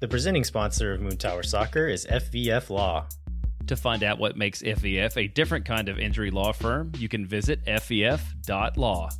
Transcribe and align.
The 0.00 0.08
presenting 0.08 0.44
sponsor 0.44 0.92
of 0.92 1.00
Moon 1.00 1.16
Tower 1.16 1.42
Soccer 1.42 1.86
is 1.86 2.06
FVF 2.06 2.70
Law. 2.70 3.06
To 3.68 3.76
find 3.76 4.02
out 4.02 4.18
what 4.18 4.36
makes 4.36 4.60
FVF 4.62 5.16
a 5.16 5.28
different 5.28 5.64
kind 5.64 5.88
of 5.88 5.98
injury 5.98 6.30
law 6.30 6.52
firm, 6.52 6.90
you 6.98 7.08
can 7.08 7.24
visit 7.24 7.64
fvf.law. 7.64 9.10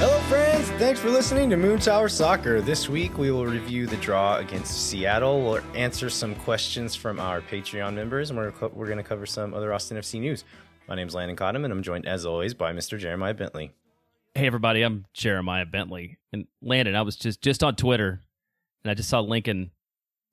Hello, 0.00 0.20
friends. 0.22 0.68
Thanks 0.72 0.98
for 0.98 1.10
listening 1.10 1.50
to 1.50 1.56
Moon 1.56 1.78
Tower 1.78 2.08
Soccer. 2.08 2.60
This 2.60 2.88
week 2.88 3.16
we 3.18 3.30
will 3.30 3.46
review 3.46 3.86
the 3.86 3.96
draw 3.98 4.38
against 4.38 4.88
Seattle. 4.88 5.42
We'll 5.42 5.62
answer 5.74 6.10
some 6.10 6.34
questions 6.36 6.96
from 6.96 7.20
our 7.20 7.40
Patreon 7.40 7.94
members, 7.94 8.30
and 8.30 8.38
we're, 8.38 8.50
co- 8.50 8.72
we're 8.74 8.86
going 8.86 8.98
to 8.98 9.04
cover 9.04 9.26
some 9.26 9.54
other 9.54 9.72
Austin 9.72 9.96
FC 9.96 10.20
news. 10.20 10.44
My 10.88 10.94
name 10.96 11.06
is 11.06 11.14
Landon 11.14 11.36
Cottom, 11.36 11.64
and 11.64 11.72
I'm 11.72 11.82
joined, 11.82 12.06
as 12.06 12.26
always, 12.26 12.54
by 12.54 12.72
Mr. 12.72 12.98
Jeremiah 12.98 13.34
Bentley. 13.34 13.72
Hey 14.38 14.46
everybody, 14.46 14.82
I'm 14.82 15.04
Jeremiah 15.14 15.66
Bentley. 15.66 16.20
And 16.32 16.46
Landon, 16.62 16.94
I 16.94 17.02
was 17.02 17.16
just 17.16 17.42
just 17.42 17.64
on 17.64 17.74
Twitter 17.74 18.20
and 18.84 18.90
I 18.92 18.94
just 18.94 19.08
saw 19.08 19.18
Lincoln 19.18 19.72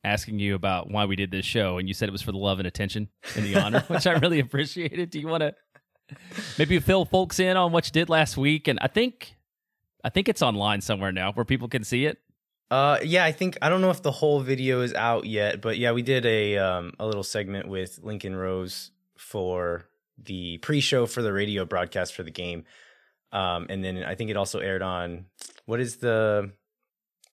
asking 0.03 0.37
you 0.37 0.53
about 0.53 0.91
why 0.91 1.05
we 1.05 1.15
did 1.15 1.31
this 1.31 1.43
show 1.43 1.79
and 1.79 1.87
you 1.87 1.95
said 1.95 2.07
it 2.07 2.11
was 2.11 2.21
for 2.21 2.31
the 2.31 2.37
love 2.37 2.59
and 2.59 2.67
attention 2.67 3.09
and 3.35 3.43
the 3.43 3.55
honor, 3.55 3.79
which 3.87 4.05
I 4.05 4.11
really 4.11 4.39
appreciated. 4.39 5.09
Do 5.09 5.19
you 5.19 5.27
want 5.27 5.41
to 5.41 5.55
maybe 6.59 6.77
fill 6.77 7.05
folks 7.05 7.39
in 7.39 7.57
on 7.57 7.71
what 7.71 7.87
you 7.87 7.91
did 7.93 8.07
last 8.07 8.37
week 8.37 8.67
and 8.67 8.77
I 8.79 8.89
think 8.89 9.37
I 10.03 10.11
think 10.11 10.29
it's 10.29 10.43
online 10.43 10.81
somewhere 10.81 11.11
now 11.11 11.31
where 11.31 11.43
people 11.43 11.67
can 11.67 11.83
see 11.83 12.05
it. 12.05 12.19
Uh, 12.69 12.99
yeah, 13.03 13.25
I 13.25 13.31
think 13.31 13.57
I 13.63 13.69
don't 13.69 13.81
know 13.81 13.89
if 13.89 14.03
the 14.03 14.11
whole 14.11 14.39
video 14.39 14.81
is 14.81 14.93
out 14.93 15.25
yet, 15.25 15.61
but 15.61 15.79
yeah, 15.79 15.93
we 15.93 16.03
did 16.03 16.27
a 16.27 16.59
um 16.59 16.93
a 16.99 17.07
little 17.07 17.23
segment 17.23 17.67
with 17.67 17.99
Lincoln 18.03 18.35
Rose 18.35 18.91
for 19.17 19.89
the 20.23 20.59
pre-show 20.59 21.07
for 21.07 21.23
the 21.23 21.33
radio 21.33 21.65
broadcast 21.65 22.13
for 22.13 22.21
the 22.21 22.29
game. 22.29 22.65
Um, 23.31 23.67
and 23.69 23.83
then 23.83 24.03
I 24.03 24.15
think 24.15 24.29
it 24.29 24.37
also 24.37 24.59
aired 24.59 24.81
on 24.81 25.25
what 25.65 25.79
is 25.79 25.97
the 25.97 26.51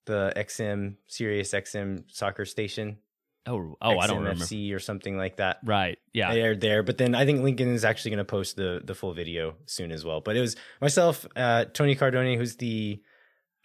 the 0.05 0.33
XM 0.35 0.97
Sirius 1.07 1.51
XM 1.53 2.03
soccer 2.11 2.45
station? 2.45 2.97
Oh, 3.45 3.75
oh, 3.81 3.99
I 3.99 4.07
don't 4.07 4.19
remember. 4.19 4.43
FC 4.45 4.73
or 4.73 4.79
something 4.79 5.17
like 5.17 5.37
that. 5.37 5.59
Right. 5.65 5.99
Yeah. 6.13 6.31
It 6.31 6.39
aired 6.39 6.61
there, 6.61 6.81
but 6.81 6.97
then 6.97 7.13
I 7.13 7.25
think 7.25 7.41
Lincoln 7.41 7.73
is 7.73 7.83
actually 7.83 8.11
going 8.11 8.19
to 8.19 8.25
post 8.25 8.55
the 8.55 8.81
the 8.83 8.95
full 8.95 9.13
video 9.13 9.55
soon 9.65 9.91
as 9.91 10.05
well. 10.05 10.21
But 10.21 10.37
it 10.37 10.41
was 10.41 10.55
myself, 10.79 11.25
uh, 11.35 11.65
Tony 11.65 11.95
Cardone, 11.95 12.37
who's 12.37 12.55
the 12.55 13.01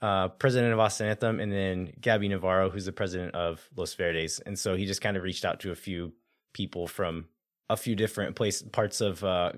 uh, 0.02 0.28
president 0.28 0.72
of 0.72 0.80
Austin 0.80 1.08
Anthem, 1.08 1.38
and 1.38 1.52
then 1.52 1.92
Gabby 2.00 2.28
Navarro, 2.28 2.70
who's 2.70 2.86
the 2.86 2.92
president 2.92 3.34
of 3.34 3.68
Los 3.76 3.94
Verdes. 3.94 4.40
And 4.40 4.58
so 4.58 4.76
he 4.76 4.84
just 4.86 5.00
kind 5.00 5.16
of 5.16 5.22
reached 5.22 5.44
out 5.44 5.60
to 5.60 5.70
a 5.70 5.76
few 5.76 6.12
people 6.52 6.88
from 6.88 7.26
a 7.70 7.76
few 7.76 7.94
different 7.94 8.36
place 8.36 8.62
parts 8.62 9.00
of 9.00 9.22
uh, 9.24 9.52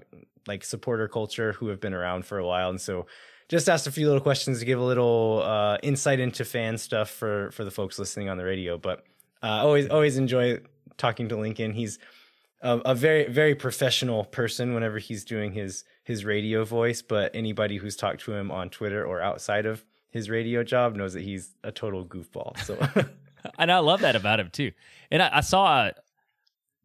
like 0.46 0.64
supporter 0.64 1.08
culture 1.08 1.52
who 1.52 1.68
have 1.68 1.80
been 1.80 1.94
around 1.94 2.24
for 2.24 2.38
a 2.38 2.46
while, 2.46 2.70
and 2.70 2.80
so 2.80 3.06
just 3.48 3.68
asked 3.68 3.88
a 3.88 3.92
few 3.92 4.06
little 4.06 4.22
questions 4.22 4.60
to 4.60 4.64
give 4.64 4.78
a 4.78 4.84
little 4.84 5.42
uh, 5.44 5.76
insight 5.82 6.20
into 6.20 6.44
fan 6.44 6.78
stuff 6.78 7.10
for 7.10 7.50
for 7.50 7.64
the 7.64 7.70
folks 7.70 7.98
listening 7.98 8.28
on 8.28 8.38
the 8.38 8.44
radio. 8.44 8.78
But 8.78 9.04
uh, 9.42 9.62
always 9.64 9.88
always 9.88 10.16
enjoy 10.16 10.60
talking 10.96 11.28
to 11.28 11.36
Lincoln. 11.36 11.72
He's 11.72 11.98
a, 12.60 12.78
a, 12.78 12.94
very 12.94 13.28
very 13.28 13.54
professional 13.54 14.24
person 14.24 14.74
whenever 14.74 14.98
he's 14.98 15.24
doing 15.24 15.52
his 15.52 15.84
his 16.04 16.24
radio 16.24 16.64
voice. 16.64 17.02
But 17.02 17.34
anybody 17.34 17.76
who's 17.76 17.96
talked 17.96 18.20
to 18.22 18.34
him 18.34 18.50
on 18.50 18.70
Twitter 18.70 19.04
or 19.04 19.20
outside 19.20 19.66
of 19.66 19.84
his 20.10 20.30
radio 20.30 20.62
job 20.62 20.94
knows 20.94 21.14
that 21.14 21.22
he's 21.22 21.54
a 21.64 21.72
total 21.72 22.04
goofball. 22.04 22.56
So. 22.64 22.78
and 23.58 23.72
I 23.72 23.78
love 23.78 24.00
that 24.00 24.16
about 24.16 24.38
him 24.40 24.50
too. 24.50 24.72
And 25.10 25.22
I, 25.22 25.38
I 25.38 25.40
saw 25.40 25.90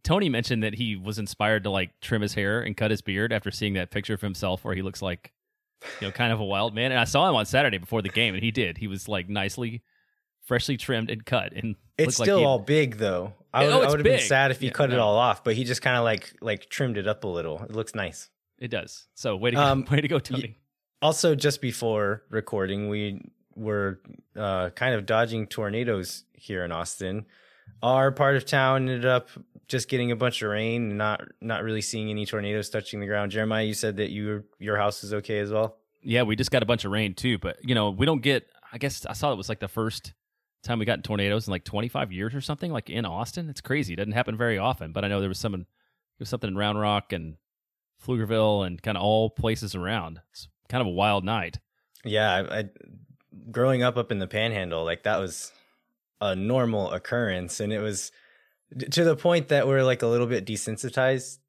Tony 0.05 0.29
mentioned 0.29 0.63
that 0.63 0.75
he 0.75 0.95
was 0.95 1.19
inspired 1.19 1.63
to 1.63 1.69
like 1.71 1.99
trim 1.99 2.21
his 2.21 2.35
hair 2.35 2.61
and 2.61 2.77
cut 2.77 2.91
his 2.91 3.01
beard 3.01 3.33
after 3.33 3.49
seeing 3.49 3.73
that 3.73 3.89
picture 3.89 4.13
of 4.13 4.21
himself 4.21 4.63
where 4.63 4.75
he 4.75 4.83
looks 4.83 5.01
like, 5.01 5.33
you 5.99 6.07
know, 6.07 6.11
kind 6.11 6.31
of 6.31 6.39
a 6.39 6.45
wild 6.45 6.75
man. 6.75 6.91
And 6.91 6.99
I 6.99 7.05
saw 7.05 7.27
him 7.27 7.35
on 7.35 7.45
Saturday 7.47 7.79
before 7.79 8.03
the 8.03 8.09
game, 8.09 8.35
and 8.35 8.43
he 8.43 8.51
did. 8.51 8.77
He 8.77 8.87
was 8.87 9.07
like 9.09 9.27
nicely, 9.27 9.81
freshly 10.43 10.77
trimmed 10.77 11.09
and 11.09 11.25
cut, 11.25 11.53
and 11.53 11.75
it's 11.97 12.15
still 12.15 12.37
like 12.37 12.45
all 12.45 12.59
big 12.59 12.97
though. 12.97 13.33
I 13.51 13.63
would, 13.65 13.73
oh, 13.73 13.81
I 13.81 13.87
would 13.87 13.99
have 13.99 14.03
big. 14.03 14.19
been 14.19 14.27
sad 14.27 14.51
if 14.51 14.59
he 14.59 14.67
yeah, 14.67 14.73
cut 14.73 14.91
no. 14.91 14.95
it 14.95 14.99
all 14.99 15.17
off, 15.17 15.43
but 15.43 15.55
he 15.55 15.63
just 15.63 15.81
kind 15.81 15.97
of 15.97 16.03
like 16.03 16.33
like 16.39 16.69
trimmed 16.69 16.97
it 16.97 17.07
up 17.07 17.23
a 17.23 17.27
little. 17.27 17.63
It 17.63 17.71
looks 17.71 17.95
nice. 17.95 18.29
It 18.59 18.69
does. 18.69 19.07
So 19.15 19.35
way 19.35 19.51
to 19.51 19.55
go, 19.55 19.61
Um, 19.61 19.85
way 19.91 20.01
to 20.01 20.07
go, 20.07 20.19
Tony. 20.19 20.59
Also, 21.01 21.33
just 21.35 21.61
before 21.61 22.23
recording, 22.29 22.89
we 22.89 23.21
were 23.55 23.99
uh, 24.35 24.69
kind 24.69 24.93
of 24.93 25.05
dodging 25.05 25.47
tornadoes 25.47 26.25
here 26.33 26.63
in 26.63 26.71
Austin. 26.71 27.25
Our 27.83 28.11
part 28.11 28.35
of 28.35 28.45
town 28.45 28.89
ended 28.89 29.05
up 29.05 29.29
just 29.67 29.89
getting 29.89 30.11
a 30.11 30.15
bunch 30.15 30.41
of 30.41 30.49
rain, 30.49 30.89
and 30.89 30.97
not 30.97 31.21
not 31.41 31.63
really 31.63 31.81
seeing 31.81 32.09
any 32.09 32.25
tornadoes 32.25 32.69
touching 32.69 32.99
the 32.99 33.07
ground. 33.07 33.31
Jeremiah, 33.31 33.63
you 33.65 33.73
said 33.73 33.97
that 33.97 34.11
you 34.11 34.43
your 34.59 34.77
house 34.77 35.03
is 35.03 35.13
okay 35.13 35.39
as 35.39 35.51
well. 35.51 35.77
Yeah, 36.01 36.23
we 36.23 36.35
just 36.35 36.51
got 36.51 36.63
a 36.63 36.67
bunch 36.67 36.85
of 36.85 36.91
rain 36.91 37.13
too, 37.13 37.37
but 37.37 37.57
you 37.63 37.75
know, 37.75 37.89
we 37.89 38.05
don't 38.05 38.21
get. 38.21 38.47
I 38.71 38.77
guess 38.77 39.05
I 39.05 39.13
saw 39.13 39.31
it 39.31 39.37
was 39.37 39.49
like 39.49 39.59
the 39.59 39.67
first 39.67 40.13
time 40.63 40.79
we 40.79 40.85
got 40.85 41.03
tornadoes 41.03 41.47
in 41.47 41.51
like 41.51 41.63
25 41.63 42.11
years 42.11 42.33
or 42.35 42.41
something, 42.41 42.71
like 42.71 42.89
in 42.89 43.05
Austin. 43.05 43.49
It's 43.49 43.61
crazy. 43.61 43.93
It 43.93 43.97
doesn't 43.97 44.13
happen 44.13 44.37
very 44.37 44.57
often, 44.57 44.91
but 44.91 45.05
I 45.05 45.07
know 45.07 45.19
there 45.19 45.29
was 45.29 45.39
some. 45.39 45.53
There 45.53 46.23
was 46.23 46.29
something 46.29 46.47
in 46.47 46.57
Round 46.57 46.79
Rock 46.79 47.11
and 47.11 47.35
Pflugerville 48.05 48.65
and 48.65 48.81
kind 48.81 48.97
of 48.97 49.03
all 49.03 49.29
places 49.29 49.75
around. 49.75 50.21
It's 50.31 50.47
kind 50.69 50.81
of 50.81 50.87
a 50.87 50.91
wild 50.91 51.25
night. 51.25 51.59
Yeah, 52.03 52.31
I, 52.31 52.59
I 52.59 52.69
growing 53.51 53.83
up 53.83 53.97
up 53.97 54.11
in 54.11 54.19
the 54.19 54.27
Panhandle, 54.27 54.85
like 54.85 55.03
that 55.03 55.19
was 55.19 55.51
a 56.21 56.35
normal 56.35 56.91
occurrence, 56.91 57.59
and 57.59 57.73
it 57.73 57.79
was 57.79 58.11
to 58.91 59.03
the 59.03 59.15
point 59.15 59.49
that 59.49 59.67
we're 59.67 59.83
like 59.83 60.01
a 60.01 60.07
little 60.07 60.27
bit 60.27 60.45
desensitized 60.45 61.39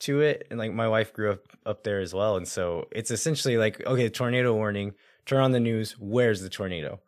to 0.00 0.20
it. 0.20 0.46
And 0.50 0.58
like 0.58 0.72
my 0.72 0.88
wife 0.88 1.12
grew 1.12 1.32
up 1.32 1.44
up 1.66 1.84
there 1.84 2.00
as 2.00 2.14
well, 2.14 2.36
and 2.36 2.46
so 2.46 2.88
it's 2.92 3.10
essentially 3.10 3.56
like 3.56 3.84
okay, 3.86 4.08
tornado 4.08 4.54
warning. 4.54 4.94
Turn 5.26 5.42
on 5.42 5.52
the 5.52 5.60
news. 5.60 5.92
Where's 5.98 6.40
the 6.40 6.48
tornado? 6.48 7.00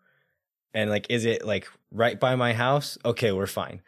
And 0.75 0.91
like, 0.91 1.07
is 1.09 1.25
it 1.25 1.45
like 1.45 1.67
right 1.91 2.21
by 2.21 2.37
my 2.37 2.53
house? 2.53 2.99
Okay, 3.05 3.33
we're 3.33 3.47
fine. 3.47 3.81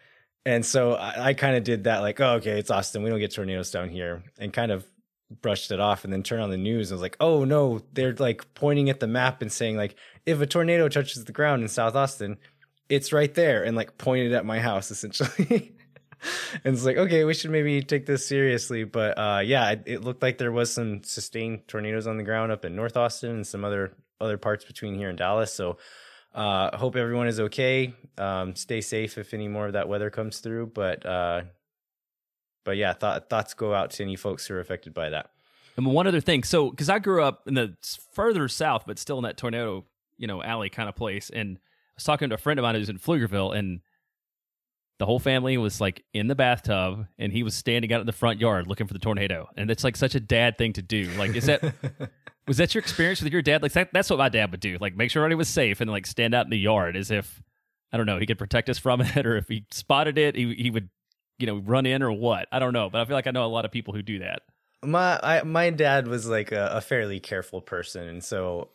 And 0.45 0.65
so 0.65 0.95
I, 0.95 1.29
I 1.29 1.35
kind 1.35 1.55
of 1.55 1.63
did 1.63 1.85
that, 1.85 2.01
like, 2.01 2.21
oh, 2.21 2.35
okay, 2.35 2.59
it's 2.59 2.71
Austin. 2.71 3.03
We 3.03 3.11
don't 3.11 3.21
get 3.21 3.33
tornadoes 3.33 3.71
down 3.71 3.91
here, 3.91 4.25
and 4.39 4.53
kind 4.53 4.73
of 4.73 4.87
brushed 5.41 5.71
it 5.71 5.81
off. 5.81 6.05
And 6.05 6.13
then 6.13 6.23
turned 6.23 6.43
on 6.43 6.51
the 6.51 6.57
news 6.57 6.91
and 6.91 6.97
was 6.97 7.03
like, 7.03 7.17
oh 7.21 7.45
no, 7.45 7.83
they're 7.93 8.15
like 8.15 8.53
pointing 8.55 8.91
at 8.91 9.01
the 9.01 9.07
map 9.07 9.43
and 9.43 9.53
saying 9.53 9.77
like, 9.77 9.97
if 10.27 10.41
a 10.41 10.47
tornado 10.47 10.89
touches 10.89 11.25
the 11.25 11.33
ground 11.33 11.63
in 11.63 11.69
South 11.69 11.95
Austin, 11.95 12.39
it's 12.89 13.13
right 13.13 13.33
there, 13.35 13.65
and 13.65 13.77
like 13.77 13.99
pointed 13.99 14.33
at 14.33 14.45
my 14.45 14.61
house 14.61 14.91
essentially. 14.91 15.75
and 16.65 16.75
it's 16.75 16.85
like, 16.85 16.97
okay, 16.97 17.25
we 17.25 17.35
should 17.35 17.51
maybe 17.51 17.83
take 17.83 18.07
this 18.07 18.27
seriously. 18.27 18.85
But 18.85 19.19
uh, 19.19 19.41
yeah, 19.45 19.71
it, 19.71 19.83
it 19.87 20.05
looked 20.05 20.23
like 20.23 20.39
there 20.39 20.53
was 20.53 20.73
some 20.73 21.03
sustained 21.03 21.69
tornadoes 21.69 22.07
on 22.07 22.17
the 22.17 22.23
ground 22.23 22.53
up 22.53 22.65
in 22.65 22.77
North 22.77 22.97
Austin 22.97 23.31
and 23.31 23.47
some 23.47 23.65
other 23.65 23.93
other 24.21 24.39
parts 24.39 24.65
between 24.65 24.95
here 24.95 25.09
and 25.09 25.19
Dallas. 25.19 25.53
So 25.53 25.79
uh, 26.35 26.77
hope 26.77 26.97
everyone 26.97 27.27
is 27.27 27.41
okay. 27.41 27.95
Um, 28.19 28.55
stay 28.55 28.81
safe 28.81 29.19
if 29.19 29.35
any 29.35 29.49
more 29.49 29.67
of 29.67 29.73
that 29.75 29.89
weather 29.89 30.11
comes 30.11 30.39
through. 30.39 30.67
But 30.69 31.05
uh, 31.05 31.43
but 32.65 32.77
yeah, 32.77 32.93
thought, 32.93 33.29
thoughts 33.29 33.55
go 33.55 33.75
out 33.75 33.91
to 33.93 34.03
any 34.03 34.17
folks 34.17 34.47
who 34.47 34.55
are 34.55 34.61
affected 34.61 34.95
by 34.95 35.11
that. 35.11 35.31
And 35.77 35.87
one 35.87 36.07
other 36.07 36.21
thing, 36.21 36.45
so 36.45 36.71
because 36.71 36.89
I 36.89 36.99
grew 36.99 37.23
up 37.23 37.43
in 37.47 37.55
the 37.55 37.75
further 38.13 38.47
south, 38.49 38.85
but 38.87 38.99
still 38.99 39.19
in 39.19 39.25
that 39.25 39.37
tornado, 39.37 39.85
you 40.19 40.27
know, 40.27 40.43
alley 40.43 40.69
kind 40.69 40.89
of 40.89 40.95
place, 40.95 41.31
and 41.31 41.59
was 41.97 42.05
talking 42.05 42.29
to 42.29 42.35
a 42.35 42.39
friend 42.39 42.59
of 42.59 42.63
mine 42.63 42.75
who's 42.75 42.89
in 42.89 42.99
Pflugerville, 42.99 43.57
and 43.57 43.81
the 44.99 45.07
whole 45.07 45.19
family 45.19 45.57
was 45.59 45.81
like 45.81 46.05
in 46.15 46.29
the 46.29 46.35
bathtub, 46.35 47.07
and 47.19 47.33
he 47.33 47.43
was 47.43 47.55
standing 47.55 47.93
out 47.93 48.01
in 48.01 48.07
the 48.07 48.13
front 48.13 48.41
yard 48.41 48.67
looking 48.67 48.87
for 48.87 48.93
the 48.93 48.99
tornado, 48.99 49.49
and 49.57 49.71
it's 49.71 49.85
like 49.85 49.97
such 49.97 50.15
a 50.15 50.21
dad 50.21 50.59
thing 50.59 50.73
to 50.75 50.83
do. 50.83 51.11
Like, 51.19 51.35
is 51.35 51.47
that 51.47 51.63
was 52.47 52.59
that 52.59 52.75
your 52.75 52.81
experience 52.81 53.21
with 53.21 53.33
your 53.33 53.43
dad? 53.43 53.63
Like, 53.63 53.73
that, 53.73 53.91
that's 53.93 54.11
what 54.11 54.19
my 54.19 54.29
dad 54.29 54.51
would 54.51 54.61
do. 54.61 54.79
Like, 54.81 54.97
make 54.97 55.11
sure 55.11 55.23
everybody 55.23 55.37
was 55.37 55.49
safe, 55.49 55.81
and 55.81 55.91
like 55.91 56.07
stand 56.07 56.35
out 56.35 56.47
in 56.47 56.51
the 56.51 56.59
yard 56.59 56.97
as 56.97 57.11
if 57.11 57.43
I 57.93 57.97
don't 57.97 58.07
know 58.07 58.19
he 58.19 58.27
could 58.27 58.39
protect 58.39 58.69
us 58.71 58.79
from 58.79 59.01
it, 59.01 59.27
or 59.27 59.37
if 59.37 59.49
he 59.49 59.65
spotted 59.71 60.19
it, 60.19 60.37
he 60.37 60.55
he 60.55 60.71
would 60.71 60.89
you 61.39 61.47
know 61.47 61.57
run 61.57 61.87
in 61.87 62.03
or 62.03 62.13
what. 62.13 62.49
I 62.53 62.59
don't 62.59 62.73
know, 62.73 62.89
but 62.89 63.01
I 63.01 63.05
feel 63.05 63.17
like 63.17 63.27
I 63.27 63.33
know 63.33 63.45
a 63.45 63.47
lot 63.47 63.65
of 63.65 63.73
people 63.73 63.95
who 63.95 64.03
do 64.03 64.21
that. 64.21 64.43
my 64.85 65.19
I, 65.23 65.43
my 65.43 65.71
dad 65.71 66.07
was 66.07 66.29
like 66.29 66.53
a, 66.53 66.71
a 66.75 66.81
fairly 66.81 67.21
careful 67.21 67.61
person, 67.61 68.07
and 68.07 68.23
so 68.23 68.69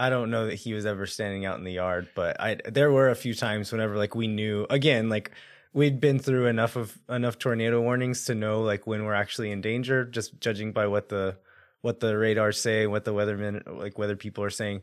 I 0.00 0.10
don't 0.10 0.30
know 0.30 0.46
that 0.46 0.54
he 0.54 0.72
was 0.72 0.86
ever 0.86 1.06
standing 1.06 1.44
out 1.44 1.58
in 1.58 1.64
the 1.64 1.72
yard. 1.72 2.08
But 2.14 2.40
I 2.40 2.58
there 2.64 2.90
were 2.90 3.10
a 3.10 3.14
few 3.14 3.34
times 3.34 3.70
whenever 3.70 3.96
like 3.96 4.14
we 4.14 4.26
knew 4.26 4.66
again 4.70 5.08
like 5.08 5.30
we'd 5.72 6.00
been 6.00 6.18
through 6.18 6.46
enough 6.46 6.76
of 6.76 6.98
enough 7.08 7.38
tornado 7.38 7.80
warnings 7.80 8.24
to 8.24 8.34
know 8.34 8.62
like 8.62 8.86
when 8.86 9.04
we're 9.04 9.14
actually 9.14 9.50
in 9.50 9.60
danger, 9.60 10.04
just 10.04 10.40
judging 10.40 10.72
by 10.72 10.86
what 10.86 11.08
the 11.08 11.36
what 11.82 12.00
the 12.00 12.16
radars 12.16 12.60
say, 12.60 12.86
what 12.86 13.04
the 13.04 13.14
weathermen 13.14 13.78
like 13.78 13.98
weather 13.98 14.16
people 14.16 14.42
are 14.44 14.50
saying. 14.50 14.82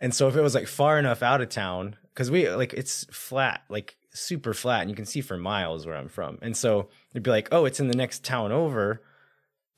And 0.00 0.14
so 0.14 0.28
if 0.28 0.36
it 0.36 0.42
was 0.42 0.54
like 0.54 0.68
far 0.68 0.98
enough 0.98 1.22
out 1.22 1.40
of 1.40 1.48
town, 1.48 1.96
because 2.12 2.30
we 2.30 2.48
like 2.50 2.72
it's 2.72 3.04
flat, 3.10 3.62
like 3.68 3.96
super 4.10 4.54
flat, 4.54 4.82
and 4.82 4.90
you 4.90 4.96
can 4.96 5.06
see 5.06 5.20
for 5.20 5.36
miles 5.36 5.86
where 5.86 5.96
I'm 5.96 6.08
from. 6.08 6.38
And 6.42 6.56
so 6.56 6.88
it'd 7.12 7.22
be 7.22 7.30
like, 7.30 7.48
oh, 7.52 7.64
it's 7.64 7.80
in 7.80 7.88
the 7.88 7.96
next 7.96 8.24
town 8.24 8.52
over. 8.52 9.02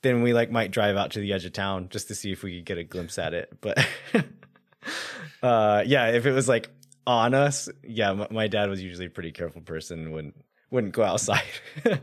Then 0.03 0.23
we 0.23 0.33
like 0.33 0.51
might 0.51 0.71
drive 0.71 0.97
out 0.97 1.11
to 1.13 1.21
the 1.21 1.33
edge 1.33 1.45
of 1.45 1.53
town 1.53 1.89
just 1.91 2.09
to 2.09 2.15
see 2.15 2.33
if 2.33 2.43
we 2.43 2.57
could 2.57 2.65
get 2.65 2.79
a 2.79 2.85
glimpse 2.85 3.19
at 3.19 3.35
it. 3.35 3.59
But 3.61 3.87
uh, 5.43 5.83
yeah, 5.87 6.09
if 6.09 6.27
it 6.27 6.33
was 6.33 6.49
like 6.49 6.71
on 7.07 7.35
us, 7.35 7.69
yeah, 7.83 8.13
my, 8.13 8.27
my 8.31 8.49
dad 8.49 8.69
was 8.71 8.83
usually 8.83 9.07
a 9.07 9.11
pretty 9.11 9.33
careful 9.33 9.63
person. 9.63 10.13
Wouldn't 10.13 10.35
wouldn't 10.71 10.93
go 10.93 11.03
outside. 11.03 11.43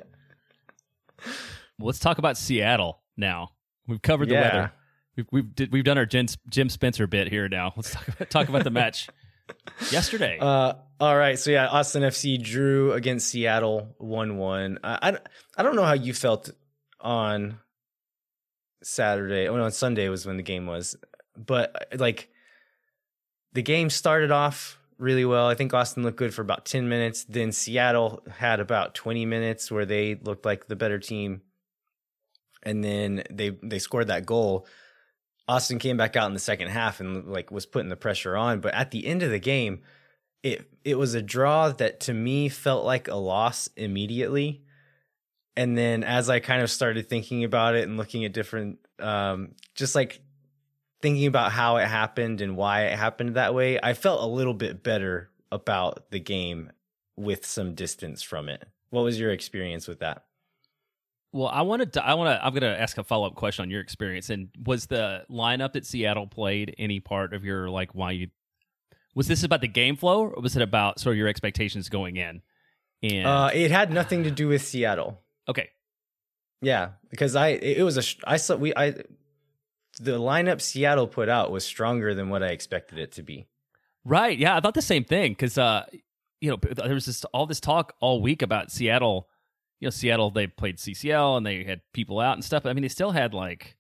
Well, 1.79 1.87
let's 1.87 1.99
talk 1.99 2.17
about 2.17 2.37
Seattle 2.37 3.01
now. 3.17 3.49
We've 3.87 4.01
covered 4.01 4.29
the 4.29 4.33
Yeah. 4.33 4.41
weather. 4.41 4.71
We've 5.15 5.25
we've, 5.31 5.55
did, 5.55 5.71
we've 5.71 5.83
done 5.83 5.97
our 5.99 6.05
Jim, 6.07 6.25
Jim 6.49 6.69
Spencer 6.69 7.05
bit 7.07 7.27
here 7.27 7.47
now. 7.47 7.73
Let's 7.75 7.91
talk 7.91 8.07
about, 8.07 8.29
talk 8.31 8.49
about 8.49 8.63
the 8.63 8.71
match 8.71 9.07
yesterday. 9.91 10.37
Uh, 10.39 10.73
all 10.99 11.15
right, 11.15 11.37
so 11.37 11.51
yeah, 11.51 11.67
Austin 11.67 12.01
FC 12.03 12.41
drew 12.41 12.93
against 12.93 13.27
Seattle 13.29 13.95
one 13.99 14.37
one. 14.37 14.79
I, 14.83 15.11
I 15.11 15.17
I 15.57 15.63
don't 15.63 15.75
know 15.75 15.83
how 15.85 15.93
you 15.93 16.13
felt 16.13 16.49
on 16.99 17.59
Saturday. 18.83 19.47
Oh 19.47 19.55
no, 19.55 19.63
on 19.63 19.71
Sunday 19.71 20.09
was 20.09 20.25
when 20.25 20.37
the 20.37 20.43
game 20.43 20.65
was, 20.65 20.95
but 21.35 21.89
like 21.95 22.29
the 23.57 23.63
game 23.63 23.89
started 23.89 24.29
off 24.29 24.79
really 24.99 25.25
well. 25.25 25.47
I 25.47 25.55
think 25.55 25.73
Austin 25.73 26.03
looked 26.03 26.19
good 26.19 26.31
for 26.31 26.43
about 26.43 26.63
10 26.63 26.87
minutes. 26.87 27.23
Then 27.23 27.51
Seattle 27.51 28.21
had 28.31 28.59
about 28.59 28.93
20 28.93 29.25
minutes 29.25 29.71
where 29.71 29.83
they 29.87 30.13
looked 30.13 30.45
like 30.45 30.67
the 30.67 30.75
better 30.75 30.99
team. 30.99 31.41
And 32.61 32.83
then 32.83 33.23
they 33.31 33.57
they 33.63 33.79
scored 33.79 34.09
that 34.09 34.27
goal. 34.27 34.67
Austin 35.47 35.79
came 35.79 35.97
back 35.97 36.15
out 36.15 36.27
in 36.27 36.35
the 36.35 36.39
second 36.39 36.67
half 36.67 36.99
and 36.99 37.31
like 37.31 37.49
was 37.49 37.65
putting 37.65 37.89
the 37.89 37.95
pressure 37.95 38.37
on, 38.37 38.59
but 38.59 38.75
at 38.75 38.91
the 38.91 39.07
end 39.07 39.23
of 39.23 39.31
the 39.31 39.39
game, 39.39 39.81
it 40.43 40.69
it 40.83 40.99
was 40.99 41.15
a 41.15 41.21
draw 41.23 41.69
that 41.69 42.01
to 42.01 42.13
me 42.13 42.49
felt 42.49 42.85
like 42.85 43.07
a 43.07 43.15
loss 43.15 43.69
immediately. 43.75 44.61
And 45.55 45.75
then 45.75 46.03
as 46.03 46.29
I 46.29 46.41
kind 46.41 46.61
of 46.61 46.69
started 46.69 47.09
thinking 47.09 47.43
about 47.43 47.73
it 47.73 47.87
and 47.87 47.97
looking 47.97 48.23
at 48.23 48.33
different 48.33 48.77
um 48.99 49.55
just 49.73 49.95
like 49.95 50.21
thinking 51.01 51.27
about 51.27 51.51
how 51.51 51.77
it 51.77 51.87
happened 51.87 52.41
and 52.41 52.57
why 52.57 52.85
it 52.85 52.97
happened 52.97 53.35
that 53.35 53.53
way, 53.53 53.79
I 53.81 53.93
felt 53.93 54.21
a 54.21 54.27
little 54.27 54.53
bit 54.53 54.83
better 54.83 55.29
about 55.51 56.11
the 56.11 56.19
game 56.19 56.71
with 57.15 57.45
some 57.45 57.75
distance 57.75 58.21
from 58.23 58.49
it. 58.49 58.67
What 58.89 59.03
was 59.03 59.19
your 59.19 59.31
experience 59.31 59.87
with 59.87 59.99
that? 59.99 60.23
Well, 61.33 61.49
I 61.49 61.61
wanted 61.61 61.93
to. 61.93 62.05
I 62.05 62.13
want 62.13 62.29
to. 62.29 62.43
I'm 62.43 62.53
going 62.53 62.61
to 62.61 62.79
ask 62.79 62.97
a 62.97 63.03
follow 63.03 63.27
up 63.27 63.35
question 63.35 63.63
on 63.63 63.69
your 63.69 63.81
experience. 63.81 64.29
And 64.29 64.49
was 64.65 64.87
the 64.87 65.25
lineup 65.29 65.73
that 65.73 65.85
Seattle 65.85 66.25
played 66.25 66.73
any 66.77 66.99
part 66.99 67.33
of 67.33 67.43
your 67.43 67.69
like 67.69 67.93
why 67.93 68.11
you? 68.11 68.27
Was 69.13 69.27
this 69.27 69.43
about 69.43 69.61
the 69.61 69.67
game 69.67 69.97
flow, 69.97 70.27
or 70.27 70.41
was 70.41 70.55
it 70.55 70.61
about 70.61 70.99
sort 70.99 71.13
of 71.13 71.17
your 71.17 71.27
expectations 71.27 71.89
going 71.89 72.15
in? 72.15 72.41
And 73.03 73.27
uh, 73.27 73.49
it 73.53 73.71
had 73.71 73.91
nothing 73.91 74.23
to 74.23 74.31
do 74.31 74.47
with 74.47 74.61
Seattle. 74.61 75.21
Okay. 75.49 75.69
Yeah, 76.61 76.91
because 77.09 77.35
I 77.35 77.49
it 77.49 77.83
was 77.83 77.97
a 77.97 78.29
I 78.29 78.37
saw 78.37 78.55
we 78.55 78.73
I 78.75 78.95
the 79.97 80.19
lineup 80.19 80.61
Seattle 80.61 81.07
put 81.07 81.29
out 81.29 81.51
was 81.51 81.65
stronger 81.65 82.13
than 82.13 82.29
what 82.29 82.43
I 82.43 82.47
expected 82.47 82.99
it 82.99 83.11
to 83.13 83.23
be. 83.23 83.47
Right. 84.05 84.37
Yeah, 84.37 84.55
I 84.55 84.59
thought 84.59 84.73
the 84.73 84.81
same 84.81 85.03
thing 85.03 85.31
because 85.31 85.57
uh, 85.57 85.85
you 86.39 86.49
know 86.49 86.57
there 86.75 86.93
was 86.93 87.05
just 87.05 87.25
all 87.33 87.45
this 87.45 87.59
talk 87.59 87.93
all 87.99 88.21
week 88.21 88.41
about 88.41 88.71
Seattle. 88.71 89.27
You 89.79 89.87
know, 89.87 89.91
Seattle 89.91 90.31
they 90.31 90.47
played 90.47 90.77
CCL 90.77 91.37
and 91.37 91.45
they 91.45 91.63
had 91.63 91.81
people 91.93 92.19
out 92.19 92.33
and 92.33 92.43
stuff. 92.43 92.65
I 92.65 92.73
mean, 92.73 92.83
they 92.83 92.87
still 92.87 93.11
had 93.11 93.33
like 93.33 93.75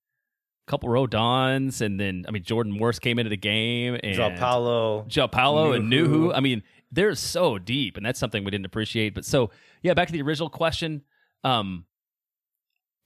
a 0.67 0.71
couple 0.71 0.89
Roldans, 0.89 1.81
and 1.81 1.99
then 1.99 2.25
I 2.27 2.31
mean 2.31 2.43
Jordan 2.43 2.73
Morris 2.73 2.99
came 2.99 3.19
into 3.19 3.29
the 3.29 3.37
game 3.37 3.97
and 4.03 4.15
Joao 4.15 4.35
Paulo, 4.35 5.05
Joao 5.07 5.27
Paulo, 5.27 5.71
and 5.71 5.91
Nouhou. 5.91 6.33
I 6.35 6.39
mean, 6.39 6.61
they're 6.91 7.15
so 7.15 7.57
deep, 7.57 7.97
and 7.97 8.05
that's 8.05 8.19
something 8.19 8.43
we 8.43 8.51
didn't 8.51 8.65
appreciate. 8.65 9.13
But 9.13 9.25
so 9.25 9.51
yeah, 9.81 9.93
back 9.93 10.07
to 10.07 10.13
the 10.13 10.21
original 10.21 10.49
question. 10.49 11.03
Um, 11.43 11.85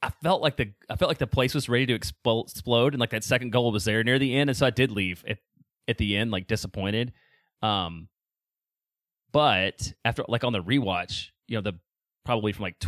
I 0.01 0.09
felt 0.09 0.42
like 0.42 0.57
the 0.57 0.71
I 0.89 0.95
felt 0.95 1.09
like 1.09 1.19
the 1.19 1.27
place 1.27 1.53
was 1.53 1.69
ready 1.69 1.86
to 1.88 1.94
explode, 1.94 2.94
and 2.94 3.00
like 3.00 3.12
that 3.12 3.24
second 3.24 3.51
goal 3.51 3.71
was 3.71 3.86
there 3.86 4.03
near 4.03 4.18
the 4.18 4.36
end, 4.36 4.50
and 4.50 4.57
so 4.57 4.65
I 4.65 4.71
did 4.71 4.92
leave 4.92 5.24
at 5.27 5.38
at 5.88 5.98
the 5.98 6.18
end 6.18 6.31
like 6.31 6.48
disappointed. 6.48 7.13
Um, 7.62 8.07
but 9.31 9.94
after 10.03 10.24
like 10.27 10.44
on 10.44 10.53
the 10.53 10.63
rewatch, 10.63 11.27
you 11.48 11.56
know 11.56 11.62
the 11.62 11.74
probably 12.25 12.51
from 12.51 12.63
like 12.63 12.83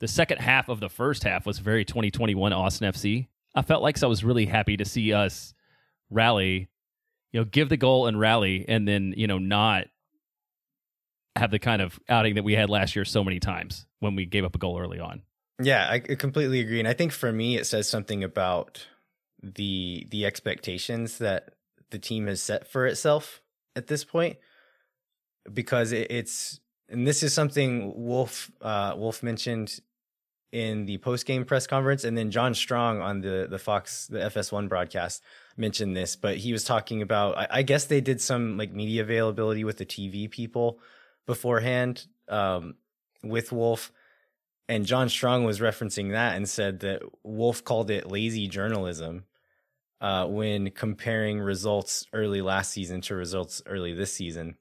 the 0.00 0.08
second 0.08 0.38
half 0.38 0.68
of 0.68 0.80
the 0.80 0.88
first 0.88 1.24
half 1.24 1.46
was 1.46 1.58
very 1.58 1.84
2021 1.84 2.52
Austin 2.52 2.92
FC. 2.92 3.28
I 3.54 3.62
felt 3.62 3.82
like 3.82 3.96
so 3.96 4.06
I 4.06 4.10
was 4.10 4.24
really 4.24 4.46
happy 4.46 4.76
to 4.76 4.84
see 4.84 5.12
us 5.12 5.54
rally, 6.10 6.68
you 7.32 7.40
know, 7.40 7.44
give 7.44 7.68
the 7.68 7.76
goal 7.76 8.06
and 8.06 8.20
rally, 8.20 8.66
and 8.68 8.86
then 8.86 9.14
you 9.16 9.26
know 9.26 9.38
not 9.38 9.86
have 11.36 11.50
the 11.50 11.58
kind 11.58 11.80
of 11.80 11.98
outing 12.10 12.34
that 12.34 12.44
we 12.44 12.52
had 12.52 12.68
last 12.68 12.94
year 12.94 13.06
so 13.06 13.24
many 13.24 13.40
times 13.40 13.86
when 14.00 14.14
we 14.14 14.26
gave 14.26 14.44
up 14.44 14.54
a 14.54 14.58
goal 14.58 14.78
early 14.78 15.00
on. 15.00 15.22
Yeah, 15.62 15.88
I 15.90 15.98
completely 16.00 16.60
agree, 16.60 16.78
and 16.78 16.88
I 16.88 16.92
think 16.92 17.12
for 17.12 17.32
me, 17.32 17.56
it 17.56 17.66
says 17.66 17.88
something 17.88 18.24
about 18.24 18.86
the 19.42 20.06
the 20.10 20.24
expectations 20.26 21.18
that 21.18 21.54
the 21.90 21.98
team 21.98 22.26
has 22.26 22.42
set 22.42 22.66
for 22.66 22.86
itself 22.86 23.42
at 23.76 23.86
this 23.86 24.04
point, 24.04 24.38
because 25.52 25.92
it, 25.92 26.10
it's 26.10 26.60
and 26.88 27.06
this 27.06 27.22
is 27.22 27.32
something 27.32 27.92
Wolff 27.96 28.50
uh, 28.60 28.94
Wolff 28.96 29.22
mentioned 29.22 29.80
in 30.52 30.84
the 30.84 30.98
post 30.98 31.26
game 31.26 31.44
press 31.44 31.66
conference, 31.66 32.04
and 32.04 32.16
then 32.16 32.30
John 32.30 32.54
Strong 32.54 33.00
on 33.00 33.20
the 33.20 33.46
the 33.48 33.58
Fox 33.58 34.06
the 34.06 34.18
FS1 34.18 34.68
broadcast 34.68 35.22
mentioned 35.56 35.96
this, 35.96 36.16
but 36.16 36.38
he 36.38 36.52
was 36.52 36.64
talking 36.64 37.02
about 37.02 37.36
I, 37.36 37.46
I 37.50 37.62
guess 37.62 37.84
they 37.86 38.00
did 38.00 38.20
some 38.20 38.56
like 38.56 38.72
media 38.72 39.02
availability 39.02 39.64
with 39.64 39.78
the 39.78 39.86
TV 39.86 40.30
people 40.30 40.78
beforehand 41.26 42.06
um, 42.28 42.74
with 43.22 43.52
Wolff 43.52 43.92
and 44.68 44.86
John 44.86 45.08
Strong 45.08 45.44
was 45.44 45.60
referencing 45.60 46.12
that 46.12 46.36
and 46.36 46.48
said 46.48 46.80
that 46.80 47.02
Wolff 47.22 47.64
called 47.64 47.90
it 47.90 48.10
lazy 48.10 48.48
journalism 48.48 49.24
uh, 50.00 50.26
when 50.26 50.70
comparing 50.70 51.40
results 51.40 52.06
early 52.12 52.42
last 52.42 52.72
season 52.72 53.00
to 53.02 53.14
results 53.14 53.62
early 53.66 53.94
this 53.94 54.12
season. 54.12 54.56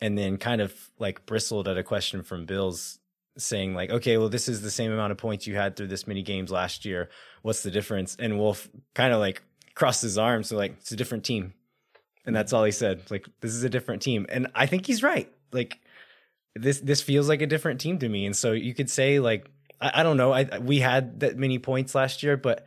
And 0.00 0.18
then 0.18 0.36
kind 0.36 0.60
of 0.60 0.74
like 0.98 1.24
bristled 1.24 1.68
at 1.68 1.78
a 1.78 1.82
question 1.82 2.22
from 2.22 2.46
Bills 2.46 2.98
saying, 3.38 3.74
like, 3.74 3.90
okay, 3.90 4.18
well, 4.18 4.28
this 4.28 4.48
is 4.48 4.60
the 4.60 4.70
same 4.70 4.92
amount 4.92 5.12
of 5.12 5.18
points 5.18 5.46
you 5.46 5.54
had 5.54 5.76
through 5.76 5.86
this 5.86 6.06
many 6.06 6.22
games 6.22 6.50
last 6.50 6.84
year. 6.84 7.08
What's 7.42 7.62
the 7.62 7.70
difference? 7.70 8.16
And 8.18 8.38
Wolff 8.38 8.68
kind 8.94 9.12
of 9.12 9.20
like 9.20 9.42
crossed 9.74 10.02
his 10.02 10.18
arms. 10.18 10.48
So, 10.48 10.56
like, 10.56 10.76
it's 10.80 10.92
a 10.92 10.96
different 10.96 11.24
team. 11.24 11.54
And 12.26 12.34
that's 12.34 12.52
all 12.52 12.64
he 12.64 12.72
said. 12.72 13.10
Like, 13.10 13.26
this 13.40 13.52
is 13.52 13.64
a 13.64 13.68
different 13.68 14.02
team. 14.02 14.26
And 14.28 14.48
I 14.54 14.66
think 14.66 14.86
he's 14.86 15.02
right. 15.02 15.30
Like, 15.52 15.78
this 16.54 16.80
this 16.80 17.02
feels 17.02 17.28
like 17.28 17.42
a 17.42 17.46
different 17.46 17.80
team 17.80 17.98
to 17.98 18.08
me. 18.08 18.26
And 18.26 18.36
so 18.36 18.52
you 18.52 18.74
could 18.74 18.90
say 18.90 19.20
like 19.20 19.50
I, 19.80 20.00
I 20.00 20.02
don't 20.02 20.16
know. 20.16 20.32
I 20.32 20.58
we 20.58 20.80
had 20.80 21.20
that 21.20 21.36
many 21.36 21.58
points 21.58 21.94
last 21.94 22.22
year, 22.22 22.36
but 22.36 22.66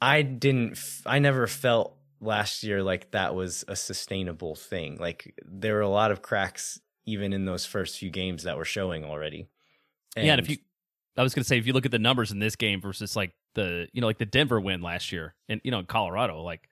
I 0.00 0.22
didn't. 0.22 0.78
I 1.04 1.18
never 1.18 1.46
felt 1.46 1.96
last 2.20 2.62
year 2.62 2.82
like 2.82 3.10
that 3.12 3.34
was 3.34 3.64
a 3.68 3.76
sustainable 3.76 4.54
thing. 4.54 4.96
Like 4.98 5.34
there 5.44 5.74
were 5.74 5.80
a 5.80 5.88
lot 5.88 6.10
of 6.10 6.22
cracks 6.22 6.80
even 7.06 7.32
in 7.32 7.44
those 7.44 7.66
first 7.66 7.98
few 7.98 8.10
games 8.10 8.44
that 8.44 8.56
were 8.56 8.64
showing 8.64 9.04
already. 9.04 9.48
And 10.16 10.26
yeah, 10.26 10.32
and 10.32 10.40
if 10.40 10.50
you, 10.50 10.58
I 11.16 11.22
was 11.22 11.34
going 11.34 11.42
to 11.42 11.48
say, 11.48 11.58
if 11.58 11.66
you 11.66 11.72
look 11.72 11.86
at 11.86 11.92
the 11.92 11.98
numbers 11.98 12.30
in 12.30 12.38
this 12.38 12.56
game 12.56 12.80
versus 12.80 13.16
like 13.16 13.32
the, 13.54 13.88
you 13.92 14.00
know, 14.00 14.06
like 14.06 14.18
the 14.18 14.26
Denver 14.26 14.60
win 14.60 14.82
last 14.82 15.12
year, 15.12 15.34
and 15.48 15.60
you 15.64 15.70
know, 15.70 15.78
in 15.78 15.86
Colorado, 15.86 16.42
like 16.42 16.68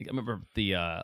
I 0.00 0.06
remember 0.08 0.42
the 0.54 0.74
uh 0.74 1.02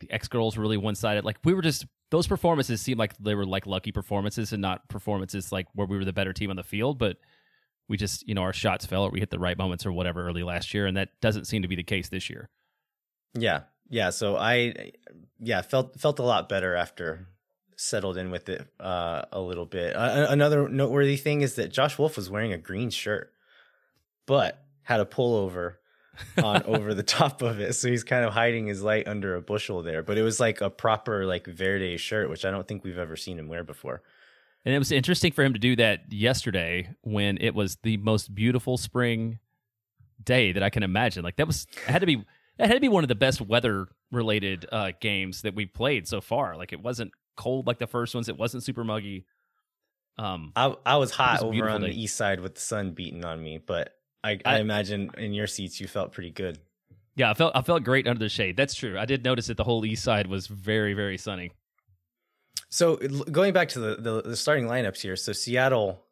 the 0.00 0.10
X 0.10 0.28
goals 0.28 0.56
were 0.56 0.62
really 0.62 0.76
one 0.76 0.94
sided. 0.94 1.24
Like 1.24 1.38
we 1.44 1.54
were 1.54 1.62
just 1.62 1.86
those 2.10 2.26
performances 2.26 2.80
seemed 2.80 2.98
like 2.98 3.16
they 3.18 3.34
were 3.34 3.46
like 3.46 3.66
lucky 3.66 3.92
performances 3.92 4.52
and 4.52 4.62
not 4.62 4.88
performances 4.88 5.52
like 5.52 5.66
where 5.74 5.86
we 5.86 5.96
were 5.96 6.04
the 6.04 6.12
better 6.12 6.32
team 6.32 6.50
on 6.50 6.56
the 6.56 6.62
field, 6.62 6.98
but 6.98 7.18
we 7.88 7.96
just 7.96 8.26
you 8.26 8.34
know 8.34 8.42
our 8.42 8.52
shots 8.52 8.86
fell 8.86 9.04
or 9.04 9.10
we 9.10 9.20
hit 9.20 9.30
the 9.30 9.38
right 9.38 9.58
moments 9.58 9.84
or 9.84 9.92
whatever 9.92 10.26
early 10.26 10.42
last 10.42 10.72
year, 10.74 10.86
and 10.86 10.96
that 10.96 11.10
doesn't 11.20 11.46
seem 11.46 11.62
to 11.62 11.68
be 11.68 11.76
the 11.76 11.82
case 11.82 12.08
this 12.08 12.30
year. 12.30 12.48
Yeah, 13.34 13.62
yeah. 13.88 14.10
So 14.10 14.36
I, 14.36 14.92
yeah, 15.38 15.62
felt 15.62 16.00
felt 16.00 16.18
a 16.18 16.24
lot 16.24 16.48
better 16.48 16.74
after 16.74 17.28
settled 17.76 18.16
in 18.16 18.30
with 18.30 18.48
it 18.48 18.66
uh, 18.80 19.22
a 19.30 19.40
little 19.40 19.66
bit. 19.66 19.94
Uh, 19.94 20.26
another 20.28 20.68
noteworthy 20.68 21.16
thing 21.16 21.42
is 21.42 21.54
that 21.54 21.68
Josh 21.68 21.98
Wolff 21.98 22.16
was 22.16 22.30
wearing 22.30 22.52
a 22.52 22.58
green 22.58 22.90
shirt, 22.90 23.32
but 24.26 24.64
had 24.82 25.00
a 25.00 25.04
pullover 25.04 25.74
on 26.42 26.62
over 26.64 26.94
the 26.94 27.02
top 27.18 27.42
of 27.42 27.60
it. 27.60 27.74
So 27.74 27.88
he's 27.88 28.04
kind 28.04 28.24
of 28.24 28.32
hiding 28.32 28.66
his 28.66 28.82
light 28.82 29.06
under 29.08 29.34
a 29.34 29.40
bushel 29.40 29.82
there. 29.82 30.02
But 30.02 30.18
it 30.18 30.22
was 30.22 30.40
like 30.40 30.60
a 30.60 30.70
proper 30.70 31.24
like 31.26 31.46
Verde 31.46 31.96
shirt, 31.96 32.30
which 32.30 32.44
I 32.44 32.50
don't 32.50 32.66
think 32.66 32.84
we've 32.84 32.98
ever 32.98 33.16
seen 33.16 33.38
him 33.38 33.48
wear 33.48 33.64
before. 33.64 34.02
And 34.64 34.74
it 34.74 34.78
was 34.78 34.92
interesting 34.92 35.32
for 35.32 35.44
him 35.44 35.52
to 35.52 35.58
do 35.58 35.76
that 35.76 36.12
yesterday 36.12 36.94
when 37.02 37.38
it 37.40 37.54
was 37.54 37.76
the 37.82 37.96
most 37.98 38.34
beautiful 38.34 38.76
spring 38.76 39.38
day 40.22 40.52
that 40.52 40.62
I 40.62 40.70
can 40.70 40.82
imagine. 40.82 41.22
Like 41.22 41.36
that 41.36 41.46
was 41.46 41.66
it 41.86 41.90
had 41.90 42.00
to 42.00 42.06
be 42.06 42.24
that 42.58 42.66
had 42.66 42.74
to 42.74 42.80
be 42.80 42.88
one 42.88 43.04
of 43.04 43.08
the 43.08 43.14
best 43.14 43.40
weather 43.40 43.86
related 44.10 44.66
uh, 44.72 44.92
games 45.00 45.42
that 45.42 45.54
we 45.54 45.66
played 45.66 46.08
so 46.08 46.20
far. 46.20 46.56
Like 46.56 46.72
it 46.72 46.82
wasn't 46.82 47.12
cold 47.36 47.66
like 47.66 47.78
the 47.78 47.86
first 47.86 48.14
ones. 48.14 48.28
It 48.28 48.36
wasn't 48.36 48.64
super 48.64 48.84
muggy. 48.84 49.24
Um, 50.18 50.52
I 50.56 50.74
I 50.84 50.96
was 50.96 51.12
hot 51.12 51.44
was 51.44 51.56
over 51.56 51.68
on 51.68 51.80
day. 51.82 51.88
the 51.88 52.02
east 52.02 52.16
side 52.16 52.40
with 52.40 52.56
the 52.56 52.60
sun 52.60 52.92
beating 52.92 53.24
on 53.24 53.42
me, 53.42 53.58
but 53.58 53.94
I, 54.28 54.38
I, 54.44 54.56
I 54.56 54.58
imagine 54.60 55.10
in 55.16 55.32
your 55.32 55.46
seats 55.46 55.80
you 55.80 55.88
felt 55.88 56.12
pretty 56.12 56.30
good. 56.30 56.58
Yeah, 57.16 57.30
I 57.30 57.34
felt 57.34 57.56
I 57.56 57.62
felt 57.62 57.82
great 57.82 58.06
under 58.06 58.20
the 58.20 58.28
shade. 58.28 58.56
That's 58.56 58.74
true. 58.74 58.98
I 58.98 59.04
did 59.04 59.24
notice 59.24 59.48
that 59.48 59.56
the 59.56 59.64
whole 59.64 59.84
east 59.84 60.04
side 60.04 60.26
was 60.26 60.46
very 60.46 60.94
very 60.94 61.18
sunny. 61.18 61.52
So 62.70 62.96
going 62.96 63.54
back 63.54 63.70
to 63.70 63.80
the, 63.80 63.96
the, 63.96 64.22
the 64.22 64.36
starting 64.36 64.66
lineups 64.66 65.00
here, 65.00 65.16
so 65.16 65.32
Seattle, 65.32 66.04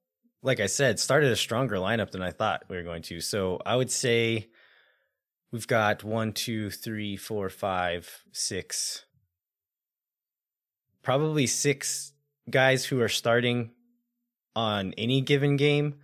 like 0.42 0.58
I 0.58 0.66
said, 0.66 0.98
started 0.98 1.30
a 1.30 1.36
stronger 1.36 1.76
lineup 1.76 2.10
than 2.10 2.22
I 2.22 2.30
thought 2.30 2.64
we 2.68 2.76
were 2.76 2.82
going 2.82 3.02
to. 3.02 3.20
So 3.20 3.60
I 3.66 3.76
would 3.76 3.90
say 3.90 4.48
we've 5.52 5.66
got 5.66 6.02
one, 6.02 6.32
two, 6.32 6.70
three, 6.70 7.18
four, 7.18 7.50
five, 7.50 8.22
six, 8.32 9.04
probably 11.02 11.46
six 11.46 12.14
guys 12.48 12.86
who 12.86 13.02
are 13.02 13.08
starting 13.08 13.72
on 14.54 14.94
any 14.96 15.20
given 15.20 15.56
game 15.56 15.96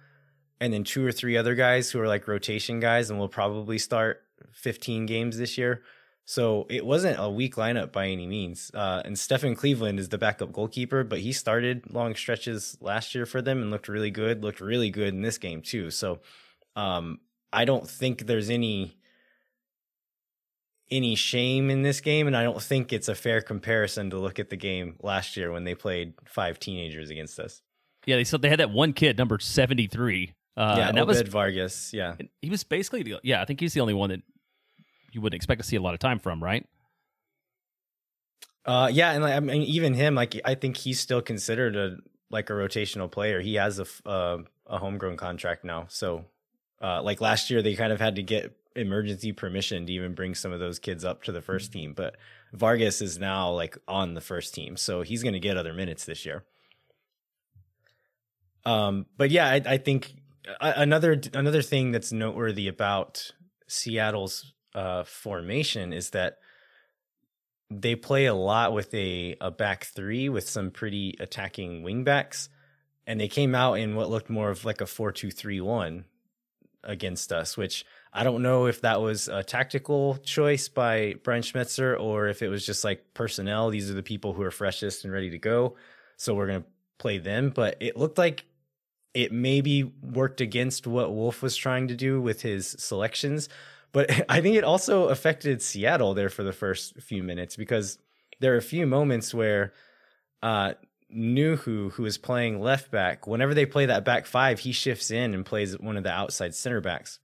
and 0.63 0.73
then 0.73 0.85
two 0.85 1.05
or 1.05 1.11
three 1.11 1.37
other 1.37 1.57
guys 1.57 1.91
who 1.91 2.01
are 2.01 2.07
like 2.07 2.29
rotation 2.29 2.79
guys 2.79 3.11
and 3.11 3.19
will 3.19 3.29
probably 3.29 3.79
start 3.79 4.23
15 4.53 5.07
games 5.07 5.37
this 5.37 5.59
year. 5.59 5.83
So 6.25 6.67
it 6.71 6.87
wasn't 6.87 7.19
a 7.19 7.29
weak 7.29 7.57
lineup 7.57 7.91
by 7.91 8.07
any 8.07 8.29
means. 8.29 8.71
Uh, 8.73 9.03
and 9.05 9.19
Stefan 9.19 9.57
Cleveland 9.57 9.99
is 9.99 10.11
the 10.11 10.19
backup 10.19 10.53
goalkeeper, 10.53 11.03
but 11.03 11.19
he 11.19 11.33
started 11.33 11.93
long 11.93 12.15
stretches 12.15 12.79
last 12.81 13.13
year 13.13 13.27
for 13.27 13.43
them 13.43 13.61
and 13.61 13.73
looked 13.73 13.89
really 13.89 14.13
good. 14.13 14.45
Looked 14.45 14.61
really 14.61 14.89
good 14.89 15.09
in 15.09 15.23
this 15.23 15.37
game 15.37 15.63
too. 15.63 15.91
So 15.91 16.21
um, 16.77 17.19
I 17.53 17.65
don't 17.65 17.91
think 17.91 18.27
there's 18.29 18.49
any 18.49 18.97
any 20.93 21.17
shame 21.17 21.71
in 21.71 21.83
this 21.83 22.01
game, 22.01 22.29
and 22.29 22.37
I 22.37 22.45
don't 22.45 22.63
think 22.63 22.93
it's 22.93 23.09
a 23.09 23.17
fair 23.17 23.41
comparison 23.41 24.11
to 24.11 24.19
look 24.19 24.39
at 24.39 24.51
the 24.51 24.57
game 24.57 24.95
last 25.03 25.37
year 25.37 25.51
when 25.51 25.65
they 25.65 25.75
played 25.75 26.13
five 26.25 26.61
teenagers 26.61 27.11
against 27.11 27.41
us. 27.41 27.63
Yeah, 28.07 28.17
they 28.17 28.25
said 28.25 28.43
they 28.43 28.51
had 28.51 28.61
that 28.61 28.71
one 28.71 28.93
kid, 28.93 29.19
number 29.19 29.41
seventy 29.41 29.89
three. 29.89 30.35
Uh, 30.57 30.75
yeah, 30.79 30.89
and 30.89 30.97
that 30.97 31.03
Obed 31.03 31.09
was 31.09 31.23
Vargas. 31.23 31.93
Yeah, 31.95 32.17
he 32.41 32.51
was 32.51 32.65
basically 32.65 33.03
the, 33.03 33.21
yeah. 33.23 33.41
I 33.41 33.45
think 33.45 33.61
he's 33.61 33.73
the 33.73 33.81
only 33.81 33.95
one 33.95 34.11
that 34.11 34.23
you 35.13 35.21
wouldn't 35.21 35.37
expect 35.37 35.61
to 35.61 35.67
see 35.67 35.77
a 35.77 35.83
lot 35.83 35.95
of 35.95 36.01
time 36.01 36.19
from, 36.19 36.43
right? 36.43 36.67
Uh, 38.65 38.91
yeah, 38.93 39.13
and 39.13 39.23
like, 39.23 39.35
I 39.35 39.41
mean, 39.41 39.63
even 39.63 39.95
him, 39.95 40.15
like 40.15 40.41
I 40.45 40.55
think 40.55 40.77
he's 40.77 41.01
still 41.01 41.23
considered 41.23 41.75
a 41.77 41.97
like 42.31 42.51
a 42.51 42.53
rotational 42.53 43.11
player. 43.11 43.41
He 43.41 43.55
has 43.55 43.79
a 43.79 43.87
uh, 44.07 44.39
a 44.67 44.79
homegrown 44.79 45.17
contract 45.17 45.65
now, 45.65 45.87
so 45.89 46.27
uh, 46.83 47.03
like 47.03 47.21
last 47.21 47.51
year 47.51 47.63
they 47.63 47.75
kind 47.75 47.93
of 47.93 48.01
had 48.01 48.17
to 48.17 48.23
get 48.23 48.57
emergency 48.77 49.33
permission 49.33 49.87
to 49.87 49.93
even 49.93 50.15
bring 50.15 50.35
some 50.35 50.53
of 50.53 50.61
those 50.61 50.79
kids 50.79 51.05
up 51.05 51.23
to 51.23 51.33
the 51.33 51.41
1st 51.41 51.45
mm-hmm. 51.45 51.73
team. 51.73 51.93
But 51.95 52.17
Vargas 52.53 53.03
is 53.03 53.19
now 53.19 53.51
like 53.51 53.77
on 53.87 54.15
the 54.15 54.21
first 54.21 54.55
team, 54.55 54.77
so 54.77 55.03
he's 55.03 55.23
going 55.23 55.35
to 55.35 55.41
get 55.41 55.57
other 55.57 55.73
minutes 55.73 56.05
this 56.05 56.25
year. 56.25 56.45
Um, 58.65 59.07
but 59.17 59.31
yeah, 59.31 59.49
I, 59.49 59.61
I 59.67 59.79
think 59.79 60.15
another 60.61 61.21
another 61.35 61.63
thing 61.63 61.93
that's 61.93 62.13
noteworthy 62.13 62.69
about 62.69 63.33
Seattle's 63.67 64.53
uh, 64.75 65.05
formation 65.05 65.93
is 65.93 66.11
that 66.11 66.39
they 67.71 67.95
play 67.95 68.27
a 68.27 68.35
lot 68.35 68.73
with 68.73 68.93
a 68.95 69.37
a 69.41 69.51
back 69.51 69.85
three 69.85 70.29
with 70.29 70.49
some 70.49 70.71
pretty 70.71 71.15
attacking 71.21 71.83
wingbacks, 71.83 72.49
and 73.07 73.21
they 73.21 73.29
came 73.29 73.55
out 73.55 73.75
in 73.75 73.95
what 73.95 74.11
looked 74.11 74.31
more 74.31 74.51
of 74.51 74.65
like 74.65 74.81
a 74.81 74.87
four 74.87 75.13
two 75.13 75.31
three 75.31 75.61
one 75.61 76.05
against 76.85 77.33
us, 77.33 77.57
which 77.57 77.85
I 78.13 78.25
don't 78.25 78.43
know 78.43 78.67
if 78.67 78.83
that 78.83 79.01
was 79.01 79.29
a 79.29 79.43
tactical 79.43 80.17
choice 80.19 80.69
by 80.69 81.15
Brian 81.23 81.43
Schmetzer 81.43 81.99
or 81.99 82.29
if 82.29 82.43
it 82.43 82.49
was 82.49 82.67
just 82.67 82.85
like 82.85 83.15
personnel. 83.15 83.71
These 83.71 83.91
are 83.91 83.95
the 83.95 84.03
people 84.03 84.33
who 84.33 84.43
are 84.43 84.51
freshest 84.51 85.05
and 85.05 85.13
ready 85.13 85.31
to 85.31 85.39
go. 85.39 85.77
So 86.17 86.35
we're 86.35 86.49
to 86.49 86.65
play 86.99 87.19
them. 87.19 87.51
But 87.51 87.77
it 87.81 87.97
looked 87.97 88.19
like 88.19 88.45
it 89.15 89.33
maybe 89.33 89.85
worked 89.85 90.41
against 90.41 90.87
what 90.87 91.13
Wolff 91.13 91.43
was 91.43 91.57
trying 91.57 91.89
to 91.89 91.95
do 91.95 92.21
with 92.21 92.43
his 92.43 92.75
selections. 92.79 93.49
But 93.93 94.11
I 94.29 94.41
think 94.41 94.57
it 94.57 94.65
also 94.65 95.09
affected 95.09 95.63
Seattle 95.63 96.15
there 96.15 96.31
for 96.31 96.43
the 96.43 96.53
first 96.53 97.01
few 97.01 97.23
minutes 97.23 97.57
because 97.57 97.99
there 98.41 98.55
are 98.55 98.59
a 98.59 98.63
few 98.63 98.87
moments 98.87 99.33
where 99.35 99.73
uh, 100.43 100.75
Nouhou, 101.15 101.93
who 101.93 102.05
is 102.05 102.19
playing 102.19 102.61
left 102.61 102.91
back, 102.91 103.27
whenever 103.27 103.55
they 103.55 103.67
play 103.67 103.87
that 103.87 104.05
back 104.05 104.27
five, 104.27 104.61
he 104.61 104.73
shifts 104.73 105.11
in 105.11 105.35
and 105.35 105.45
plays 105.45 105.79
one 105.79 105.97
of 105.97 106.05
the 106.05 106.11
outside 106.11 106.55
center 106.55 106.81
backs. 106.81 107.19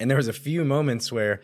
And 0.00 0.10
there 0.10 0.16
was 0.16 0.28
a 0.28 0.32
few 0.32 0.64
moments 0.64 1.12
where 1.12 1.40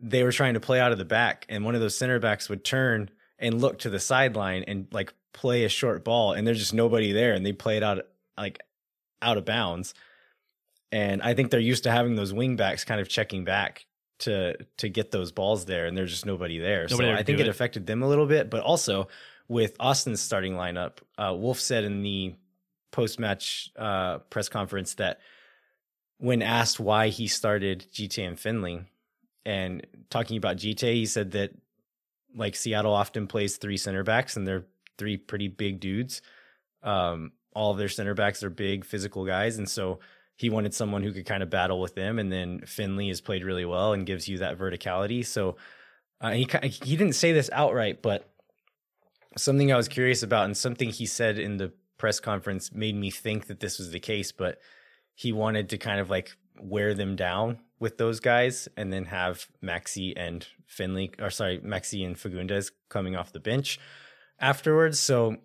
they 0.00 0.24
were 0.24 0.32
trying 0.32 0.54
to 0.54 0.60
play 0.60 0.80
out 0.80 0.92
of 0.92 0.98
the 0.98 1.04
back, 1.04 1.46
and 1.48 1.64
one 1.64 1.74
of 1.74 1.80
those 1.80 1.96
center 1.96 2.18
backs 2.18 2.48
would 2.48 2.64
turn 2.64 3.08
and 3.38 3.60
look 3.60 3.78
to 3.80 3.90
the 3.90 4.00
sideline 4.00 4.64
and 4.64 4.88
like 4.90 5.14
play 5.32 5.64
a 5.64 5.68
short 5.68 6.04
ball, 6.04 6.32
and 6.32 6.46
there's 6.46 6.58
just 6.58 6.74
nobody 6.74 7.12
there, 7.12 7.32
and 7.32 7.46
they 7.46 7.52
play 7.52 7.76
it 7.76 7.82
out 7.82 8.04
like 8.36 8.60
out 9.22 9.38
of 9.38 9.44
bounds. 9.44 9.94
And 10.92 11.22
I 11.22 11.34
think 11.34 11.50
they're 11.50 11.60
used 11.60 11.84
to 11.84 11.90
having 11.90 12.14
those 12.14 12.32
wing 12.32 12.56
backs 12.56 12.84
kind 12.84 13.00
of 13.00 13.08
checking 13.08 13.44
back 13.44 13.86
to 14.20 14.56
to 14.78 14.88
get 14.88 15.10
those 15.10 15.32
balls 15.32 15.64
there, 15.64 15.86
and 15.86 15.96
there's 15.96 16.10
just 16.10 16.26
nobody 16.26 16.58
there. 16.58 16.86
Nobody 16.88 17.08
so 17.08 17.14
I 17.14 17.22
think 17.22 17.40
it, 17.40 17.46
it 17.46 17.48
affected 17.48 17.86
them 17.86 18.02
a 18.02 18.08
little 18.08 18.26
bit, 18.26 18.48
but 18.48 18.62
also 18.62 19.08
with 19.48 19.76
Austin's 19.80 20.20
starting 20.20 20.54
lineup, 20.54 20.98
uh, 21.18 21.34
Wolff 21.36 21.60
said 21.60 21.84
in 21.84 22.02
the 22.02 22.34
post 22.92 23.18
match 23.18 23.70
uh, 23.76 24.18
press 24.30 24.48
conference 24.48 24.94
that 24.94 25.18
when 26.18 26.42
asked 26.42 26.78
why 26.78 27.08
he 27.08 27.26
started 27.26 27.86
Djitté 27.92 28.26
and 28.26 28.38
Finlay 28.38 28.84
and 29.44 29.86
talking 30.10 30.36
about 30.36 30.56
Djitté, 30.56 30.94
he 30.94 31.06
said 31.06 31.32
that 31.32 31.50
like 32.36 32.56
Seattle 32.56 32.94
often 32.94 33.26
plays 33.26 33.56
three 33.56 33.76
center 33.76 34.04
backs 34.04 34.36
and 34.36 34.46
they're 34.46 34.64
three 34.96 35.16
pretty 35.16 35.48
big 35.48 35.80
dudes. 35.80 36.22
Um, 36.82 37.32
all 37.54 37.70
of 37.72 37.78
their 37.78 37.88
center 37.88 38.14
backs 38.14 38.42
are 38.42 38.50
big 38.50 38.84
physical 38.84 39.24
guys. 39.24 39.58
And 39.58 39.68
so 39.68 40.00
he 40.36 40.50
wanted 40.50 40.74
someone 40.74 41.02
who 41.02 41.12
could 41.12 41.26
kind 41.26 41.42
of 41.42 41.50
battle 41.50 41.80
with 41.80 41.94
them. 41.94 42.18
And 42.18 42.30
then 42.30 42.60
Finlay 42.66 43.08
has 43.08 43.20
played 43.20 43.44
really 43.44 43.64
well 43.64 43.92
and 43.92 44.06
gives 44.06 44.28
you 44.28 44.38
that 44.38 44.58
verticality. 44.58 45.24
So 45.24 45.56
uh, 46.20 46.32
he, 46.32 46.48
he 46.62 46.96
didn't 46.96 47.14
say 47.14 47.32
this 47.32 47.50
outright, 47.52 48.02
but 48.02 48.28
something 49.36 49.72
I 49.72 49.76
was 49.76 49.88
curious 49.88 50.22
about 50.22 50.46
and 50.46 50.56
something 50.56 50.90
he 50.90 51.06
said 51.06 51.38
in 51.38 51.56
the 51.56 51.72
press 51.98 52.20
conference 52.20 52.72
made 52.72 52.96
me 52.96 53.10
think 53.10 53.46
that 53.46 53.60
this 53.60 53.78
was 53.78 53.90
the 53.90 54.00
case, 54.00 54.32
but 54.32 54.58
he 55.14 55.32
wanted 55.32 55.68
to 55.70 55.78
kind 55.78 56.00
of 56.00 56.10
like 56.10 56.36
wear 56.60 56.94
them 56.94 57.16
down 57.16 57.58
with 57.78 57.98
those 57.98 58.20
guys 58.20 58.68
and 58.76 58.92
then 58.92 59.04
have 59.06 59.46
Maxi 59.62 60.12
and 60.16 60.46
Finlay 60.66 61.10
or 61.20 61.30
sorry, 61.30 61.60
Maxi 61.60 62.04
and 62.06 62.16
Fagúndez 62.16 62.70
coming 62.88 63.16
off 63.16 63.32
the 63.32 63.40
bench 63.40 63.78
afterwards. 64.40 64.98
So 64.98 65.36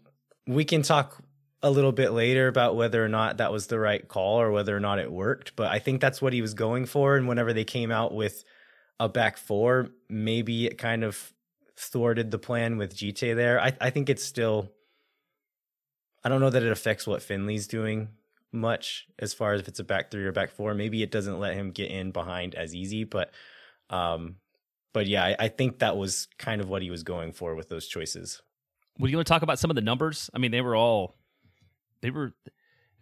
we 0.47 0.65
can 0.65 0.81
talk 0.81 1.23
a 1.61 1.69
little 1.69 1.91
bit 1.91 2.11
later 2.11 2.47
about 2.47 2.75
whether 2.75 3.03
or 3.03 3.09
not 3.09 3.37
that 3.37 3.51
was 3.51 3.67
the 3.67 3.79
right 3.79 4.07
call 4.07 4.39
or 4.39 4.51
whether 4.51 4.75
or 4.75 4.79
not 4.79 4.99
it 4.99 5.11
worked. 5.11 5.55
But 5.55 5.71
I 5.71 5.79
think 5.79 5.99
that's 5.99 6.21
what 6.21 6.33
he 6.33 6.41
was 6.41 6.53
going 6.53 6.85
for. 6.85 7.17
And 7.17 7.27
whenever 7.27 7.53
they 7.53 7.65
came 7.65 7.91
out 7.91 8.13
with 8.13 8.43
a 8.99 9.09
back 9.09 9.37
four, 9.37 9.89
maybe 10.09 10.65
it 10.65 10.77
kind 10.77 11.03
of 11.03 11.33
thwarted 11.75 12.31
the 12.31 12.39
plan 12.39 12.77
with 12.77 12.95
Djitté 12.95 13.35
there. 13.35 13.59
I, 13.59 13.73
I 13.79 13.89
think 13.89 14.09
it's 14.09 14.23
still 14.23 14.71
I 16.23 16.29
don't 16.29 16.41
know 16.41 16.49
that 16.49 16.63
it 16.63 16.71
affects 16.71 17.07
what 17.07 17.21
Finlay's 17.21 17.67
doing 17.67 18.09
much 18.51 19.07
as 19.19 19.33
far 19.33 19.53
as 19.53 19.61
if 19.61 19.67
it's 19.67 19.79
a 19.79 19.83
back 19.83 20.11
three 20.11 20.25
or 20.25 20.31
back 20.31 20.51
four. 20.51 20.73
Maybe 20.73 21.03
it 21.03 21.11
doesn't 21.11 21.39
let 21.39 21.53
him 21.53 21.71
get 21.71 21.91
in 21.91 22.11
behind 22.11 22.55
as 22.55 22.75
easy, 22.75 23.03
but 23.03 23.31
um, 23.89 24.35
but 24.93 25.07
yeah, 25.07 25.23
I, 25.23 25.35
I 25.39 25.47
think 25.47 25.79
that 25.79 25.97
was 25.97 26.27
kind 26.37 26.61
of 26.61 26.69
what 26.69 26.81
he 26.81 26.89
was 26.91 27.03
going 27.03 27.31
for 27.31 27.55
with 27.55 27.69
those 27.69 27.87
choices. 27.87 28.41
Would 28.99 29.11
you 29.11 29.17
want 29.17 29.27
to 29.27 29.33
talk 29.33 29.43
about 29.43 29.59
some 29.59 29.71
of 29.71 29.75
the 29.75 29.81
numbers? 29.81 30.29
I 30.33 30.39
mean, 30.39 30.51
they 30.51 30.61
were 30.61 30.75
all 30.75 31.15
they 32.01 32.09
were. 32.09 32.33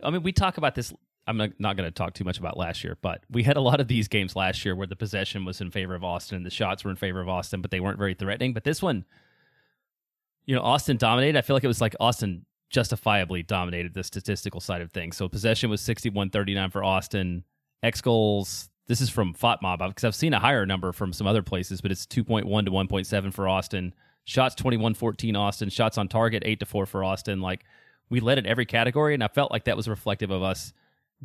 I 0.04 0.10
mean, 0.10 0.24
we 0.24 0.32
talk 0.32 0.58
about 0.58 0.76
this. 0.76 0.94
I'm 1.26 1.38
not, 1.38 1.58
going 1.60 1.78
to 1.78 1.92
talk 1.92 2.14
too 2.14 2.24
much 2.24 2.40
about 2.40 2.56
last 2.56 2.86
year, 2.86 2.98
but 3.02 3.22
we 3.30 3.44
had 3.44 3.58
a 3.58 3.62
lot 3.62 3.82
of 3.82 3.90
these 3.90 4.08
games 4.08 4.34
last 4.34 4.64
year 4.64 4.76
where 4.76 4.88
the 4.88 4.96
possession 4.96 5.44
was 5.44 5.60
in 5.60 5.72
favor 5.72 5.94
of 5.94 6.04
Austin, 6.04 6.38
and 6.38 6.46
the 6.46 6.50
shots 6.50 6.86
were 6.86 6.90
in 6.90 6.96
favor 6.96 7.20
of 7.20 7.28
Austin, 7.28 7.62
but 7.62 7.70
they 7.70 7.82
weren't 7.82 7.98
very 7.98 8.14
threatening. 8.14 8.54
But 8.54 8.64
this 8.64 8.82
one, 8.82 9.04
you 10.46 10.56
know, 10.56 10.62
Austin 10.62 10.96
dominated. 10.96 11.38
I 11.38 11.42
feel 11.42 11.56
like 11.56 11.66
it 11.66 11.68
was 11.68 11.82
like 11.82 11.96
Austin 12.00 12.46
justifiably 12.70 13.44
dominated 13.44 13.94
the 13.94 14.04
statistical 14.04 14.62
side 14.62 14.82
of 14.82 14.92
things. 14.92 15.18
So 15.18 15.28
possession 15.28 15.70
was 15.70 15.82
61-39 15.82 16.72
for 16.72 16.84
Austin. 16.84 17.44
X 17.84 18.02
goals, 18.02 18.70
this 18.88 19.02
is 19.02 19.10
from 19.10 19.34
FotMob 19.34 19.86
because 19.90 20.04
I've 20.06 20.16
seen 20.16 20.34
a 20.34 20.40
higher 20.40 20.66
number 20.66 20.92
from 20.94 21.14
some 21.14 21.28
other 21.28 21.44
places, 21.44 21.82
but 21.82 21.92
it's 21.92 22.06
2.1 22.06 22.66
to 22.66 22.72
1.7 22.72 23.34
for 23.34 23.48
Austin. 23.48 23.94
Shots 24.24 24.56
21-14 24.56 25.38
Austin. 25.38 25.70
Shots 25.70 25.98
on 25.98 26.08
target 26.08 26.44
8 26.46 26.60
to 26.60 26.66
4 26.66 26.86
for 26.86 27.04
Austin. 27.04 27.42
Like 27.42 27.66
we 28.10 28.20
led 28.20 28.38
in 28.38 28.46
every 28.46 28.66
category 28.66 29.14
and 29.14 29.24
I 29.24 29.28
felt 29.28 29.52
like 29.52 29.66
that 29.66 29.78
was 29.78 29.88
reflective 29.88 30.32
of 30.32 30.44
us 30.44 30.74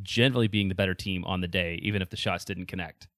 generally 0.02 0.48
being 0.48 0.68
the 0.68 0.74
better 0.74 0.94
team 0.94 1.24
on 1.24 1.40
the 1.40 1.48
day 1.48 1.78
even 1.82 2.02
if 2.02 2.10
the 2.10 2.16
shots 2.16 2.44
didn't 2.44 2.66
connect. 2.66 3.08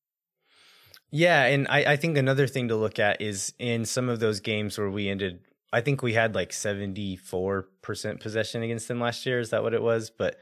Yeah, 1.11 1.45
and 1.45 1.69
I, 1.69 1.93
I 1.93 1.97
think 1.97 2.19
another 2.19 2.49
thing 2.49 2.69
to 2.69 2.77
look 2.77 2.99
at 2.99 3.21
is 3.21 3.53
in 3.59 3.85
some 3.85 4.09
of 4.09 4.19
those 4.19 4.41
games 4.41 4.77
where 4.77 4.91
we 4.91 5.09
ended 5.09 5.41
I 5.75 5.81
think 5.81 6.03
we 6.03 6.13
had 6.13 6.37
like 6.37 6.51
74% 6.51 8.21
possession 8.21 8.63
against 8.63 8.87
them 8.87 9.01
last 9.01 9.27
year. 9.27 9.41
Is 9.41 9.51
that 9.51 9.65
what 9.65 9.75
it 9.75 9.83
was? 9.83 10.09
But 10.09 10.39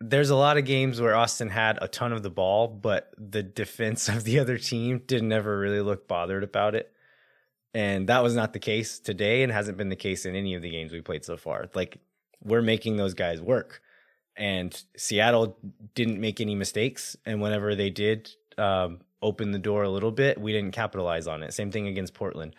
there's 0.00 0.30
a 0.30 0.34
lot 0.34 0.56
of 0.56 0.64
games 0.64 0.98
where 0.98 1.14
Austin 1.14 1.50
had 1.50 1.78
a 1.82 1.88
ton 1.88 2.10
of 2.10 2.22
the 2.22 2.30
ball, 2.30 2.66
but 2.68 3.10
the 3.18 3.42
defense 3.42 4.08
of 4.08 4.24
the 4.24 4.38
other 4.38 4.56
team 4.56 5.02
didn't 5.06 5.32
ever 5.32 5.58
really 5.58 5.82
look 5.82 6.08
bothered 6.08 6.42
about 6.42 6.74
it. 6.74 6.90
And 7.74 8.08
that 8.08 8.22
was 8.22 8.34
not 8.34 8.52
the 8.52 8.60
case 8.60 9.00
today 9.00 9.42
and 9.42 9.50
hasn't 9.50 9.76
been 9.76 9.88
the 9.88 9.96
case 9.96 10.26
in 10.26 10.36
any 10.36 10.54
of 10.54 10.62
the 10.62 10.70
games 10.70 10.92
we 10.92 11.00
played 11.00 11.24
so 11.24 11.36
far. 11.36 11.68
Like 11.74 11.98
we're 12.42 12.62
making 12.62 12.96
those 12.96 13.14
guys 13.14 13.40
work. 13.40 13.80
And 14.36 14.80
Seattle 14.96 15.58
didn't 15.94 16.20
make 16.20 16.40
any 16.40 16.54
mistakes. 16.54 17.16
And 17.26 17.40
whenever 17.40 17.74
they 17.74 17.90
did 17.90 18.30
um, 18.58 19.00
open 19.22 19.52
the 19.52 19.58
door 19.58 19.82
a 19.82 19.90
little 19.90 20.12
bit, 20.12 20.40
we 20.40 20.52
didn't 20.52 20.72
capitalize 20.72 21.26
on 21.26 21.42
it. 21.42 21.52
Same 21.52 21.70
thing 21.70 21.88
against 21.88 22.14
Portland 22.14 22.54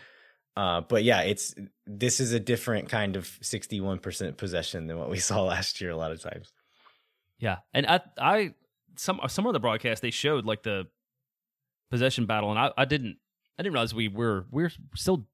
uh, 0.57 0.81
but 0.81 1.03
yeah, 1.03 1.21
it's 1.21 1.53
this 1.85 2.19
is 2.19 2.31
a 2.31 2.39
different 2.39 2.89
kind 2.89 3.15
of 3.15 3.25
61% 3.41 4.37
possession 4.37 4.87
than 4.87 4.97
what 4.97 5.09
we 5.09 5.19
saw 5.19 5.43
last 5.43 5.81
year 5.81 5.91
a 5.91 5.97
lot 5.97 6.11
of 6.11 6.21
times. 6.21 6.53
Yeah. 7.39 7.57
And 7.73 7.85
I 7.85 8.01
I 8.17 8.53
some 8.95 9.19
some 9.27 9.45
of 9.45 9.53
the 9.53 9.59
broadcast 9.59 10.01
they 10.01 10.11
showed 10.11 10.45
like 10.45 10.63
the 10.63 10.87
possession 11.91 12.25
battle 12.25 12.49
and 12.49 12.59
I, 12.59 12.71
I 12.77 12.85
didn't 12.85 13.17
I 13.57 13.63
didn't 13.63 13.73
realize 13.73 13.93
we 13.93 14.07
were 14.07 14.45
we're 14.51 14.71
still 14.95 15.27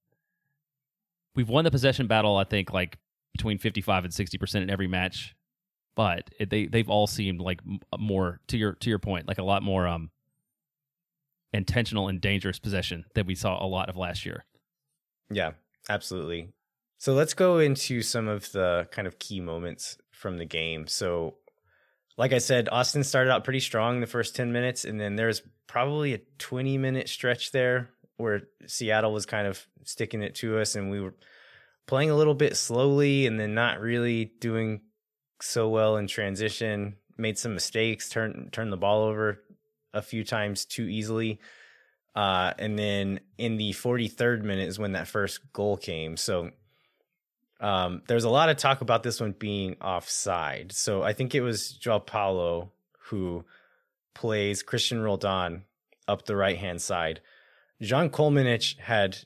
we've 1.35 1.49
won 1.49 1.63
the 1.63 1.71
possession 1.71 2.07
battle 2.07 2.37
I 2.37 2.43
think 2.43 2.71
like 2.71 2.97
between 3.33 3.57
55 3.57 4.05
and 4.05 4.13
60% 4.13 4.55
in 4.55 4.69
every 4.69 4.87
match. 4.87 5.35
But 5.95 6.29
it, 6.39 6.49
they 6.49 6.67
they've 6.67 6.89
all 6.89 7.07
seemed 7.07 7.41
like 7.41 7.59
more 7.97 8.39
to 8.47 8.57
your 8.57 8.73
to 8.75 8.89
your 8.89 8.99
point 8.99 9.27
like 9.27 9.39
a 9.39 9.43
lot 9.43 9.61
more 9.61 9.87
um 9.87 10.09
intentional 11.53 12.07
and 12.07 12.21
dangerous 12.21 12.59
possession 12.59 13.05
that 13.15 13.25
we 13.25 13.35
saw 13.35 13.63
a 13.63 13.67
lot 13.67 13.89
of 13.89 13.97
last 13.97 14.25
year. 14.25 14.45
Yeah, 15.29 15.51
absolutely. 15.89 16.49
So 16.97 17.13
let's 17.13 17.33
go 17.33 17.59
into 17.59 18.01
some 18.01 18.27
of 18.27 18.51
the 18.51 18.87
kind 18.91 19.07
of 19.07 19.19
key 19.19 19.41
moments 19.41 19.97
from 20.11 20.37
the 20.37 20.45
game. 20.45 20.87
So, 20.87 21.35
like 22.17 22.31
I 22.31 22.37
said, 22.37 22.69
Austin 22.71 23.03
started 23.03 23.31
out 23.31 23.43
pretty 23.43 23.59
strong 23.59 23.99
the 23.99 24.07
first 24.07 24.35
10 24.35 24.51
minutes, 24.51 24.85
and 24.85 24.99
then 24.99 25.15
there's 25.15 25.41
probably 25.67 26.13
a 26.13 26.19
20 26.37 26.77
minute 26.77 27.09
stretch 27.09 27.51
there 27.51 27.89
where 28.21 28.43
Seattle 28.67 29.13
was 29.13 29.25
kind 29.25 29.47
of 29.47 29.65
sticking 29.83 30.21
it 30.21 30.35
to 30.35 30.59
us, 30.59 30.75
and 30.75 30.89
we 30.89 30.99
were 30.99 31.15
playing 31.87 32.09
a 32.09 32.15
little 32.15 32.35
bit 32.35 32.55
slowly 32.55 33.27
and 33.27 33.39
then 33.39 33.53
not 33.53 33.81
really 33.81 34.25
doing 34.39 34.81
so 35.41 35.69
well 35.69 35.97
in 35.97 36.07
transition. 36.07 36.95
Made 37.17 37.37
some 37.37 37.53
mistakes, 37.53 38.09
turned 38.09 38.53
turned 38.53 38.71
the 38.71 38.77
ball 38.77 39.03
over 39.03 39.41
a 39.93 40.01
few 40.01 40.23
times 40.23 40.65
too 40.65 40.83
easily. 40.83 41.39
Uh, 42.15 42.53
and 42.59 42.77
then 42.77 43.19
in 43.37 43.57
the 43.57 43.71
43rd 43.71 44.43
minute 44.43 44.67
is 44.67 44.79
when 44.79 44.93
that 44.93 45.07
first 45.07 45.39
goal 45.53 45.77
came. 45.77 46.17
So 46.17 46.51
um, 47.59 48.01
there's 48.07 48.23
a 48.23 48.29
lot 48.29 48.49
of 48.49 48.57
talk 48.57 48.81
about 48.81 49.03
this 49.03 49.21
one 49.21 49.33
being 49.37 49.75
offside. 49.81 50.71
So 50.71 51.03
I 51.03 51.13
think 51.13 51.35
it 51.35 51.41
was 51.41 51.71
Joao 51.71 51.99
Paulo 51.99 52.71
who 53.05 53.45
plays 54.13 54.63
Cristian 54.63 55.03
Roldan 55.03 55.63
up 56.07 56.25
the 56.25 56.35
right 56.35 56.57
hand 56.57 56.81
side. 56.81 57.21
John 57.81 58.09
Kolmanic 58.09 58.77
had 58.79 59.17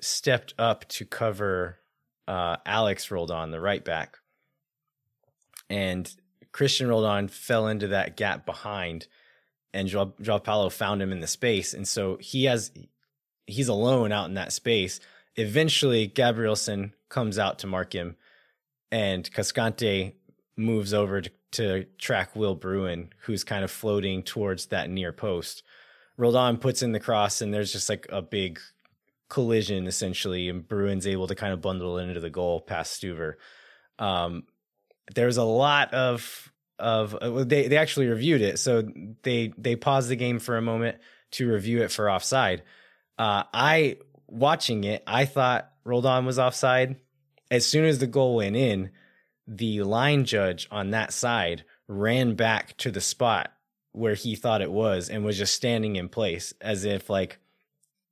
stepped 0.00 0.54
up 0.58 0.86
to 0.88 1.04
cover 1.04 1.78
uh, 2.28 2.56
Alex 2.64 3.10
Roldan, 3.10 3.50
the 3.50 3.60
right 3.60 3.84
back. 3.84 4.18
And 5.68 6.10
Cristian 6.52 6.88
Roldan 6.88 7.28
fell 7.28 7.66
into 7.66 7.88
that 7.88 8.16
gap 8.16 8.46
behind 8.46 9.08
and 9.76 9.88
Joao, 9.88 10.14
Joao 10.22 10.38
Paulo 10.38 10.70
found 10.70 11.02
him 11.02 11.12
in 11.12 11.20
the 11.20 11.26
space. 11.26 11.74
And 11.74 11.86
so 11.86 12.16
he 12.18 12.44
has, 12.44 12.72
he's 13.46 13.68
alone 13.68 14.10
out 14.10 14.26
in 14.26 14.34
that 14.34 14.52
space. 14.52 15.00
Eventually, 15.36 16.06
Gabrielsen 16.06 16.94
comes 17.10 17.38
out 17.38 17.58
to 17.58 17.66
mark 17.66 17.92
him, 17.92 18.16
and 18.90 19.30
Cascante 19.30 20.14
moves 20.56 20.94
over 20.94 21.20
to, 21.20 21.30
to 21.52 21.84
track 21.98 22.34
Will 22.34 22.54
Bruin, 22.54 23.10
who's 23.24 23.44
kind 23.44 23.64
of 23.64 23.70
floating 23.70 24.22
towards 24.22 24.66
that 24.66 24.88
near 24.88 25.12
post. 25.12 25.62
Roldan 26.16 26.58
puts 26.58 26.82
in 26.82 26.92
the 26.92 27.00
cross, 27.00 27.40
and 27.40 27.52
there's 27.52 27.72
just 27.72 27.88
like 27.88 28.06
a 28.10 28.22
big 28.22 28.58
collision 29.28 29.86
essentially, 29.86 30.48
and 30.48 30.66
Bruin's 30.66 31.06
able 31.06 31.26
to 31.26 31.34
kind 31.34 31.52
of 31.52 31.60
bundle 31.60 31.98
it 31.98 32.08
into 32.08 32.20
the 32.20 32.30
goal 32.30 32.60
past 32.60 33.00
Stuver. 33.00 33.34
Um, 33.98 34.44
there's 35.14 35.36
a 35.36 35.44
lot 35.44 35.94
of 35.94 36.52
of 36.78 37.14
uh, 37.14 37.44
they 37.44 37.68
they 37.68 37.76
actually 37.76 38.06
reviewed 38.06 38.42
it, 38.42 38.58
so 38.58 38.88
they 39.22 39.52
they 39.58 39.76
paused 39.76 40.08
the 40.08 40.16
game 40.16 40.38
for 40.38 40.56
a 40.56 40.62
moment 40.62 40.98
to 41.32 41.50
review 41.50 41.82
it 41.82 41.90
for 41.90 42.10
offside. 42.10 42.62
Uh, 43.18 43.44
I 43.52 43.98
watching 44.26 44.84
it, 44.84 45.02
I 45.06 45.24
thought 45.24 45.70
Roldan 45.84 46.26
was 46.26 46.38
offside. 46.38 46.96
As 47.50 47.64
soon 47.64 47.84
as 47.84 47.98
the 47.98 48.06
goal 48.06 48.36
went 48.36 48.56
in, 48.56 48.90
the 49.46 49.82
line 49.82 50.24
judge 50.24 50.66
on 50.70 50.90
that 50.90 51.12
side 51.12 51.64
ran 51.88 52.34
back 52.34 52.76
to 52.78 52.90
the 52.90 53.00
spot 53.00 53.52
where 53.96 54.14
he 54.14 54.36
thought 54.36 54.62
it 54.62 54.70
was 54.70 55.08
and 55.08 55.24
was 55.24 55.38
just 55.38 55.54
standing 55.54 55.96
in 55.96 56.08
place 56.08 56.52
as 56.60 56.84
if 56.84 57.08
like 57.08 57.38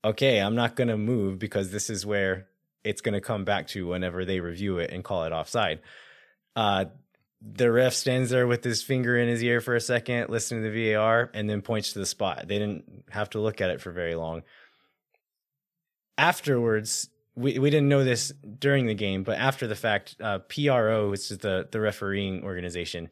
okay 0.05 0.39
i'm 0.39 0.55
not 0.55 0.77
going 0.77 0.89
to 0.89 0.97
move 0.97 1.39
because 1.39 1.71
this 1.71 1.91
is 1.91 2.07
where 2.07 2.47
it's 2.83 3.01
going 3.01 3.15
to 3.15 3.21
come 3.21 3.45
back 3.45 3.67
to 3.67 3.87
whenever 3.87 4.25
they 4.25 4.41
review 4.41 4.79
it 4.79 4.91
and 4.91 5.05
call 5.05 5.25
it 5.25 5.33
offside 5.33 5.81
uh, 6.57 6.87
the 7.45 7.71
ref 7.71 7.93
stands 7.93 8.31
there 8.31 8.47
with 8.47 8.65
his 8.65 8.83
finger 8.83 9.19
in 9.19 9.29
his 9.29 9.43
ear 9.43 9.61
for 9.61 9.75
a 9.75 9.81
second, 9.81 10.31
listening 10.31 10.63
to 10.63 10.71
the 10.71 10.93
VAR, 10.93 11.31
and 11.35 11.49
then 11.49 11.61
points 11.61 11.93
to 11.93 11.99
the 11.99 12.07
spot. 12.07 12.49
They 12.49 12.59
didn't 12.59 13.05
have 13.11 13.31
to 13.31 13.41
look 13.41 13.61
at 13.61 13.71
it 13.71 13.81
for 13.81 13.93
very 13.93 14.15
long. 14.15 14.43
Afterwards, 16.17 17.11
we, 17.35 17.59
we 17.59 17.69
didn't 17.69 17.89
know 17.89 18.05
this 18.05 18.33
during 18.59 18.87
the 18.87 18.95
game, 18.95 19.25
but 19.25 19.39
after 19.39 19.67
the 19.67 19.75
fact, 19.75 20.17
uh, 20.21 20.39
PRO, 20.39 21.11
which 21.11 21.31
is 21.31 21.39
the, 21.39 21.69
the 21.71 21.81
refereeing 21.81 22.45
organization, 22.45 23.11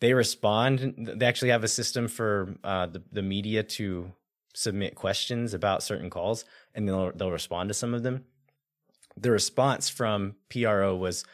they 0.00 0.14
respond. 0.14 0.94
They 0.98 1.26
actually 1.26 1.50
have 1.50 1.64
a 1.64 1.68
system 1.68 2.08
for 2.08 2.54
uh, 2.62 2.86
the, 2.86 3.02
the 3.12 3.22
media 3.22 3.62
to 3.62 4.12
submit 4.54 4.94
questions 4.94 5.54
about 5.54 5.82
certain 5.82 6.10
calls, 6.10 6.44
and 6.74 6.88
they'll, 6.88 7.12
they'll 7.12 7.30
respond 7.30 7.68
to 7.68 7.74
some 7.74 7.94
of 7.94 8.02
them. 8.02 8.24
The 9.16 9.30
response 9.30 9.88
from 9.88 10.36
PRO 10.48 10.96
was, 10.96 11.24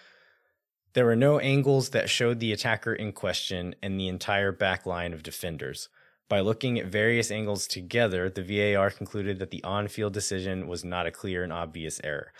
there 0.93 1.05
were 1.07 1.17
no 1.17 1.39
angles 1.39 1.91
that 1.91 2.11
showed 2.11 2.41
the 2.41 2.53
attacker 2.53 2.93
in 2.93 3.13
question 3.13 3.75
and 3.83 3.99
the 3.99 4.09
entire 4.09 4.53
back 4.53 4.87
line 4.87 5.13
of 5.13 5.23
defenders. 5.23 5.89
By 6.29 6.41
looking 6.41 6.79
at 6.79 6.87
various 6.87 7.31
angles 7.31 7.67
together, 7.67 8.31
the 8.31 8.43
VAR 8.43 8.91
concluded 8.91 9.39
that 9.39 9.51
the 9.51 9.65
on 9.65 9.89
field 9.89 10.13
decision 10.13 10.69
was 10.69 10.85
not 10.85 11.07
a 11.07 11.11
clear 11.11 11.43
and 11.43 11.53
obvious 11.53 12.01
error. 12.05 12.33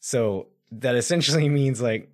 So 0.00 0.48
that 0.72 0.96
essentially 0.96 1.48
means 1.48 1.80
like 1.80 2.10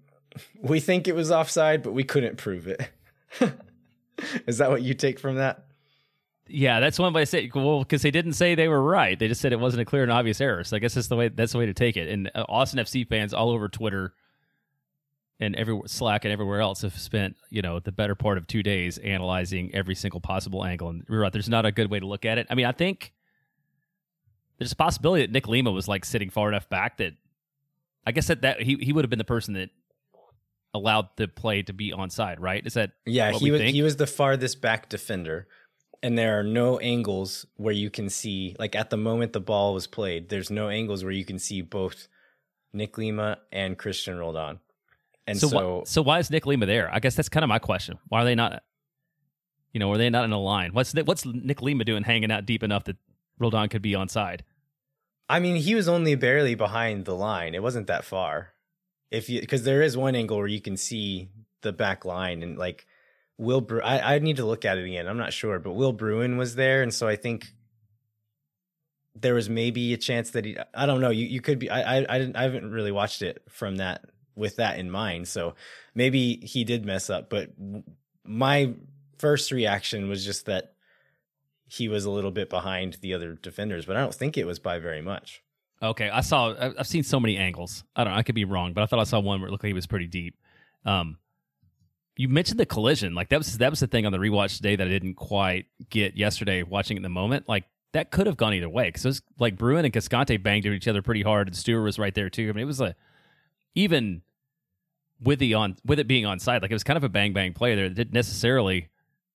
we 0.61 0.81
think 0.81 1.07
it 1.07 1.15
was 1.15 1.31
offside, 1.31 1.83
but 1.83 1.93
we 1.93 2.05
couldn't 2.05 2.37
prove 2.37 2.67
it. 2.67 2.91
Is 4.47 4.59
that 4.59 4.71
what 4.71 4.83
you 4.83 4.95
take 4.95 5.19
from 5.19 5.37
that? 5.37 5.67
Yeah, 6.47 6.81
that's 6.81 6.99
one 6.99 7.13
way 7.13 7.23
to 7.23 7.27
say. 7.27 7.51
Well, 7.55 7.81
because 7.81 8.03
they 8.03 8.11
didn't 8.11 8.35
say 8.35 8.55
they 8.55 8.69
were 8.69 8.83
right; 8.83 9.19
they 9.19 9.29
just 9.29 9.41
said 9.41 9.53
it 9.53 9.61
wasn't 9.61 9.81
a 9.81 9.85
clear 9.85 10.03
and 10.03 10.13
obvious 10.13 10.41
error. 10.41 10.63
So 10.63 10.77
I 10.77 10.79
guess 10.79 10.95
that's 10.95 11.09
the 11.09 11.17
way 11.17 11.29
that's 11.29 11.53
the 11.53 11.59
way 11.59 11.67
to 11.67 11.75
take 11.75 11.97
it. 11.97 12.09
And 12.09 12.31
uh, 12.35 12.45
Austin 12.49 12.79
FC 12.79 13.09
fans 13.09 13.33
all 13.33 13.51
over 13.51 13.69
Twitter 13.69 14.13
and 15.41 15.57
every 15.57 15.81
Slack 15.87 16.25
and 16.25 16.33
everywhere 16.33 16.61
else 16.61 16.83
have 16.83 16.99
spent 16.99 17.37
you 17.49 17.63
know 17.63 17.81
the 17.81 17.93
better 17.93 18.15
part 18.15 18.37
of 18.37 18.47
two 18.47 18.63
days 18.63 18.99
analyzing 18.99 19.75
every 19.75 19.95
single 19.95 20.21
possible 20.21 20.65
angle. 20.65 20.91
And 20.91 21.05
right, 21.09 21.33
there's 21.33 21.49
not 21.49 21.65
a 21.65 21.73
good 21.73 21.91
way 21.91 21.99
to 21.99 22.07
look 22.07 22.27
at 22.27 22.37
it. 22.37 22.47
I 22.51 22.55
mean, 22.55 22.67
I 22.67 22.73
think 22.73 23.15
there's 24.59 24.73
a 24.73 24.77
possibility 24.77 25.23
that 25.23 25.33
Nick 25.33 25.49
Lima 25.49 25.71
was 25.71 25.89
like 25.89 26.05
sitting 26.05 26.29
far 26.29 26.49
enough 26.49 26.69
back 26.69 26.99
that 26.99 27.15
I 28.07 28.13
guess 28.13 28.27
that, 28.27 28.43
that 28.43 28.61
he 28.61 28.77
he 28.77 28.93
would 28.93 29.05
have 29.05 29.11
been 29.11 29.19
the 29.19 29.25
person 29.25 29.55
that 29.55 29.71
allowed 30.75 31.09
the 31.17 31.29
play 31.29 31.63
to 31.63 31.73
be 31.73 31.93
onside, 31.93 32.37
right? 32.41 32.67
Is 32.67 32.75
that 32.75 32.93
yeah? 33.07 33.33
he 33.33 33.51
was 33.51 33.61
think? 33.61 33.75
he 33.75 33.83
was 33.83 33.97
the 33.97 34.07
farthest 34.07 34.61
back 34.61 34.89
defender, 34.89 35.47
and 36.03 36.19
there 36.19 36.39
are 36.39 36.43
no 36.43 36.79
angles 36.81 37.47
where 37.57 37.73
you 37.73 37.89
can 37.89 38.11
see 38.11 38.57
like 38.59 38.75
at 38.75 38.91
the 38.91 38.97
moment 38.97 39.33
the 39.33 39.41
ball 39.41 39.73
was 39.73 39.87
played. 39.87 40.29
There's 40.29 40.51
no 40.51 40.69
angles 40.69 41.05
where 41.05 41.13
you 41.13 41.25
can 41.25 41.39
see 41.39 41.63
both 41.63 42.09
Nick 42.73 42.99
Lima 42.99 43.39
and 43.53 43.79
Cristian 43.79 44.19
Roldan. 44.19 44.59
And 45.27 45.39
so, 45.39 45.49
so, 45.49 45.83
wh- 45.85 45.89
so 45.89 46.03
why 46.03 46.19
is 46.19 46.31
Nick 46.31 46.45
Lima 46.45 46.67
there? 46.67 46.93
I 46.93 46.99
guess 46.99 47.15
that's 47.15 47.31
kind 47.31 47.45
of 47.45 47.49
my 47.49 47.59
question. 47.59 47.99
Why 48.09 48.23
are 48.23 48.25
they 48.25 48.35
not? 48.35 48.63
You 49.73 49.81
know, 49.81 49.91
are 49.93 49.99
they 49.99 50.11
not 50.11 50.25
in 50.25 50.33
a 50.33 50.41
line? 50.41 50.73
What's 50.73 50.93
what's 50.93 51.25
Nick 51.25 51.63
Lima 51.63 51.85
doing, 51.85 52.03
hanging 52.03 52.31
out 52.31 52.47
deep 52.47 52.63
enough 52.63 52.85
that 52.85 52.97
Roldan 53.39 53.69
could 53.69 53.83
be 53.83 53.95
on 53.95 54.09
side? 54.09 54.45
I 55.29 55.41
mean, 55.41 55.57
he 55.57 55.75
was 55.75 55.89
only 55.89 56.15
barely 56.17 56.55
behind 56.55 57.07
the 57.07 57.15
line. 57.15 57.55
It 57.55 57.63
wasn't 57.63 57.87
that 57.87 58.05
far. 58.05 58.54
If 59.15 59.29
you 59.29 59.41
because 59.41 59.65
there 59.65 59.83
is 59.83 59.97
one 59.97 60.15
angle 60.15 60.39
where 60.39 60.47
you 60.47 60.61
can 60.61 60.77
see 60.77 61.29
the 61.63 61.73
back 61.73 62.05
line 62.05 62.43
and 62.43 62.59
like 62.59 62.87
Will 63.39 63.61
Bru- 63.61 63.83
I 63.83 64.15
I 64.15 64.19
need 64.19 64.37
to 64.37 64.45
look 64.45 64.65
at 64.65 64.79
it 64.79 64.85
again. 64.85 65.07
I'm 65.07 65.19
not 65.19 65.33
sure, 65.33 65.59
but 65.59 65.73
Will 65.73 65.93
Bruin 65.93 66.37
was 66.37 66.55
there, 66.55 66.83
and 66.83 66.93
so 66.93 67.09
I 67.09 67.17
think 67.17 67.53
there 69.15 69.35
was 69.35 69.49
maybe 69.49 69.93
a 69.93 69.97
chance 69.97 70.31
that 70.31 70.45
he. 70.45 70.57
I 70.75 70.87
don't 70.87 71.01
know. 71.01 71.11
You 71.11 71.27
you 71.27 71.41
could 71.41 71.59
be. 71.59 71.71
I 71.71 71.99
I 71.99 72.07
I, 72.09 72.19
didn't, 72.19 72.37
I 72.37 72.43
haven't 72.43 72.71
really 72.71 72.93
watched 72.93 73.23
it 73.23 73.43
from 73.49 73.77
that 73.77 74.05
with 74.37 74.57
that 74.57 74.79
in 74.79 74.91
mind. 74.91 75.29
So 75.29 75.55
maybe 75.95 76.37
he 76.37 76.65
did 76.65 76.85
mess 76.85 77.11
up, 77.11 77.31
but 77.31 77.51
my 78.25 78.75
first 79.19 79.53
reaction 79.53 80.09
was 80.09 80.25
just 80.25 80.47
that 80.47 80.75
he 81.67 81.89
was 81.89 82.05
a 82.05 82.11
little 82.11 82.31
bit 82.31 82.51
behind 82.51 82.99
the 83.01 83.15
other 83.15 83.35
defenders, 83.35 83.87
but 83.87 83.97
I 83.97 84.01
don't 84.01 84.15
think 84.15 84.37
it 84.37 84.47
was 84.47 84.59
by 84.59 84.79
very 84.79 85.03
much. 85.03 85.43
Okay, 85.85 86.09
I 86.09 86.23
saw. 86.23 86.55
I've 86.79 86.87
seen 86.87 87.03
so 87.03 87.21
many 87.21 87.37
angles. 87.37 87.85
I 87.95 88.05
don't. 88.05 88.13
know. 88.13 88.19
I 88.19 88.23
could 88.23 88.35
be 88.35 88.45
wrong, 88.45 88.73
but 88.73 88.83
I 88.83 88.87
thought 88.87 88.99
I 88.99 89.05
saw 89.05 89.21
one 89.21 89.41
where 89.41 89.49
it 89.49 89.51
looked 89.51 89.65
like 89.65 89.69
he 89.69 89.75
was 89.75 89.87
pretty 89.87 90.07
deep. 90.07 90.37
Um, 90.85 91.19
you 92.17 92.29
mentioned 92.29 92.59
the 92.59 92.67
collision. 92.67 93.15
Like 93.15 93.29
that 93.29 93.39
was 93.39 93.59
that 93.59 93.71
was 93.71 93.81
the 93.81 93.87
thing 93.87 94.07
on 94.07 94.13
the 94.13 94.19
rewatch 94.19 94.57
today 94.57 94.77
that 94.77 94.87
I 94.87 94.91
didn't 94.91 95.15
quite 95.15 95.67
get 95.91 96.17
yesterday 96.17 96.63
watching 96.63 96.97
it 96.97 97.01
in 97.01 97.03
the 97.03 97.09
moment. 97.09 97.49
Like 97.49 97.65
that 97.93 98.11
could 98.11 98.27
have 98.27 98.37
gone 98.37 98.55
either 98.55 98.69
way 98.69 98.87
because 98.87 99.05
it 99.05 99.23
like 99.39 99.57
Bruin 99.57 99.85
and 99.85 99.93
Cascante 99.93 100.43
banged 100.43 100.67
at 100.67 100.73
each 100.73 100.89
other 100.89 101.03
pretty 101.03 101.23
hard, 101.23 101.49
and 101.49 101.57
Stuver 101.57 101.85
was 101.85 101.99
right 101.99 102.15
there 102.15 102.31
too. 102.31 102.49
I 102.49 102.53
mean, 102.53 102.63
it 102.63 102.67
was 102.67 102.81
a 102.81 102.95
even 103.75 104.23
with 105.21 105.39
the 105.39 105.55
on 105.55 105.77
with 105.85 105.99
it 105.99 106.07
being 106.07 106.25
on 106.25 106.39
side, 106.39 106.63
like 106.63 106.71
it 106.71 106.75
was 106.75 106.85
kind 106.85 106.97
of 106.97 107.05
a 107.05 107.09
bang 107.09 107.33
bang 107.33 107.53
play 107.53 107.75
there. 107.75 107.89
That 107.89 107.95
didn't 107.95 108.15
necessarily 108.15 108.89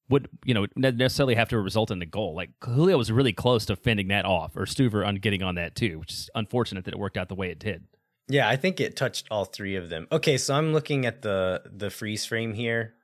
would 0.10 0.28
you 0.44 0.54
know 0.54 0.68
necessarily 0.76 1.36
have 1.36 1.50
to 1.50 1.60
result 1.60 1.92
in 1.92 2.00
the 2.00 2.06
goal. 2.06 2.36
Like 2.36 2.52
Julio 2.64 2.98
was 2.98 3.12
really 3.12 3.34
close 3.34 3.66
to 3.66 3.76
fending 3.76 4.08
that 4.10 4.26
off, 4.26 4.56
or 4.56 4.66
Stuver 4.66 5.08
on 5.08 5.16
getting 5.16 5.44
on 5.44 5.56
that 5.56 5.76
too, 5.76 6.00
which 6.00 6.12
is 6.12 6.30
unfortunate 6.36 6.86
that 6.86 6.94
it 6.94 7.00
worked 7.00 7.18
out 7.18 7.30
the 7.30 7.36
way 7.36 7.50
it 7.50 7.60
did. 7.60 7.86
Yeah, 8.28 8.48
I 8.48 8.58
think 8.58 8.80
it 8.80 8.96
touched 8.96 9.28
all 9.32 9.46
three 9.46 9.76
of 9.76 9.90
them. 9.90 10.08
Okay, 10.12 10.38
so 10.38 10.54
I'm 10.54 10.74
looking 10.74 11.06
at 11.06 11.22
the 11.22 11.62
the 11.66 11.90
freeze 11.90 12.26
frame 12.26 12.54
here. 12.54 12.96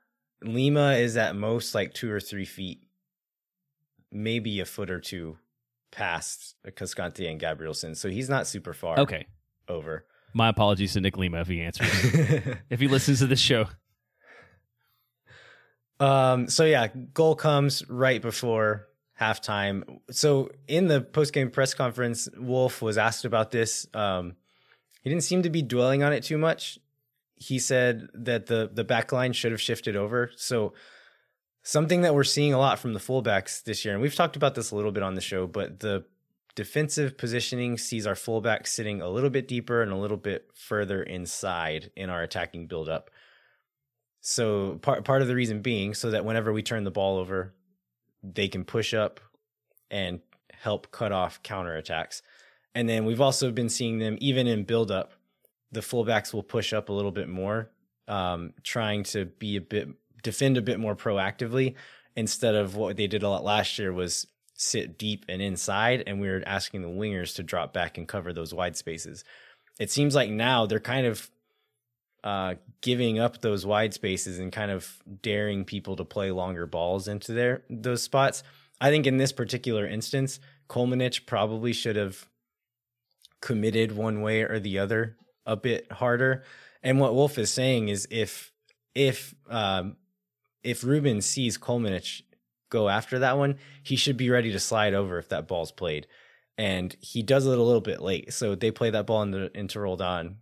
Lima 0.42 0.92
is 0.92 1.16
at 1.16 1.34
most 1.34 1.74
like 1.74 1.94
two 1.94 2.10
or 2.10 2.20
three 2.20 2.44
feet, 2.44 2.82
maybe 4.12 4.60
a 4.60 4.64
foot 4.64 4.90
or 4.90 5.00
two 5.00 5.38
past 5.90 6.56
Cascante 6.66 7.28
and 7.28 7.40
Gabrielsen. 7.40 7.94
So 7.94 8.08
he's 8.08 8.28
not 8.28 8.46
super 8.46 8.74
far. 8.74 8.98
Okay. 9.00 9.26
Over. 9.68 10.04
My 10.34 10.48
apologies 10.48 10.92
to 10.92 11.00
Nick 11.00 11.16
Lima 11.16 11.40
if 11.40 11.48
he 11.48 11.60
answers. 11.62 11.88
if 12.70 12.78
he 12.78 12.88
listens 12.88 13.20
to 13.20 13.26
this 13.26 13.40
show. 13.40 13.66
Um. 16.00 16.48
So 16.48 16.64
yeah, 16.64 16.88
goal 17.14 17.34
comes 17.34 17.88
right 17.88 18.20
before 18.20 18.88
halftime. 19.20 20.00
So 20.10 20.50
in 20.68 20.88
the 20.88 21.00
post 21.00 21.32
game 21.32 21.50
press 21.50 21.74
conference, 21.74 22.28
Wolff 22.38 22.82
was 22.82 22.98
asked 22.98 23.24
about 23.24 23.50
this. 23.50 23.86
Um, 23.94 24.36
he 25.02 25.10
didn't 25.10 25.24
seem 25.24 25.42
to 25.42 25.50
be 25.50 25.62
dwelling 25.62 26.02
on 26.02 26.12
it 26.12 26.22
too 26.24 26.38
much. 26.38 26.78
He 27.36 27.58
said 27.58 28.08
that 28.14 28.46
the 28.46 28.70
the 28.72 28.84
back 28.84 29.12
line 29.12 29.32
should 29.32 29.52
have 29.52 29.60
shifted 29.60 29.96
over. 29.96 30.30
So 30.36 30.74
something 31.62 32.02
that 32.02 32.14
we're 32.14 32.24
seeing 32.24 32.54
a 32.54 32.58
lot 32.58 32.78
from 32.78 32.92
the 32.92 33.00
fullbacks 33.00 33.62
this 33.64 33.84
year, 33.84 33.94
and 33.94 34.02
we've 34.02 34.14
talked 34.14 34.36
about 34.36 34.54
this 34.54 34.70
a 34.70 34.76
little 34.76 34.92
bit 34.92 35.02
on 35.02 35.14
the 35.14 35.20
show, 35.20 35.46
but 35.46 35.80
the 35.80 36.04
defensive 36.54 37.18
positioning 37.18 37.76
sees 37.76 38.06
our 38.06 38.14
fullback 38.14 38.66
sitting 38.66 39.02
a 39.02 39.08
little 39.08 39.30
bit 39.30 39.46
deeper 39.46 39.82
and 39.82 39.92
a 39.92 39.96
little 39.96 40.16
bit 40.16 40.48
further 40.54 41.02
inside 41.02 41.90
in 41.96 42.08
our 42.08 42.22
attacking 42.22 42.66
buildup. 42.66 43.10
So 44.28 44.80
part 44.82 45.04
part 45.04 45.22
of 45.22 45.28
the 45.28 45.36
reason 45.36 45.62
being 45.62 45.94
so 45.94 46.10
that 46.10 46.24
whenever 46.24 46.52
we 46.52 46.60
turn 46.60 46.82
the 46.82 46.90
ball 46.90 47.18
over, 47.18 47.54
they 48.24 48.48
can 48.48 48.64
push 48.64 48.92
up 48.92 49.20
and 49.88 50.18
help 50.50 50.90
cut 50.90 51.12
off 51.12 51.44
counterattacks. 51.44 52.22
And 52.74 52.88
then 52.88 53.04
we've 53.04 53.20
also 53.20 53.52
been 53.52 53.68
seeing 53.68 54.00
them 54.00 54.18
even 54.20 54.48
in 54.48 54.64
buildup, 54.64 55.12
the 55.70 55.78
fullbacks 55.78 56.34
will 56.34 56.42
push 56.42 56.72
up 56.72 56.88
a 56.88 56.92
little 56.92 57.12
bit 57.12 57.28
more, 57.28 57.70
um, 58.08 58.52
trying 58.64 59.04
to 59.04 59.26
be 59.26 59.54
a 59.54 59.60
bit 59.60 59.90
defend 60.24 60.56
a 60.56 60.62
bit 60.62 60.80
more 60.80 60.96
proactively 60.96 61.76
instead 62.16 62.56
of 62.56 62.74
what 62.74 62.96
they 62.96 63.06
did 63.06 63.22
a 63.22 63.28
lot 63.28 63.44
last 63.44 63.78
year 63.78 63.92
was 63.92 64.26
sit 64.54 64.98
deep 64.98 65.24
and 65.28 65.40
inside, 65.40 66.02
and 66.04 66.20
we 66.20 66.28
were 66.28 66.42
asking 66.46 66.82
the 66.82 66.88
wingers 66.88 67.36
to 67.36 67.44
drop 67.44 67.72
back 67.72 67.96
and 67.96 68.08
cover 68.08 68.32
those 68.32 68.52
wide 68.52 68.76
spaces. 68.76 69.22
It 69.78 69.92
seems 69.92 70.16
like 70.16 70.30
now 70.30 70.66
they're 70.66 70.80
kind 70.80 71.06
of 71.06 71.30
uh, 72.26 72.56
giving 72.80 73.20
up 73.20 73.40
those 73.40 73.64
wide 73.64 73.94
spaces 73.94 74.40
and 74.40 74.50
kind 74.50 74.72
of 74.72 75.00
daring 75.22 75.64
people 75.64 75.94
to 75.94 76.04
play 76.04 76.32
longer 76.32 76.66
balls 76.66 77.06
into 77.06 77.32
their 77.32 77.62
those 77.70 78.02
spots. 78.02 78.42
I 78.80 78.90
think 78.90 79.06
in 79.06 79.16
this 79.16 79.30
particular 79.30 79.86
instance, 79.86 80.40
Kolmanic 80.68 81.24
probably 81.26 81.72
should 81.72 81.94
have 81.94 82.26
committed 83.40 83.96
one 83.96 84.22
way 84.22 84.42
or 84.42 84.58
the 84.58 84.80
other 84.80 85.16
a 85.46 85.56
bit 85.56 85.92
harder. 85.92 86.42
And 86.82 86.98
what 86.98 87.14
Wolff 87.14 87.38
is 87.38 87.52
saying 87.52 87.90
is 87.90 88.08
if 88.10 88.50
if 88.96 89.32
um, 89.48 89.96
if 90.64 90.82
Ruben 90.82 91.20
sees 91.20 91.56
Kolmanic 91.56 92.22
go 92.70 92.88
after 92.88 93.20
that 93.20 93.38
one, 93.38 93.58
he 93.84 93.94
should 93.94 94.16
be 94.16 94.30
ready 94.30 94.50
to 94.50 94.58
slide 94.58 94.94
over 94.94 95.18
if 95.18 95.28
that 95.28 95.46
ball's 95.46 95.70
played. 95.70 96.08
And 96.58 96.96
he 96.98 97.22
does 97.22 97.46
it 97.46 97.56
a 97.56 97.62
little 97.62 97.80
bit 97.80 98.02
late. 98.02 98.32
So 98.32 98.56
they 98.56 98.72
play 98.72 98.90
that 98.90 99.06
ball 99.06 99.22
into, 99.22 99.56
into 99.56 99.78
Roldan. 99.78 100.38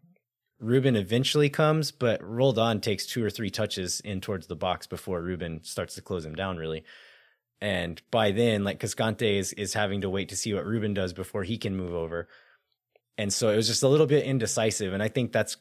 Ruben 0.65 0.97
eventually 0.97 1.51
comes, 1.51 1.91
but 1.91 2.23
Roldan 2.23 2.81
takes 2.81 3.05
two 3.05 3.23
or 3.23 3.29
three 3.29 3.51
touches 3.51 4.01
in 4.01 4.21
towards 4.21 4.47
the 4.47 4.57
box 4.57 4.87
before 4.87 5.21
Ruben 5.21 5.63
starts 5.63 5.95
to 5.97 6.03
close 6.03 6.25
him 6.25 6.35
down, 6.35 6.57
really. 6.57 6.85
And 7.61 8.01
by 8.11 8.31
then, 8.31 8.65
like 8.65 8.81
Cascante 8.81 9.39
is, 9.39 9.53
is 9.53 9.75
having 9.75 10.01
to 10.01 10.11
wait 10.11 10.31
to 10.31 10.37
see 10.37 10.55
what 10.55 10.65
Ruben 10.65 10.95
does 10.95 11.13
before 11.13 11.45
he 11.45 11.59
can 11.59 11.77
move 11.77 11.95
over. 11.95 12.29
And 13.19 13.33
so 13.33 13.51
it 13.51 13.57
was 13.57 13.69
just 13.69 13.83
a 13.83 13.89
little 13.89 14.07
bit 14.07 14.25
indecisive. 14.25 14.93
And 14.93 15.03
I 15.03 15.09
think 15.09 15.33
that's 15.33 15.59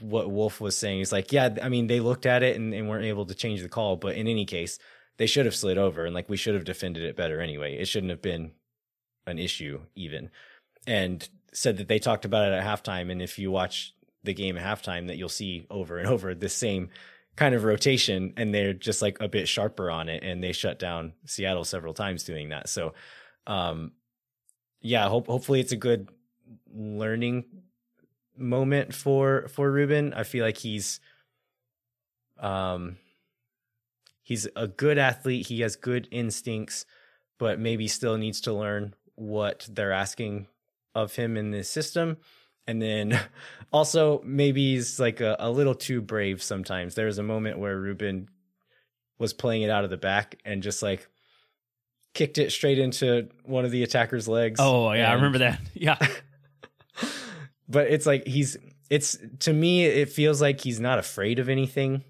what 0.00 0.30
Wolff 0.30 0.60
was 0.60 0.76
saying. 0.76 0.98
He's 0.98 1.12
like, 1.12 1.32
yeah, 1.32 1.54
I 1.62 1.68
mean, 1.68 1.86
they 1.86 2.00
looked 2.00 2.26
at 2.26 2.42
it 2.42 2.56
and, 2.56 2.72
and 2.72 2.88
weren't 2.88 3.04
able 3.04 3.26
to 3.26 3.34
change 3.34 3.62
the 3.62 3.68
call. 3.68 3.96
But 3.96 4.16
in 4.16 4.26
any 4.26 4.46
case, 4.46 4.78
they 5.18 5.26
should 5.26 5.46
have 5.46 5.54
slid 5.54 5.78
over 5.78 6.04
and 6.04 6.14
like 6.14 6.28
we 6.28 6.36
should 6.36 6.54
have 6.54 6.64
defended 6.64 7.02
it 7.04 7.16
better 7.16 7.40
anyway. 7.40 7.76
It 7.76 7.88
shouldn't 7.88 8.10
have 8.10 8.22
been 8.22 8.52
an 9.26 9.38
issue 9.38 9.80
even. 9.94 10.30
And 10.86 11.28
said 11.52 11.76
that 11.78 11.88
they 11.88 11.98
talked 11.98 12.24
about 12.24 12.50
it 12.50 12.54
at 12.54 12.64
halftime. 12.64 13.10
And 13.10 13.22
if 13.22 13.38
you 13.38 13.50
watch 13.50 13.94
the 14.24 14.34
game 14.34 14.56
at 14.56 14.64
halftime, 14.64 15.08
that 15.08 15.16
you'll 15.16 15.28
see 15.28 15.66
over 15.70 15.98
and 15.98 16.08
over 16.08 16.34
the 16.34 16.48
same 16.48 16.90
kind 17.36 17.54
of 17.54 17.64
rotation 17.64 18.32
and 18.36 18.52
they're 18.52 18.72
just 18.72 19.02
like 19.02 19.18
a 19.20 19.28
bit 19.28 19.46
sharper 19.46 19.90
on 19.90 20.08
it 20.08 20.22
and 20.24 20.42
they 20.42 20.52
shut 20.52 20.78
down 20.78 21.12
Seattle 21.26 21.64
several 21.64 21.94
times 21.94 22.24
doing 22.24 22.48
that. 22.48 22.68
So 22.68 22.94
um 23.46 23.92
yeah, 24.80 25.08
hope 25.08 25.26
hopefully 25.26 25.60
it's 25.60 25.72
a 25.72 25.76
good 25.76 26.08
learning 26.72 27.44
moment 28.36 28.94
for 28.94 29.48
for 29.48 29.70
Ruben. 29.70 30.14
I 30.14 30.22
feel 30.22 30.44
like 30.44 30.56
he's 30.56 31.00
um 32.38 32.96
he's 34.22 34.48
a 34.56 34.66
good 34.66 34.96
athlete. 34.98 35.46
He 35.46 35.60
has 35.60 35.76
good 35.76 36.08
instincts, 36.10 36.86
but 37.38 37.58
maybe 37.58 37.86
still 37.86 38.16
needs 38.16 38.40
to 38.42 38.52
learn 38.52 38.94
what 39.14 39.68
they're 39.70 39.92
asking 39.92 40.46
of 40.94 41.14
him 41.16 41.36
in 41.36 41.50
this 41.50 41.68
system. 41.68 42.16
And 42.66 42.80
then 42.80 43.18
also 43.72 44.22
maybe 44.24 44.74
he's 44.74 44.98
like 44.98 45.20
a, 45.20 45.36
a 45.38 45.50
little 45.50 45.74
too 45.74 46.00
brave 46.00 46.42
sometimes. 46.42 46.94
There 46.94 47.06
was 47.06 47.18
a 47.18 47.22
moment 47.22 47.58
where 47.58 47.78
Ruben 47.78 48.28
was 49.18 49.32
playing 49.32 49.62
it 49.62 49.70
out 49.70 49.84
of 49.84 49.90
the 49.90 49.96
back 49.96 50.38
and 50.44 50.62
just 50.62 50.82
like 50.82 51.08
kicked 52.14 52.38
it 52.38 52.50
straight 52.50 52.78
into 52.78 53.28
one 53.44 53.64
of 53.64 53.70
the 53.70 53.82
attacker's 53.82 54.28
legs. 54.28 54.60
Oh 54.60 54.92
yeah, 54.92 55.04
and, 55.04 55.06
I 55.06 55.14
remember 55.14 55.38
that. 55.38 55.60
Yeah. 55.74 55.98
but 57.68 57.88
it's 57.88 58.06
like 58.06 58.26
he's 58.26 58.56
it's 58.88 59.18
to 59.40 59.52
me 59.52 59.84
it 59.84 60.10
feels 60.10 60.40
like 60.40 60.60
he's 60.60 60.80
not 60.80 60.98
afraid 60.98 61.38
of 61.38 61.48
anything 61.48 62.04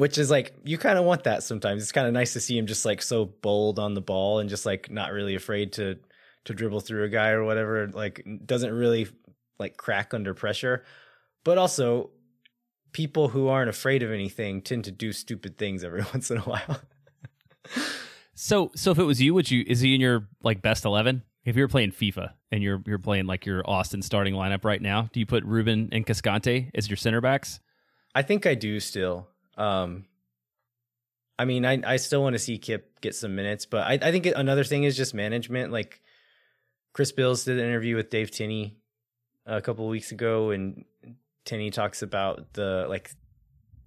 which 0.00 0.16
is 0.16 0.30
like 0.30 0.54
you 0.64 0.78
kind 0.78 0.98
of 0.98 1.04
want 1.04 1.24
that 1.24 1.42
sometimes. 1.42 1.82
It's 1.82 1.92
kind 1.92 2.06
of 2.06 2.14
nice 2.14 2.32
to 2.32 2.40
see 2.40 2.56
him 2.56 2.66
just 2.66 2.86
like 2.86 3.02
so 3.02 3.26
bold 3.26 3.78
on 3.78 3.92
the 3.92 4.00
ball 4.00 4.38
and 4.38 4.48
just 4.48 4.64
like 4.64 4.90
not 4.90 5.12
really 5.12 5.34
afraid 5.34 5.74
to 5.74 5.98
to 6.46 6.54
dribble 6.54 6.80
through 6.80 7.04
a 7.04 7.08
guy 7.10 7.30
or 7.32 7.44
whatever. 7.44 7.86
Like 7.88 8.26
doesn't 8.46 8.72
really 8.72 9.08
like 9.60 9.76
crack 9.76 10.12
under 10.12 10.34
pressure. 10.34 10.84
But 11.44 11.58
also 11.58 12.10
people 12.92 13.28
who 13.28 13.48
aren't 13.48 13.70
afraid 13.70 14.02
of 14.02 14.10
anything 14.10 14.62
tend 14.62 14.84
to 14.84 14.92
do 14.92 15.12
stupid 15.12 15.58
things 15.58 15.84
every 15.84 16.02
once 16.14 16.30
in 16.30 16.38
a 16.38 16.42
while. 16.42 16.80
so 18.34 18.72
so 18.74 18.90
if 18.90 18.98
it 18.98 19.04
was 19.04 19.20
you, 19.20 19.34
would 19.34 19.50
you 19.50 19.64
is 19.66 19.80
he 19.80 19.94
in 19.94 20.00
your 20.00 20.28
like 20.42 20.62
best 20.62 20.84
11? 20.84 21.22
If 21.44 21.56
you're 21.56 21.68
playing 21.68 21.92
FIFA 21.92 22.32
and 22.50 22.62
you're 22.62 22.82
you're 22.86 22.98
playing 22.98 23.26
like 23.26 23.46
your 23.46 23.62
Austin 23.68 24.02
starting 24.02 24.34
lineup 24.34 24.64
right 24.64 24.82
now, 24.82 25.08
do 25.12 25.20
you 25.20 25.26
put 25.26 25.44
Ruben 25.44 25.88
and 25.92 26.06
Cascante 26.06 26.70
as 26.74 26.88
your 26.88 26.96
center 26.96 27.20
backs? 27.20 27.60
I 28.14 28.22
think 28.22 28.44
I 28.44 28.54
do 28.54 28.80
still. 28.80 29.28
Um, 29.56 30.04
I 31.38 31.46
mean, 31.46 31.64
I 31.64 31.80
I 31.84 31.96
still 31.96 32.22
want 32.22 32.34
to 32.34 32.38
see 32.38 32.58
Kipp 32.58 33.00
get 33.00 33.14
some 33.14 33.34
minutes, 33.34 33.64
but 33.64 33.86
I 33.86 33.98
I 34.02 34.10
think 34.10 34.26
another 34.26 34.64
thing 34.64 34.84
is 34.84 34.96
just 34.96 35.14
management. 35.14 35.72
Like 35.72 36.02
Chris 36.92 37.12
Bills 37.12 37.44
did 37.44 37.58
an 37.58 37.64
interview 37.64 37.96
with 37.96 38.10
Dave 38.10 38.30
Tenney 38.30 38.76
a 39.50 39.60
couple 39.60 39.86
weeks 39.88 40.12
ago, 40.12 40.50
and 40.50 40.84
Tenney 41.44 41.70
talks 41.70 42.02
about 42.02 42.52
the 42.54 42.86
like 42.88 43.10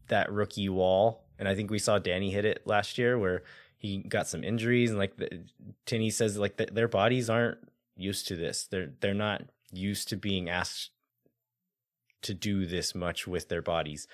that 0.09 0.31
rookie 0.31 0.69
wall, 0.69 1.25
and 1.39 1.47
I 1.47 1.55
think 1.55 1.71
we 1.71 1.79
saw 1.79 1.97
Danny 1.97 2.29
hit 2.31 2.45
it 2.45 2.61
last 2.65 2.97
year 2.97 3.17
where 3.17 3.43
he 3.77 3.99
got 3.99 4.27
some 4.27 4.43
injuries, 4.43 4.89
and 4.89 4.99
like 4.99 5.15
the, 5.17 5.45
Tenney 5.85 6.09
says, 6.09 6.37
like 6.37 6.57
the, 6.57 6.67
their 6.71 6.87
bodies 6.87 7.29
aren't 7.29 7.57
used 7.95 8.27
to 8.27 8.35
this. 8.35 8.67
They're 8.69 8.91
they're 8.99 9.13
not 9.13 9.43
used 9.71 10.09
to 10.09 10.17
being 10.17 10.49
asked 10.49 10.91
to 12.23 12.33
do 12.33 12.65
this 12.65 12.93
much 12.93 13.27
with 13.27 13.49
their 13.49 13.61
bodies. 13.61 14.07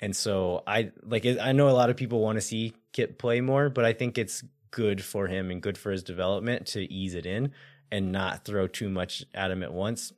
And 0.00 0.14
so 0.14 0.62
I 0.66 0.90
like 1.02 1.24
I 1.24 1.52
know 1.52 1.68
a 1.68 1.70
lot 1.70 1.90
of 1.90 1.96
people 1.96 2.20
want 2.20 2.36
to 2.36 2.42
see 2.42 2.74
Kipp 2.92 3.18
play 3.18 3.40
more, 3.40 3.70
but 3.70 3.84
I 3.84 3.94
think 3.94 4.18
it's 4.18 4.44
good 4.70 5.02
for 5.02 5.28
him 5.28 5.50
and 5.50 5.62
good 5.62 5.78
for 5.78 5.92
his 5.92 6.02
development 6.02 6.66
to 6.66 6.92
ease 6.92 7.14
it 7.14 7.26
in 7.26 7.52
and 7.92 8.10
not 8.10 8.44
throw 8.44 8.66
too 8.66 8.88
much 8.88 9.24
at 9.32 9.50
him 9.50 9.62
at 9.62 9.72
once. 9.72 10.12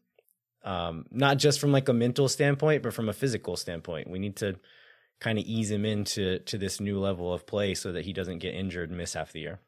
Um, 0.66 1.06
not 1.12 1.38
just 1.38 1.60
from 1.60 1.70
like 1.70 1.88
a 1.88 1.92
mental 1.92 2.28
standpoint, 2.28 2.82
but 2.82 2.92
from 2.92 3.08
a 3.08 3.12
physical 3.12 3.56
standpoint. 3.56 4.10
We 4.10 4.18
need 4.18 4.36
to 4.36 4.56
kind 5.20 5.38
of 5.38 5.44
ease 5.44 5.70
him 5.70 5.84
into 5.84 6.40
to 6.40 6.58
this 6.58 6.80
new 6.80 6.98
level 6.98 7.32
of 7.32 7.46
play 7.46 7.74
so 7.74 7.92
that 7.92 8.04
he 8.04 8.12
doesn't 8.12 8.40
get 8.40 8.54
injured 8.54 8.90
and 8.90 8.98
miss 8.98 9.14
half 9.14 9.32
the 9.32 9.40
year. 9.40 9.60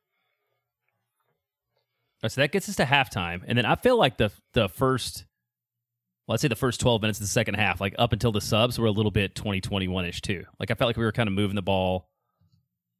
So 2.27 2.41
that 2.41 2.51
gets 2.51 2.69
us 2.69 2.77
to 2.77 2.85
halftime, 2.85 3.43
and 3.47 3.57
then 3.57 3.65
I 3.65 3.77
feel 3.77 3.97
like 3.97 4.17
the 4.17 4.33
the 4.53 4.69
first 4.69 5.25
well, 6.27 6.35
I'd 6.35 6.41
say 6.41 6.49
the 6.49 6.57
first 6.57 6.81
12 6.81 7.01
minutes 7.01 7.21
of 7.21 7.25
the 7.25 7.29
second 7.29 7.55
half, 7.55 7.81
like 7.81 7.95
up 7.99 8.13
until 8.13 8.33
the 8.33 8.41
subs, 8.41 8.79
were 8.79 8.87
a 8.87 8.91
little 8.91 9.11
bit 9.11 9.35
2021 9.35 10.05
ish 10.05 10.21
too. 10.21 10.45
Like 10.61 10.71
I 10.71 10.75
felt 10.75 10.89
like 10.89 10.97
we 10.97 11.05
were 11.05 11.13
kind 11.13 11.29
of 11.29 11.33
moving 11.33 11.55
the 11.55 11.63
ball 11.63 12.11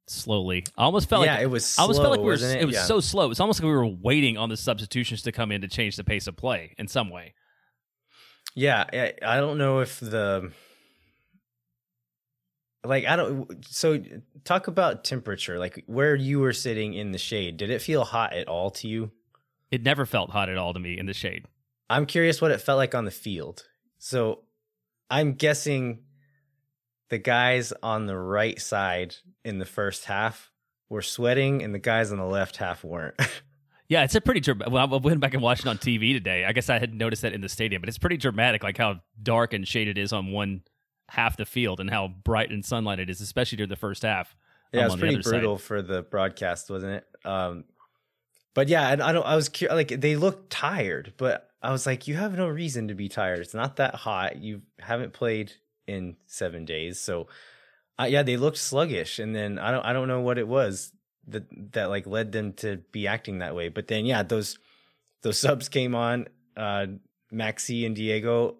slowly. 0.07 0.63
I 0.77 0.83
almost 0.83 1.09
felt 1.09 1.25
yeah, 1.25 1.35
like 1.35 1.43
it 1.43 1.47
was. 1.47 1.65
Slow, 1.65 1.81
I 1.81 1.83
almost 1.83 2.01
felt 2.01 2.11
like 2.11 2.19
we 2.21 2.25
were. 2.25 2.33
It? 2.33 2.61
it? 2.61 2.65
was 2.65 2.75
yeah. 2.75 2.83
so 2.83 2.99
slow. 3.01 3.29
It's 3.29 3.39
almost 3.39 3.59
like 3.59 3.65
we 3.65 3.75
were 3.75 3.85
waiting 3.85 4.37
on 4.37 4.49
the 4.49 4.57
substitutions 4.57 5.21
to 5.23 5.31
come 5.31 5.51
in 5.51 5.61
to 5.61 5.67
change 5.67 5.95
the 5.95 6.03
pace 6.03 6.27
of 6.27 6.37
play 6.37 6.73
in 6.77 6.87
some 6.87 7.09
way. 7.09 7.33
Yeah, 8.55 8.85
I 9.21 9.37
don't 9.37 9.57
know 9.57 9.79
if 9.79 9.99
the 9.99 10.51
like 12.83 13.05
I 13.05 13.15
don't. 13.15 13.65
So 13.65 14.01
talk 14.43 14.67
about 14.67 15.03
temperature. 15.03 15.59
Like 15.59 15.83
where 15.85 16.15
you 16.15 16.39
were 16.39 16.53
sitting 16.53 16.93
in 16.93 17.11
the 17.11 17.17
shade, 17.17 17.57
did 17.57 17.69
it 17.69 17.81
feel 17.81 18.03
hot 18.03 18.33
at 18.33 18.47
all 18.47 18.71
to 18.71 18.87
you? 18.87 19.11
It 19.71 19.83
never 19.83 20.05
felt 20.05 20.31
hot 20.31 20.49
at 20.49 20.57
all 20.57 20.73
to 20.73 20.79
me 20.79 20.97
in 20.97 21.05
the 21.05 21.13
shade. 21.13 21.45
I'm 21.89 22.05
curious 22.05 22.41
what 22.41 22.51
it 22.51 22.61
felt 22.61 22.77
like 22.77 22.95
on 22.95 23.05
the 23.05 23.11
field. 23.11 23.67
So 23.97 24.43
I'm 25.09 25.33
guessing 25.33 26.03
the 27.09 27.17
guys 27.17 27.73
on 27.83 28.05
the 28.05 28.17
right 28.17 28.59
side 28.59 29.15
in 29.43 29.59
the 29.59 29.65
first 29.65 30.05
half 30.05 30.51
were 30.89 31.01
sweating 31.01 31.63
and 31.63 31.73
the 31.73 31.79
guys 31.79 32.11
on 32.11 32.17
the 32.17 32.25
left 32.25 32.57
half 32.57 32.83
weren't. 32.83 33.15
yeah, 33.89 34.03
it's 34.03 34.13
a 34.13 34.21
pretty 34.21 34.39
dramatic. 34.39 34.71
Well, 34.71 34.93
I 34.93 34.97
went 34.97 35.19
back 35.19 35.33
and 35.33 35.41
watched 35.41 35.61
it 35.61 35.67
on 35.67 35.79
TV 35.79 36.13
today. 36.13 36.45
I 36.45 36.53
guess 36.53 36.69
I 36.69 36.77
had 36.77 36.93
noticed 36.93 37.23
that 37.23 37.33
in 37.33 37.41
the 37.41 37.49
stadium, 37.49 37.81
but 37.81 37.89
it's 37.89 37.97
pretty 37.97 38.17
dramatic, 38.17 38.63
like 38.63 38.77
how 38.77 39.01
dark 39.21 39.51
and 39.51 39.67
shaded 39.67 39.97
it 39.97 40.01
is 40.01 40.13
on 40.13 40.31
one 40.31 40.61
half 41.09 41.37
the 41.37 41.45
field 41.45 41.79
and 41.79 41.89
how 41.89 42.07
bright 42.07 42.51
and 42.51 42.63
sunlight 42.63 42.99
it 42.99 43.09
is, 43.09 43.19
especially 43.19 43.57
during 43.57 43.69
the 43.69 43.75
first 43.75 44.03
half. 44.03 44.35
Yeah, 44.71 44.81
um, 44.81 44.91
it's 44.91 44.95
pretty 44.95 45.17
brutal 45.17 45.57
side. 45.57 45.65
for 45.65 45.81
the 45.81 46.03
broadcast, 46.03 46.69
wasn't 46.69 46.93
it? 46.93 47.07
Um, 47.25 47.63
but 48.53 48.67
yeah, 48.67 48.87
I, 48.87 48.91
I 48.91 49.11
don't. 49.11 49.25
I 49.25 49.35
was 49.35 49.49
cu- 49.49 49.69
like 49.69 49.87
they 49.87 50.15
looked 50.15 50.51
tired, 50.51 51.13
but 51.17 51.49
I 51.59 51.71
was 51.71 51.87
like, 51.87 52.07
you 52.07 52.13
have 52.15 52.37
no 52.37 52.47
reason 52.47 52.89
to 52.89 52.93
be 52.93 53.09
tired. 53.09 53.39
It's 53.39 53.55
not 53.55 53.77
that 53.77 53.95
hot. 53.95 54.37
You 54.37 54.61
haven't 54.77 55.13
played 55.13 55.53
in 55.87 56.15
seven 56.27 56.63
days, 56.63 57.01
so 57.01 57.27
uh, 57.99 58.03
yeah, 58.03 58.21
they 58.21 58.37
looked 58.37 58.59
sluggish. 58.59 59.17
And 59.17 59.35
then 59.35 59.57
I 59.57 59.71
don't. 59.71 59.83
I 59.83 59.93
don't 59.93 60.07
know 60.07 60.21
what 60.21 60.37
it 60.37 60.47
was 60.47 60.91
that 61.31 61.73
that 61.73 61.89
like 61.89 62.07
led 62.07 62.31
them 62.31 62.53
to 62.53 62.77
be 62.91 63.07
acting 63.07 63.39
that 63.39 63.55
way. 63.55 63.69
But 63.69 63.87
then 63.87 64.05
yeah, 64.05 64.23
those 64.23 64.57
those 65.21 65.39
subs 65.39 65.69
came 65.69 65.95
on. 65.95 66.27
Uh, 66.55 66.87
Maxi 67.31 67.85
and 67.85 67.95
Diego, 67.95 68.57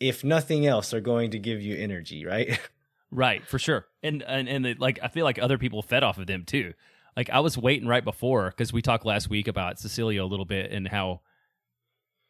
if 0.00 0.22
nothing 0.24 0.66
else, 0.66 0.94
are 0.94 1.00
going 1.00 1.32
to 1.32 1.38
give 1.38 1.60
you 1.60 1.76
energy, 1.76 2.24
right? 2.24 2.58
Right, 3.10 3.46
for 3.46 3.58
sure. 3.58 3.86
And 4.02 4.22
and 4.22 4.48
and 4.48 4.78
like 4.78 4.98
I 5.02 5.08
feel 5.08 5.24
like 5.24 5.38
other 5.38 5.56
people 5.56 5.82
fed 5.82 6.02
off 6.02 6.18
of 6.18 6.26
them 6.26 6.44
too. 6.44 6.74
Like 7.16 7.30
I 7.30 7.40
was 7.40 7.56
waiting 7.56 7.88
right 7.88 8.04
before 8.04 8.50
because 8.50 8.72
we 8.72 8.82
talked 8.82 9.06
last 9.06 9.30
week 9.30 9.48
about 9.48 9.78
Cecilio 9.78 10.22
a 10.22 10.26
little 10.26 10.44
bit 10.44 10.70
and 10.70 10.86
how 10.86 11.22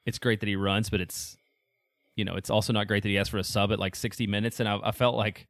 it's 0.06 0.18
great 0.18 0.40
that 0.40 0.48
he 0.48 0.56
runs, 0.56 0.88
but 0.88 1.00
it's 1.00 1.36
you 2.14 2.24
know 2.24 2.36
it's 2.36 2.48
also 2.48 2.72
not 2.72 2.86
great 2.86 3.02
that 3.02 3.08
he 3.08 3.18
asked 3.18 3.30
for 3.30 3.38
a 3.38 3.44
sub 3.44 3.72
at 3.72 3.80
like 3.80 3.96
60 3.96 4.26
minutes. 4.28 4.60
And 4.60 4.68
I, 4.68 4.78
I 4.84 4.92
felt 4.92 5.16
like 5.16 5.48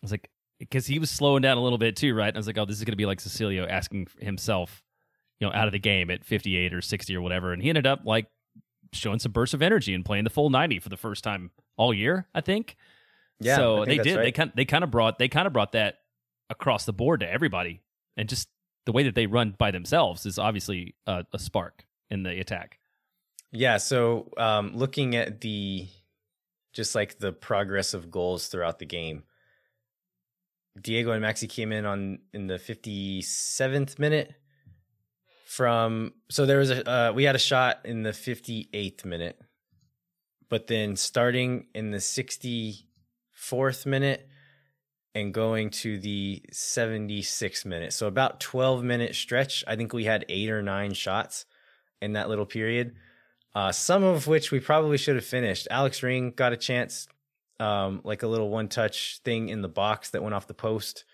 I 0.00 0.04
was 0.04 0.12
like 0.12 0.30
because 0.58 0.86
he 0.86 0.98
was 0.98 1.10
slowing 1.10 1.42
down 1.42 1.56
a 1.56 1.62
little 1.62 1.78
bit 1.78 1.96
too, 1.96 2.14
right? 2.14 2.28
And 2.28 2.36
I 2.36 2.38
was 2.38 2.46
like, 2.46 2.58
oh, 2.58 2.64
this 2.64 2.78
is 2.78 2.84
going 2.84 2.92
to 2.92 2.96
be 2.96 3.06
like 3.06 3.20
Cecilio 3.20 3.68
asking 3.68 4.08
himself, 4.18 4.82
you 5.40 5.46
know, 5.46 5.52
out 5.52 5.68
of 5.68 5.72
the 5.72 5.78
game 5.78 6.10
at 6.10 6.24
58 6.24 6.74
or 6.74 6.80
60 6.80 7.16
or 7.16 7.20
whatever. 7.20 7.52
And 7.52 7.62
he 7.62 7.68
ended 7.68 7.86
up 7.86 8.00
like 8.04 8.26
showing 8.92 9.18
some 9.18 9.32
bursts 9.32 9.54
of 9.54 9.62
energy 9.62 9.94
and 9.94 10.04
playing 10.04 10.24
the 10.24 10.30
full 10.30 10.50
90 10.50 10.80
for 10.80 10.88
the 10.88 10.96
first 10.96 11.22
time 11.24 11.50
all 11.76 11.94
year, 11.94 12.26
I 12.34 12.40
think. 12.40 12.76
Yeah, 13.40 13.56
so 13.56 13.84
think 13.84 14.02
they 14.02 14.10
did. 14.10 14.16
right. 14.16 14.24
They 14.24 14.32
kind 14.32 14.52
they 14.56 14.64
kind 14.64 14.84
of 14.84 14.90
brought 14.90 15.18
they 15.18 15.28
kind 15.28 15.46
of 15.46 15.52
brought 15.52 15.72
that 15.72 15.98
across 16.50 16.84
the 16.84 16.92
board 16.92 17.20
to 17.20 17.30
everybody, 17.30 17.82
and 18.16 18.28
just 18.28 18.48
the 18.84 18.92
way 18.92 19.04
that 19.04 19.14
they 19.14 19.26
run 19.26 19.54
by 19.56 19.70
themselves 19.70 20.26
is 20.26 20.38
obviously 20.38 20.96
a, 21.06 21.24
a 21.32 21.38
spark 21.38 21.84
in 22.10 22.24
the 22.24 22.40
attack. 22.40 22.78
Yeah, 23.52 23.76
so 23.76 24.30
um, 24.36 24.76
looking 24.76 25.14
at 25.14 25.40
the 25.40 25.86
just 26.72 26.94
like 26.94 27.18
the 27.18 27.32
progress 27.32 27.94
of 27.94 28.10
goals 28.10 28.48
throughout 28.48 28.78
the 28.78 28.86
game, 28.86 29.22
Diego 30.82 31.12
and 31.12 31.24
Maxi 31.24 31.48
came 31.48 31.72
in 31.72 31.84
on 31.84 32.18
in 32.32 32.46
the 32.46 32.54
57th 32.54 33.98
minute 33.98 34.34
from 35.46 36.12
so 36.30 36.46
there 36.46 36.58
was 36.58 36.70
a 36.70 36.88
uh, 36.88 37.12
we 37.12 37.24
had 37.24 37.34
a 37.34 37.38
shot 37.38 37.80
in 37.84 38.02
the 38.02 38.10
58th 38.10 39.04
minute, 39.04 39.40
but 40.48 40.66
then 40.66 40.96
starting 40.96 41.66
in 41.74 41.90
the 41.90 41.98
64th 41.98 43.86
minute 43.86 44.28
and 45.14 45.32
going 45.34 45.70
to 45.70 45.98
the 45.98 46.42
76th 46.52 47.64
minute, 47.64 47.92
so 47.92 48.06
about 48.06 48.40
12 48.40 48.84
minute 48.84 49.14
stretch. 49.14 49.64
I 49.66 49.76
think 49.76 49.92
we 49.92 50.04
had 50.04 50.24
eight 50.28 50.50
or 50.50 50.62
nine 50.62 50.92
shots 50.92 51.46
in 52.00 52.12
that 52.12 52.28
little 52.28 52.46
period 52.46 52.94
uh, 53.58 53.72
some 53.72 54.04
of 54.04 54.28
which 54.28 54.52
we 54.52 54.60
probably 54.60 54.98
should 54.98 55.16
have 55.16 55.24
finished. 55.24 55.66
Alex 55.70 56.02
Ring 56.02 56.32
got 56.36 56.52
a 56.52 56.56
chance, 56.56 57.08
um, 57.60 58.00
like 58.04 58.22
a 58.22 58.28
little 58.28 58.50
one 58.50 58.68
touch 58.68 59.20
thing 59.24 59.48
in 59.48 59.62
the 59.62 59.68
box 59.68 60.10
that 60.10 60.22
went 60.22 60.34
off 60.34 60.46
the 60.46 60.54
post. 60.54 61.04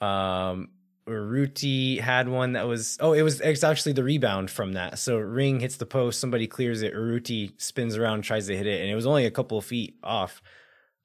Um, 0.00 0.70
Urruti 1.08 1.98
had 1.98 2.28
one 2.28 2.52
that 2.52 2.68
was 2.68 2.96
oh, 3.00 3.12
it 3.12 3.22
was 3.22 3.40
it's 3.40 3.64
actually 3.64 3.92
the 3.92 4.04
rebound 4.04 4.50
from 4.50 4.74
that. 4.74 4.98
So 4.98 5.18
Ring 5.18 5.60
hits 5.60 5.76
the 5.76 5.86
post, 5.86 6.20
somebody 6.20 6.46
clears 6.46 6.82
it, 6.82 6.94
Urruti 6.94 7.60
spins 7.60 7.96
around, 7.96 8.22
tries 8.22 8.46
to 8.46 8.56
hit 8.56 8.66
it, 8.66 8.80
and 8.80 8.90
it 8.90 8.94
was 8.94 9.06
only 9.06 9.26
a 9.26 9.30
couple 9.30 9.58
of 9.58 9.64
feet 9.64 9.96
off. 10.02 10.42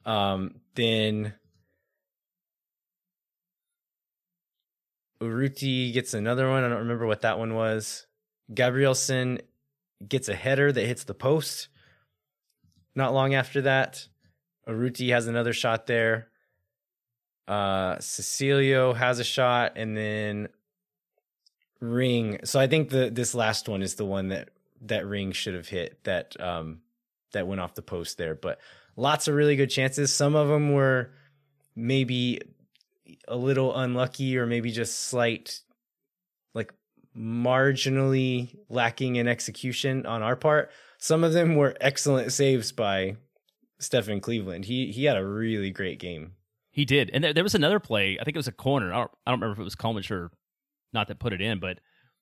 Um, 0.06 0.56
then 0.76 1.34
Urruti 5.22 5.94
gets 5.94 6.14
another 6.14 6.50
one. 6.50 6.64
I 6.64 6.70
don't 6.70 6.80
remember 6.80 7.08
what 7.08 7.22
that 7.22 7.40
one 7.40 7.56
was. 7.56 8.06
Gabrielsen 8.54 9.40
gets 10.08 10.30
a 10.30 10.36
header 10.36 10.72
that 10.72 10.86
hits 10.86 11.04
the 11.04 11.14
post. 11.14 11.70
Not 12.96 13.14
long 13.14 13.34
after 13.34 13.62
that, 13.62 14.08
Urruti 14.68 15.12
has 15.12 15.28
another 15.28 15.54
shot 15.54 15.88
there. 15.88 16.28
Uh 17.48 17.98
Cecilio 17.98 18.96
has 18.96 19.20
a 19.20 19.24
shot, 19.24 19.74
and 19.76 19.96
then 19.96 20.50
Ring. 21.80 22.40
So 22.44 22.60
I 22.60 22.68
think 22.68 22.90
the 22.90 23.10
this 23.10 23.36
last 23.36 23.70
one 23.70 23.82
is 23.82 23.96
the 23.96 24.06
one 24.06 24.30
that 24.30 24.50
that 24.82 25.06
Ring 25.06 25.32
should 25.32 25.54
have 25.54 25.68
hit 25.68 26.04
that 26.04 26.40
um 26.40 26.82
that 27.34 27.48
went 27.48 27.62
off 27.62 27.76
the 27.76 27.82
post 27.82 28.18
there. 28.18 28.34
But 28.36 28.60
lots 28.96 29.28
of 29.28 29.36
really 29.36 29.56
good 29.56 29.70
chances. 29.70 30.12
Some 30.12 30.36
of 30.36 30.48
them 30.48 30.74
were 30.74 31.12
maybe 31.76 32.42
a 33.28 33.36
little 33.36 33.76
unlucky 33.76 34.38
or 34.38 34.46
maybe 34.46 34.72
just 34.72 35.00
slight 35.00 35.60
like 36.54 36.74
marginally 37.16 38.58
lacking 38.70 39.18
in 39.18 39.28
execution 39.28 40.06
on 40.06 40.24
our 40.24 40.36
part. 40.36 40.72
Some 40.98 41.24
of 41.24 41.34
them 41.34 41.56
were 41.56 41.76
excellent 41.80 42.32
saves 42.32 42.72
by 42.72 43.18
Stefan 43.80 44.22
Cleveland. 44.22 44.66
He 44.66 44.92
he 44.92 45.06
had 45.06 45.18
a 45.18 45.26
really 45.26 45.72
great 45.72 46.00
game. 46.00 46.34
He 46.72 46.86
did, 46.86 47.10
and 47.14 47.24
there, 47.24 47.34
there 47.34 47.44
was 47.44 47.56
another 47.56 47.80
play. 47.80 48.18
I 48.20 48.24
think 48.24 48.36
it 48.36 48.40
was 48.40 48.48
a 48.48 48.52
corner. 48.52 48.94
I 48.94 48.98
don't, 48.98 49.12
I 49.26 49.32
don't 49.32 49.40
remember 49.40 49.54
if 49.54 49.60
it 49.60 49.64
was 49.64 49.76
Coleman 49.76 50.04
or 50.12 50.32
not 50.94 51.08
that 51.08 51.20
put 51.20 51.34
it 51.34 51.42
in, 51.42 51.60
but 51.60 51.80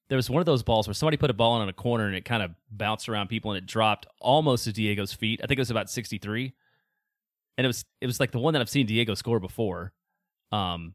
there 0.09 0.15
was 0.15 0.29
one 0.29 0.41
of 0.41 0.45
those 0.45 0.63
balls 0.63 0.87
where 0.87 0.93
somebody 0.93 1.17
put 1.17 1.29
a 1.29 1.33
ball 1.33 1.55
in 1.55 1.61
on 1.61 1.69
a 1.69 1.73
corner 1.73 2.05
and 2.05 2.15
it 2.15 2.25
kind 2.25 2.43
of 2.43 2.51
bounced 2.69 3.09
around 3.09 3.29
people 3.29 3.51
and 3.51 3.57
it 3.57 3.65
dropped 3.65 4.05
almost 4.19 4.65
to 4.65 4.73
Diego's 4.73 5.13
feet. 5.13 5.39
I 5.43 5.47
think 5.47 5.57
it 5.57 5.61
was 5.61 5.71
about 5.71 5.89
sixty 5.89 6.17
three, 6.17 6.53
and 7.57 7.65
it 7.65 7.67
was 7.67 7.85
it 8.01 8.05
was 8.05 8.19
like 8.19 8.31
the 8.31 8.39
one 8.39 8.53
that 8.53 8.61
I've 8.61 8.69
seen 8.69 8.85
Diego 8.85 9.15
score 9.15 9.39
before. 9.39 9.93
Um, 10.51 10.93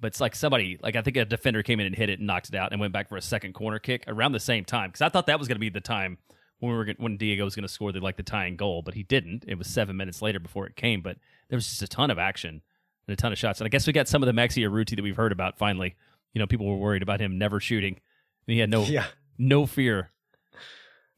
but 0.00 0.08
it's 0.08 0.20
like 0.20 0.34
somebody 0.34 0.78
like 0.82 0.96
I 0.96 1.02
think 1.02 1.16
a 1.16 1.24
defender 1.24 1.62
came 1.62 1.80
in 1.80 1.86
and 1.86 1.96
hit 1.96 2.10
it 2.10 2.18
and 2.18 2.26
knocked 2.26 2.48
it 2.48 2.54
out 2.54 2.72
and 2.72 2.80
went 2.80 2.92
back 2.92 3.08
for 3.08 3.16
a 3.16 3.22
second 3.22 3.54
corner 3.54 3.78
kick 3.78 4.04
around 4.06 4.32
the 4.32 4.40
same 4.40 4.64
time 4.64 4.90
because 4.90 5.02
I 5.02 5.08
thought 5.08 5.26
that 5.26 5.38
was 5.38 5.48
going 5.48 5.56
to 5.56 5.60
be 5.60 5.70
the 5.70 5.80
time 5.80 6.18
when 6.60 6.72
we 6.72 6.76
were 6.78 6.94
when 6.98 7.16
Diego 7.16 7.44
was 7.44 7.54
going 7.54 7.62
to 7.66 7.68
score 7.72 7.92
the 7.92 8.00
like 8.00 8.16
the 8.16 8.22
tying 8.22 8.56
goal, 8.56 8.82
but 8.82 8.94
he 8.94 9.02
didn't. 9.02 9.44
It 9.46 9.56
was 9.58 9.66
seven 9.68 9.96
minutes 9.96 10.20
later 10.22 10.38
before 10.40 10.66
it 10.66 10.76
came, 10.76 11.00
but 11.02 11.16
there 11.48 11.56
was 11.56 11.66
just 11.68 11.82
a 11.82 11.88
ton 11.88 12.10
of 12.10 12.18
action 12.18 12.62
and 13.06 13.12
a 13.12 13.16
ton 13.16 13.32
of 13.32 13.38
shots. 13.38 13.60
And 13.60 13.66
I 13.66 13.68
guess 13.68 13.86
we 13.86 13.92
got 13.92 14.08
some 14.08 14.22
of 14.22 14.26
the 14.26 14.32
Maxi 14.32 14.62
Urruti 14.68 14.96
that 14.96 15.02
we've 15.02 15.16
heard 15.16 15.32
about 15.32 15.56
finally. 15.58 15.94
You 16.34 16.40
know, 16.40 16.46
people 16.46 16.66
were 16.66 16.76
worried 16.76 17.02
about 17.02 17.20
him 17.20 17.38
never 17.38 17.58
shooting, 17.60 17.94
and 18.46 18.52
he 18.54 18.58
had 18.58 18.70
no 18.70 18.82
Yeah. 18.84 19.06
no 19.38 19.66
fear. 19.66 20.10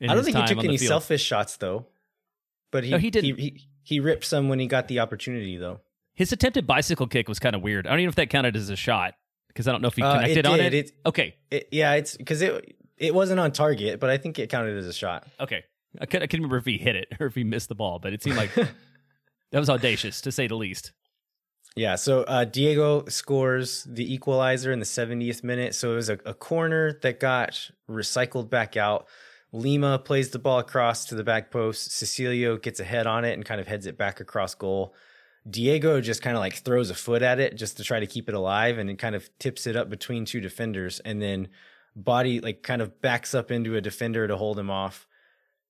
in 0.00 0.08
I 0.10 0.14
don't 0.14 0.24
think 0.24 0.36
he 0.36 0.46
took 0.46 0.64
any 0.64 0.78
field. 0.78 0.88
selfish 0.88 1.22
shots 1.22 1.56
though. 1.56 1.86
But 2.70 2.84
he 2.84 2.90
No, 2.90 2.98
he 2.98 3.10
didn't. 3.10 3.36
He, 3.36 3.42
he, 3.42 3.68
he 3.82 4.00
ripped 4.00 4.24
some 4.24 4.48
when 4.48 4.58
he 4.60 4.66
got 4.66 4.88
the 4.88 5.00
opportunity 5.00 5.56
though. 5.56 5.80
His 6.14 6.32
attempted 6.32 6.66
bicycle 6.66 7.06
kick 7.06 7.28
was 7.28 7.38
kind 7.38 7.56
of 7.56 7.62
weird. 7.62 7.86
I 7.86 7.90
don't 7.90 7.98
even 8.00 8.06
know 8.06 8.10
if 8.10 8.14
that 8.16 8.30
counted 8.30 8.54
as 8.56 8.68
a 8.70 8.76
shot 8.76 9.14
because 9.48 9.66
I 9.66 9.72
don't 9.72 9.80
know 9.82 9.88
if 9.88 9.96
he 9.96 10.02
Uh, 10.02 10.10
it 10.12 10.20
connected 10.20 10.46
on 10.46 10.60
it. 10.60 10.74
It- 10.74 10.92
okay, 11.06 11.34
It, 11.50 11.68
yeah, 11.72 11.94
it's 11.94 12.16
because 12.16 12.40
it 12.42 12.76
it 13.00 13.14
wasn't 13.14 13.40
on 13.40 13.50
target, 13.50 13.98
but 13.98 14.10
I 14.10 14.18
think 14.18 14.38
it 14.38 14.50
counted 14.50 14.76
as 14.76 14.86
a 14.86 14.92
shot. 14.92 15.26
okay. 15.40 15.64
I 16.00 16.06
couldn't, 16.06 16.22
I 16.22 16.26
couldn't 16.28 16.44
remember 16.44 16.58
if 16.58 16.66
he 16.66 16.78
hit 16.78 16.94
it 16.94 17.08
or 17.18 17.26
if 17.26 17.34
he 17.34 17.42
missed 17.42 17.68
the 17.68 17.74
ball, 17.74 17.98
but 17.98 18.12
it 18.12 18.22
seemed 18.22 18.36
like 18.36 18.54
that 18.54 19.58
was 19.58 19.68
audacious 19.68 20.20
to 20.20 20.30
say 20.30 20.46
the 20.46 20.54
least. 20.54 20.92
Yeah, 21.74 21.96
so 21.96 22.22
uh, 22.22 22.44
Diego 22.44 23.06
scores 23.06 23.84
the 23.84 24.12
equalizer 24.12 24.70
in 24.70 24.78
the 24.78 24.84
70th 24.84 25.42
minute. 25.42 25.74
So 25.74 25.92
it 25.92 25.96
was 25.96 26.08
a, 26.08 26.18
a 26.24 26.34
corner 26.34 26.98
that 27.02 27.18
got 27.18 27.70
recycled 27.88 28.50
back 28.50 28.76
out. 28.76 29.06
Lima 29.52 29.98
plays 29.98 30.30
the 30.30 30.38
ball 30.38 30.60
across 30.60 31.06
to 31.06 31.16
the 31.16 31.24
back 31.24 31.50
post. 31.50 31.90
Cecilio 31.90 32.60
gets 32.60 32.78
a 32.78 32.84
head 32.84 33.08
on 33.08 33.24
it 33.24 33.32
and 33.32 33.44
kind 33.44 33.60
of 33.60 33.66
heads 33.66 33.86
it 33.86 33.98
back 33.98 34.20
across 34.20 34.54
goal. 34.54 34.94
Diego 35.48 36.00
just 36.00 36.22
kind 36.22 36.36
of 36.36 36.40
like 36.40 36.54
throws 36.54 36.90
a 36.90 36.94
foot 36.94 37.22
at 37.22 37.40
it 37.40 37.56
just 37.56 37.78
to 37.78 37.82
try 37.84 37.98
to 37.98 38.06
keep 38.06 38.28
it 38.28 38.34
alive 38.34 38.78
and 38.78 38.90
it 38.90 38.98
kind 38.98 39.16
of 39.16 39.28
tips 39.38 39.66
it 39.66 39.74
up 39.74 39.90
between 39.90 40.24
two 40.24 40.40
defenders 40.40 41.00
and 41.00 41.20
then 41.20 41.48
body 42.04 42.40
like 42.40 42.62
kind 42.62 42.82
of 42.82 43.00
backs 43.00 43.34
up 43.34 43.50
into 43.50 43.76
a 43.76 43.80
defender 43.80 44.26
to 44.26 44.36
hold 44.36 44.58
him 44.58 44.70
off. 44.70 45.06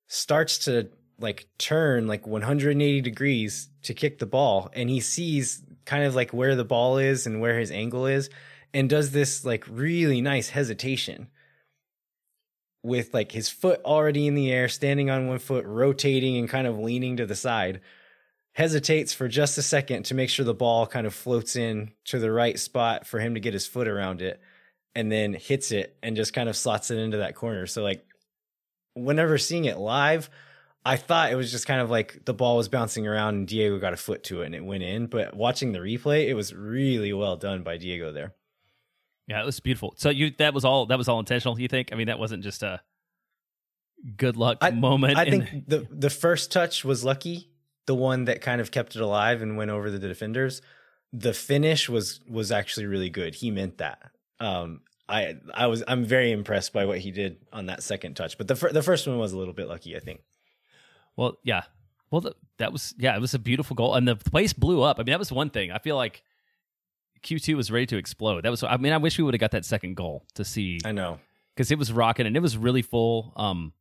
Starts 0.09 0.59
to 0.65 0.91
like 1.21 1.47
turn 1.59 2.07
like 2.07 2.27
180 2.27 3.01
degrees 3.03 3.69
to 3.83 3.95
kick 3.95 4.19
the 4.19 4.27
ball 4.27 4.71
and 4.73 4.89
he 4.89 5.01
sees 5.01 5.63
kind 5.85 6.05
of 6.05 6.15
like 6.15 6.33
where 6.33 6.57
the 6.57 6.65
ball 6.65 6.99
is 6.99 7.27
and 7.27 7.41
where 7.41 7.59
his 7.59 7.71
angle 7.71 8.07
is 8.07 8.31
and 8.73 8.89
does 8.89 9.11
this 9.11 9.45
like 9.45 9.65
really 9.69 10.21
nice 10.21 10.49
hesitation 10.49 11.29
with 12.83 13.13
like 13.13 13.33
his 13.33 13.51
foot 13.51 13.81
already 13.85 14.27
in 14.27 14.35
the 14.35 14.51
air 14.51 14.69
standing 14.69 15.11
on 15.11 15.27
one 15.27 15.39
foot 15.39 15.67
rotating 15.67 16.37
and 16.39 16.49
kind 16.49 16.67
of 16.67 16.79
leaning 16.79 17.19
to 17.19 17.27
the 17.27 17.35
side 17.35 17.81
hesitates 18.53 19.13
for 19.13 19.29
just 19.29 19.59
a 19.59 19.63
second 19.63 20.05
to 20.05 20.15
make 20.15 20.31
sure 20.31 20.45
the 20.45 20.55
ball 20.55 20.87
kind 20.87 21.07
of 21.07 21.15
floats 21.15 21.57
in 21.57 21.93
to 22.05 22.19
the 22.19 22.33
right 22.33 22.59
spot 22.59 23.07
for 23.07 23.21
him 23.21 23.35
to 23.35 23.41
get 23.41 23.53
his 23.53 23.67
foot 23.67 23.87
around 23.87 24.23
it 24.23 24.41
and 24.95 25.11
then 25.11 25.35
hits 25.35 25.73
it 25.73 25.97
and 26.03 26.17
just 26.17 26.33
kind 26.33 26.49
of 26.49 26.57
slots 26.57 26.91
it 26.91 26.99
into 26.99 27.19
that 27.19 27.35
corner 27.35 27.67
so 27.67 27.83
like 27.83 28.05
whenever 28.95 29.39
seeing 29.39 29.65
it 29.65 29.79
live 29.79 30.29
I 30.85 30.97
thought 30.97 31.31
it 31.31 31.35
was 31.35 31.51
just 31.51 31.67
kind 31.67 31.81
of 31.83 31.91
like 31.91 32.25
the 32.25 32.33
ball 32.33 32.57
was 32.57 32.69
bouncing 32.69 33.07
around 33.07 33.35
and 33.35 33.47
Diego 33.47 33.79
got 33.79 33.93
a 33.93 33.99
foot 33.99 34.25
to 34.25 34.41
it 34.41 34.47
and 34.47 34.55
it 34.55 34.65
went 34.65 34.83
in. 34.83 35.09
But 35.09 35.37
watching 35.37 35.73
the 35.73 35.79
replay, 35.79 36.29
it 36.29 36.33
was 36.35 36.55
really 36.55 37.13
well 37.13 37.37
done 37.37 37.63
by 37.63 37.77
Diego 37.77 38.13
there. 38.13 38.33
Yeah, 39.27 39.43
it 39.43 39.45
was 39.45 39.61
beautiful. 39.61 39.93
So 39.99 40.09
you 40.09 40.33
that 40.39 40.55
was 40.55 40.65
all 40.65 40.87
that 40.87 40.97
was 40.97 41.07
all 41.07 41.21
intentional. 41.21 41.61
You 41.61 41.69
think? 41.69 41.91
I 41.93 41.97
mean, 41.97 42.07
that 42.07 42.19
wasn't 42.19 42.43
just 42.43 42.63
a 42.63 42.81
good 44.17 44.37
luck 44.39 44.59
I- 44.63 44.71
moment. 44.71 45.19
I 45.19 45.25
in- 45.25 45.47
think 45.47 45.65
the 45.69 45.87
the 45.91 46.09
first 46.11 46.51
touch 46.51 46.83
was 46.83 47.05
lucky, 47.05 47.51
the 47.87 47.95
one 47.95 48.25
that 48.25 48.41
kind 48.41 48.63
of 48.63 48.71
kept 48.71 48.97
it 48.97 49.03
alive 49.03 49.43
and 49.43 49.59
went 49.59 49.71
over 49.71 49.91
the 49.91 49.99
defenders. 49.99 50.63
The 51.13 51.35
finish 51.35 51.91
was 51.91 52.21
was 52.27 52.51
actually 52.51 52.87
really 52.87 53.11
good. 53.11 53.35
He 53.35 53.51
meant 53.51 53.77
that. 53.79 54.13
Um, 54.41 54.81
I 55.09 55.37
I 55.55 55.67
was 55.67 55.83
I'm 55.87 56.05
very 56.05 56.33
impressed 56.33 56.73
by 56.73 56.85
what 56.87 56.99
he 56.99 57.11
did 57.11 57.39
on 57.53 57.67
that 57.67 57.83
second 57.83 58.15
touch. 58.15 58.39
But 58.39 58.49
the 58.49 58.57
fir- 58.57 58.73
the 58.73 58.83
first 58.83 59.07
one 59.07 59.19
was 59.19 59.33
a 59.33 59.39
little 59.39 59.55
bit 59.55 59.69
lucky, 59.69 59.97
I 59.97 60.01
think. 60.01 60.23
Well, 61.17 61.39
yeah. 61.43 61.63
Well, 62.11 62.23
th- 62.23 62.35
that 62.59 62.73
was 62.73 62.95
yeah, 62.99 63.15
it 63.17 63.21
was 63.21 63.35
a 63.35 63.39
beautiful 63.39 63.77
goal, 63.77 63.95
and 63.95 64.09
the 64.09 64.17
place 64.17 64.53
blew 64.53 64.83
up. 64.83 64.99
I 64.99 65.03
mean, 65.03 65.13
that 65.13 65.19
was 65.19 65.31
one 65.31 65.51
thing. 65.51 65.71
I 65.71 65.79
feel 65.79 65.97
like 65.97 66.23
Q2 67.23 67.55
was 67.55 67.71
ready 67.71 67.87
to 67.87 67.97
explode. 67.97 68.45
That 68.45 68.51
was. 68.51 68.63
I 68.63 68.77
mean, 68.79 68.93
I 68.93 68.97
wish 68.97 69.19
we 69.19 69.25
would 69.25 69.35
have 69.35 69.41
got 69.41 69.51
that 69.53 69.65
second 69.65 69.97
goal 69.97 70.25
to 70.35 70.45
see. 70.45 70.79
I 70.85 70.93
know 70.93 71.19
because 71.55 71.71
it 71.71 71.79
was 71.79 71.93
rocking 71.93 72.27
and 72.27 72.37
it 72.37 72.41
was 72.41 72.57
really 72.57 72.83
full. 72.83 73.33
Um, 73.37 73.73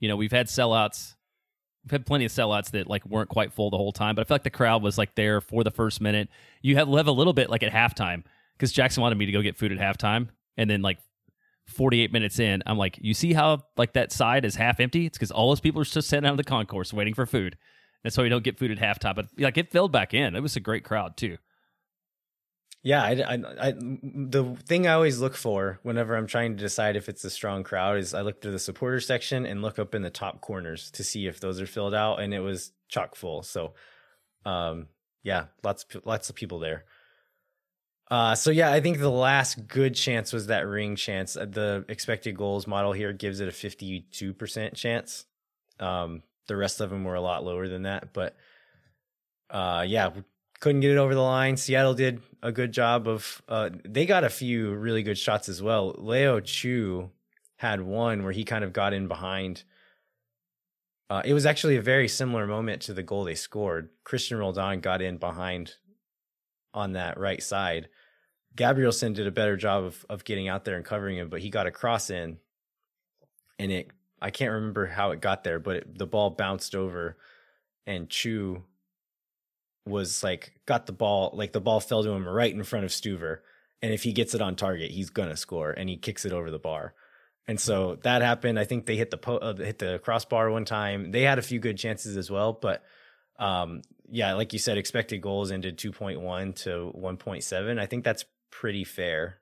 you 0.00 0.08
know, 0.08 0.16
we've 0.16 0.32
had 0.32 0.46
sellouts. 0.46 1.14
We've 1.84 1.90
had 1.90 2.06
plenty 2.06 2.24
of 2.24 2.32
sellouts 2.32 2.70
that 2.70 2.86
like 2.86 3.04
weren't 3.04 3.28
quite 3.28 3.52
full 3.52 3.70
the 3.70 3.76
whole 3.76 3.92
time, 3.92 4.14
but 4.14 4.22
I 4.22 4.24
feel 4.24 4.36
like 4.36 4.44
the 4.44 4.50
crowd 4.50 4.82
was 4.82 4.96
like 4.96 5.14
there 5.14 5.40
for 5.40 5.64
the 5.64 5.70
first 5.70 6.00
minute. 6.00 6.28
You 6.62 6.76
have 6.76 6.88
live 6.88 7.08
a 7.08 7.12
little 7.12 7.32
bit 7.32 7.50
like 7.50 7.62
at 7.62 7.72
halftime 7.72 8.24
because 8.62 8.72
Jackson 8.72 9.02
wanted 9.02 9.18
me 9.18 9.26
to 9.26 9.32
go 9.32 9.42
get 9.42 9.56
food 9.56 9.72
at 9.72 9.78
halftime, 9.78 10.28
and 10.56 10.70
then 10.70 10.82
like 10.82 10.98
48 11.66 12.12
minutes 12.12 12.38
in, 12.38 12.62
I'm 12.64 12.78
like, 12.78 12.96
you 13.00 13.12
see 13.12 13.32
how 13.32 13.64
like 13.76 13.94
that 13.94 14.12
side 14.12 14.44
is 14.44 14.54
half 14.54 14.78
empty? 14.78 15.04
It's 15.04 15.18
because 15.18 15.32
all 15.32 15.48
those 15.48 15.58
people 15.58 15.80
are 15.80 15.84
just 15.84 16.08
sitting 16.08 16.24
out 16.24 16.30
of 16.30 16.36
the 16.36 16.44
concourse 16.44 16.92
waiting 16.92 17.12
for 17.12 17.26
food. 17.26 17.58
That's 18.04 18.16
why 18.16 18.22
we 18.22 18.28
don't 18.28 18.44
get 18.44 18.60
food 18.60 18.70
at 18.70 18.78
halftime. 18.78 19.16
But 19.16 19.26
like 19.36 19.58
it 19.58 19.72
filled 19.72 19.90
back 19.90 20.14
in. 20.14 20.36
It 20.36 20.42
was 20.44 20.54
a 20.54 20.60
great 20.60 20.84
crowd 20.84 21.16
too. 21.16 21.38
Yeah, 22.84 23.02
I, 23.02 23.10
I, 23.10 23.68
I, 23.68 23.72
the 23.72 24.56
thing 24.64 24.86
I 24.86 24.92
always 24.92 25.18
look 25.18 25.34
for 25.34 25.80
whenever 25.82 26.14
I'm 26.14 26.28
trying 26.28 26.56
to 26.56 26.62
decide 26.62 26.94
if 26.94 27.08
it's 27.08 27.24
a 27.24 27.30
strong 27.30 27.64
crowd 27.64 27.98
is 27.98 28.14
I 28.14 28.20
look 28.20 28.40
to 28.42 28.50
the 28.52 28.60
supporter 28.60 29.00
section 29.00 29.44
and 29.44 29.60
look 29.60 29.80
up 29.80 29.92
in 29.92 30.02
the 30.02 30.10
top 30.10 30.40
corners 30.40 30.88
to 30.92 31.02
see 31.02 31.26
if 31.26 31.40
those 31.40 31.60
are 31.60 31.66
filled 31.66 31.94
out, 31.94 32.20
and 32.20 32.32
it 32.32 32.40
was 32.40 32.70
chock 32.88 33.16
full. 33.16 33.42
So, 33.42 33.74
um, 34.44 34.86
yeah, 35.24 35.46
lots 35.64 35.84
lots 36.04 36.30
of 36.30 36.36
people 36.36 36.60
there. 36.60 36.84
Uh, 38.12 38.34
so 38.34 38.50
yeah, 38.50 38.70
I 38.70 38.80
think 38.80 38.98
the 38.98 39.08
last 39.08 39.66
good 39.68 39.94
chance 39.94 40.34
was 40.34 40.48
that 40.48 40.66
ring 40.66 40.96
chance. 40.96 41.34
Uh, 41.34 41.46
the 41.46 41.86
expected 41.88 42.36
goals 42.36 42.66
model 42.66 42.92
here 42.92 43.14
gives 43.14 43.40
it 43.40 43.48
a 43.48 43.50
52% 43.50 44.74
chance. 44.74 45.24
Um, 45.80 46.22
the 46.46 46.54
rest 46.54 46.82
of 46.82 46.90
them 46.90 47.04
were 47.04 47.14
a 47.14 47.22
lot 47.22 47.42
lower 47.42 47.68
than 47.68 47.84
that, 47.84 48.12
but 48.12 48.36
uh, 49.48 49.86
yeah, 49.88 50.10
couldn't 50.60 50.82
get 50.82 50.90
it 50.90 50.98
over 50.98 51.14
the 51.14 51.22
line. 51.22 51.56
Seattle 51.56 51.94
did 51.94 52.20
a 52.42 52.52
good 52.52 52.70
job 52.70 53.08
of. 53.08 53.40
Uh, 53.48 53.70
they 53.82 54.04
got 54.04 54.24
a 54.24 54.28
few 54.28 54.74
really 54.74 55.02
good 55.02 55.16
shots 55.16 55.48
as 55.48 55.62
well. 55.62 55.94
Leo 55.96 56.38
Chu 56.38 57.08
had 57.56 57.80
one 57.80 58.24
where 58.24 58.32
he 58.32 58.44
kind 58.44 58.62
of 58.62 58.74
got 58.74 58.92
in 58.92 59.08
behind. 59.08 59.62
Uh, 61.08 61.22
it 61.24 61.32
was 61.32 61.46
actually 61.46 61.76
a 61.76 61.82
very 61.82 62.08
similar 62.08 62.46
moment 62.46 62.82
to 62.82 62.92
the 62.92 63.02
goal 63.02 63.24
they 63.24 63.34
scored. 63.34 63.88
Cristian 64.04 64.38
Roldan 64.38 64.80
got 64.80 65.00
in 65.00 65.16
behind 65.16 65.76
on 66.74 66.92
that 66.92 67.18
right 67.18 67.42
side. 67.42 67.88
Gabrielsen 68.56 69.12
did 69.12 69.26
a 69.26 69.32
better 69.32 69.56
job 69.56 69.84
of 69.84 70.04
of 70.08 70.24
getting 70.24 70.48
out 70.48 70.64
there 70.64 70.76
and 70.76 70.84
covering 70.84 71.16
him, 71.16 71.28
but 71.28 71.40
he 71.40 71.50
got 71.50 71.66
a 71.66 71.70
cross 71.70 72.10
in, 72.10 72.38
and 73.58 73.72
it 73.72 73.90
I 74.20 74.30
can't 74.30 74.52
remember 74.52 74.86
how 74.86 75.10
it 75.10 75.20
got 75.20 75.44
there, 75.44 75.58
but 75.58 75.76
it, 75.76 75.98
the 75.98 76.06
ball 76.06 76.30
bounced 76.30 76.74
over, 76.74 77.16
and 77.86 78.08
Chu 78.08 78.62
was 79.86 80.22
like 80.22 80.52
got 80.66 80.86
the 80.86 80.92
ball 80.92 81.32
like 81.34 81.52
the 81.52 81.60
ball 81.60 81.80
fell 81.80 82.04
to 82.04 82.10
him 82.10 82.28
right 82.28 82.54
in 82.54 82.62
front 82.62 82.84
of 82.84 82.90
Stuver 82.90 83.38
and 83.80 83.92
if 83.92 84.04
he 84.04 84.12
gets 84.12 84.34
it 84.34 84.40
on 84.40 84.54
target 84.54 84.90
he's 84.90 85.10
gonna 85.10 85.36
score 85.36 85.72
and 85.72 85.88
he 85.88 85.96
kicks 85.96 86.24
it 86.24 86.32
over 86.32 86.50
the 86.50 86.58
bar. 86.58 86.94
And 87.48 87.58
so 87.58 87.96
that 88.04 88.22
happened. 88.22 88.56
I 88.56 88.64
think 88.64 88.86
they 88.86 88.96
hit 88.96 89.10
the 89.10 89.16
po- 89.16 89.38
uh, 89.38 89.56
hit 89.56 89.80
the 89.80 89.98
crossbar 89.98 90.48
one 90.52 90.64
time. 90.64 91.10
They 91.10 91.22
had 91.22 91.40
a 91.40 91.42
few 91.42 91.58
good 91.58 91.76
chances 91.76 92.16
as 92.16 92.30
well 92.30 92.52
but 92.52 92.84
um, 93.38 93.82
yeah 94.08 94.34
like 94.34 94.52
you 94.52 94.58
said 94.58 94.78
expected 94.78 95.20
goals 95.20 95.50
ended 95.50 95.78
2.1 95.78 96.54
to 96.62 96.92
1.7 96.96 97.80
I 97.80 97.86
think 97.86 98.04
that's 98.04 98.24
pretty 98.52 98.84
fair 98.84 99.38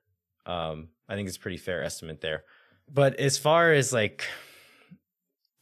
um, 0.46 0.88
I 1.08 1.14
think 1.14 1.28
it's 1.28 1.36
pretty 1.36 1.58
fair 1.58 1.82
estimate 1.82 2.22
there 2.22 2.44
but 2.88 3.16
as 3.20 3.36
far 3.36 3.72
as 3.72 3.92
like 3.92 4.26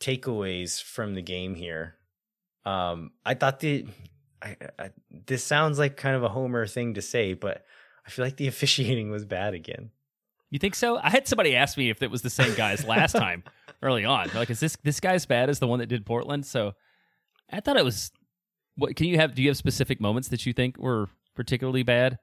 takeaways 0.01 0.81
from 0.81 1.15
the 1.15 1.23
game 1.23 1.57
here 1.57 1.97
um, 2.65 3.13
I 3.25 3.35
thought 3.35 3.61
the 3.61 3.87
I, 4.43 4.57
I, 4.79 4.91
this 5.27 5.45
sounds 5.45 5.79
like 5.79 5.97
kind 5.97 6.17
of 6.17 6.23
a 6.23 6.29
homer 6.29 6.67
thing 6.67 6.95
to 6.95 7.03
say, 7.03 7.35
but 7.35 7.65
I 8.07 8.11
feel 8.11 8.25
like 8.25 8.37
the 8.37 8.47
officiating 8.49 9.11
was 9.11 9.25
bad 9.25 9.55
again. 9.55 9.91
You 10.51 10.59
think 10.59 10.75
so? 10.75 10.99
I 10.99 11.11
had 11.11 11.29
somebody 11.29 11.55
ask 11.55 11.77
me 11.77 11.91
if 11.91 12.03
it 12.03 12.11
was 12.11 12.23
the 12.23 12.31
same 12.31 12.55
guy 12.55 12.73
as 12.73 12.85
last 12.85 13.13
time 13.17 13.45
early 13.83 14.05
on. 14.05 14.29
They're 14.29 14.41
like, 14.41 14.51
is 14.51 14.61
this 14.61 14.77
this 14.83 15.01
guy 15.01 15.13
as 15.13 15.27
bad 15.27 15.51
as 15.51 15.59
the 15.59 15.67
one 15.67 15.79
that 15.81 15.89
did 15.89 16.07
Portland? 16.07 16.47
So 16.47 16.73
I 17.51 17.61
thought 17.61 17.77
it 17.77 17.85
was. 17.85 18.11
What 18.77 18.95
can 18.97 19.07
you 19.07 19.17
have? 19.17 19.35
Do 19.35 19.43
you 19.43 19.49
have 19.49 19.57
specific 19.57 20.01
moments 20.01 20.29
that 20.29 20.47
you 20.47 20.53
think 20.53 20.79
were 20.79 21.09
particularly 21.35 21.83
bad? 21.83 22.19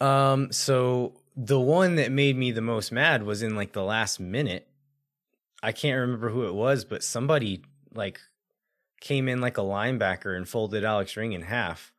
Um. 0.00 0.52
So 0.52 1.14
the 1.36 1.60
one 1.60 1.96
that 1.96 2.12
made 2.12 2.36
me 2.36 2.50
the 2.50 2.60
most 2.60 2.92
mad 2.92 3.22
was 3.22 3.42
in 3.42 3.56
like 3.56 3.72
the 3.72 3.84
last 3.84 4.20
minute. 4.20 4.68
I 5.62 5.72
can't 5.72 5.98
remember 5.98 6.30
who 6.30 6.46
it 6.46 6.54
was, 6.54 6.84
but 6.84 7.02
somebody 7.02 7.62
like 7.94 8.20
came 9.00 9.28
in 9.28 9.40
like 9.40 9.58
a 9.58 9.62
linebacker 9.62 10.36
and 10.36 10.48
folded 10.48 10.84
Alex 10.84 11.16
Ring 11.16 11.32
in 11.32 11.42
half 11.42 11.92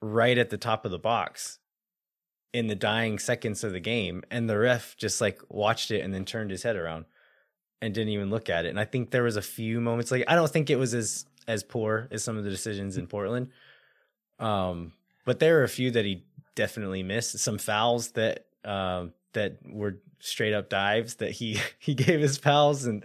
right 0.00 0.36
at 0.36 0.50
the 0.50 0.58
top 0.58 0.84
of 0.84 0.90
the 0.90 0.98
box 0.98 1.58
in 2.52 2.66
the 2.68 2.74
dying 2.74 3.18
seconds 3.18 3.64
of 3.64 3.72
the 3.72 3.80
game 3.80 4.22
and 4.30 4.48
the 4.48 4.58
ref 4.58 4.96
just 4.96 5.20
like 5.20 5.40
watched 5.48 5.90
it 5.90 6.00
and 6.00 6.14
then 6.14 6.24
turned 6.24 6.50
his 6.50 6.62
head 6.62 6.76
around 6.76 7.04
and 7.82 7.94
didn't 7.94 8.12
even 8.12 8.30
look 8.30 8.48
at 8.48 8.64
it 8.64 8.68
and 8.68 8.78
i 8.78 8.84
think 8.84 9.10
there 9.10 9.22
was 9.22 9.36
a 9.36 9.42
few 9.42 9.80
moments 9.80 10.10
like 10.10 10.22
i 10.28 10.34
don't 10.34 10.50
think 10.50 10.70
it 10.70 10.76
was 10.76 10.94
as 10.94 11.26
as 11.48 11.62
poor 11.62 12.06
as 12.10 12.22
some 12.22 12.36
of 12.36 12.44
the 12.44 12.50
decisions 12.50 12.96
in 12.96 13.06
portland 13.06 13.48
um 14.38 14.92
but 15.24 15.40
there 15.40 15.54
were 15.54 15.64
a 15.64 15.68
few 15.68 15.90
that 15.90 16.04
he 16.04 16.22
definitely 16.54 17.02
missed 17.02 17.38
some 17.38 17.58
fouls 17.58 18.12
that 18.12 18.46
um 18.64 19.12
that 19.32 19.58
were 19.68 19.98
straight 20.20 20.54
up 20.54 20.68
dives 20.68 21.16
that 21.16 21.32
he 21.32 21.58
he 21.78 21.94
gave 21.94 22.20
his 22.20 22.38
pals 22.38 22.86
and 22.86 23.04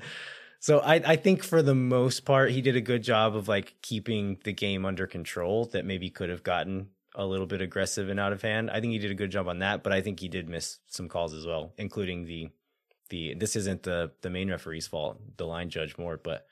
so 0.60 0.80
I, 0.80 0.96
I 0.96 1.16
think 1.16 1.44
for 1.44 1.62
the 1.62 1.74
most 1.74 2.26
part, 2.26 2.52
he 2.52 2.62
did 2.62 2.76
a 2.76 2.82
good 2.82 3.02
job 3.02 3.36
of 3.36 3.48
like 3.48 3.76
keeping 3.82 4.38
the 4.44 4.52
game 4.52 4.86
under 4.86 5.08
control 5.08 5.66
that 5.68 5.86
maybe 5.86 6.10
could 6.10 6.30
have 6.30 6.44
gotten 6.44 6.90
a 7.16 7.26
little 7.26 7.46
bit 7.46 7.62
aggressive 7.62 8.10
and 8.10 8.20
out 8.20 8.34
of 8.34 8.42
hand. 8.42 8.70
I 8.70 8.82
think 8.82 8.92
he 8.92 9.00
did 9.00 9.12
a 9.12 9.16
good 9.16 9.32
job 9.32 9.48
on 9.48 9.60
that, 9.60 9.84
but 9.84 9.94
I 9.94 10.02
think 10.02 10.20
he 10.20 10.28
did 10.28 10.50
miss 10.50 10.80
some 10.88 11.08
calls 11.08 11.34
as 11.34 11.46
well, 11.46 11.74
including 11.78 12.26
the 12.26 12.50
the 13.10 13.36
this 13.36 13.56
isn't 13.56 13.84
the 13.84 14.12
the 14.22 14.30
main 14.30 14.52
referee's 14.52 14.86
fault, 14.86 15.20
the 15.38 15.46
line 15.48 15.70
judge 15.70 15.98
more, 15.98 16.18
but 16.18 16.46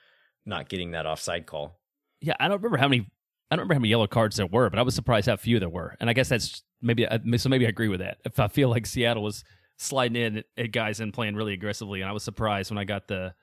not 0.46 0.70
getting 0.70 0.92
that 0.92 1.06
offside 1.06 1.46
call. 1.46 1.78
Yeah, 2.22 2.36
I 2.40 2.48
don't 2.48 2.58
remember 2.64 2.78
how 2.78 2.88
many 2.88 3.08
I 3.50 3.56
don't 3.56 3.62
remember 3.62 3.76
how 3.76 3.80
many 3.80 3.90
yellow 3.90 4.08
cards 4.08 4.36
there 4.36 4.46
were, 4.46 4.70
but 4.70 4.80
I 4.80 4.82
was 4.82 4.96
surprised 4.96 5.28
how 5.28 5.38
few 5.38 5.60
there 5.60 5.70
were. 5.70 5.96
And 6.00 6.10
I 6.10 6.14
guess 6.14 6.30
that's 6.30 6.64
maybe 6.82 7.08
so 7.38 7.50
maybe 7.50 7.66
I 7.66 7.70
agree 7.70 7.88
with 7.88 8.02
that. 8.02 8.18
If 8.26 8.40
I 8.40 8.48
feel 8.48 8.70
like 8.70 8.86
Seattle 8.86 9.24
was 9.24 9.44
sliding 9.78 10.22
in 10.22 10.44
at 10.58 10.72
guys 10.72 11.00
and 11.00 11.14
playing 11.14 11.36
really 11.36 11.54
aggressively, 11.54 12.02
and 12.02 12.10
I 12.10 12.14
was 12.14 12.24
surprised 12.24 12.72
when 12.72 12.78
I 12.78 12.84
got 12.84 13.08
the 13.08 13.34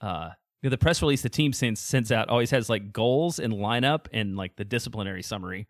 uh, 0.00 0.30
you 0.62 0.68
know, 0.68 0.70
the 0.70 0.78
press 0.78 1.00
release 1.00 1.22
the 1.22 1.28
team 1.28 1.52
sends 1.52 1.80
sends 1.80 2.12
out 2.12 2.28
always 2.28 2.50
has 2.50 2.68
like 2.68 2.92
goals 2.92 3.38
and 3.38 3.54
lineup 3.54 4.06
and 4.12 4.36
like 4.36 4.56
the 4.56 4.64
disciplinary 4.64 5.22
summary 5.22 5.66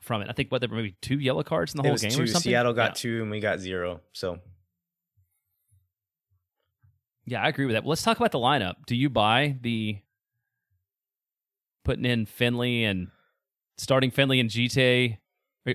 from 0.00 0.22
it. 0.22 0.28
I 0.28 0.32
think 0.32 0.50
what 0.50 0.60
there 0.60 0.68
were 0.68 0.76
maybe 0.76 0.96
two 1.00 1.18
yellow 1.18 1.42
cards 1.42 1.74
in 1.74 1.78
the 1.78 1.84
it 1.84 1.88
whole 1.88 1.96
game 1.96 2.10
two. 2.10 2.22
or 2.22 2.26
something. 2.26 2.50
Seattle 2.50 2.72
got 2.72 2.90
yeah. 2.90 2.94
two 2.94 3.22
and 3.22 3.30
we 3.30 3.40
got 3.40 3.60
zero. 3.60 4.00
So 4.12 4.40
yeah, 7.24 7.42
I 7.42 7.48
agree 7.48 7.66
with 7.66 7.74
that. 7.74 7.84
Well, 7.84 7.90
let's 7.90 8.02
talk 8.02 8.16
about 8.16 8.32
the 8.32 8.38
lineup. 8.38 8.74
Do 8.86 8.96
you 8.96 9.10
buy 9.10 9.56
the 9.60 9.98
putting 11.86 12.04
in 12.04 12.26
Finlay 12.26 12.84
and 12.84 13.08
starting 13.78 14.10
Finlay 14.10 14.40
and 14.40 14.50
Djite? 14.50 15.18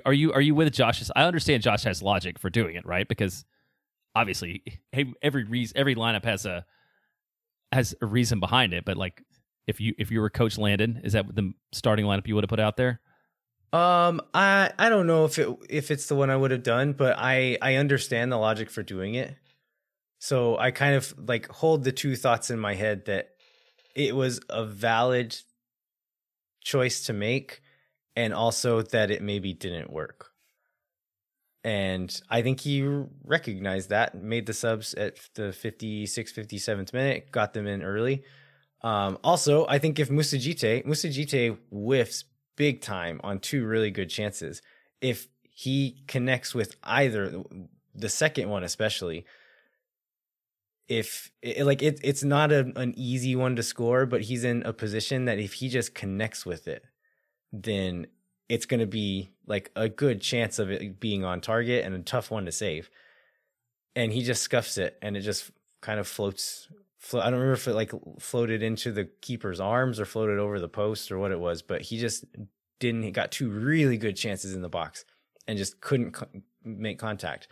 Are 0.05 0.13
you 0.13 0.31
are 0.33 0.41
you 0.41 0.53
with 0.53 0.71
Josh's? 0.71 1.09
I 1.15 1.23
understand 1.23 1.63
Josh 1.63 1.83
has 1.83 2.03
logic 2.03 2.37
for 2.37 2.49
doing 2.49 2.75
it, 2.75 2.85
right? 2.85 3.07
Because 3.07 3.43
obviously, 4.15 4.63
every 5.21 5.43
reason, 5.45 5.75
every 5.77 5.95
lineup 5.95 6.23
has 6.23 6.45
a 6.45 6.65
has 7.71 7.95
a 8.01 8.05
reason 8.05 8.39
behind 8.39 8.73
it, 8.73 8.85
but 8.85 8.95
like 8.95 9.23
if 9.67 9.81
you 9.81 9.93
if 9.97 10.11
you 10.11 10.21
were 10.21 10.29
Coach 10.29 10.57
Landon, 10.57 11.01
is 11.03 11.13
that 11.13 11.33
the 11.35 11.53
starting 11.73 12.05
lineup 12.05 12.27
you 12.27 12.35
would 12.35 12.43
have 12.43 12.49
put 12.49 12.59
out 12.59 12.77
there? 12.77 13.01
Um, 13.73 14.21
I 14.33 14.71
I 14.77 14.89
don't 14.89 15.07
know 15.07 15.25
if 15.25 15.39
it 15.39 15.49
if 15.69 15.91
it's 15.91 16.07
the 16.07 16.15
one 16.15 16.29
I 16.29 16.35
would 16.35 16.51
have 16.51 16.63
done, 16.63 16.93
but 16.93 17.15
I 17.17 17.57
I 17.61 17.75
understand 17.75 18.31
the 18.31 18.37
logic 18.37 18.69
for 18.69 18.83
doing 18.83 19.15
it. 19.15 19.35
So 20.19 20.57
I 20.57 20.71
kind 20.71 20.95
of 20.95 21.13
like 21.17 21.47
hold 21.49 21.83
the 21.83 21.91
two 21.91 22.15
thoughts 22.15 22.49
in 22.49 22.59
my 22.59 22.75
head 22.75 23.05
that 23.05 23.29
it 23.95 24.15
was 24.15 24.39
a 24.49 24.65
valid 24.65 25.35
choice 26.61 27.05
to 27.05 27.13
make 27.13 27.61
and 28.15 28.33
also 28.33 28.81
that 28.81 29.11
it 29.11 29.21
maybe 29.21 29.53
didn't 29.53 29.91
work 29.91 30.31
and 31.63 32.21
I 32.29 32.41
think 32.41 32.61
he 32.61 32.83
recognized 33.23 33.89
that, 33.89 34.15
made 34.15 34.45
the 34.47 34.53
subs 34.53 34.93
at 34.95 35.17
the 35.35 35.53
56, 35.53 36.33
57th 36.33 36.93
minute, 36.93 37.31
got 37.31 37.53
them 37.53 37.67
in 37.67 37.83
early. 37.83 38.23
Um, 38.81 39.19
also, 39.23 39.67
I 39.67 39.77
think 39.77 39.99
if 39.99 40.09
Moussa 40.09 40.37
Djite, 40.37 40.85
Moussa 40.85 41.09
Djite 41.09 41.57
whiffs 41.69 42.25
big 42.55 42.81
time 42.81 43.21
on 43.23 43.39
two 43.39 43.63
really 43.65 43.91
good 43.91 44.09
chances. 44.09 44.61
If 45.01 45.27
he 45.43 46.03
connects 46.07 46.55
with 46.55 46.75
either, 46.83 47.43
the 47.93 48.09
second 48.09 48.49
one 48.49 48.63
especially, 48.63 49.25
if 50.87 51.31
it, 51.41 51.65
like 51.65 51.81
it, 51.81 51.99
it's 52.03 52.23
not 52.23 52.51
a, 52.51 52.71
an 52.75 52.93
easy 52.97 53.35
one 53.35 53.55
to 53.55 53.63
score, 53.63 54.05
but 54.05 54.21
he's 54.21 54.43
in 54.43 54.63
a 54.63 54.73
position 54.73 55.25
that 55.25 55.39
if 55.39 55.53
he 55.53 55.69
just 55.69 55.95
connects 55.95 56.45
with 56.45 56.67
it, 56.67 56.83
then 57.53 58.07
it's 58.49 58.65
going 58.65 58.81
to 58.81 58.87
be 58.87 59.31
like 59.47 59.71
a 59.75 59.87
good 59.89 60.21
chance 60.21 60.59
of 60.59 60.69
it 60.69 60.99
being 60.99 61.23
on 61.23 61.39
target 61.41 61.85
and 61.85 61.95
a 61.95 61.99
tough 61.99 62.29
one 62.31 62.45
to 62.45 62.51
save. 62.51 62.89
and 63.95 64.11
he 64.13 64.23
just 64.23 64.41
scuffs 64.41 64.77
it, 64.77 64.97
and 65.01 65.17
it 65.17 65.21
just 65.21 65.51
kind 65.81 65.99
of 65.99 66.07
floats. 66.07 66.67
Flo- 66.97 67.21
I 67.21 67.25
don't 67.25 67.33
remember 67.39 67.53
if 67.53 67.67
it 67.67 67.73
like 67.73 67.91
floated 68.19 68.63
into 68.63 68.91
the 68.91 69.09
keeper's 69.21 69.59
arms 69.59 69.99
or 69.99 70.05
floated 70.05 70.39
over 70.39 70.59
the 70.59 70.69
post 70.69 71.11
or 71.11 71.19
what 71.19 71.31
it 71.31 71.39
was, 71.39 71.61
but 71.61 71.81
he 71.81 71.97
just 71.97 72.25
didn't. 72.79 73.03
He 73.03 73.11
got 73.11 73.31
two 73.31 73.49
really 73.49 73.97
good 73.97 74.15
chances 74.15 74.53
in 74.53 74.61
the 74.61 74.69
box 74.69 75.03
and 75.47 75.57
just 75.57 75.81
couldn't 75.81 76.11
co- 76.11 76.27
make 76.63 76.99
contact. 76.99 77.47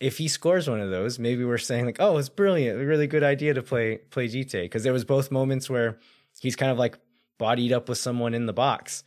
If 0.00 0.18
he 0.18 0.26
scores 0.28 0.68
one 0.68 0.80
of 0.80 0.90
those, 0.90 1.18
maybe 1.18 1.44
we're 1.44 1.58
saying 1.58 1.86
like, 1.86 1.98
"Oh, 2.00 2.18
it's 2.18 2.28
brilliant, 2.28 2.80
a 2.80 2.84
really 2.84 3.06
good 3.06 3.22
idea 3.22 3.54
to 3.54 3.62
play 3.62 3.98
play 4.10 4.26
Djite," 4.28 4.62
because 4.62 4.82
there 4.82 4.92
was 4.92 5.04
both 5.04 5.30
moments 5.30 5.70
where 5.70 5.98
he's 6.40 6.56
kind 6.56 6.72
of 6.72 6.78
like 6.78 6.98
bodied 7.38 7.72
up 7.72 7.88
with 7.88 7.98
someone 7.98 8.34
in 8.34 8.46
the 8.46 8.52
box 8.52 9.04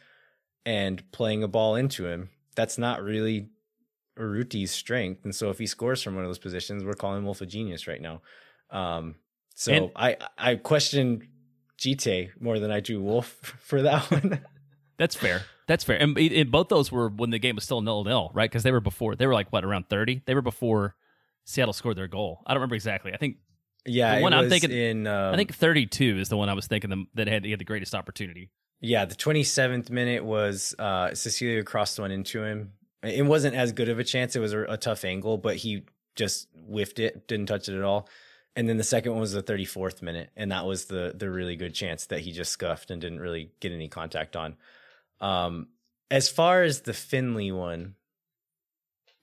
and 0.66 1.10
playing 1.12 1.44
a 1.44 1.48
ball 1.48 1.76
into 1.76 2.06
him. 2.06 2.30
That's 2.56 2.78
not 2.78 3.04
really 3.04 3.50
Urruti's 4.18 4.72
strength. 4.72 5.26
And 5.26 5.36
so 5.36 5.50
if 5.50 5.60
he 5.60 5.68
scores 5.68 6.02
from 6.02 6.16
one 6.16 6.24
of 6.24 6.30
those 6.30 6.40
positions, 6.40 6.84
we're 6.86 6.94
calling 6.94 7.26
Wolff 7.26 7.42
a 7.42 7.46
genius 7.46 7.88
right 7.88 8.02
now. 8.02 8.22
Um, 8.70 9.16
so 9.54 9.72
And- 9.74 9.92
I 9.96 10.18
I 10.38 10.56
question 10.56 11.28
Djite 11.78 12.32
more 12.40 12.60
than 12.60 12.72
I 12.72 12.80
do 12.80 13.02
Wolff 13.02 13.28
for 13.60 13.82
that 13.82 14.10
one. 14.10 14.40
That's 14.98 15.16
fair. 15.16 15.44
That's 15.68 15.84
fair. 15.84 15.98
And, 16.02 16.52
both 16.52 16.70
those 16.70 16.92
were 16.92 17.10
when 17.10 17.32
the 17.32 17.40
game 17.40 17.56
was 17.56 17.64
still 17.64 17.82
nil 17.82 18.04
nil, 18.04 18.32
right? 18.34 18.50
Because 18.50 18.64
they 18.64 18.72
were 18.72 18.82
before. 18.82 19.16
They 19.16 19.28
were 19.28 19.34
like 19.34 19.52
what 19.52 19.66
around 19.66 19.90
thirty. 19.90 20.22
They 20.26 20.36
were 20.36 20.42
before 20.42 20.96
Seattle 21.46 21.74
scored 21.74 21.98
their 21.98 22.08
goal. 22.08 22.42
I 22.46 22.54
don't 22.54 22.60
remember 22.62 22.76
exactly. 22.76 23.14
I 23.14 23.18
think 23.18 23.38
yeah, 23.86 24.14
The 24.14 24.20
it 24.20 24.24
one 24.24 24.34
I'm 24.34 24.50
thinking- 24.50 24.72
in 24.72 25.08
um, 25.08 25.34
I 25.34 25.38
think 25.38 25.54
thirty 25.54 25.86
two 25.86 26.18
is 26.20 26.30
the 26.30 26.38
one 26.38 26.50
I 26.50 26.54
was 26.54 26.68
thinking 26.68 26.90
them, 26.90 27.08
that 27.16 27.28
had, 27.28 27.46
had 27.46 27.60
the 27.60 27.66
greatest 27.66 27.96
opportunity. 27.96 28.50
Yeah, 28.82 29.06
the 29.06 29.16
27th 29.16 29.90
minute 29.90 30.24
was 30.24 30.76
uh, 30.78 31.08
Cecilio 31.14 31.64
crossed 31.66 31.98
one 31.98 32.12
into 32.12 32.44
him. 32.44 32.74
It 33.02 33.26
wasn't 33.26 33.56
as 33.56 33.72
good 33.72 33.90
of 33.90 34.00
a 34.00 34.04
chance. 34.04 34.36
It 34.36 34.40
was 34.40 34.54
a, 34.54 34.64
a 34.64 34.78
tough 34.78 35.06
angle, 35.06 35.38
but 35.38 35.56
he 35.56 35.86
just 36.16 36.48
whiffed 36.68 37.00
it, 37.00 37.28
didn't 37.28 37.46
touch 37.48 37.70
it 37.70 37.78
at 37.78 37.84
all. 37.84 38.10
And 38.56 38.68
then 38.70 38.78
the 38.78 38.84
second 38.84 39.14
one 39.14 39.22
was 39.22 39.32
the 39.32 39.42
34th 39.42 40.02
minute, 40.02 40.30
and 40.36 40.52
that 40.52 40.66
was 40.66 40.86
the 40.86 41.14
the 41.16 41.30
really 41.30 41.56
good 41.56 41.74
chance 41.74 42.06
that 42.08 42.20
he 42.22 42.32
just 42.32 42.52
scuffed 42.52 42.92
and 42.92 43.02
didn't 43.02 43.20
really 43.20 43.52
get 43.60 43.72
any 43.72 43.88
contact 43.88 44.36
on. 44.36 44.56
Um, 45.26 45.70
as 46.12 46.30
far 46.30 46.62
as 46.62 46.82
the 46.82 46.94
Finlay 46.94 47.50
one, 47.50 47.96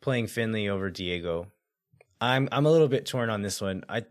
playing 0.01 0.27
Finlay 0.27 0.69
over 0.69 0.91
Diego, 0.91 1.47
I'm 2.21 2.49
I'm 2.51 2.67
a 2.67 2.73
little 2.73 2.89
bit 2.89 3.07
torn 3.07 3.31
on 3.31 3.43
this 3.43 3.61
one. 3.61 3.85
I 3.89 4.03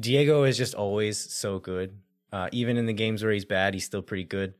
Diego 0.00 0.44
is 0.44 0.56
just 0.56 0.74
always 0.74 1.18
so 1.18 1.58
good. 1.58 1.98
Uh, 2.32 2.48
even 2.52 2.78
in 2.78 2.86
the 2.86 2.94
games 2.94 3.22
where 3.22 3.32
he's 3.32 3.44
bad, 3.44 3.74
he's 3.74 3.84
still 3.84 4.00
pretty 4.00 4.24
good. 4.24 4.54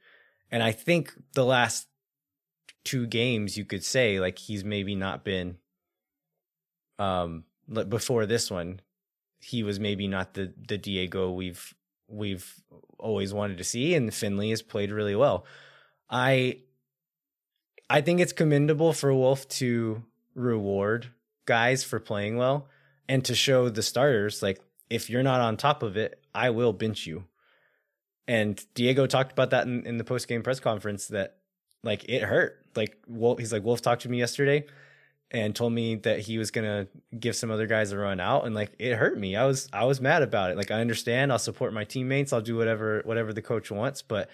And 0.50 0.62
I 0.62 0.72
think 0.72 1.14
the 1.32 1.44
last 1.44 1.86
two 2.84 3.06
games, 3.06 3.56
you 3.56 3.64
could 3.64 3.84
say 3.84 4.20
like 4.20 4.38
he's 4.38 4.62
maybe 4.62 4.94
not 4.94 5.24
been. 5.24 5.56
Um, 6.98 7.44
before 7.88 8.26
this 8.26 8.50
one, 8.50 8.80
he 9.40 9.62
was 9.62 9.80
maybe 9.80 10.06
not 10.06 10.34
the 10.34 10.52
the 10.68 10.76
Diego 10.76 11.30
we've 11.30 11.74
we've 12.08 12.62
always 12.98 13.32
wanted 13.32 13.56
to 13.56 13.64
see, 13.64 13.94
and 13.94 14.12
Finlay 14.12 14.50
has 14.50 14.60
played 14.60 14.90
really 14.90 15.16
well. 15.16 15.46
I 16.11 16.59
I 17.90 18.00
think 18.00 18.20
it's 18.20 18.32
commendable 18.32 18.92
for 18.92 19.12
Wolff 19.12 19.48
to 19.48 20.02
reward 20.34 21.09
guys 21.46 21.82
for 21.82 21.98
playing 21.98 22.36
well 22.36 22.68
and 23.09 23.24
to 23.24 23.34
show 23.34 23.68
the 23.68 23.82
starters 23.82 24.42
like 24.42 24.61
if 24.90 25.11
you're 25.11 25.22
not 25.22 25.40
on 25.40 25.56
top 25.56 25.82
of 25.82 25.96
it, 25.96 26.22
I 26.34 26.50
will 26.50 26.72
bench 26.72 27.06
you. 27.06 27.24
And 28.26 28.62
Diego 28.74 29.06
talked 29.06 29.32
about 29.32 29.50
that 29.50 29.66
in, 29.66 29.86
in 29.86 29.96
the 29.98 30.04
post 30.04 30.28
game 30.28 30.42
press 30.42 30.61
conference 30.61 31.09
that 31.09 31.36
like 31.82 32.04
it 32.09 32.22
hurt. 32.22 32.64
Like 32.76 32.96
Wolff, 33.06 33.38
he's 33.38 33.52
like 33.52 33.64
Wolff 33.64 33.82
talked 33.82 34.02
to 34.02 34.09
me 34.09 34.18
yesterday 34.18 34.66
and 35.30 35.54
told 35.54 35.72
me 35.72 35.96
that 35.96 36.20
he 36.20 36.38
was 36.38 36.50
gonna 36.50 36.86
give 37.18 37.36
some 37.36 37.50
other 37.50 37.66
guys 37.66 37.92
a 37.92 37.98
run 37.98 38.20
out, 38.20 38.46
and 38.46 38.54
like 38.54 38.72
it 38.78 38.94
hurt 38.94 39.18
me. 39.18 39.36
I 39.36 39.44
was 39.44 39.68
I 39.72 39.84
was 39.84 40.00
mad 40.00 40.22
about 40.22 40.50
it. 40.50 40.56
Like 40.56 40.70
I 40.70 40.80
understand, 40.80 41.32
I'll 41.32 41.38
support 41.38 41.72
my 41.72 41.84
teammates, 41.84 42.32
I'll 42.32 42.40
do 42.40 42.56
whatever 42.56 43.02
whatever 43.04 43.32
the 43.32 43.42
coach 43.42 43.70
wants, 43.70 44.02
but 44.02 44.28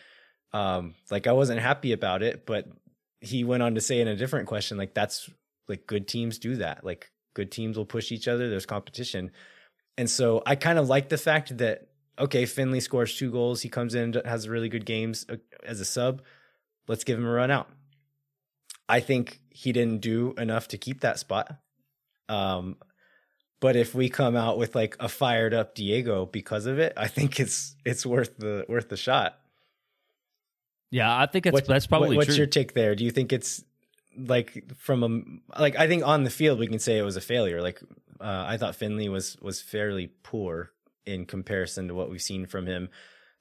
um 0.55 0.95
like 1.11 1.27
I 1.27 1.33
wasn't 1.33 1.61
happy 1.61 1.93
about 1.93 2.23
it. 2.23 2.47
But 2.47 2.69
he 3.21 3.45
went 3.45 3.63
on 3.63 3.75
to 3.75 3.81
say 3.81 4.01
in 4.01 4.09
a 4.09 4.17
different 4.17 4.49
question, 4.49 4.79
like 4.79 4.95
that's 4.95 5.29
like 5.69 5.87
good 5.87 6.09
teams 6.09 6.39
do 6.39 6.57
that. 6.57 6.85
Like 6.85 7.11
good 7.35 7.51
teams 7.51 7.77
will 7.77 7.85
push 7.85 8.13
each 8.13 8.29
other. 8.29 8.49
There's 8.49 8.65
competition. 8.65 9.31
And 9.99 10.09
so 10.09 10.43
I 10.47 10.57
kind 10.57 10.79
of 10.79 10.89
like 10.89 11.11
the 11.11 11.19
fact 11.19 11.59
that 11.59 11.89
okay, 12.19 12.47
Finlay 12.47 12.81
scores 12.81 13.17
two 13.17 13.31
goals. 13.31 13.61
He 13.61 13.69
comes 13.69 13.95
in, 13.95 14.15
has 14.25 14.49
really 14.49 14.69
good 14.69 14.87
games 14.87 15.27
uh, 15.29 15.37
as 15.65 15.81
a 15.81 15.85
sub. 15.85 16.23
Let's 16.87 17.05
give 17.05 17.19
him 17.19 17.27
a 17.27 17.31
run 17.31 17.51
out. 17.51 17.69
I 18.89 19.01
think 19.01 19.41
he 19.51 19.73
didn't 19.73 20.01
do 20.01 20.35
enough 20.39 20.69
to 20.69 20.79
keep 20.79 21.01
that 21.01 21.19
spot. 21.19 21.57
Um, 22.29 22.77
but 23.61 23.77
if 23.77 23.95
we 23.95 24.09
come 24.09 24.37
out 24.37 24.59
with 24.59 24.75
like 24.75 24.97
a 25.01 25.09
fired 25.09 25.55
up 25.55 25.75
Diego 25.75 26.27
because 26.27 26.67
of 26.67 26.79
it, 26.79 26.93
I 26.97 27.09
think 27.09 27.41
it's 27.41 27.77
it's 27.85 28.05
worth 28.05 28.37
the 28.37 28.67
worth 28.69 28.89
the 28.89 28.97
shot. 28.97 29.39
Yeah, 30.95 31.19
I 31.19 31.27
think 31.27 31.45
that's 31.45 31.53
What- 31.55 31.67
that's 31.67 31.87
probably 31.89 32.11
what- 32.11 32.19
what's 32.19 32.29
true. 32.29 32.37
your 32.37 32.47
take 32.47 32.73
there? 32.75 32.95
Do 32.95 33.05
you 33.05 33.11
think 33.11 33.33
it's 33.33 33.65
like 34.17 34.73
from 34.77 35.03
a 35.03 35.61
like 35.61 35.77
I 35.77 35.89
think 35.89 36.07
on 36.07 36.23
the 36.23 36.31
field 36.31 36.61
we 36.61 36.69
can 36.69 36.79
say 36.79 36.99
it 36.99 37.03
was 37.03 37.17
a 37.17 37.21
failure. 37.21 37.61
Like 37.61 37.81
uh, 38.21 38.45
I 38.47 38.57
thought 38.57 38.77
Finlay 38.77 39.09
was 39.09 39.37
was 39.43 39.61
fairly 39.61 40.07
poor 40.23 40.71
in 41.05 41.27
comparison 41.27 41.89
to 41.89 41.95
what 41.95 42.11
we've 42.11 42.23
seen 42.23 42.47
from 42.47 42.67
him 42.67 42.89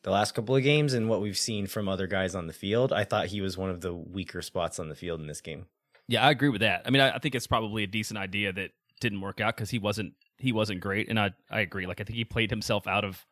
the 0.02 0.10
last 0.12 0.34
couple 0.34 0.56
of 0.56 0.64
games 0.64 0.94
and 0.94 1.08
what 1.08 1.22
we've 1.22 1.38
seen 1.38 1.68
from 1.68 1.88
other 1.88 2.08
guys 2.08 2.34
on 2.36 2.48
the 2.48 2.54
field. 2.54 2.92
I 2.92 3.04
thought 3.06 3.28
he 3.28 3.40
was 3.40 3.56
one 3.58 3.70
of 3.70 3.82
the 3.82 3.94
weaker 3.94 4.42
spots 4.42 4.80
on 4.80 4.90
the 4.90 4.96
field 4.96 5.22
in 5.22 5.28
this 5.28 5.40
game. 5.42 5.68
Yeah, 6.08 6.26
I 6.26 6.32
agree 6.32 6.50
with 6.50 6.62
that. 6.62 6.82
I 6.86 6.90
mean, 6.90 7.02
I, 7.02 7.16
I 7.16 7.20
think 7.20 7.36
it's 7.36 7.48
probably 7.48 7.84
a 7.84 7.88
decent 7.88 8.18
idea 8.18 8.52
that 8.52 8.72
didn't 9.00 9.22
work 9.22 9.40
out 9.40 9.56
because 9.56 9.70
he 9.70 9.78
wasn't 9.80 10.14
he 10.40 10.52
wasn't 10.52 10.82
great, 10.82 11.08
and 11.08 11.20
I 11.20 11.32
I 11.52 11.60
agree. 11.62 11.86
Like 11.86 12.02
I 12.02 12.04
think 12.04 12.18
he 12.18 12.26
played 12.26 12.50
himself 12.50 12.88
out 12.88 13.06
of 13.06 13.26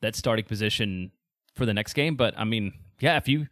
that 0.00 0.14
starting 0.14 0.44
position 0.44 1.10
for 1.56 1.66
the 1.66 1.74
next 1.74 1.94
game. 1.94 2.14
But 2.14 2.34
I 2.38 2.44
mean, 2.44 2.72
yeah, 3.00 3.16
if 3.16 3.28
you 3.28 3.46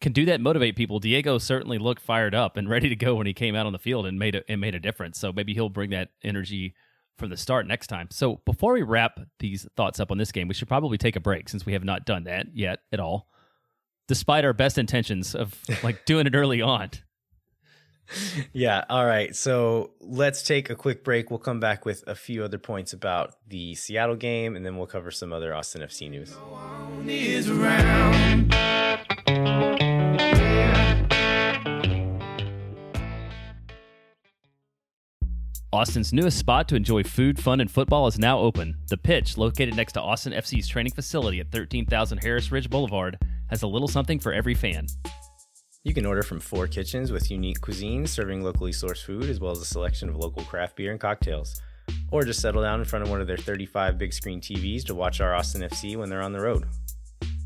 can 0.00 0.12
do 0.12 0.26
that, 0.26 0.40
motivate 0.40 0.76
people. 0.76 0.98
Diego 0.98 1.38
certainly 1.38 1.78
looked 1.78 2.02
fired 2.02 2.34
up 2.34 2.56
and 2.56 2.68
ready 2.68 2.88
to 2.88 2.96
go 2.96 3.14
when 3.14 3.26
he 3.26 3.32
came 3.32 3.54
out 3.54 3.66
on 3.66 3.72
the 3.72 3.78
field 3.78 4.06
and 4.06 4.18
made 4.18 4.34
a, 4.34 4.42
and 4.50 4.60
made 4.60 4.74
a 4.74 4.80
difference. 4.80 5.18
So 5.18 5.32
maybe 5.32 5.54
he'll 5.54 5.68
bring 5.68 5.90
that 5.90 6.10
energy 6.22 6.74
from 7.16 7.30
the 7.30 7.36
start 7.36 7.66
next 7.66 7.86
time. 7.86 8.08
So 8.10 8.40
before 8.44 8.72
we 8.74 8.82
wrap 8.82 9.20
these 9.38 9.66
thoughts 9.76 10.00
up 10.00 10.10
on 10.10 10.18
this 10.18 10.32
game, 10.32 10.48
we 10.48 10.54
should 10.54 10.68
probably 10.68 10.98
take 10.98 11.16
a 11.16 11.20
break 11.20 11.48
since 11.48 11.64
we 11.64 11.72
have 11.74 11.84
not 11.84 12.04
done 12.04 12.24
that 12.24 12.46
yet 12.54 12.80
at 12.90 13.00
all, 13.00 13.28
despite 14.08 14.44
our 14.44 14.52
best 14.52 14.78
intentions 14.78 15.34
of 15.34 15.56
like 15.82 16.04
doing 16.06 16.26
it 16.26 16.34
early 16.34 16.60
on. 16.60 16.90
Yeah. 18.52 18.84
All 18.90 19.06
right. 19.06 19.34
So 19.34 19.92
let's 20.00 20.42
take 20.42 20.68
a 20.70 20.74
quick 20.74 21.04
break. 21.04 21.30
We'll 21.30 21.38
come 21.38 21.60
back 21.60 21.86
with 21.86 22.02
a 22.06 22.14
few 22.14 22.42
other 22.44 22.58
points 22.58 22.92
about 22.92 23.34
the 23.46 23.74
Seattle 23.74 24.16
game, 24.16 24.56
and 24.56 24.66
then 24.66 24.76
we'll 24.76 24.86
cover 24.86 25.10
some 25.10 25.32
other 25.32 25.54
Austin 25.54 25.82
FC 25.82 26.10
news. 26.10 26.36
is 27.06 27.48
around. 27.48 28.52
Austin's 35.72 36.12
newest 36.12 36.38
spot 36.38 36.68
to 36.68 36.76
enjoy 36.76 37.02
food, 37.02 37.40
fun, 37.40 37.58
and 37.58 37.70
football 37.70 38.06
is 38.06 38.18
now 38.18 38.38
open. 38.38 38.76
The 38.88 38.98
Pitch, 38.98 39.38
located 39.38 39.74
next 39.74 39.94
to 39.94 40.02
Austin 40.02 40.34
FC's 40.34 40.68
training 40.68 40.92
facility 40.92 41.40
at 41.40 41.50
13,000 41.50 42.18
Harris 42.18 42.52
Ridge 42.52 42.68
Boulevard, 42.68 43.18
has 43.48 43.62
a 43.62 43.66
little 43.66 43.88
something 43.88 44.18
for 44.18 44.34
every 44.34 44.54
fan. 44.54 44.86
You 45.82 45.94
can 45.94 46.04
order 46.04 46.22
from 46.22 46.40
four 46.40 46.66
kitchens 46.66 47.10
with 47.10 47.30
unique 47.30 47.60
cuisines 47.60 48.08
serving 48.08 48.44
locally 48.44 48.70
sourced 48.70 49.02
food 49.02 49.24
as 49.30 49.40
well 49.40 49.52
as 49.52 49.60
a 49.62 49.64
selection 49.64 50.10
of 50.10 50.16
local 50.16 50.44
craft 50.44 50.76
beer 50.76 50.92
and 50.92 51.00
cocktails. 51.00 51.60
Or 52.10 52.22
just 52.22 52.40
settle 52.40 52.62
down 52.62 52.78
in 52.78 52.84
front 52.84 53.04
of 53.04 53.10
one 53.10 53.22
of 53.22 53.26
their 53.26 53.38
35 53.38 53.96
big 53.96 54.12
screen 54.12 54.40
TVs 54.40 54.84
to 54.84 54.94
watch 54.94 55.22
our 55.22 55.34
Austin 55.34 55.62
FC 55.62 55.96
when 55.96 56.10
they're 56.10 56.22
on 56.22 56.32
the 56.32 56.40
road. 56.40 56.66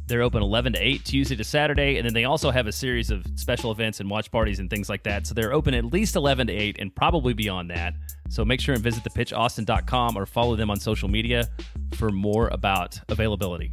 They're 0.09 0.22
open 0.22 0.40
11 0.40 0.74
to 0.74 0.78
8 0.78 1.04
Tuesday 1.04 1.34
to 1.34 1.42
Saturday, 1.42 1.96
and 1.96 2.07
then 2.07 2.14
they 2.14 2.24
also 2.24 2.52
have 2.52 2.68
a 2.68 2.72
series 2.72 3.11
of 3.11 3.26
special 3.34 3.72
events 3.72 3.98
and 3.98 4.09
watch 4.09 4.30
parties 4.30 4.61
and 4.61 4.70
things 4.70 4.88
like 4.88 5.02
that. 5.02 5.26
So 5.26 5.34
they're 5.34 5.52
open 5.52 5.74
at 5.74 5.84
least 5.84 6.14
11 6.14 6.46
to 6.46 6.52
8 6.52 6.76
and 6.78 6.94
probably 6.94 7.34
beyond 7.34 7.70
that. 7.70 7.94
So 8.28 8.44
make 8.44 8.61
sure 8.61 8.74
and 8.74 8.82
visit 8.82 9.02
thepitchaustin.com 9.02 10.16
or 10.16 10.24
follow 10.24 10.54
them 10.54 10.70
on 10.70 10.78
social 10.78 11.09
media 11.09 11.48
for 11.96 12.11
more 12.11 12.48
about 12.48 13.00
availability. 13.09 13.72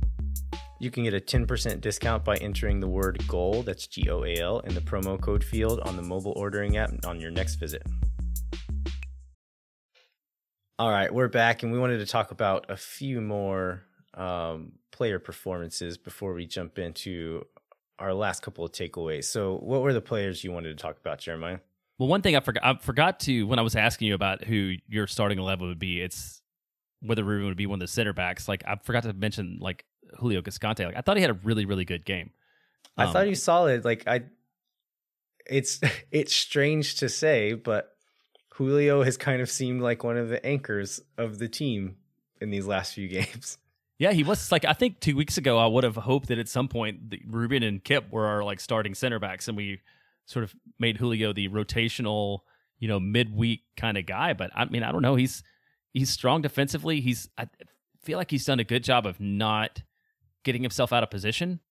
You 0.80 0.90
can 0.90 1.04
get 1.04 1.14
a 1.14 1.20
10% 1.20 1.82
discount 1.82 2.26
by 2.26 2.38
entering 2.38 2.80
the 2.80 2.88
word 2.88 3.24
GOAL, 3.28 3.62
that's 3.62 3.86
G 3.86 4.10
O 4.10 4.26
A 4.26 4.36
L, 4.38 4.60
in 4.62 4.74
the 4.74 4.82
promo 4.82 5.22
code 5.22 5.44
field 5.44 5.82
on 5.82 5.96
the 5.96 6.02
mobile 6.02 6.34
ordering 6.36 6.78
app 6.78 6.92
on 7.06 7.22
your 7.22 7.32
next 7.32 7.56
visit. 7.56 7.84
All 10.80 10.90
right, 10.90 11.14
we're 11.14 11.28
back, 11.28 11.62
and 11.62 11.72
we 11.72 11.78
wanted 11.78 12.00
to 12.00 12.08
talk 12.08 12.32
about 12.32 12.66
a 12.70 12.76
few 12.76 13.22
more 13.22 13.84
um, 14.16 14.74
player 14.94 15.20
performances 15.20 15.98
before 15.98 16.34
we 16.34 16.46
jump 16.46 16.80
into 16.80 17.46
our 18.00 18.14
last 18.14 18.42
couple 18.42 18.64
of 18.64 18.72
takeaways. 18.72 19.26
So, 19.26 19.58
what 19.58 19.82
were 19.82 19.92
the 19.92 20.00
players 20.02 20.44
you 20.46 20.54
wanted 20.54 20.78
to 20.78 20.82
talk 20.82 20.98
about, 20.98 21.20
Jeremiah? 21.20 21.60
Well, 22.00 22.08
one 22.08 22.22
thing 22.22 22.36
I 22.38 22.40
forgot 22.40 22.64
I 22.64 22.78
forgot 22.78 23.20
to 23.22 23.44
when 23.46 23.60
I 23.60 23.62
was 23.62 23.76
asking 23.76 24.08
you 24.08 24.16
about 24.16 24.46
who 24.46 24.76
your 24.88 25.08
starting 25.08 25.38
eleven 25.40 25.68
would 25.68 25.80
be, 25.80 26.02
it's 26.02 26.42
whether 27.02 27.24
Ruben 27.24 27.48
would 27.48 27.58
be 27.58 27.66
one 27.66 27.76
of 27.78 27.82
the 27.82 27.88
center 27.88 28.14
backs. 28.14 28.48
Like 28.48 28.64
I 28.66 28.78
forgot 28.84 29.04
to 29.04 29.12
mention 29.14 29.58
like 29.60 29.84
Julio 30.18 30.42
Cascante. 30.42 30.86
Like 30.86 30.96
I 30.96 31.02
thought 31.02 31.18
he 31.18 31.22
had 31.22 31.32
a 31.32 31.40
really 31.44 31.66
really 31.66 31.86
good 31.86 32.06
game. 32.06 32.32
I 32.98 33.06
Um, 33.06 33.14
thought 33.14 33.26
he 33.26 33.32
was 33.32 33.44
solid. 33.44 33.84
Like 33.84 34.08
I, 34.08 34.22
it's 35.46 35.80
it's 36.12 36.36
strange 36.36 36.96
to 36.96 37.10
say, 37.10 37.54
but 37.54 37.90
Julio 38.56 39.04
has 39.04 39.18
kind 39.18 39.42
of 39.42 39.50
seemed 39.50 39.82
like 39.82 40.04
one 40.04 40.18
of 40.18 40.30
the 40.30 40.44
anchors 40.46 41.00
of 41.18 41.38
the 41.40 41.48
team 41.48 41.98
in 42.42 42.50
these 42.50 42.66
last 42.68 42.94
few 42.94 43.08
games. 43.20 43.58
Yeah, 44.04 44.12
he 44.12 44.24
was 44.26 44.52
like 44.52 44.66
I 44.66 44.74
think 44.74 45.00
two 45.00 45.16
weeks 45.16 45.38
ago 45.38 45.58
I 45.58 45.66
would 45.66 45.86
have 45.86 45.96
hoped 45.96 46.28
that 46.28 46.38
at 46.38 46.50
some 46.50 46.68
point 46.68 47.10
the, 47.10 47.22
Ruben 47.26 47.64
and 47.64 47.82
Kipp 47.82 48.12
were 48.12 48.26
our 48.26 48.44
like 48.44 48.60
starting 48.60 48.96
center 48.96 49.18
backs, 49.18 49.48
and 49.48 49.56
we 49.56 49.80
sort 50.26 50.44
of 50.44 50.54
made 50.78 50.98
Julio 50.98 51.32
the 51.32 51.48
rotational, 51.48 52.40
you 52.80 52.90
know, 52.90 53.00
midweek 53.00 53.62
kind 53.78 53.98
of 53.98 54.06
guy. 54.06 54.34
But 54.34 54.52
I 54.54 54.66
mean, 54.66 54.84
I 54.84 54.92
don't 54.92 55.04
know. 55.04 55.16
He's 55.16 55.42
he's 55.94 56.10
strong 56.10 56.42
defensively. 56.42 57.00
He's 57.00 57.30
I 57.38 57.48
feel 58.04 58.18
like 58.18 58.30
he's 58.30 58.44
done 58.44 58.60
a 58.60 58.66
good 58.66 58.84
job 58.84 59.06
of 59.06 59.22
not 59.22 59.84
getting 60.44 60.64
himself 60.64 60.92
out 60.92 61.04
of 61.04 61.10
position. 61.10 61.62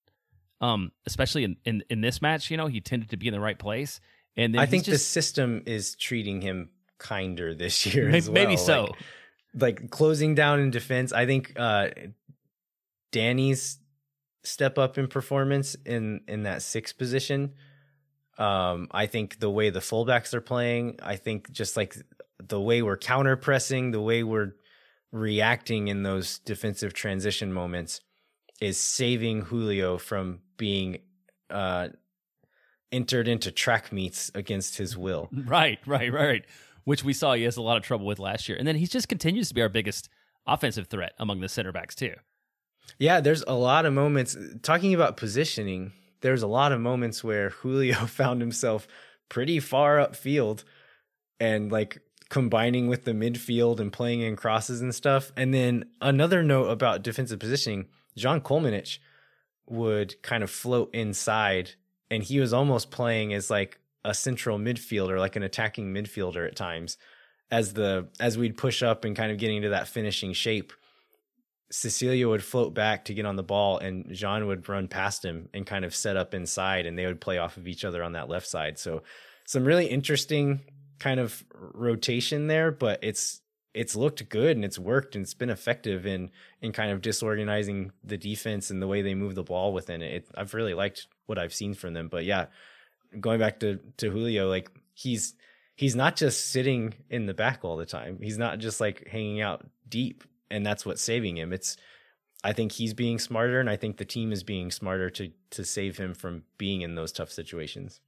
Um, 0.63 0.93
especially 1.05 1.45
in, 1.45 1.57
in, 1.67 1.85
in 1.91 2.01
this 2.01 2.23
match, 2.23 2.51
you 2.51 2.57
know, 2.57 2.67
he 2.67 2.81
tended 2.81 3.11
to 3.11 3.19
be 3.19 3.27
in 3.27 3.35
the 3.35 3.41
right 3.41 3.59
place. 3.59 4.01
And 4.39 4.59
I 4.59 4.65
think 4.65 4.85
just, 4.85 4.95
the 4.95 4.99
system 4.99 5.65
is 5.67 5.97
treating 5.97 6.41
him 6.41 6.71
kinder 6.97 7.53
this 7.53 7.85
year. 7.95 8.09
Maybe, 8.09 8.25
well. 8.25 8.33
maybe 8.33 8.57
so. 8.57 8.83
Like, 8.83 8.97
like, 9.55 9.91
closing 9.91 10.35
down 10.35 10.61
in 10.61 10.71
defense. 10.71 11.13
I 11.13 11.27
think 11.27 11.53
uh, 11.57 11.89
Danny's 13.13 13.79
step 14.43 14.77
up 14.79 14.99
in 14.99 15.07
performance 15.07 15.77
in 15.87 16.23
in 16.27 16.43
that 16.43 16.63
sixth 16.63 16.99
position. 16.99 17.53
Um, 18.39 18.89
I 18.91 19.07
think 19.07 19.39
the 19.39 19.51
way 19.51 19.71
the 19.71 19.81
fullbacks 19.81 20.35
are 20.35 20.41
playing, 20.41 20.99
I 21.03 21.17
think 21.17 21.51
just 21.53 21.77
like 21.77 21.97
the 22.41 22.61
way 22.61 22.83
we're 22.83 22.97
counter 22.97 23.37
pressing, 23.37 23.91
the 23.91 24.01
way 24.01 24.23
we're 24.23 24.55
reacting 25.13 25.89
in 25.89 26.03
those 26.03 26.39
defensive 26.41 26.95
transition 26.95 27.53
moments 27.53 28.01
is 28.61 28.79
saving 28.81 29.43
Julio 29.43 29.99
from 29.99 30.41
being 30.57 30.99
uh, 31.51 31.89
entered 32.91 33.29
into 33.29 33.51
track 33.51 33.93
meets 33.93 34.31
against 34.35 34.79
his 34.79 34.97
will. 34.97 35.29
Right, 35.47 35.79
right, 35.87 36.13
right. 36.13 36.45
Which 36.85 37.05
we 37.05 37.13
saw 37.13 37.35
he 37.35 37.43
has 37.45 37.57
a 37.57 37.63
lot 37.63 37.77
of 37.77 37.83
trouble 37.83 38.07
with 38.07 38.19
last 38.19 38.49
year. 38.49 38.59
And 38.59 38.67
then 38.67 38.77
he 38.77 38.87
just 38.87 39.09
continues 39.09 39.49
to 39.49 39.55
be 39.55 39.63
our 39.63 39.69
biggest 39.69 40.09
offensive 40.47 40.89
threat 40.89 41.13
among 41.19 41.41
the 41.41 41.49
center 41.49 41.71
backs, 41.73 41.95
too. 41.95 42.15
Yeah, 42.99 43.21
there's 43.21 43.43
a 43.43 43.55
lot 43.55 43.87
of 43.87 43.93
moments 43.93 44.37
talking 44.63 44.95
about 44.95 45.17
positioning. 45.17 45.93
There's 46.21 46.43
a 46.43 46.47
lot 46.47 46.73
of 46.73 46.81
moments 46.81 47.25
where 47.25 47.51
Julio 47.63 48.07
found 48.07 48.41
himself 48.41 48.87
pretty 49.29 49.61
far 49.61 49.97
upfield 49.97 50.65
and 51.41 51.73
like 51.73 52.01
combining 52.29 52.89
with 52.89 53.05
the 53.05 53.13
midfield 53.13 53.81
and 53.81 53.93
playing 53.93 54.21
in 54.21 54.37
crosses 54.37 54.81
and 54.81 54.95
stuff. 54.95 55.33
And 55.37 55.53
then 55.53 55.85
another 56.01 56.43
note 56.43 56.69
about 56.69 57.03
defensive 57.03 57.39
positioning, 57.39 57.89
Žan 58.17 58.41
Kolmanič 58.41 58.99
would 59.67 60.21
kind 60.23 60.43
of 60.43 60.51
float 60.51 60.95
inside 60.95 61.73
and 62.11 62.23
he 62.23 62.41
was 62.41 62.53
almost 62.53 62.91
playing 62.91 63.33
as 63.33 63.51
like 63.51 63.81
a 64.05 64.13
central 64.13 64.59
midfielder, 64.59 65.19
like 65.19 65.37
an 65.37 65.43
attacking 65.43 65.95
midfielder 65.95 66.47
at 66.47 66.57
times. 66.57 66.99
As 67.51 67.73
the 67.73 68.09
as 68.21 68.39
we'd 68.39 68.57
push 68.57 68.83
up 68.83 69.05
and 69.05 69.17
kind 69.17 69.31
of 69.31 69.39
getting 69.39 69.59
into 69.59 69.71
that 69.71 69.89
finishing 69.89 70.33
shape, 70.33 70.73
Cecilio 71.73 72.29
would 72.29 72.45
float 72.45 72.75
back 72.75 73.07
to 73.07 73.15
get 73.15 73.25
on 73.25 73.37
the 73.37 73.43
ball, 73.43 73.79
and 73.79 74.07
Žan 74.07 74.47
would 74.47 74.69
run 74.69 74.89
past 74.89 75.25
him 75.25 75.49
and 75.55 75.67
kind 75.67 75.85
of 75.87 75.95
set 75.95 76.19
up 76.19 76.35
inside, 76.35 76.85
and 76.85 76.99
they 76.99 77.07
would 77.07 77.21
play 77.21 77.39
off 77.39 77.57
of 77.57 77.67
each 77.67 77.85
other 77.85 78.03
on 78.03 78.13
that 78.13 78.29
left 78.29 78.47
side. 78.47 78.79
So, 78.79 79.03
some 79.47 79.65
really 79.65 79.87
interesting 79.87 80.61
kind 80.99 81.19
of 81.19 81.43
rotation 81.55 82.47
there, 82.47 82.71
but 82.71 82.99
it's 83.03 83.41
it's 83.75 83.97
looked 83.97 84.29
good 84.29 84.55
and 84.55 84.67
it's 84.67 84.79
worked 84.79 85.17
and 85.17 85.23
it's 85.23 85.33
been 85.33 85.49
effective 85.49 86.05
in 86.07 86.31
in 86.61 86.73
kind 86.73 86.93
of 86.93 87.01
disorganizing 87.01 87.91
the 88.05 88.19
defense 88.19 88.71
and 88.71 88.83
the 88.83 88.87
way 88.87 89.01
they 89.01 89.15
move 89.15 89.35
the 89.35 89.43
ball 89.43 89.73
within 89.73 90.03
it. 90.03 90.13
it. 90.13 90.29
I've 90.37 90.53
really 90.53 90.75
liked 90.75 91.07
what 91.25 91.39
I've 91.39 91.55
seen 91.55 91.73
from 91.73 91.95
them. 91.95 92.09
But 92.09 92.27
yeah, 92.27 92.47
going 93.19 93.41
back 93.41 93.61
to 93.61 93.81
to 93.97 94.11
Julio, 94.11 94.49
like 94.49 94.71
he's 94.93 95.35
he's 95.75 95.97
not 95.97 96.17
just 96.17 96.51
sitting 96.51 96.95
in 97.09 97.25
the 97.25 97.35
back 97.35 97.65
all 97.65 97.79
the 97.79 97.87
time. 97.87 98.19
He's 98.21 98.39
not 98.39 98.59
just 98.59 98.79
like 98.79 99.09
hanging 99.09 99.41
out 99.41 99.67
deep 99.89 100.25
and 100.53 100.65
that's 100.65 100.87
what's 100.87 101.03
saving 101.03 101.37
him. 101.37 101.53
It's 101.53 101.77
I 102.45 102.53
think 102.53 102.73
he's 102.73 102.95
being 102.95 103.19
smarter 103.19 103.61
and 103.61 103.71
I 103.71 103.77
think 103.77 103.97
the 103.97 104.05
team 104.05 104.33
is 104.33 104.43
being 104.43 104.71
smarter 104.71 105.11
to 105.11 105.31
to 105.51 105.65
save 105.65 105.97
him 105.97 106.15
from 106.15 106.45
being 106.59 106.83
in 106.83 106.95
those 106.95 107.13
tough 107.13 107.31
situations. 107.31 108.01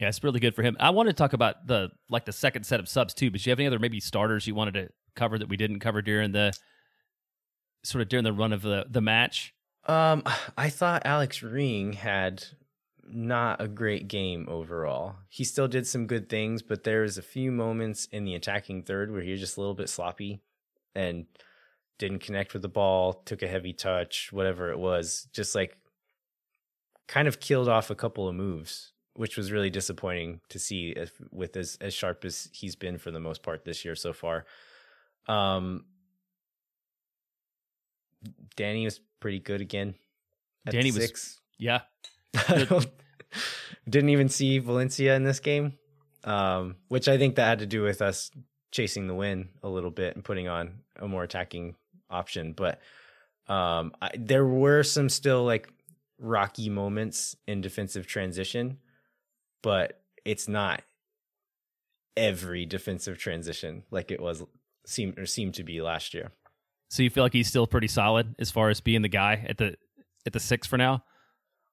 Yeah, 0.00 0.08
it's 0.08 0.24
really 0.24 0.40
good 0.40 0.56
for 0.56 0.62
him. 0.62 0.76
I 0.80 0.90
want 0.90 1.08
to 1.08 1.12
talk 1.12 1.32
about 1.32 1.66
the 1.66 1.90
like 2.10 2.24
the 2.24 2.32
second 2.32 2.64
set 2.64 2.80
of 2.80 2.88
subs 2.88 3.14
too, 3.14 3.30
but 3.30 3.40
do 3.40 3.48
you 3.48 3.52
have 3.52 3.60
any 3.60 3.66
other 3.66 3.78
maybe 3.78 4.00
starters 4.00 4.46
you 4.46 4.54
wanted 4.54 4.74
to 4.74 4.88
cover 5.14 5.38
that 5.38 5.48
we 5.48 5.56
didn't 5.56 5.80
cover 5.80 6.02
during 6.02 6.32
the 6.32 6.52
sort 7.84 8.02
of 8.02 8.08
during 8.08 8.24
the 8.24 8.32
run 8.32 8.52
of 8.52 8.62
the 8.62 8.86
the 8.88 9.00
match? 9.00 9.54
Um, 9.86 10.22
I 10.56 10.70
thought 10.70 11.02
Alex 11.04 11.42
Ring 11.42 11.92
had 11.92 12.44
not 13.06 13.60
a 13.60 13.68
great 13.68 14.08
game 14.08 14.46
overall. 14.48 15.16
He 15.28 15.44
still 15.44 15.68
did 15.68 15.86
some 15.86 16.06
good 16.06 16.28
things, 16.28 16.62
but 16.62 16.84
there 16.84 17.02
was 17.02 17.18
a 17.18 17.22
few 17.22 17.52
moments 17.52 18.06
in 18.06 18.24
the 18.24 18.34
attacking 18.34 18.82
third 18.82 19.12
where 19.12 19.22
he 19.22 19.30
was 19.30 19.40
just 19.40 19.56
a 19.56 19.60
little 19.60 19.74
bit 19.74 19.90
sloppy 19.90 20.40
and 20.94 21.26
didn't 21.98 22.20
connect 22.20 22.52
with 22.52 22.62
the 22.62 22.68
ball, 22.68 23.14
took 23.24 23.42
a 23.42 23.48
heavy 23.48 23.72
touch, 23.72 24.32
whatever 24.32 24.70
it 24.70 24.78
was, 24.78 25.28
just 25.32 25.54
like 25.54 25.76
kind 27.06 27.28
of 27.28 27.40
killed 27.40 27.68
off 27.68 27.90
a 27.90 27.94
couple 27.94 28.28
of 28.28 28.34
moves 28.34 28.92
which 29.14 29.36
was 29.36 29.52
really 29.52 29.70
disappointing 29.70 30.40
to 30.48 30.58
see 30.58 30.90
if, 30.90 31.12
with 31.30 31.56
as 31.56 31.78
as 31.80 31.94
sharp 31.94 32.24
as 32.24 32.48
he's 32.52 32.76
been 32.76 32.98
for 32.98 33.10
the 33.10 33.20
most 33.20 33.42
part 33.42 33.64
this 33.64 33.84
year 33.84 33.94
so 33.94 34.12
far. 34.12 34.44
Um, 35.28 35.84
Danny 38.56 38.84
was 38.84 39.00
pretty 39.20 39.38
good 39.38 39.60
again. 39.60 39.94
Danny 40.68 40.90
was 40.90 41.40
yeah. 41.58 41.80
didn't 43.88 44.10
even 44.10 44.28
see 44.28 44.58
Valencia 44.58 45.14
in 45.14 45.22
this 45.22 45.40
game, 45.40 45.74
um, 46.24 46.76
which 46.88 47.06
I 47.06 47.18
think 47.18 47.36
that 47.36 47.46
had 47.46 47.58
to 47.60 47.66
do 47.66 47.82
with 47.82 48.02
us 48.02 48.30
chasing 48.72 49.06
the 49.06 49.14
win 49.14 49.50
a 49.62 49.68
little 49.68 49.90
bit 49.90 50.16
and 50.16 50.24
putting 50.24 50.48
on 50.48 50.80
a 50.96 51.06
more 51.06 51.22
attacking 51.22 51.76
option. 52.10 52.52
But 52.52 52.80
um, 53.46 53.92
I, 54.00 54.10
there 54.16 54.46
were 54.46 54.82
some 54.82 55.08
still 55.08 55.44
like 55.44 55.68
rocky 56.18 56.68
moments 56.68 57.36
in 57.46 57.60
defensive 57.60 58.06
transition 58.06 58.78
but 59.64 60.02
it's 60.26 60.46
not 60.46 60.82
every 62.18 62.66
defensive 62.66 63.16
transition 63.16 63.82
like 63.90 64.10
it 64.10 64.20
was 64.20 64.44
seemed 64.86 65.18
or 65.18 65.24
seemed 65.24 65.54
to 65.54 65.64
be 65.64 65.80
last 65.80 66.12
year. 66.12 66.30
So 66.90 67.02
you 67.02 67.08
feel 67.08 67.24
like 67.24 67.32
he's 67.32 67.48
still 67.48 67.66
pretty 67.66 67.88
solid 67.88 68.36
as 68.38 68.50
far 68.50 68.68
as 68.68 68.82
being 68.82 69.00
the 69.00 69.08
guy 69.08 69.44
at 69.48 69.56
the 69.56 69.76
at 70.26 70.34
the 70.34 70.38
six 70.38 70.66
for 70.66 70.76
now? 70.76 71.02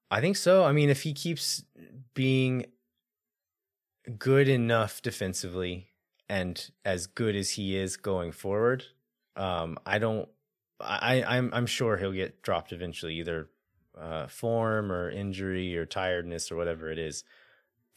I 0.09 0.21
think 0.21 0.37
so. 0.37 0.63
I 0.63 0.71
mean, 0.71 0.89
if 0.89 1.03
he 1.03 1.13
keeps 1.13 1.63
being 2.13 2.65
good 4.17 4.47
enough 4.47 5.01
defensively 5.01 5.89
and 6.29 6.71
as 6.85 7.07
good 7.07 7.35
as 7.35 7.51
he 7.51 7.75
is 7.75 7.97
going 7.97 8.31
forward, 8.31 8.85
um, 9.35 9.77
I 9.85 9.99
don't. 9.99 10.27
I, 10.79 11.23
I'm 11.23 11.51
I'm 11.53 11.67
sure 11.67 11.97
he'll 11.97 12.11
get 12.11 12.41
dropped 12.41 12.71
eventually, 12.71 13.15
either 13.15 13.49
uh, 13.99 14.27
form 14.27 14.91
or 14.91 15.09
injury 15.09 15.77
or 15.77 15.85
tiredness 15.85 16.51
or 16.51 16.55
whatever 16.55 16.91
it 16.91 16.97
is. 16.97 17.23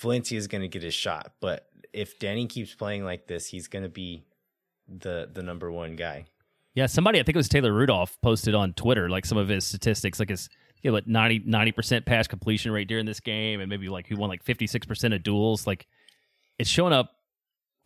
Valencia 0.00 0.36
is 0.36 0.48
going 0.48 0.62
to 0.62 0.68
get 0.68 0.82
his 0.82 0.94
shot. 0.94 1.32
But 1.40 1.66
if 1.92 2.18
Danny 2.18 2.46
keeps 2.46 2.74
playing 2.74 3.04
like 3.04 3.26
this, 3.26 3.46
he's 3.46 3.68
going 3.68 3.84
to 3.84 3.88
be 3.88 4.24
the 4.88 5.28
the 5.32 5.42
number 5.42 5.70
one 5.70 5.96
guy. 5.96 6.26
Yeah, 6.74 6.86
somebody 6.86 7.20
I 7.20 7.22
think 7.22 7.36
it 7.36 7.38
was 7.38 7.48
Taylor 7.48 7.72
Rudolph 7.72 8.18
posted 8.20 8.54
on 8.54 8.72
Twitter 8.72 9.08
like 9.08 9.24
some 9.24 9.38
of 9.38 9.48
his 9.48 9.64
statistics, 9.64 10.18
like 10.18 10.28
his 10.28 10.48
you 10.82 10.90
know, 10.90 10.94
what 10.94 11.06
90 11.06 11.72
percent 11.72 12.04
pass 12.04 12.26
completion 12.26 12.72
rate 12.72 12.88
during 12.88 13.06
this 13.06 13.20
game, 13.20 13.60
and 13.60 13.70
maybe 13.70 13.88
like 13.88 14.06
he 14.06 14.14
won 14.14 14.28
like 14.28 14.42
fifty 14.42 14.66
six 14.66 14.86
percent 14.86 15.14
of 15.14 15.22
duels. 15.22 15.66
Like 15.66 15.86
it's 16.58 16.68
showing 16.68 16.92
up 16.92 17.12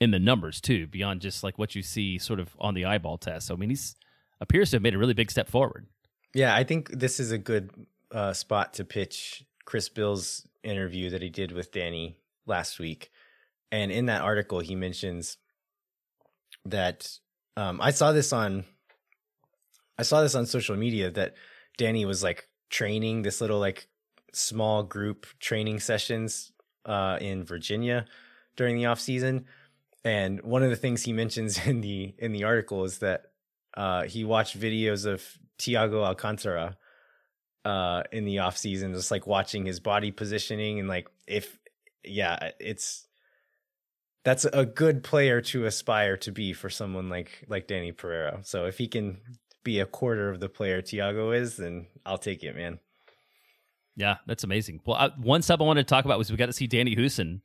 in 0.00 0.10
the 0.10 0.18
numbers 0.18 0.60
too, 0.60 0.86
beyond 0.86 1.20
just 1.20 1.42
like 1.42 1.58
what 1.58 1.74
you 1.74 1.82
see 1.82 2.18
sort 2.18 2.40
of 2.40 2.54
on 2.58 2.74
the 2.74 2.84
eyeball 2.84 3.18
test. 3.18 3.46
So 3.46 3.54
I 3.54 3.56
mean, 3.56 3.70
he's 3.70 3.96
appears 4.40 4.70
to 4.70 4.76
have 4.76 4.82
made 4.82 4.94
a 4.94 4.98
really 4.98 5.14
big 5.14 5.30
step 5.30 5.48
forward. 5.48 5.86
Yeah, 6.34 6.54
I 6.54 6.64
think 6.64 6.90
this 6.90 7.18
is 7.18 7.32
a 7.32 7.38
good 7.38 7.70
uh, 8.12 8.32
spot 8.32 8.74
to 8.74 8.84
pitch 8.84 9.44
Chris 9.64 9.88
Bils' 9.88 10.46
interview 10.62 11.10
that 11.10 11.22
he 11.22 11.28
did 11.28 11.52
with 11.52 11.72
Danny 11.72 12.18
last 12.46 12.78
week. 12.78 13.10
And 13.70 13.90
in 13.90 14.06
that 14.06 14.22
article, 14.22 14.60
he 14.60 14.74
mentions 14.74 15.36
that 16.64 17.10
um, 17.56 17.80
I 17.80 17.90
saw 17.90 18.12
this 18.12 18.32
on 18.32 18.64
I 19.98 20.02
saw 20.02 20.22
this 20.22 20.36
on 20.36 20.46
social 20.46 20.76
media 20.76 21.10
that 21.10 21.34
Danny 21.76 22.04
was 22.04 22.22
like 22.22 22.48
training 22.70 23.22
this 23.22 23.40
little 23.40 23.58
like 23.58 23.88
small 24.32 24.84
group 24.84 25.26
training 25.40 25.80
sessions 25.80 26.52
uh, 26.84 27.18
in 27.20 27.42
Virginia 27.44 28.06
during 28.56 28.76
the 28.76 28.86
off 28.86 29.00
season. 29.00 29.46
And 30.08 30.40
one 30.42 30.62
of 30.62 30.70
the 30.70 30.76
things 30.76 31.02
he 31.02 31.12
mentions 31.12 31.58
in 31.66 31.82
the 31.82 32.14
in 32.18 32.32
the 32.32 32.44
article 32.44 32.84
is 32.84 32.98
that 32.98 33.24
uh, 33.76 34.04
he 34.04 34.24
watched 34.24 34.58
videos 34.58 35.04
of 35.04 35.22
Thiago 35.58 36.04
Alcantara 36.04 36.76
uh 37.64 38.04
in 38.12 38.24
the 38.24 38.38
off 38.38 38.56
season 38.56 38.94
just 38.94 39.10
like 39.10 39.26
watching 39.26 39.66
his 39.66 39.80
body 39.80 40.12
positioning 40.12 40.78
and 40.78 40.88
like 40.88 41.08
if 41.26 41.58
yeah 42.04 42.52
it's 42.60 43.08
that's 44.24 44.44
a 44.44 44.64
good 44.64 45.02
player 45.02 45.40
to 45.40 45.66
aspire 45.66 46.16
to 46.18 46.30
be 46.30 46.52
for 46.52 46.70
someone 46.70 47.08
like 47.08 47.44
like 47.48 47.66
Danny 47.66 47.92
Pereira. 47.92 48.40
So 48.42 48.66
if 48.66 48.78
he 48.78 48.86
can 48.86 49.18
be 49.64 49.80
a 49.80 49.86
quarter 49.86 50.30
of 50.30 50.40
the 50.40 50.48
player 50.48 50.80
Thiago 50.80 51.36
is, 51.36 51.56
then 51.56 51.86
I'll 52.06 52.18
take 52.18 52.42
it, 52.42 52.54
man. 52.56 52.78
Yeah, 53.96 54.18
that's 54.26 54.44
amazing. 54.44 54.80
Well, 54.86 54.96
I, 54.96 55.10
one 55.20 55.42
sub 55.42 55.60
I 55.60 55.64
wanted 55.64 55.86
to 55.86 55.90
talk 55.90 56.04
about 56.04 56.18
was 56.18 56.30
we 56.30 56.36
got 56.36 56.46
to 56.46 56.52
see 56.52 56.66
Danny 56.66 56.94
Hoesen 56.94 57.40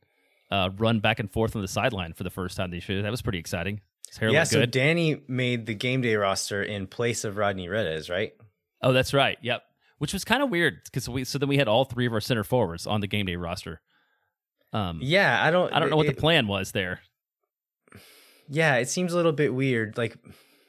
uh, 0.54 0.70
run 0.76 1.00
back 1.00 1.18
and 1.18 1.30
forth 1.30 1.56
on 1.56 1.62
the 1.62 1.68
sideline 1.68 2.12
for 2.12 2.22
the 2.22 2.30
first 2.30 2.56
time 2.56 2.70
this 2.70 2.88
year. 2.88 3.02
That 3.02 3.10
was 3.10 3.22
pretty 3.22 3.38
exciting. 3.38 3.80
His 4.08 4.18
hair 4.18 4.28
yeah, 4.30 4.44
so 4.44 4.60
good. 4.60 4.70
Danny 4.70 5.20
made 5.26 5.66
the 5.66 5.74
game 5.74 6.00
day 6.00 6.14
roster 6.14 6.62
in 6.62 6.86
place 6.86 7.24
of 7.24 7.36
Rodney 7.36 7.68
Redes, 7.68 8.08
right? 8.08 8.32
oh, 8.82 8.92
that's 8.92 9.12
right. 9.12 9.36
Yep. 9.42 9.62
Which 9.98 10.12
was 10.12 10.24
kind 10.24 10.42
of 10.42 10.50
weird 10.50 10.80
because 10.84 11.08
we 11.08 11.24
so 11.24 11.38
then 11.38 11.48
we 11.48 11.56
had 11.56 11.66
all 11.66 11.84
three 11.84 12.06
of 12.06 12.12
our 12.12 12.20
center 12.20 12.44
forwards 12.44 12.86
on 12.86 13.00
the 13.00 13.06
game 13.06 13.26
day 13.26 13.36
roster. 13.36 13.80
Um, 14.72 15.00
Yeah, 15.02 15.42
I 15.42 15.50
don't. 15.50 15.72
I 15.72 15.78
don't 15.78 15.90
know 15.90 15.96
what 15.96 16.06
the 16.06 16.14
plan 16.14 16.46
was 16.46 16.72
there. 16.72 17.00
Yeah, 18.48 18.76
it 18.76 18.88
seems 18.88 19.12
a 19.12 19.16
little 19.16 19.32
bit 19.32 19.54
weird. 19.54 19.96
Like 19.96 20.16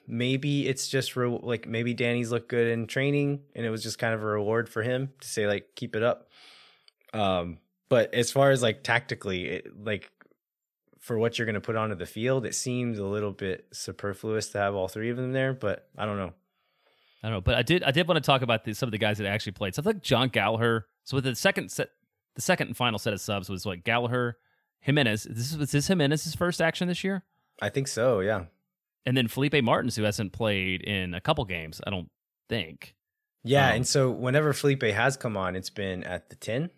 maybe 0.07 0.67
it's 0.67 0.87
just 0.87 1.15
re- 1.15 1.39
like 1.41 1.67
maybe 1.67 1.93
Danny's 1.93 2.31
looked 2.31 2.49
good 2.49 2.67
in 2.67 2.87
training, 2.87 3.41
and 3.55 3.65
it 3.65 3.69
was 3.69 3.83
just 3.83 3.99
kind 3.99 4.13
of 4.13 4.21
a 4.21 4.25
reward 4.25 4.69
for 4.69 4.81
him 4.81 5.11
to 5.19 5.27
say 5.27 5.47
like 5.47 5.69
keep 5.75 5.95
it 5.95 6.03
up. 6.03 6.29
Um, 7.13 7.57
but 7.95 8.13
as 8.13 8.29
far 8.29 8.51
as 8.51 8.61
like 8.61 8.83
tactically, 8.83 9.45
it, 9.45 9.85
like 9.85 10.11
for 10.99 11.17
what 11.17 11.39
you're 11.39 11.45
going 11.45 11.53
to 11.53 11.61
put 11.61 11.77
onto 11.77 11.95
the 11.95 12.05
field, 12.05 12.45
it 12.45 12.53
seems 12.53 12.99
a 12.99 13.05
little 13.05 13.31
bit 13.31 13.67
superfluous 13.71 14.49
to 14.49 14.57
have 14.57 14.75
all 14.75 14.89
three 14.89 15.09
of 15.09 15.15
them 15.15 15.31
there. 15.31 15.53
But 15.53 15.87
I 15.97 16.05
don't 16.05 16.17
know. 16.17 16.33
I 17.23 17.29
don't 17.29 17.37
know, 17.37 17.41
but 17.41 17.55
I 17.55 17.61
did 17.61 17.83
I 17.83 17.91
did 17.91 18.05
want 18.05 18.21
to 18.21 18.27
talk 18.27 18.41
about 18.41 18.65
the, 18.65 18.73
some 18.73 18.89
of 18.89 18.91
the 18.91 18.97
guys 18.97 19.17
that 19.19 19.27
actually 19.27 19.53
played. 19.53 19.75
So 19.75 19.81
I 19.81 19.83
think 19.85 20.03
Jon 20.03 20.27
Gallagher. 20.27 20.87
So 21.05 21.15
with 21.15 21.23
the 21.23 21.35
second 21.35 21.71
set, 21.71 21.87
the 22.35 22.41
second 22.41 22.67
and 22.67 22.75
final 22.75 22.99
set 22.99 23.13
of 23.13 23.21
subs 23.21 23.49
was 23.49 23.65
like 23.65 23.85
Gallagher, 23.85 24.39
Jimenez. 24.81 25.23
This 25.23 25.55
was 25.55 25.71
this 25.71 25.87
Jimenez's 25.87 26.35
first 26.35 26.61
action 26.61 26.89
this 26.89 27.01
year, 27.01 27.23
I 27.61 27.69
think 27.69 27.87
so. 27.87 28.19
Yeah. 28.19 28.43
and 29.05 29.15
then 29.15 29.29
Felipe 29.29 29.63
Martins, 29.63 29.95
who 29.95 30.03
hasn't 30.03 30.33
played 30.33 30.81
in 30.81 31.13
a 31.13 31.21
couple 31.21 31.45
games. 31.45 31.79
I 31.87 31.91
don't 31.91 32.09
think. 32.49 32.93
Yeah, 33.45 33.69
Um, 33.69 33.75
and 33.75 33.87
so 33.87 34.11
whenever 34.11 34.51
Felipe 34.51 34.83
has 34.83 35.15
come 35.15 35.37
on, 35.37 35.55
it's 35.55 35.69
been 35.69 36.03
at 36.03 36.29
the 36.29 36.35
10 36.35 36.71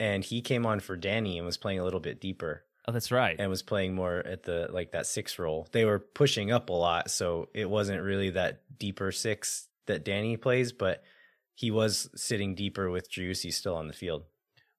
and 0.00 0.24
he 0.24 0.40
came 0.40 0.66
on 0.66 0.80
for 0.80 0.96
Danny 0.96 1.36
and 1.36 1.46
was 1.46 1.56
playing 1.56 1.78
a 1.78 1.84
little 1.84 2.00
bit 2.00 2.20
deeper 2.20 2.64
Oh, 2.88 2.92
that's 2.92 3.12
right. 3.12 3.36
and 3.38 3.48
was 3.50 3.62
playing 3.62 3.94
more 3.94 4.18
at 4.26 4.42
the 4.42 4.68
like 4.72 4.90
that 4.92 5.06
6 5.06 5.38
role. 5.38 5.68
They 5.70 5.84
were 5.84 6.00
pushing 6.00 6.50
up 6.50 6.70
a 6.70 6.72
lot, 6.72 7.10
so 7.10 7.48
it 7.54 7.70
wasn't 7.70 8.02
really 8.02 8.30
that 8.30 8.62
deeper 8.78 9.12
6 9.12 9.68
that 9.86 10.04
Danny 10.04 10.36
plays, 10.36 10.72
but 10.72 11.04
he 11.54 11.70
was 11.70 12.08
sitting 12.16 12.54
deeper 12.54 12.90
with 12.90 13.10
Driussi 13.12 13.52
still 13.52 13.76
on 13.76 13.86
the 13.86 13.92
field. 13.92 14.24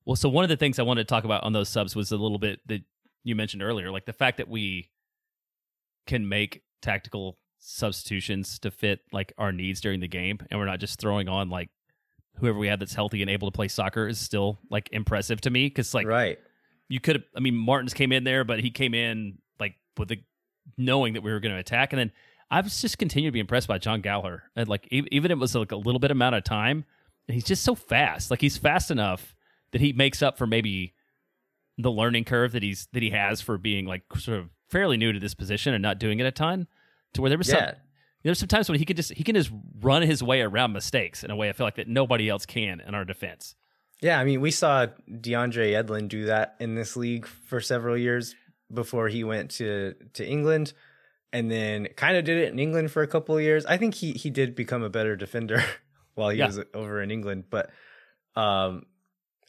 Well, 0.03 0.15
so 0.15 0.27
one 0.29 0.43
of 0.43 0.49
the 0.49 0.57
things 0.57 0.79
I 0.79 0.83
wanted 0.83 1.07
to 1.07 1.13
talk 1.13 1.23
about 1.25 1.43
on 1.43 1.53
those 1.53 1.69
subs 1.69 1.95
was 1.95 2.11
a 2.11 2.17
little 2.17 2.39
bit 2.39 2.59
that 2.67 2.81
you 3.23 3.35
mentioned 3.35 3.61
earlier, 3.61 3.91
like 3.91 4.05
the 4.05 4.13
fact 4.13 4.37
that 4.37 4.49
we 4.49 4.89
can 6.07 6.27
make 6.27 6.63
tactical 6.81 7.37
substitutions 7.59 8.57
to 8.59 8.71
fit 8.71 9.01
like 9.11 9.31
our 9.37 9.51
needs 9.51 9.79
during 9.79 9.99
the 9.99 10.07
game, 10.07 10.39
and 10.49 10.59
we're 10.59 10.65
not 10.65 10.79
just 10.79 10.99
throwing 10.99 11.29
on 11.29 11.49
like 11.51 11.69
whoever 12.37 12.57
we 12.57 12.67
have 12.67 12.79
that's 12.79 12.93
healthy 12.93 13.21
and 13.21 13.29
able 13.29 13.49
to 13.49 13.55
play 13.55 13.67
soccer 13.67 14.07
is 14.07 14.19
still 14.19 14.59
like 14.69 14.89
impressive 14.91 15.41
to 15.41 15.49
me 15.49 15.67
because 15.67 15.93
like 15.93 16.07
right. 16.07 16.39
you 16.89 16.99
could 16.99 17.17
have. 17.17 17.23
I 17.35 17.39
mean, 17.39 17.55
Martins 17.55 17.93
came 17.93 18.11
in 18.11 18.23
there, 18.23 18.43
but 18.43 18.59
he 18.59 18.71
came 18.71 18.93
in 18.93 19.37
like 19.59 19.75
with 19.97 20.09
the 20.09 20.19
knowing 20.77 21.13
that 21.13 21.21
we 21.21 21.31
were 21.31 21.39
going 21.39 21.53
to 21.53 21.59
attack, 21.59 21.93
and 21.93 21.99
then 21.99 22.11
I 22.49 22.61
was 22.61 22.81
just 22.81 22.97
continued 22.97 23.29
to 23.29 23.33
be 23.33 23.39
impressed 23.39 23.67
by 23.67 23.77
Jon 23.77 24.01
Gallagher. 24.01 24.43
And 24.55 24.67
like 24.67 24.87
even 24.91 25.31
it 25.31 25.37
was 25.37 25.55
like 25.55 25.71
a 25.71 25.77
little 25.77 25.99
bit 25.99 26.11
amount 26.11 26.35
of 26.35 26.43
time, 26.43 26.85
and 27.27 27.35
he's 27.35 27.45
just 27.45 27.63
so 27.63 27.75
fast. 27.75 28.31
Like 28.31 28.41
he's 28.41 28.57
fast 28.57 28.91
enough 28.91 29.35
that 29.71 29.81
he 29.81 29.93
makes 29.93 30.21
up 30.21 30.37
for 30.37 30.45
maybe 30.45 30.93
the 31.77 31.91
learning 31.91 32.25
curve 32.25 32.51
that 32.51 32.63
he's 32.63 32.87
that 32.93 33.01
he 33.01 33.11
has 33.11 33.41
for 33.41 33.57
being 33.57 33.85
like 33.85 34.03
sort 34.17 34.39
of 34.39 34.49
fairly 34.69 34.97
new 34.97 35.11
to 35.11 35.19
this 35.19 35.33
position 35.33 35.73
and 35.73 35.81
not 35.81 35.99
doing 35.99 36.19
it 36.19 36.25
a 36.25 36.31
ton. 36.31 36.67
To 37.13 37.21
where 37.21 37.29
there 37.29 37.37
was 37.37 37.47
some 37.47 37.59
Yeah. 37.59 37.73
There's 38.23 38.39
some 38.39 38.47
times 38.47 38.69
when 38.69 38.77
he 38.79 38.85
can 38.85 38.95
just 38.95 39.13
he 39.13 39.23
can 39.23 39.35
just 39.35 39.51
run 39.81 40.01
his 40.03 40.21
way 40.21 40.41
around 40.41 40.73
mistakes 40.73 41.23
in 41.23 41.31
a 41.31 41.35
way 41.35 41.49
I 41.49 41.53
feel 41.53 41.65
like 41.65 41.75
that 41.75 41.87
nobody 41.87 42.29
else 42.29 42.45
can 42.45 42.79
in 42.79 42.93
our 42.95 43.05
defense. 43.05 43.55
Yeah, 44.01 44.19
I 44.19 44.23
mean, 44.23 44.41
we 44.41 44.51
saw 44.51 44.87
DeAndre 45.09 45.73
Yedlin 45.73 46.07
do 46.07 46.25
that 46.25 46.55
in 46.59 46.75
this 46.75 46.95
league 46.97 47.27
for 47.27 47.61
several 47.61 47.95
years 47.97 48.35
before 48.73 49.07
he 49.09 49.23
went 49.23 49.51
to 49.51 49.93
to 50.13 50.25
England, 50.27 50.73
and 51.33 51.49
then 51.51 51.87
kind 51.95 52.17
of 52.17 52.23
did 52.23 52.37
it 52.37 52.51
in 52.51 52.59
England 52.59 52.91
for 52.91 53.01
a 53.03 53.07
couple 53.07 53.35
of 53.37 53.41
years. 53.43 53.65
I 53.65 53.77
think 53.77 53.93
he 53.95 54.11
he 54.13 54.29
did 54.29 54.55
become 54.55 54.83
a 54.83 54.89
better 54.89 55.15
defender 55.15 55.63
while 56.15 56.29
he 56.29 56.37
Yeah. 56.39 56.47
was 56.47 56.59
over 56.73 57.01
in 57.01 57.11
England, 57.11 57.45
but 57.49 57.69
um, 58.35 58.85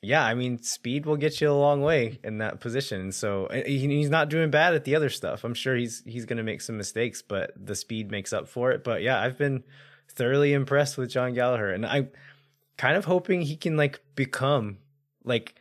yeah, 0.05 0.24
I 0.24 0.34
mean, 0.34 0.61
speed 0.62 1.07
will 1.07 1.16
get 1.16 1.40
you 1.40 1.48
a 1.48 1.53
long 1.53 1.80
way 1.80 2.18
in 2.24 2.38
that 2.38 2.59
position. 2.59 3.12
So 3.12 3.46
uh, 3.46 3.62
he's 3.64 4.11
not 4.11 4.28
doing 4.28 4.50
bad 4.50 4.74
at 4.74 4.84
the 4.84 4.96
other 4.96 5.09
stuff. 5.09 5.44
I'm 5.44 5.55
sure 5.55 5.76
he's 5.76 6.03
he's 6.05 6.26
going 6.26 6.38
to 6.38 6.42
make 6.42 6.61
some 6.61 6.76
mistakes, 6.76 7.22
but 7.22 7.53
the 7.57 7.76
speed 7.76 8.11
makes 8.11 8.32
up 8.32 8.48
for 8.48 8.72
it. 8.72 8.82
But 8.82 9.03
yeah, 9.03 9.20
I've 9.20 9.38
been 9.38 9.62
thoroughly 10.11 10.53
impressed 10.53 10.98
with 10.98 11.11
Jon 11.11 11.34
Gallagher, 11.34 11.70
and 11.70 11.86
I'm 11.86 12.11
kind 12.76 12.96
of 12.96 13.05
hoping 13.05 13.42
he 13.42 13.57
can 13.57 13.76
like 13.76 14.00
become 14.16 14.78
like 15.24 15.55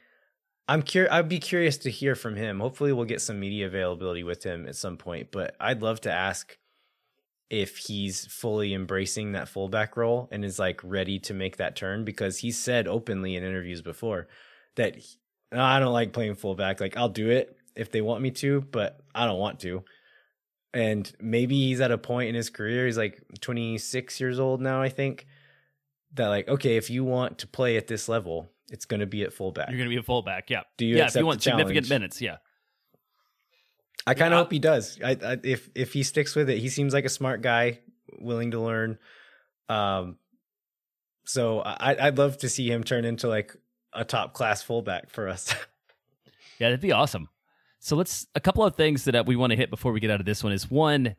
I'm 0.68 0.82
curious. 0.82 1.14
I'd 1.14 1.30
be 1.30 1.40
curious 1.40 1.78
to 1.80 1.92
hear 1.92 2.16
from 2.16 2.36
him. 2.36 2.62
Hopefully, 2.62 2.94
we'll 2.94 3.06
get 3.06 3.22
some 3.22 3.40
media 3.40 3.68
availability 3.68 4.24
with 4.24 4.44
him 4.44 4.68
at 4.68 4.76
some 4.76 4.98
point. 4.98 5.30
But 5.32 5.56
I'd 5.60 5.84
love 5.84 6.02
to 6.02 6.12
ask 6.12 6.58
if 7.52 7.76
he's 7.76 8.26
fully 8.28 8.74
embracing 8.74 9.34
that 9.34 9.50
fullback 9.50 9.98
role 9.98 10.30
and 10.32 10.46
is 10.46 10.58
like 10.58 10.80
ready 10.86 11.20
to 11.20 11.34
make 11.34 11.58
that 11.58 11.76
turn 11.76 12.06
because 12.06 12.38
he 12.38 12.50
said 12.50 12.88
openly 12.88 13.36
in 13.36 13.44
interviews 13.44 13.82
before 13.82 14.30
that 14.78 14.96
"No, 15.52 15.62
I 15.62 15.80
don't 15.80 15.92
like 15.92 16.14
playing 16.14 16.36
fullback. 16.36 16.80
Like 16.80 16.96
I'll 16.96 17.10
do 17.10 17.30
it 17.30 17.58
if 17.76 17.92
they 17.92 18.00
want 18.00 18.22
me 18.22 18.32
to, 18.32 18.62
but 18.62 19.02
I 19.14 19.26
don't 19.26 19.38
want 19.38 19.60
to. 19.60 19.84
And 20.74 21.12
maybe 21.20 21.68
he's 21.68 21.82
at 21.82 21.92
a 21.92 21.98
point 21.98 22.30
in 22.30 22.36
his 22.36 22.50
career. 22.50 22.86
He's 22.86 22.98
like 22.98 23.22
26 23.42 24.22
years 24.22 24.40
old 24.40 24.62
now, 24.62 24.82
I 24.82 24.88
think. 24.88 25.28
That 26.14 26.28
like, 26.28 26.48
okay, 26.48 26.78
if 26.78 26.90
you 26.90 27.04
want 27.04 27.40
to 27.40 27.48
play 27.48 27.76
at 27.76 27.88
this 27.88 28.08
level, 28.08 28.50
it's 28.70 28.86
going 28.86 29.02
to 29.02 29.06
be 29.06 29.24
at 29.24 29.34
fullback. 29.34 29.68
You're 29.70 29.78
going 29.78 29.90
to 29.90 29.94
be 29.96 30.00
a 30.00 30.04
fullback, 30.04 30.50
yeah. 30.50 30.62
Do 30.78 30.86
you 30.86 30.98
yeah, 30.98 31.08
if 31.08 31.16
you 31.16 31.26
want 31.26 31.44
significant 31.44 31.90
minutes, 31.90 32.22
yeah. 32.22 32.38
I 34.08 34.14
kind 34.14 34.34
of 34.34 34.38
Yeah. 34.38 34.44
hope 34.44 34.52
he 34.52 34.60
does. 34.60 35.00
I, 35.04 35.12
I 35.24 35.38
if 35.44 35.70
if 35.76 35.94
he 35.94 36.04
sticks 36.04 36.36
with 36.36 36.50
it, 36.50 36.58
he 36.60 36.70
seems 36.70 36.94
like 36.94 37.06
a 37.06 37.10
smart 37.10 37.42
guy, 37.42 37.80
willing 38.20 38.52
to 38.52 38.60
learn. 38.60 38.98
Um, 39.70 40.18
so 41.26 41.60
I 41.62 41.96
I'd 42.08 42.18
love 42.18 42.38
to 42.40 42.50
see 42.50 42.70
him 42.72 42.84
turn 42.84 43.06
into 43.06 43.28
like 43.28 43.56
a 43.94 44.04
top 44.04 44.34
class 44.34 44.64
fullback 44.64 45.10
for 45.10 45.28
us. 45.28 45.54
Yeah, 46.60 46.68
that'd 46.68 46.80
be 46.80 46.92
awesome. 46.92 47.28
So 47.80 47.96
let's 47.96 48.28
a 48.36 48.40
couple 48.40 48.64
of 48.64 48.76
things 48.76 49.06
that 49.06 49.16
uh, 49.16 49.24
we 49.26 49.36
want 49.36 49.50
to 49.50 49.58
hit 49.58 49.72
before 49.72 49.92
we 49.92 50.00
get 50.00 50.12
out 50.12 50.20
of 50.20 50.28
this 50.28 50.44
one 50.44 50.54
is 50.54 50.70
one, 50.70 51.16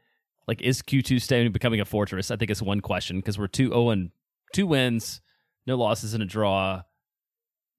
like 0.47 0.61
is 0.63 0.83
Q2 0.83 1.21
staying 1.21 1.51
becoming 1.51 1.81
a 1.81 1.85
fortress? 1.85 2.31
I 2.31 2.37
think 2.37 2.49
it's 2.49 2.63
one 2.63 2.79
question 2.81 3.17
because 3.17 3.41
we're 3.41 3.49
two 3.49 3.67
zero 3.71 3.91
and 3.91 4.13
two 4.53 4.69
wins, 4.69 5.21
no 5.67 5.75
losses 5.77 6.15
and 6.15 6.23
a 6.23 6.27
draw 6.27 6.83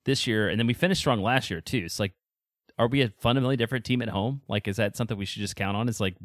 this 0.03 0.27
year, 0.27 0.49
and 0.49 0.59
then 0.59 0.67
we 0.67 0.73
finished 0.73 0.99
strong 0.99 1.21
last 1.21 1.49
year 1.49 1.61
too. 1.61 1.83
It's 1.85 2.01
like, 2.01 2.11
are 2.77 2.87
we 2.87 3.01
a 3.01 3.09
fundamentally 3.19 3.57
different 3.57 3.85
team 3.85 4.01
at 4.01 4.09
home? 4.09 4.41
Like, 4.47 4.67
is 4.67 4.77
that 4.77 4.95
something 4.95 5.17
we 5.17 5.25
should 5.25 5.41
just 5.41 5.55
count 5.55 5.77
on? 5.77 5.89
Is 5.89 5.99
like 5.99 6.15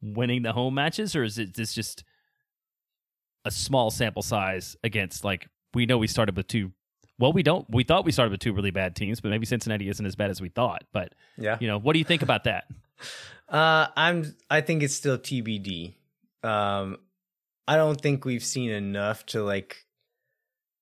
winning 0.00 0.42
the 0.42 0.52
home 0.52 0.74
matches, 0.74 1.16
or 1.16 1.24
is 1.24 1.38
it 1.38 1.54
this 1.54 1.74
just 1.74 2.04
a 3.44 3.50
small 3.50 3.90
sample 3.90 4.22
size 4.22 4.76
against 4.84 5.24
like 5.24 5.48
we 5.74 5.86
know 5.86 5.98
we 5.98 6.06
started 6.06 6.36
with 6.36 6.48
two 6.48 6.72
well, 7.18 7.32
we 7.32 7.42
don't. 7.42 7.66
We 7.68 7.82
thought 7.82 8.04
we 8.04 8.12
started 8.12 8.30
with 8.30 8.40
two 8.40 8.52
really 8.52 8.70
bad 8.70 8.94
teams, 8.94 9.20
but 9.20 9.30
maybe 9.30 9.44
Cincinnati 9.44 9.88
isn't 9.88 10.06
as 10.06 10.14
bad 10.14 10.30
as 10.30 10.40
we 10.40 10.50
thought. 10.50 10.84
But 10.92 11.14
yeah. 11.36 11.56
you 11.60 11.66
know, 11.66 11.78
what 11.78 11.94
do 11.94 11.98
you 11.98 12.04
think 12.04 12.22
about 12.22 12.44
that? 12.44 12.64
Uh, 13.48 13.86
I'm. 13.96 14.36
I 14.50 14.60
think 14.60 14.82
it's 14.82 14.92
still 14.92 15.16
TBD. 15.16 15.94
Um, 16.42 16.98
I 17.66 17.76
don't 17.76 17.98
think 17.98 18.26
we've 18.26 18.44
seen 18.44 18.68
enough 18.68 19.24
to 19.26 19.42
like 19.42 19.86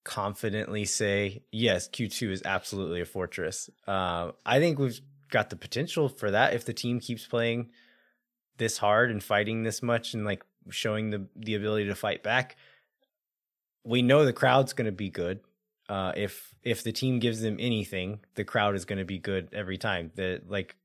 confidently 0.07 0.85
say 0.85 1.43
yes. 1.51 1.89
Q2 1.89 2.31
is 2.31 2.43
absolutely 2.45 3.01
a 3.01 3.05
fortress. 3.05 3.69
Uh, 3.89 4.31
I 4.47 4.61
think 4.61 4.79
we've 4.79 5.01
got 5.31 5.51
the 5.51 5.57
potential 5.57 6.09
for 6.09 6.31
that 6.31 6.55
if 6.55 6.65
the 6.65 6.73
team 6.73 7.01
keeps 7.01 7.27
playing 7.27 7.71
this 8.57 8.79
hard 8.79 9.11
and 9.11 9.23
fighting 9.23 9.65
this 9.65 9.83
much 9.83 10.15
and 10.15 10.25
like 10.25 10.45
showing 10.71 11.11
the 11.11 11.27
the 11.35 11.57
ability 11.57 11.87
to 11.87 11.97
fight 11.97 12.23
back. 12.23 12.57
We 13.85 14.01
know 14.01 14.25
the 14.25 14.33
crowd's 14.33 14.73
going 14.73 14.87
to 14.87 14.93
be 14.93 15.11
good. 15.11 15.41
Uh, 15.89 16.13
if 16.17 16.55
if 16.63 16.85
the 16.85 16.93
team 16.93 17.19
gives 17.19 17.41
them 17.41 17.57
anything, 17.59 18.21
the 18.37 18.45
crowd 18.45 18.77
is 18.77 18.85
going 18.85 19.01
to 19.01 19.05
be 19.05 19.19
good 19.19 19.49
every 19.53 19.77
time. 19.77 20.13
The 20.15 20.41
like 20.47 20.77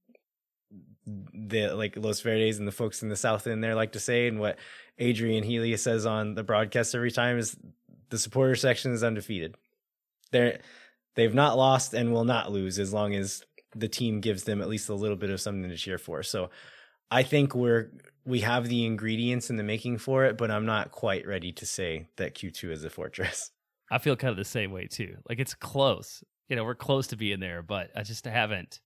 the 1.06 1.74
like 1.76 1.96
Los 1.96 2.22
Verdes 2.22 2.58
and 2.58 2.68
the 2.68 2.72
folks 2.72 3.04
in 3.04 3.10
the 3.10 3.16
South 3.16 3.46
End 3.46 3.64
there 3.64 3.76
like 3.76 3.92
to 3.92 4.00
say, 4.00 4.28
and 4.28 4.40
what 4.40 4.58
Adrian 4.98 5.44
Healey 5.44 5.78
says 5.78 6.08
on 6.08 6.34
the 6.34 6.44
broadcast 6.44 6.96
every 6.96 7.12
time 7.12 7.38
is 7.38 7.56
the 8.12 8.20
supporter 8.20 8.56
section 8.56 8.92
is 8.92 9.04
undefeated. 9.04 9.56
They're 10.32 10.60
they've 11.16 11.34
not 11.34 11.58
lost 11.58 11.94
and 11.94 12.14
will 12.14 12.26
not 12.26 12.52
lose 12.52 12.78
as 12.78 12.94
long 12.94 13.16
as 13.16 13.44
the 13.76 13.88
team 13.88 14.20
gives 14.22 14.44
them 14.44 14.62
at 14.62 14.70
least 14.70 14.90
a 14.90 14.94
little 14.94 15.18
bit 15.18 15.30
of 15.30 15.42
something 15.42 15.70
to 15.70 15.78
cheer 15.78 15.98
for. 15.98 16.22
So 16.24 16.50
I 17.10 17.24
think 17.24 17.56
we're 17.56 17.92
we 18.26 18.42
have 18.42 18.68
the 18.68 18.86
ingredients 18.86 19.50
in 19.50 19.56
the 19.56 19.64
making 19.64 19.98
for 19.98 20.26
it, 20.26 20.38
but 20.38 20.52
I'm 20.52 20.66
not 20.66 20.92
quite 20.92 21.26
ready 21.26 21.52
to 21.54 21.66
say 21.66 22.08
that 22.18 22.36
Q2 22.36 22.72
is 22.72 22.84
a 22.84 22.90
fortress. 22.90 23.50
I 23.92 23.98
feel 23.98 24.16
kind 24.16 24.32
of 24.32 24.38
the 24.38 24.46
same 24.46 24.72
way 24.72 24.88
too. 24.88 25.18
Like 25.28 25.40
it's 25.40 25.56
close. 25.56 26.24
You 26.48 26.56
know, 26.56 26.64
we're 26.64 26.76
close 26.76 27.08
to 27.08 27.18
being 27.18 27.40
there, 27.40 27.62
but 27.62 27.90
I 27.96 28.04
just 28.04 28.26
haven't. 28.26 28.80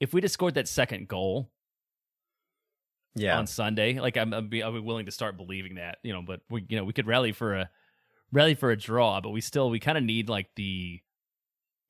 If 0.00 0.14
we'd 0.14 0.24
have 0.24 0.32
scored 0.32 0.54
that 0.54 0.68
second 0.68 1.08
goal 1.08 1.50
Yeah. 3.14 3.38
on 3.38 3.46
Sunday, 3.46 3.98
like 3.98 4.16
I'm, 4.16 4.32
I'm, 4.32 4.48
be, 4.48 4.62
I'm 4.62 4.84
willing 4.84 5.06
to 5.06 5.12
start 5.12 5.36
believing 5.36 5.74
that. 5.76 5.98
You 6.02 6.12
know, 6.12 6.22
but 6.22 6.40
we, 6.48 6.64
you 6.68 6.76
know, 6.76 6.84
we 6.84 6.92
could 6.92 7.06
rally 7.06 7.32
for 7.32 7.54
a 7.54 7.70
rally 8.32 8.54
for 8.54 8.70
a 8.70 8.76
draw, 8.76 9.20
but 9.20 9.30
we 9.30 9.40
still 9.40 9.70
we 9.70 9.80
kind 9.80 9.98
of 9.98 10.04
need 10.04 10.28
like 10.28 10.48
the 10.56 11.00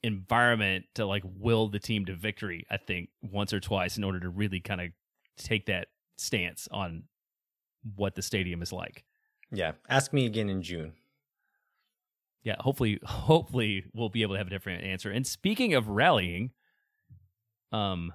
environment 0.03 0.87
to 0.95 1.05
like 1.05 1.23
will 1.25 1.69
the 1.69 1.79
team 1.79 2.07
to 2.07 2.15
victory. 2.15 2.67
I 2.71 2.79
think 2.79 3.11
once 3.23 3.53
or 3.53 3.61
twice 3.61 3.99
in 3.99 4.05
order 4.05 4.21
to 4.21 4.29
really 4.29 4.61
kind 4.61 4.81
of 4.81 4.89
take 5.37 5.67
that 5.67 5.89
stance 6.17 6.69
on 6.71 7.05
what 7.97 8.15
the 8.15 8.23
stadium 8.23 8.63
is 8.63 8.73
like. 8.73 9.05
Yeah. 9.53 9.73
Ask 9.89 10.13
me 10.13 10.27
again 10.27 10.49
in 10.49 10.63
June. 10.63 10.93
Yeah, 12.43 12.57
hopefully, 12.59 13.01
hopefully 13.05 13.85
we'll 13.93 14.09
be 14.09 14.23
able 14.23 14.35
to 14.35 14.39
have 14.39 14.47
a 14.47 14.51
different 14.51 14.83
answer. 14.85 15.11
And 15.11 15.27
speaking 15.27 15.75
of 15.75 15.89
rallying, 15.89 16.53
um, 17.71 18.15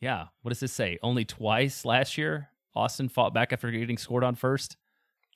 yeah, 0.00 0.26
what 0.42 0.50
does 0.50 0.60
this 0.60 0.72
say? 0.72 0.98
Only 1.02 1.24
twice 1.24 1.84
last 1.84 2.16
year, 2.16 2.48
Austin 2.74 3.08
fought 3.08 3.34
back 3.34 3.52
after 3.52 3.70
getting 3.70 3.98
scored 3.98 4.24
on 4.24 4.34
first, 4.34 4.76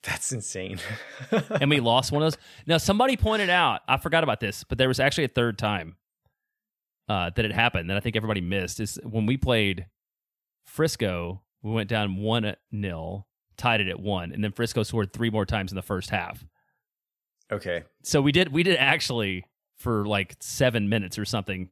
That's 0.03 0.31
insane. 0.31 0.79
and 1.61 1.69
we 1.69 1.79
lost 1.79 2.11
one 2.11 2.21
of 2.23 2.31
those. 2.31 2.41
Now, 2.67 2.77
somebody 2.77 3.17
pointed 3.17 3.49
out, 3.49 3.81
I 3.87 3.97
forgot 3.97 4.23
about 4.23 4.39
this, 4.39 4.63
but 4.63 4.77
there 4.77 4.87
was 4.87 4.99
actually 4.99 5.25
a 5.25 5.29
third 5.29 5.57
time 5.57 5.97
uh, 7.09 7.31
that 7.35 7.45
it 7.45 7.51
happened 7.51 7.89
that 7.89 7.97
I 7.97 7.99
think 7.99 8.15
everybody 8.15 8.41
missed. 8.41 8.79
Is 8.79 8.99
when 9.03 9.25
we 9.25 9.37
played 9.37 9.87
Frisco, 10.65 11.41
we 11.61 11.71
went 11.71 11.89
down 11.89 12.17
one 12.17 12.55
nil, 12.71 13.27
tied 13.57 13.81
it 13.81 13.87
at 13.87 13.99
one, 13.99 14.31
and 14.31 14.43
then 14.43 14.51
Frisco 14.51 14.83
scored 14.83 15.13
three 15.13 15.29
more 15.29 15.45
times 15.45 15.71
in 15.71 15.75
the 15.75 15.81
first 15.81 16.09
half. 16.09 16.45
okay. 17.51 17.83
so 18.03 18.21
we 18.21 18.31
did 18.31 18.51
we 18.51 18.63
did 18.63 18.77
actually 18.77 19.45
for 19.77 20.05
like 20.05 20.35
seven 20.39 20.87
minutes 20.89 21.19
or 21.19 21.25
something 21.25 21.69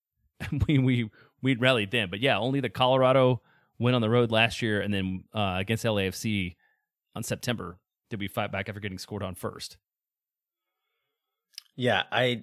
we 0.68 0.78
we 0.78 1.10
we 1.42 1.54
rallied 1.56 1.90
then 1.90 2.08
but 2.10 2.20
yeah 2.20 2.38
only 2.38 2.60
the 2.60 2.68
colorado 2.68 3.40
went 3.78 3.94
on 3.94 4.02
the 4.02 4.10
road 4.10 4.30
last 4.30 4.60
year 4.62 4.80
and 4.80 4.92
then 4.92 5.24
uh, 5.34 5.56
against 5.58 5.84
lafc 5.84 6.56
on 7.14 7.22
september 7.22 7.78
did 8.10 8.20
we 8.20 8.28
fight 8.28 8.50
back 8.50 8.68
after 8.68 8.80
getting 8.80 8.98
scored 8.98 9.22
on 9.22 9.34
first 9.34 9.76
Yeah, 11.78 12.02
I 12.10 12.42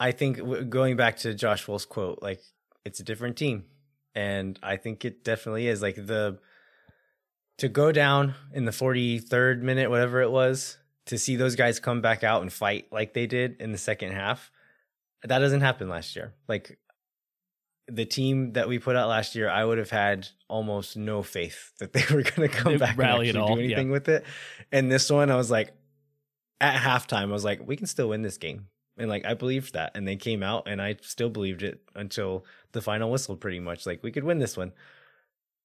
I 0.00 0.12
think 0.12 0.40
going 0.70 0.96
back 0.96 1.18
to 1.18 1.34
Josh 1.34 1.68
Wolff's 1.68 1.84
quote, 1.84 2.20
like 2.22 2.40
it's 2.82 2.98
a 2.98 3.04
different 3.04 3.36
team, 3.36 3.66
and 4.14 4.58
I 4.62 4.78
think 4.78 5.04
it 5.04 5.24
definitely 5.24 5.68
is. 5.68 5.82
Like 5.82 5.96
the 5.96 6.38
to 7.58 7.68
go 7.68 7.92
down 7.92 8.34
in 8.54 8.64
the 8.64 8.72
forty 8.72 9.18
third 9.18 9.62
minute, 9.62 9.90
whatever 9.90 10.22
it 10.22 10.30
was, 10.30 10.78
to 11.04 11.18
see 11.18 11.36
those 11.36 11.54
guys 11.54 11.78
come 11.78 12.00
back 12.00 12.24
out 12.24 12.40
and 12.40 12.50
fight 12.50 12.86
like 12.90 13.12
they 13.12 13.26
did 13.26 13.60
in 13.60 13.72
the 13.72 13.78
second 13.78 14.12
half, 14.12 14.50
that 15.22 15.38
doesn't 15.40 15.60
happen 15.60 15.90
last 15.90 16.16
year. 16.16 16.32
Like 16.48 16.78
the 17.88 18.04
team 18.04 18.52
that 18.52 18.68
we 18.68 18.78
put 18.78 18.96
out 18.96 19.08
last 19.08 19.34
year, 19.34 19.48
I 19.48 19.64
would 19.64 19.78
have 19.78 19.90
had 19.90 20.28
almost 20.48 20.96
no 20.96 21.22
faith 21.22 21.72
that 21.78 21.92
they 21.92 22.02
were 22.10 22.22
going 22.22 22.48
to 22.48 22.48
come 22.48 22.72
They'd 22.72 22.80
back 22.80 22.90
and 22.90 22.98
rally 22.98 23.36
all, 23.36 23.54
do 23.54 23.60
yeah. 23.60 23.66
anything 23.66 23.90
with 23.90 24.08
it. 24.08 24.24
And 24.72 24.90
this 24.90 25.10
one, 25.10 25.30
I 25.30 25.36
was 25.36 25.50
like, 25.50 25.72
at 26.60 26.76
halftime, 26.76 27.24
I 27.24 27.32
was 27.32 27.44
like, 27.44 27.66
we 27.66 27.76
can 27.76 27.86
still 27.86 28.08
win 28.08 28.22
this 28.22 28.38
game. 28.38 28.68
And 28.96 29.08
like, 29.10 29.24
I 29.24 29.34
believed 29.34 29.74
that. 29.74 29.92
And 29.94 30.06
they 30.06 30.16
came 30.16 30.42
out 30.42 30.66
and 30.66 30.80
I 30.80 30.96
still 31.02 31.28
believed 31.28 31.62
it 31.62 31.82
until 31.94 32.44
the 32.72 32.80
final 32.80 33.10
whistle, 33.10 33.36
pretty 33.36 33.60
much. 33.60 33.86
Like, 33.86 34.02
we 34.02 34.12
could 34.12 34.24
win 34.24 34.38
this 34.38 34.56
one. 34.56 34.72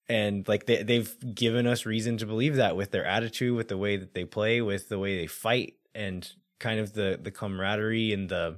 And 0.09 0.47
like, 0.47 0.65
they, 0.65 0.83
they've 0.83 1.35
given 1.35 1.67
us 1.67 1.85
reason 1.85 2.17
to 2.17 2.25
believe 2.25 2.55
that 2.55 2.75
with 2.75 2.91
their 2.91 3.05
attitude, 3.05 3.55
with 3.55 3.67
the 3.67 3.77
way 3.77 3.95
that 3.97 4.13
they 4.13 4.25
play, 4.25 4.61
with 4.61 4.89
the 4.89 4.99
way 4.99 5.17
they 5.17 5.27
fight, 5.27 5.75
and 5.93 6.29
kind 6.59 6.79
of 6.79 6.93
the, 6.93 7.19
the 7.21 7.31
camaraderie 7.31 8.11
and 8.11 8.27
the, 8.29 8.57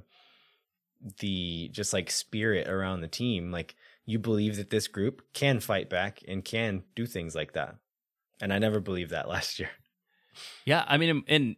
the 1.18 1.68
just 1.72 1.92
like 1.92 2.10
spirit 2.10 2.68
around 2.68 3.00
the 3.00 3.08
team. 3.08 3.50
Like, 3.50 3.74
you 4.04 4.18
believe 4.18 4.56
that 4.56 4.70
this 4.70 4.88
group 4.88 5.22
can 5.32 5.60
fight 5.60 5.88
back 5.88 6.20
and 6.26 6.44
can 6.44 6.82
do 6.96 7.06
things 7.06 7.34
like 7.34 7.52
that. 7.52 7.76
And 8.40 8.52
I 8.52 8.58
never 8.58 8.80
believed 8.80 9.10
that 9.12 9.28
last 9.34 9.58
year. 9.58 9.70
yeah 10.64 10.82
i 10.88 10.96
mean 10.96 11.10
um, 11.10 11.24
and 11.28 11.56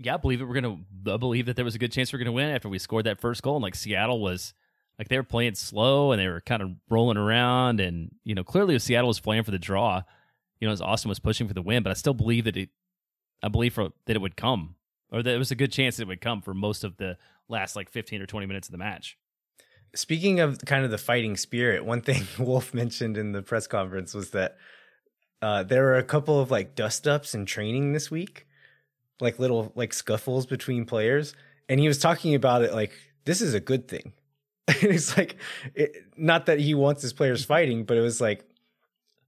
yeah 0.00 0.14
i 0.14 0.16
believe 0.16 0.40
that 0.40 0.46
we're 0.46 0.60
gonna 0.60 0.76
believe 1.18 1.46
that 1.46 1.54
there 1.54 1.64
was 1.64 1.76
a 1.76 1.78
good 1.78 1.92
chance 1.92 2.12
we're 2.12 2.18
gonna 2.18 2.32
win 2.32 2.50
after 2.50 2.68
we 2.68 2.78
scored 2.80 3.06
that 3.06 3.20
first 3.20 3.42
goal 3.42 3.54
and 3.54 3.62
like 3.62 3.76
seattle 3.76 4.20
was 4.20 4.54
like 4.98 5.06
they 5.06 5.16
were 5.16 5.22
playing 5.22 5.54
slow 5.54 6.10
and 6.10 6.20
they 6.20 6.26
were 6.26 6.40
kind 6.40 6.62
of 6.62 6.70
rolling 6.90 7.16
around 7.16 7.78
and 7.78 8.10
you 8.24 8.34
know 8.34 8.42
clearly 8.42 8.76
seattle 8.80 9.06
was 9.06 9.20
playing 9.20 9.44
for 9.44 9.52
the 9.52 9.58
draw 9.58 10.02
you 10.60 10.66
know 10.66 10.72
as 10.72 10.80
austin 10.80 11.08
was 11.08 11.20
pushing 11.20 11.46
for 11.46 11.54
the 11.54 11.62
win 11.62 11.84
but 11.84 11.90
i 11.90 11.94
still 11.94 12.12
believe 12.12 12.42
that 12.42 12.56
it 12.56 12.70
i 13.42 13.46
believe 13.46 13.72
for, 13.72 13.90
that 14.06 14.16
it 14.16 14.20
would 14.20 14.36
come 14.36 14.74
or 15.12 15.22
that 15.22 15.34
it 15.34 15.38
was 15.38 15.52
a 15.52 15.56
good 15.56 15.70
chance 15.70 15.96
that 15.96 16.02
it 16.02 16.08
would 16.08 16.20
come 16.20 16.42
for 16.42 16.54
most 16.54 16.82
of 16.82 16.96
the 16.96 17.16
last 17.48 17.76
like 17.76 17.90
15 17.90 18.22
or 18.22 18.26
20 18.26 18.46
minutes 18.46 18.68
of 18.68 18.72
the 18.72 18.78
match 18.78 19.16
Speaking 19.94 20.40
of 20.40 20.58
kind 20.66 20.84
of 20.84 20.90
the 20.90 20.98
fighting 20.98 21.36
spirit, 21.36 21.84
one 21.84 22.02
thing 22.02 22.26
Wolff 22.38 22.74
mentioned 22.74 23.16
in 23.16 23.32
the 23.32 23.42
press 23.42 23.66
conference 23.66 24.12
was 24.12 24.30
that 24.30 24.58
uh, 25.40 25.62
there 25.62 25.82
were 25.82 25.96
a 25.96 26.02
couple 26.02 26.40
of 26.40 26.50
like 26.50 26.74
dust 26.74 27.08
ups 27.08 27.34
in 27.34 27.46
training 27.46 27.92
this 27.92 28.10
week, 28.10 28.46
like 29.20 29.38
little 29.38 29.72
like 29.74 29.94
scuffles 29.94 30.46
between 30.46 30.84
players, 30.84 31.34
and 31.68 31.80
he 31.80 31.88
was 31.88 31.98
talking 31.98 32.34
about 32.34 32.62
it 32.62 32.72
like 32.74 32.92
this 33.24 33.40
is 33.40 33.54
a 33.54 33.60
good 33.60 33.88
thing. 33.88 34.12
and 34.68 34.76
it's 34.82 35.16
like, 35.16 35.36
it, 35.74 35.96
not 36.16 36.46
that 36.46 36.60
he 36.60 36.74
wants 36.74 37.00
his 37.00 37.14
players 37.14 37.44
fighting, 37.44 37.84
but 37.84 37.96
it 37.96 38.02
was 38.02 38.20
like 38.20 38.44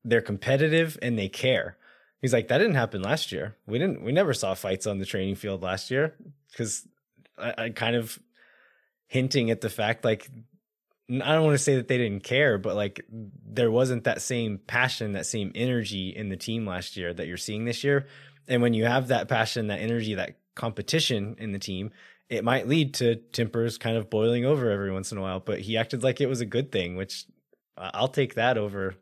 they're 0.05 0.21
competitive 0.21 0.99
and 1.01 1.19
they 1.19 1.29
care. 1.29 1.79
He's 2.21 2.35
like, 2.35 2.49
that 2.49 2.59
didn't 2.59 2.75
happen 2.75 3.01
last 3.01 3.33
year. 3.33 3.57
We 3.67 3.79
didn't. 3.79 4.05
We 4.05 4.13
never 4.13 4.35
saw 4.35 4.53
fights 4.53 4.87
on 4.87 4.99
the 4.99 5.07
training 5.07 5.37
field 5.37 5.63
last 5.63 5.91
year 5.91 6.15
because 6.51 6.87
I, 7.41 7.71
kind 7.71 7.97
of 7.97 8.19
hinting 9.07 9.51
at 9.51 9.61
the 9.61 9.71
fact 9.71 10.05
like 10.05 10.31
I 11.11 11.35
don't 11.35 11.45
want 11.45 11.59
to 11.59 11.65
say 11.65 11.75
that 11.77 11.89
they 11.89 11.99
didn't 11.99 12.23
care, 12.23 12.57
but 12.57 12.77
like 12.77 13.05
there 13.11 13.71
wasn't 13.71 14.05
that 14.05 14.23
same 14.23 14.59
passion, 14.59 15.13
that 15.13 15.27
same 15.27 15.51
energy 15.57 16.11
in 16.11 16.29
the 16.29 16.37
team 16.37 16.67
last 16.67 16.97
year 16.97 17.13
that 17.13 17.27
you're 17.27 17.37
seeing 17.37 17.65
this 17.65 17.83
year. 17.83 18.07
And 18.47 18.63
when 18.63 18.75
you 18.75 18.85
have 18.85 19.09
that 19.09 19.29
passion, 19.29 19.67
that 19.69 19.81
energy, 19.81 20.15
that 20.15 20.39
competition 20.55 21.35
in 21.39 21.51
the 21.51 21.59
team, 21.59 21.91
it 22.29 22.45
might 22.45 22.69
lead 22.69 22.95
to 22.95 23.17
tempers 23.17 23.77
kind 23.77 23.97
of 23.97 24.09
boiling 24.09 24.45
over 24.45 24.71
every 24.71 24.93
once 24.93 25.11
in 25.11 25.19
a 25.19 25.21
while. 25.21 25.41
But 25.41 25.61
he 25.61 25.77
acted 25.77 26.05
like 26.05 26.21
it 26.21 26.29
was 26.29 26.41
a 26.41 26.47
good 26.47 26.71
thing, 26.71 26.95
which 26.95 27.27
I'll 27.77 28.09
take 28.09 28.35
that 28.35 28.57
over 28.57 28.95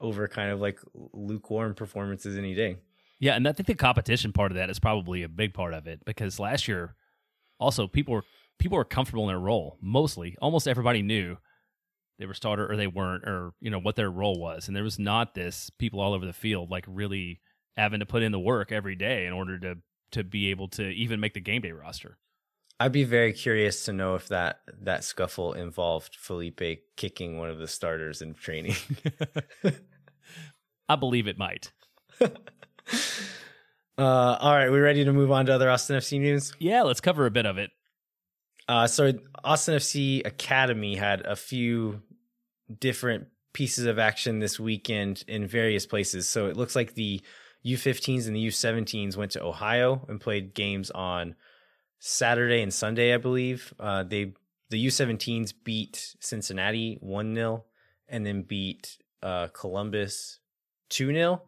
over 0.00 0.28
kind 0.28 0.50
of 0.50 0.60
like 0.60 0.78
lukewarm 1.12 1.74
performances 1.74 2.36
any 2.36 2.54
day. 2.54 2.76
Yeah, 3.20 3.34
and 3.34 3.48
I 3.48 3.52
think 3.52 3.66
the 3.66 3.74
competition 3.74 4.32
part 4.32 4.52
of 4.52 4.56
that 4.56 4.70
is 4.70 4.78
probably 4.78 5.22
a 5.22 5.28
big 5.28 5.54
part 5.54 5.74
of 5.74 5.86
it 5.86 6.04
because 6.04 6.38
last 6.38 6.68
year, 6.68 6.94
also 7.58 7.86
people 7.86 8.14
were 8.14 8.24
people 8.58 8.76
were 8.76 8.84
comfortable 8.84 9.24
in 9.24 9.28
their 9.28 9.38
role. 9.38 9.78
Mostly, 9.80 10.36
almost 10.40 10.68
everybody 10.68 11.02
knew 11.02 11.36
they 12.18 12.26
were 12.26 12.34
starter 12.34 12.70
or 12.70 12.76
they 12.76 12.86
weren't, 12.86 13.24
or 13.24 13.52
you 13.60 13.70
know 13.70 13.80
what 13.80 13.96
their 13.96 14.10
role 14.10 14.38
was, 14.38 14.68
and 14.68 14.76
there 14.76 14.84
was 14.84 14.98
not 14.98 15.34
this 15.34 15.70
people 15.78 16.00
all 16.00 16.14
over 16.14 16.26
the 16.26 16.32
field 16.32 16.70
like 16.70 16.84
really 16.86 17.40
having 17.76 18.00
to 18.00 18.06
put 18.06 18.22
in 18.22 18.32
the 18.32 18.40
work 18.40 18.72
every 18.72 18.96
day 18.96 19.26
in 19.26 19.32
order 19.32 19.58
to 19.58 19.76
to 20.10 20.24
be 20.24 20.50
able 20.50 20.68
to 20.68 20.88
even 20.90 21.20
make 21.20 21.34
the 21.34 21.40
game 21.40 21.62
day 21.62 21.72
roster. 21.72 22.18
I'd 22.80 22.92
be 22.92 23.04
very 23.04 23.32
curious 23.32 23.84
to 23.86 23.92
know 23.92 24.14
if 24.14 24.28
that 24.28 24.60
that 24.82 25.04
scuffle 25.04 25.52
involved 25.52 26.16
Felipe 26.16 26.80
kicking 26.96 27.38
one 27.38 27.50
of 27.50 27.58
the 27.58 27.66
starters 27.66 28.22
in 28.22 28.34
training. 28.34 28.76
I 30.88 30.96
believe 30.96 31.26
it 31.26 31.38
might. 31.38 31.72
uh, 33.98 34.38
all 34.40 34.54
right, 34.54 34.70
we 34.70 34.78
ready 34.78 35.04
to 35.04 35.12
move 35.12 35.30
on 35.32 35.46
to 35.46 35.54
other 35.54 35.68
Austin 35.68 35.96
FC 35.96 36.20
news? 36.20 36.52
Yeah, 36.58 36.82
let's 36.82 37.00
cover 37.00 37.26
a 37.26 37.30
bit 37.30 37.46
of 37.46 37.58
it. 37.58 37.70
Uh, 38.68 38.86
so 38.86 39.12
Austin 39.42 39.76
FC 39.76 40.24
Academy 40.26 40.94
had 40.94 41.22
a 41.26 41.34
few 41.34 42.02
different 42.78 43.26
pieces 43.52 43.86
of 43.86 43.98
action 43.98 44.38
this 44.38 44.60
weekend 44.60 45.24
in 45.26 45.46
various 45.46 45.86
places. 45.86 46.28
So 46.28 46.46
it 46.46 46.56
looks 46.56 46.76
like 46.76 46.94
the 46.94 47.20
U15s 47.66 48.26
and 48.26 48.36
the 48.36 48.46
U17s 48.46 49.16
went 49.16 49.32
to 49.32 49.42
Ohio 49.42 50.04
and 50.08 50.20
played 50.20 50.54
games 50.54 50.90
on 50.90 51.34
Saturday 51.98 52.62
and 52.62 52.72
Sunday, 52.72 53.12
I 53.12 53.16
believe. 53.16 53.74
Uh, 53.80 54.04
they 54.04 54.34
the 54.70 54.86
U17s 54.86 55.54
beat 55.64 56.14
Cincinnati 56.20 56.98
one 57.00 57.34
0 57.34 57.64
and 58.06 58.24
then 58.24 58.42
beat 58.42 58.98
uh, 59.22 59.48
Columbus 59.48 60.38
two 60.88 61.12
0 61.12 61.42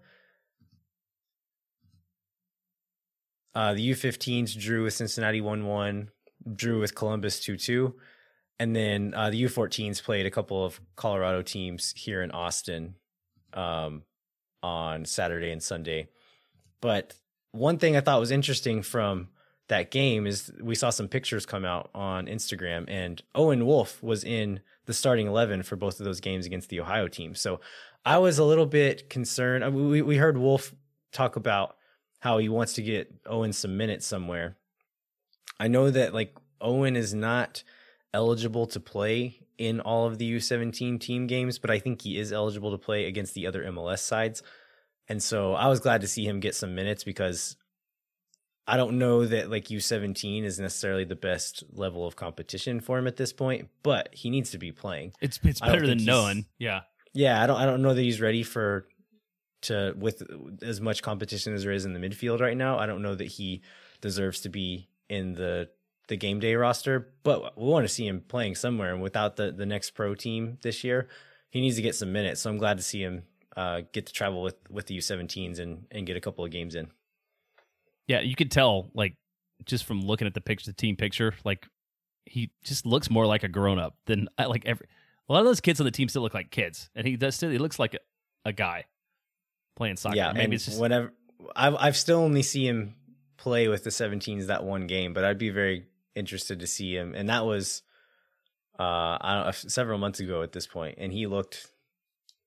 Uh, 3.55 3.74
the 3.74 3.90
U15s 3.90 4.59
drew 4.59 4.84
with 4.84 4.94
Cincinnati 4.94 5.40
1 5.40 5.66
1, 5.66 6.11
drew 6.55 6.80
with 6.80 6.94
Columbus 6.94 7.40
2 7.40 7.57
2. 7.57 7.94
And 8.59 8.76
then 8.76 9.14
uh, 9.14 9.30
the 9.30 9.42
U14s 9.44 10.03
played 10.03 10.26
a 10.26 10.30
couple 10.30 10.64
of 10.64 10.80
Colorado 10.94 11.40
teams 11.40 11.94
here 11.96 12.22
in 12.22 12.30
Austin 12.30 12.96
um, 13.55 14.03
on 14.62 15.07
Saturday 15.07 15.51
and 15.51 15.62
Sunday. 15.62 16.09
But 16.82 17.14
one 17.53 17.78
thing 17.78 17.96
I 17.96 18.01
thought 18.01 18.20
was 18.20 18.30
interesting 18.30 18.82
from 18.82 19.28
that 19.68 19.90
game 19.90 20.26
is 20.26 20.53
we 20.61 20.74
saw 20.74 20.90
some 20.90 21.09
pictures 21.09 21.46
come 21.46 21.64
out 21.64 21.90
on 21.94 22.26
Instagram, 22.26 22.84
and 22.88 23.22
Owen 23.34 23.64
Wolff 23.64 24.03
was 24.03 24.24
in 24.24 24.61
the 24.84 24.92
starting 24.92 25.26
11 25.26 25.62
for 25.62 25.76
both 25.76 25.98
of 25.98 26.05
those 26.05 26.20
games 26.20 26.44
against 26.44 26.68
the 26.68 26.80
Ohio 26.80 27.09
team. 27.09 27.34
So 27.34 27.61
I 28.05 28.18
was 28.18 28.38
a 28.38 28.44
little 28.44 28.66
bit 28.66 29.09
concerned. 29.09 29.64
Mean, 29.64 29.88
we, 29.88 30.03
we 30.03 30.16
heard 30.16 30.36
Wolff 30.36 30.74
talk 31.12 31.36
about 31.36 31.76
how 32.20 32.38
he 32.38 32.48
wants 32.48 32.74
to 32.74 32.82
get 32.82 33.12
Owen 33.26 33.52
some 33.52 33.76
minutes 33.76 34.06
somewhere. 34.06 34.56
I 35.58 35.68
know 35.68 35.90
that 35.90 36.14
like 36.14 36.36
Owen 36.60 36.96
is 36.96 37.12
not 37.14 37.62
eligible 38.14 38.66
to 38.68 38.80
play 38.80 39.40
in 39.58 39.80
all 39.80 40.06
of 40.06 40.18
the 40.18 40.36
U17 40.36 41.00
team 41.00 41.26
games, 41.26 41.58
but 41.58 41.70
I 41.70 41.78
think 41.78 42.02
he 42.02 42.18
is 42.18 42.32
eligible 42.32 42.70
to 42.70 42.78
play 42.78 43.06
against 43.06 43.34
the 43.34 43.46
other 43.46 43.64
MLS 43.64 43.98
sides. 44.00 44.42
And 45.08 45.22
so 45.22 45.54
I 45.54 45.68
was 45.68 45.80
glad 45.80 46.00
to 46.02 46.06
see 46.08 46.24
him 46.24 46.40
get 46.40 46.54
some 46.54 46.74
minutes 46.74 47.04
because 47.04 47.56
I 48.66 48.76
don't 48.76 48.98
know 48.98 49.26
that 49.26 49.50
like 49.50 49.64
U17 49.66 50.44
is 50.44 50.60
necessarily 50.60 51.04
the 51.04 51.16
best 51.16 51.64
level 51.72 52.06
of 52.06 52.16
competition 52.16 52.80
for 52.80 52.98
him 52.98 53.06
at 53.06 53.16
this 53.16 53.32
point, 53.32 53.68
but 53.82 54.08
he 54.12 54.30
needs 54.30 54.50
to 54.52 54.58
be 54.58 54.72
playing. 54.72 55.12
It's 55.20 55.40
it's 55.42 55.60
better 55.60 55.86
than 55.86 55.98
he's- 55.98 56.06
none. 56.06 56.46
Yeah. 56.58 56.82
Yeah, 57.12 57.42
I 57.42 57.46
don't 57.48 57.56
I 57.56 57.66
don't 57.66 57.82
know 57.82 57.92
that 57.92 58.00
he's 58.02 58.20
ready 58.20 58.44
for 58.44 58.86
to 59.62 59.94
with 59.96 60.22
as 60.62 60.80
much 60.80 61.02
competition 61.02 61.54
as 61.54 61.64
there 61.64 61.72
is 61.72 61.84
in 61.84 61.92
the 61.92 62.00
midfield 62.00 62.40
right 62.40 62.56
now. 62.56 62.78
I 62.78 62.86
don't 62.86 63.02
know 63.02 63.14
that 63.14 63.26
he 63.26 63.62
deserves 64.00 64.40
to 64.42 64.48
be 64.48 64.88
in 65.08 65.34
the 65.34 65.68
the 66.08 66.16
game 66.16 66.40
day 66.40 66.54
roster, 66.54 67.12
but 67.22 67.56
we 67.56 67.66
want 67.66 67.84
to 67.84 67.88
see 67.88 68.06
him 68.06 68.22
playing 68.26 68.54
somewhere. 68.54 68.92
And 68.92 69.02
without 69.02 69.36
the 69.36 69.52
the 69.52 69.66
next 69.66 69.90
pro 69.90 70.14
team 70.14 70.58
this 70.62 70.84
year, 70.84 71.08
he 71.50 71.61
needs 71.61 71.76
to 71.76 71.82
get 71.82 71.94
some 71.94 72.12
minutes. 72.12 72.42
So 72.42 72.50
I'm 72.50 72.58
glad 72.58 72.78
to 72.78 72.82
see 72.82 73.02
him 73.02 73.22
uh, 73.56 73.82
get 73.92 74.06
to 74.06 74.12
travel 74.12 74.42
with 74.42 74.56
with 74.68 74.86
the 74.86 74.98
U17s 74.98 75.58
and 75.58 75.86
and 75.90 76.06
get 76.06 76.16
a 76.16 76.20
couple 76.20 76.44
of 76.44 76.50
games 76.50 76.74
in. 76.74 76.88
Yeah, 78.06 78.20
you 78.20 78.34
could 78.34 78.50
tell 78.50 78.90
like 78.94 79.14
just 79.64 79.84
from 79.84 80.00
looking 80.00 80.26
at 80.26 80.34
the 80.34 80.40
picture, 80.40 80.70
the 80.70 80.76
team 80.76 80.96
picture, 80.96 81.34
like 81.44 81.66
he 82.26 82.50
just 82.64 82.86
looks 82.86 83.11
more 83.11 83.26
like 83.26 83.42
a 83.42 83.48
grown 83.48 83.78
up 83.78 83.96
than 84.06 84.28
like 84.38 84.66
every. 84.66 84.86
A 85.28 85.32
lot 85.32 85.40
of 85.40 85.46
those 85.46 85.61
kids 85.61 85.80
on 85.80 85.84
the 85.84 85.92
team 85.92 86.08
still 86.08 86.22
look 86.22 86.34
like 86.34 86.50
kids, 86.50 86.90
and 86.94 87.06
he 87.06 87.16
does 87.16 87.36
still. 87.36 87.50
He 87.50 87.58
looks 87.58 87.78
like 87.78 87.94
a, 87.94 87.98
a 88.44 88.52
guy 88.52 88.86
playing 89.76 89.96
soccer. 89.96 90.16
yeah, 90.16 90.32
maybe 90.32 90.56
it's 90.56 90.66
just 90.66 90.80
whenever 90.80 91.12
I've 91.54 91.74
I've 91.76 91.96
still 91.96 92.18
only 92.18 92.42
see 92.42 92.66
him 92.66 92.94
play 93.36 93.68
with 93.68 93.84
the 93.84 93.90
17s 93.90 94.46
that 94.46 94.64
one 94.64 94.86
game, 94.86 95.14
but 95.14 95.24
I'd 95.24 95.38
be 95.38 95.50
very 95.50 95.86
interested 96.14 96.60
to 96.60 96.66
see 96.66 96.94
him. 96.94 97.14
And 97.14 97.28
that 97.28 97.44
was 97.46 97.82
uh 98.78 99.18
I 99.20 99.34
don't 99.34 99.46
know, 99.46 99.52
several 99.52 99.98
months 99.98 100.20
ago 100.20 100.42
at 100.42 100.52
this 100.52 100.66
point, 100.66 100.96
and 100.98 101.12
he 101.12 101.26
looked 101.26 101.66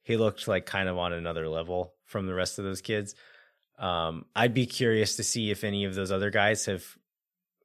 he 0.04 0.18
looked 0.18 0.48
like 0.48 0.66
kind 0.66 0.90
of 0.90 0.98
on 0.98 1.14
another 1.14 1.48
level 1.48 1.94
from 2.06 2.28
the 2.28 2.34
rest 2.34 2.60
of 2.60 2.66
those 2.66 2.82
kids. 2.82 3.16
Um, 3.80 4.26
I'd 4.36 4.54
be 4.54 4.66
curious 4.66 5.16
to 5.16 5.24
see 5.24 5.50
if 5.50 5.64
any 5.64 5.86
of 5.86 5.96
those 5.96 6.12
other 6.12 6.30
guys 6.30 6.66
have 6.66 6.86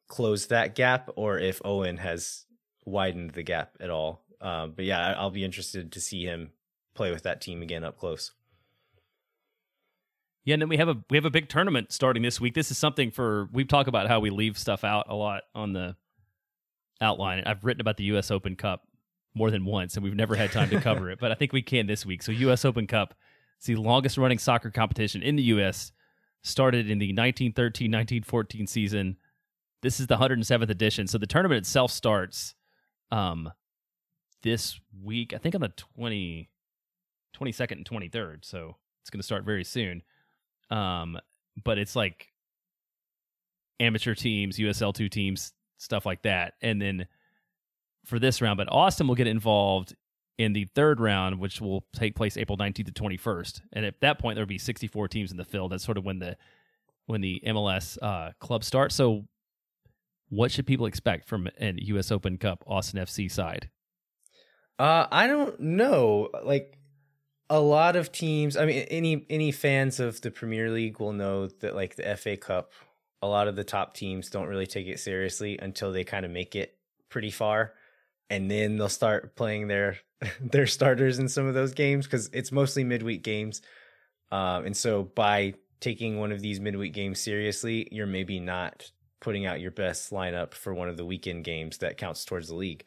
closed 0.07 0.51
that 0.51 0.75
gap 0.75 1.11
or 1.17 1.39
if 1.39 1.61
Owen 1.65 1.99
has 1.99 2.47
widened 2.87 3.33
the 3.33 3.43
gap 3.43 3.77
at 3.81 3.91
all. 3.91 4.25
Um, 4.41 4.73
but 4.75 4.85
yeah, 4.85 5.15
I'll 5.19 5.31
be 5.31 5.45
interested 5.45 5.93
to 5.93 6.01
see 6.01 6.25
him 6.25 6.53
play 6.95 7.11
with 7.11 7.25
that 7.25 7.41
team 7.41 7.61
again 7.61 7.85
up 7.85 7.99
close. 7.99 8.33
Yeah, 10.49 10.55
and 10.55 10.63
then 10.63 10.71
we 10.71 10.79
have 10.79 10.89
a 10.89 10.97
we 11.11 11.19
have 11.19 11.27
a 11.27 11.31
big 11.31 11.51
tournament 11.51 11.93
starting 11.93 12.23
this 12.23 12.41
week. 12.41 12.55
This 12.55 12.71
is 12.71 12.79
something 12.79 13.11
for 13.11 13.51
we've 13.53 13.69
talked 13.69 13.87
about 13.87 14.09
how 14.09 14.19
we 14.19 14.31
leave 14.31 14.57
stuff 14.57 14.83
out 14.83 15.05
a 15.11 15.15
lot 15.15 15.43
on 15.55 15.75
the 15.75 15.95
outline. 17.03 17.43
I've 17.45 17.67
written 17.67 17.83
about 17.83 17.99
the 17.99 18.05
U.S. 18.05 18.31
Open 18.31 18.57
Cup 18.57 18.89
more 19.35 19.51
than 19.51 19.67
once, 19.67 19.95
and 19.95 20.03
we've 20.03 20.17
never 20.17 20.37
had 20.37 20.51
time 20.51 20.71
to 20.71 20.81
cover 20.81 21.11
it, 21.11 21.19
but 21.21 21.31
I 21.31 21.35
think 21.35 21.53
we 21.53 21.61
can 21.61 21.87
this 21.87 22.07
week. 22.07 22.23
So, 22.23 22.33
U.S. 22.33 22.65
Open 22.65 22.87
Cup, 22.87 23.13
it's 23.59 23.67
the 23.67 23.77
longest 23.77 24.17
running 24.17 24.39
soccer 24.39 24.71
competition 24.71 25.23
in 25.23 25.37
the 25.37 25.43
U.S. 25.43 25.93
Started 26.41 26.89
in 26.89 26.99
the 26.99 27.13
1913-1914 27.13 28.67
season. 28.67 29.19
This 29.83 30.01
is 30.01 30.07
the 30.07 30.17
107th 30.17 30.71
edition. 30.71 31.07
So 31.09 31.19
the 31.19 31.27
tournament 31.27 31.59
itself 31.59 31.91
starts 31.91 32.55
um 33.13 33.53
this 34.43 34.81
week. 35.05 35.35
I 35.35 35.37
think 35.37 35.55
on 35.55 35.61
the 35.61 35.75
20 35.99 36.49
22nd 37.39 37.73
and 37.73 37.85
23rd. 37.85 38.47
So 38.47 38.77
it's 39.03 39.11
going 39.11 39.21
to 39.21 39.27
start 39.27 39.45
very 39.45 39.63
soon. 39.63 40.03
Um, 40.71 41.19
but 41.65 41.79
it's 41.79 41.97
like 41.97 42.29
amateur 43.81 44.15
teams, 44.15 44.59
USL 44.59 44.95
two 44.95 45.09
teams, 45.09 45.53
stuff 45.79 46.07
like 46.07 46.23
that. 46.23 46.55
And 46.61 46.81
then 46.81 47.07
for 48.05 48.19
this 48.19 48.41
round, 48.41 48.57
but 48.57 48.71
Austin 48.71 49.09
will 49.09 49.15
get 49.15 49.27
involved 49.27 49.95
in 50.39 50.53
the 50.53 50.65
third 50.75 51.01
round, 51.01 51.39
which 51.41 51.61
will 51.61 51.85
take 51.95 52.15
place 52.15 52.37
April 52.37 52.57
19th 52.57 52.87
to 52.87 52.93
21st. 52.93 53.61
And 53.73 53.85
at 53.85 54.01
that 54.01 54.19
point, 54.19 54.37
there'll 54.37 54.47
be 54.47 54.59
64 54.59 55.09
teams 55.09 55.31
in 55.31 55.37
the 55.37 55.45
field. 55.45 55.73
That's 55.73 55.85
sort 55.85 55.99
of 55.99 56.05
when 56.05 56.19
the 56.21 56.37
when 57.07 57.21
the 57.21 57.43
MLS 57.47 57.99
uh, 58.01 58.33
club 58.39 58.63
starts. 58.63 58.95
So, 58.95 59.25
what 60.29 60.53
should 60.53 60.67
people 60.67 60.87
expect 60.87 61.29
from 61.29 61.49
an 61.59 61.79
U.S. 61.79 62.13
Open 62.13 62.37
Cup 62.37 62.63
Austin 62.67 63.01
FC 63.01 63.31
side? 63.31 63.71
Uh, 64.79 65.07
I 65.11 65.27
don't 65.27 65.59
know. 65.59 66.29
Like 66.45 66.78
a 67.51 67.61
lot 67.61 67.97
of 67.97 68.13
teams. 68.13 68.57
I 68.57 68.67
mean, 68.67 68.87
any 68.91 69.27
any 69.31 69.53
fans 69.53 70.01
of 70.01 70.21
the 70.21 70.31
Premier 70.31 70.71
League 70.71 71.01
will 71.01 71.13
know 71.13 71.47
that 71.47 71.75
like 71.75 71.97
the 71.97 72.17
FA 72.17 72.37
Cup, 72.37 72.73
a 73.23 73.27
lot 73.27 73.49
of 73.49 73.57
the 73.57 73.65
top 73.65 73.95
teams 73.95 74.31
don't 74.31 74.49
really 74.49 74.67
take 74.67 74.87
it 74.87 75.01
seriously 75.01 75.59
until 75.59 75.93
they 75.93 76.05
kind 76.05 76.25
of 76.25 76.31
make 76.31 76.55
it 76.55 76.77
pretty 77.09 77.31
far, 77.31 77.75
and 78.29 78.51
then 78.51 78.77
they'll 78.77 78.89
start 78.89 79.35
playing 79.37 79.69
their 79.69 79.99
their 80.41 80.67
starters 80.67 81.19
in 81.19 81.29
some 81.29 81.47
of 81.47 81.55
those 81.55 81.75
games 81.75 82.07
because 82.07 82.29
it's 82.33 82.53
mostly 82.53 82.85
midweek 82.85 83.23
games. 83.23 83.63
Um, 84.31 84.67
and 84.67 84.77
so 84.77 85.05
by 85.05 85.55
taking 85.81 86.19
one 86.19 86.33
of 86.33 86.41
these 86.41 86.61
midweek 86.61 86.93
games 86.93 87.21
seriously, 87.21 87.89
you're 87.91 88.07
maybe 88.07 88.41
not 88.41 88.91
putting 89.21 89.47
out 89.47 89.61
your 89.61 89.71
best 89.71 90.11
lineup 90.11 90.53
for 90.53 90.75
one 90.75 90.89
of 90.89 90.97
the 90.97 91.05
weekend 91.05 91.45
games 91.45 91.79
that 91.79 91.97
counts 91.97 92.25
towards 92.25 92.49
the 92.49 92.55
league. 92.55 92.85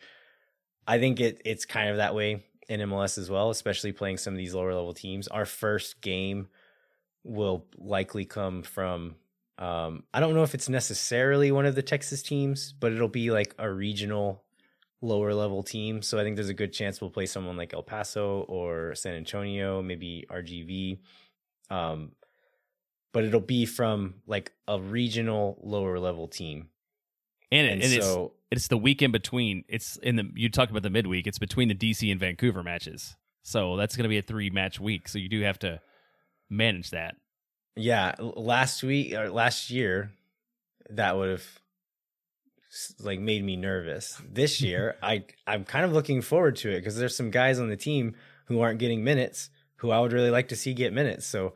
I 0.87 0.99
think 0.99 1.19
it 1.19 1.41
it's 1.45 1.65
kind 1.65 1.89
of 1.89 1.97
that 1.97 2.13
way 2.13 2.43
in 2.71 2.79
MLS 2.89 3.17
as 3.17 3.29
well, 3.29 3.49
especially 3.49 3.91
playing 3.91 4.17
some 4.17 4.33
of 4.33 4.37
these 4.37 4.53
lower 4.53 4.73
level 4.73 4.93
teams. 4.93 5.27
Our 5.27 5.45
first 5.45 5.99
game 5.99 6.47
will 7.23 7.65
likely 7.77 8.23
come 8.23 8.63
from 8.63 9.15
um, 9.59 10.03
I 10.11 10.19
don't 10.19 10.33
know 10.33 10.41
if 10.41 10.55
it's 10.55 10.69
necessarily 10.69 11.51
one 11.51 11.67
of 11.67 11.75
the 11.75 11.83
Texas 11.83 12.23
teams, 12.23 12.73
but 12.79 12.93
it'll 12.93 13.07
be 13.07 13.29
like 13.29 13.53
a 13.59 13.69
regional 13.69 14.41
lower 15.01 15.35
level 15.35 15.61
team. 15.61 16.01
So 16.01 16.17
I 16.17 16.23
think 16.23 16.35
there's 16.35 16.49
a 16.49 16.55
good 16.55 16.73
chance 16.73 16.99
we'll 16.99 17.11
play 17.11 17.27
someone 17.27 17.57
like 17.57 17.73
El 17.73 17.83
Paso 17.83 18.41
or 18.47 18.95
San 18.95 19.13
Antonio, 19.13 19.83
maybe 19.83 20.25
RGV. 20.31 20.99
Um, 21.69 22.13
but 23.13 23.23
it'll 23.23 23.39
be 23.39 23.67
from 23.67 24.15
like 24.25 24.51
a 24.67 24.79
regional 24.79 25.59
lower 25.61 25.99
level 25.99 26.27
team. 26.27 26.69
And, 27.51 27.67
And, 27.67 27.83
and 27.83 27.93
it's 27.93 28.05
so 28.05 28.33
it's 28.49 28.67
the 28.67 28.77
weekend 28.77 29.13
between. 29.13 29.63
It's 29.67 29.97
in 29.97 30.15
the 30.15 30.29
you 30.35 30.49
talked 30.49 30.71
about 30.71 30.83
the 30.83 30.89
midweek. 30.89 31.27
It's 31.27 31.39
between 31.39 31.67
the 31.67 31.75
DC 31.75 32.09
and 32.11 32.19
Vancouver 32.19 32.63
matches. 32.63 33.15
So 33.43 33.75
that's 33.77 33.95
going 33.95 34.03
to 34.03 34.09
be 34.09 34.17
a 34.17 34.21
three 34.21 34.49
match 34.49 34.79
week. 34.79 35.07
So 35.07 35.17
you 35.17 35.29
do 35.29 35.41
have 35.41 35.59
to 35.59 35.81
manage 36.49 36.91
that. 36.91 37.15
Yeah, 37.75 38.15
last 38.19 38.83
week 38.83 39.13
or 39.13 39.29
last 39.29 39.69
year, 39.69 40.11
that 40.89 41.15
would 41.17 41.29
have 41.29 41.45
like 42.99 43.19
made 43.19 43.43
me 43.43 43.55
nervous. 43.55 44.21
This 44.29 44.61
year, 44.61 44.97
I 45.01 45.25
I'm 45.47 45.65
kind 45.65 45.85
of 45.85 45.93
looking 45.93 46.21
forward 46.21 46.57
to 46.57 46.69
it 46.69 46.77
because 46.77 46.97
there's 46.97 47.15
some 47.15 47.31
guys 47.31 47.59
on 47.59 47.69
the 47.69 47.77
team 47.77 48.15
who 48.45 48.61
aren't 48.61 48.79
getting 48.79 49.03
minutes 49.03 49.49
who 49.81 49.89
I 49.89 49.99
would 49.99 50.13
really 50.13 50.29
like 50.29 50.49
to 50.49 50.55
see 50.55 50.75
get 50.75 50.93
minutes. 50.93 51.25
So 51.25 51.55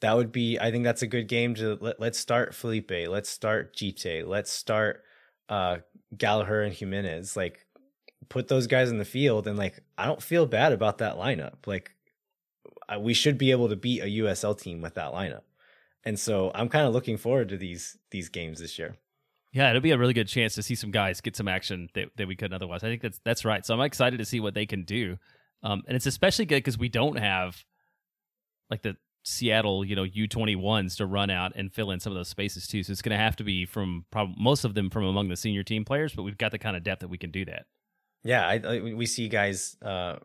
that 0.00 0.16
would 0.16 0.32
be 0.32 0.58
I 0.58 0.70
think 0.70 0.84
that's 0.84 1.02
a 1.02 1.06
good 1.06 1.28
game 1.28 1.54
to 1.56 1.76
let, 1.80 2.00
let's 2.00 2.18
start 2.18 2.54
Felipe, 2.54 2.90
let's 3.08 3.28
start 3.28 3.76
Djite, 3.76 4.26
let's 4.26 4.50
start 4.50 5.02
uh 5.48 5.78
Gallagher 6.16 6.62
and 6.62 6.74
Jimenez. 6.74 7.36
Like 7.36 7.66
put 8.28 8.48
those 8.48 8.66
guys 8.66 8.90
in 8.90 8.98
the 8.98 9.04
field 9.04 9.46
and 9.46 9.58
like 9.58 9.82
I 9.96 10.06
don't 10.06 10.22
feel 10.22 10.46
bad 10.46 10.72
about 10.72 10.98
that 10.98 11.16
lineup. 11.16 11.66
Like 11.66 11.92
I, 12.88 12.98
we 12.98 13.14
should 13.14 13.38
be 13.38 13.50
able 13.50 13.68
to 13.68 13.76
beat 13.76 14.02
a 14.02 14.22
USL 14.22 14.58
team 14.58 14.80
with 14.80 14.94
that 14.94 15.12
lineup. 15.12 15.42
And 16.04 16.18
so 16.18 16.52
I'm 16.54 16.68
kind 16.68 16.86
of 16.86 16.94
looking 16.94 17.16
forward 17.16 17.48
to 17.50 17.56
these 17.56 17.98
these 18.10 18.28
games 18.28 18.60
this 18.60 18.78
year. 18.78 18.96
Yeah, 19.52 19.70
it'll 19.70 19.80
be 19.80 19.92
a 19.92 19.98
really 19.98 20.12
good 20.12 20.28
chance 20.28 20.54
to 20.56 20.62
see 20.62 20.74
some 20.74 20.90
guys 20.90 21.20
get 21.20 21.34
some 21.34 21.48
action 21.48 21.88
that, 21.94 22.08
that 22.16 22.28
we 22.28 22.36
couldn't 22.36 22.54
otherwise. 22.54 22.84
I 22.84 22.88
think 22.88 23.02
that's 23.02 23.20
that's 23.24 23.44
right. 23.44 23.64
So 23.64 23.74
I'm 23.74 23.80
excited 23.80 24.18
to 24.18 24.24
see 24.24 24.40
what 24.40 24.54
they 24.54 24.66
can 24.66 24.84
do. 24.84 25.18
Um, 25.62 25.82
and 25.88 25.96
it's 25.96 26.06
especially 26.06 26.44
good 26.44 26.56
because 26.56 26.78
we 26.78 26.88
don't 26.88 27.18
have 27.18 27.64
like 28.70 28.82
the 28.82 28.96
Seattle, 29.28 29.84
you 29.84 29.96
know, 29.96 30.04
U21s 30.04 30.96
to 30.98 31.04
run 31.04 31.30
out 31.30 31.50
and 31.56 31.72
fill 31.72 31.90
in 31.90 31.98
some 31.98 32.12
of 32.12 32.16
those 32.16 32.28
spaces 32.28 32.68
too. 32.68 32.84
So 32.84 32.92
it's 32.92 33.02
going 33.02 33.16
to 33.16 33.22
have 33.22 33.34
to 33.36 33.44
be 33.44 33.66
from 33.66 34.04
prob- 34.12 34.38
most 34.38 34.64
of 34.64 34.74
them 34.74 34.88
from 34.88 35.02
among 35.02 35.30
the 35.30 35.36
senior 35.36 35.64
team 35.64 35.84
players, 35.84 36.14
but 36.14 36.22
we've 36.22 36.38
got 36.38 36.52
the 36.52 36.60
kind 36.60 36.76
of 36.76 36.84
depth 36.84 37.00
that 37.00 37.08
we 37.08 37.18
can 37.18 37.32
do 37.32 37.44
that. 37.46 37.66
Yeah, 38.22 38.46
I, 38.46 38.60
I 38.64 38.80
we 38.80 39.04
see 39.06 39.28
guys 39.28 39.76
uh 39.82 40.18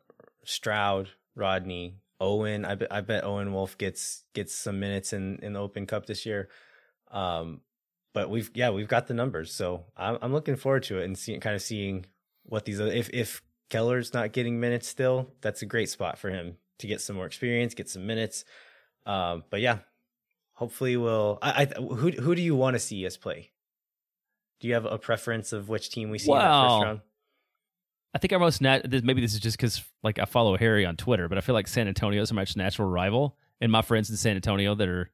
Stroud, 0.43 1.09
Rodney, 1.35 1.95
Owen. 2.19 2.63
I 2.63 2.75
bet 2.75 2.91
I 2.91 3.01
bet 3.01 3.23
Owen 3.23 3.53
Wolff 3.53 3.75
gets 3.75 4.23
gets 4.35 4.53
some 4.53 4.79
minutes 4.79 5.13
in 5.13 5.39
in 5.41 5.53
the 5.53 5.59
Open 5.59 5.87
Cup 5.87 6.05
this 6.05 6.23
year. 6.23 6.49
Um 7.09 7.61
but 8.13 8.29
we've 8.29 8.51
yeah, 8.53 8.69
we've 8.69 8.87
got 8.87 9.07
the 9.07 9.15
numbers. 9.15 9.51
So 9.51 9.85
I'm 9.97 10.19
I'm 10.21 10.31
looking 10.31 10.55
forward 10.55 10.83
to 10.83 10.99
it 10.99 11.05
and 11.05 11.17
seeing 11.17 11.39
kind 11.39 11.55
of 11.55 11.61
seeing 11.63 12.05
what 12.43 12.65
these 12.65 12.79
other 12.79 12.91
if 12.91 13.09
if 13.09 13.41
Keller's 13.69 14.13
not 14.13 14.31
getting 14.31 14.59
minutes 14.59 14.87
still, 14.87 15.31
that's 15.41 15.63
a 15.63 15.65
great 15.65 15.89
spot 15.89 16.19
for 16.19 16.29
him 16.29 16.57
to 16.77 16.87
get 16.87 17.01
some 17.01 17.15
more 17.15 17.25
experience, 17.25 17.73
get 17.73 17.89
some 17.89 18.05
minutes. 18.05 18.45
Um 19.05 19.43
but 19.49 19.61
yeah, 19.61 19.79
hopefully 20.53 20.97
we'll 20.97 21.39
I, 21.41 21.63
I 21.77 21.81
who 21.81 22.11
who 22.11 22.35
do 22.35 22.41
you 22.41 22.55
want 22.55 22.75
to 22.75 22.79
see 22.79 23.05
us 23.05 23.17
play? 23.17 23.51
Do 24.59 24.67
you 24.67 24.73
have 24.75 24.85
a 24.85 24.97
preference 24.99 25.53
of 25.53 25.69
which 25.69 25.89
team 25.89 26.09
we 26.11 26.19
see 26.19 26.31
in 26.31 26.37
that 26.37 26.43
Wow. 26.49 26.77
first 26.79 26.85
round? 26.85 26.99
I 28.13 28.17
think 28.19 28.33
our 28.33 28.39
most 28.39 28.61
nat- 28.61 28.89
this- 28.89 29.03
maybe 29.03 29.21
this 29.21 29.33
is 29.33 29.39
just 29.39 29.57
because 29.57 29.83
like 30.03 30.19
I 30.19 30.25
follow 30.25 30.57
Harry 30.57 30.85
on 30.85 30.97
Twitter, 30.97 31.27
but 31.29 31.37
I 31.37 31.41
feel 31.41 31.55
like 31.55 31.67
San 31.67 31.87
Antonio 31.87 32.21
is 32.21 32.31
much 32.33 32.55
natural 32.57 32.87
rival, 32.89 33.37
and 33.59 33.71
my 33.71 33.81
friends 33.81 34.09
in 34.09 34.17
San 34.17 34.35
Antonio 34.35 34.75
that 34.75 34.87
are 34.87 35.09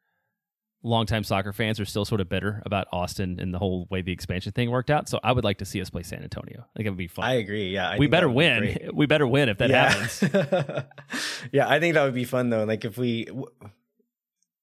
longtime 0.83 1.23
soccer 1.23 1.51
fans 1.53 1.79
are 1.79 1.85
still 1.85 2.05
sort 2.05 2.21
of 2.21 2.29
bitter 2.29 2.61
about 2.65 2.87
Austin 2.91 3.39
and 3.39 3.53
the 3.53 3.59
whole 3.59 3.87
way 3.89 4.01
the 4.01 4.11
expansion 4.11 4.51
thing 4.51 4.69
worked 4.69 4.89
out. 4.89 5.07
So 5.09 5.19
I 5.23 5.31
would 5.31 5.43
like 5.43 5.57
to 5.59 5.65
see 5.65 5.79
us 5.81 5.89
play 5.89 6.03
San 6.03 6.23
Antonio. 6.23 6.61
I 6.61 6.77
think 6.77 6.87
it 6.87 6.89
would 6.89 6.97
be 6.97 7.07
fun. 7.07 7.25
I 7.25 7.33
agree. 7.33 7.69
Yeah, 7.69 7.89
I 7.91 7.97
we 7.97 8.07
better 8.07 8.29
win. 8.29 8.59
great. 8.59 8.93
We 8.95 9.05
better 9.05 9.27
win 9.27 9.49
if 9.49 9.57
that 9.59 9.69
yeah. 9.69 9.89
happens. 9.91 10.85
yeah, 11.51 11.67
I 11.69 11.79
think 11.79 11.93
that 11.95 12.03
would 12.03 12.13
be 12.13 12.25
fun 12.25 12.49
though. 12.49 12.63
Like 12.63 12.83
if 12.85 12.97
we, 12.97 13.27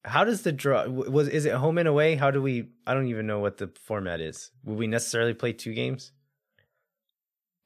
how 0.04 0.24
does 0.24 0.42
the 0.42 0.52
draw 0.52 0.86
was 0.86 1.28
is 1.28 1.46
it 1.46 1.54
home 1.54 1.78
and 1.78 1.88
away? 1.88 2.14
How 2.16 2.30
do 2.30 2.42
we? 2.42 2.68
I 2.86 2.94
don't 2.94 3.06
even 3.08 3.26
know 3.26 3.38
what 3.40 3.56
the 3.56 3.70
format 3.84 4.20
is. 4.20 4.50
Will 4.64 4.76
we 4.76 4.86
necessarily 4.86 5.34
play 5.34 5.52
two 5.52 5.72
games? 5.74 6.12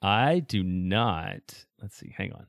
I 0.03 0.41
do 0.41 0.63
not. 0.63 1.65
Let's 1.83 1.97
see. 1.97 2.15
Hang 2.17 2.33
on. 2.33 2.47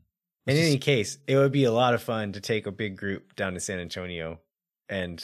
In 0.47 0.55
Let's 0.55 0.59
any 0.59 0.75
just- 0.75 0.85
case, 0.85 1.17
it 1.27 1.35
would 1.37 1.51
be 1.51 1.63
a 1.65 1.71
lot 1.71 1.93
of 1.93 2.01
fun 2.01 2.33
to 2.33 2.41
take 2.41 2.67
a 2.67 2.71
big 2.71 2.97
group 2.97 3.35
down 3.35 3.53
to 3.53 3.59
San 3.59 3.79
Antonio 3.79 4.39
and 4.87 5.23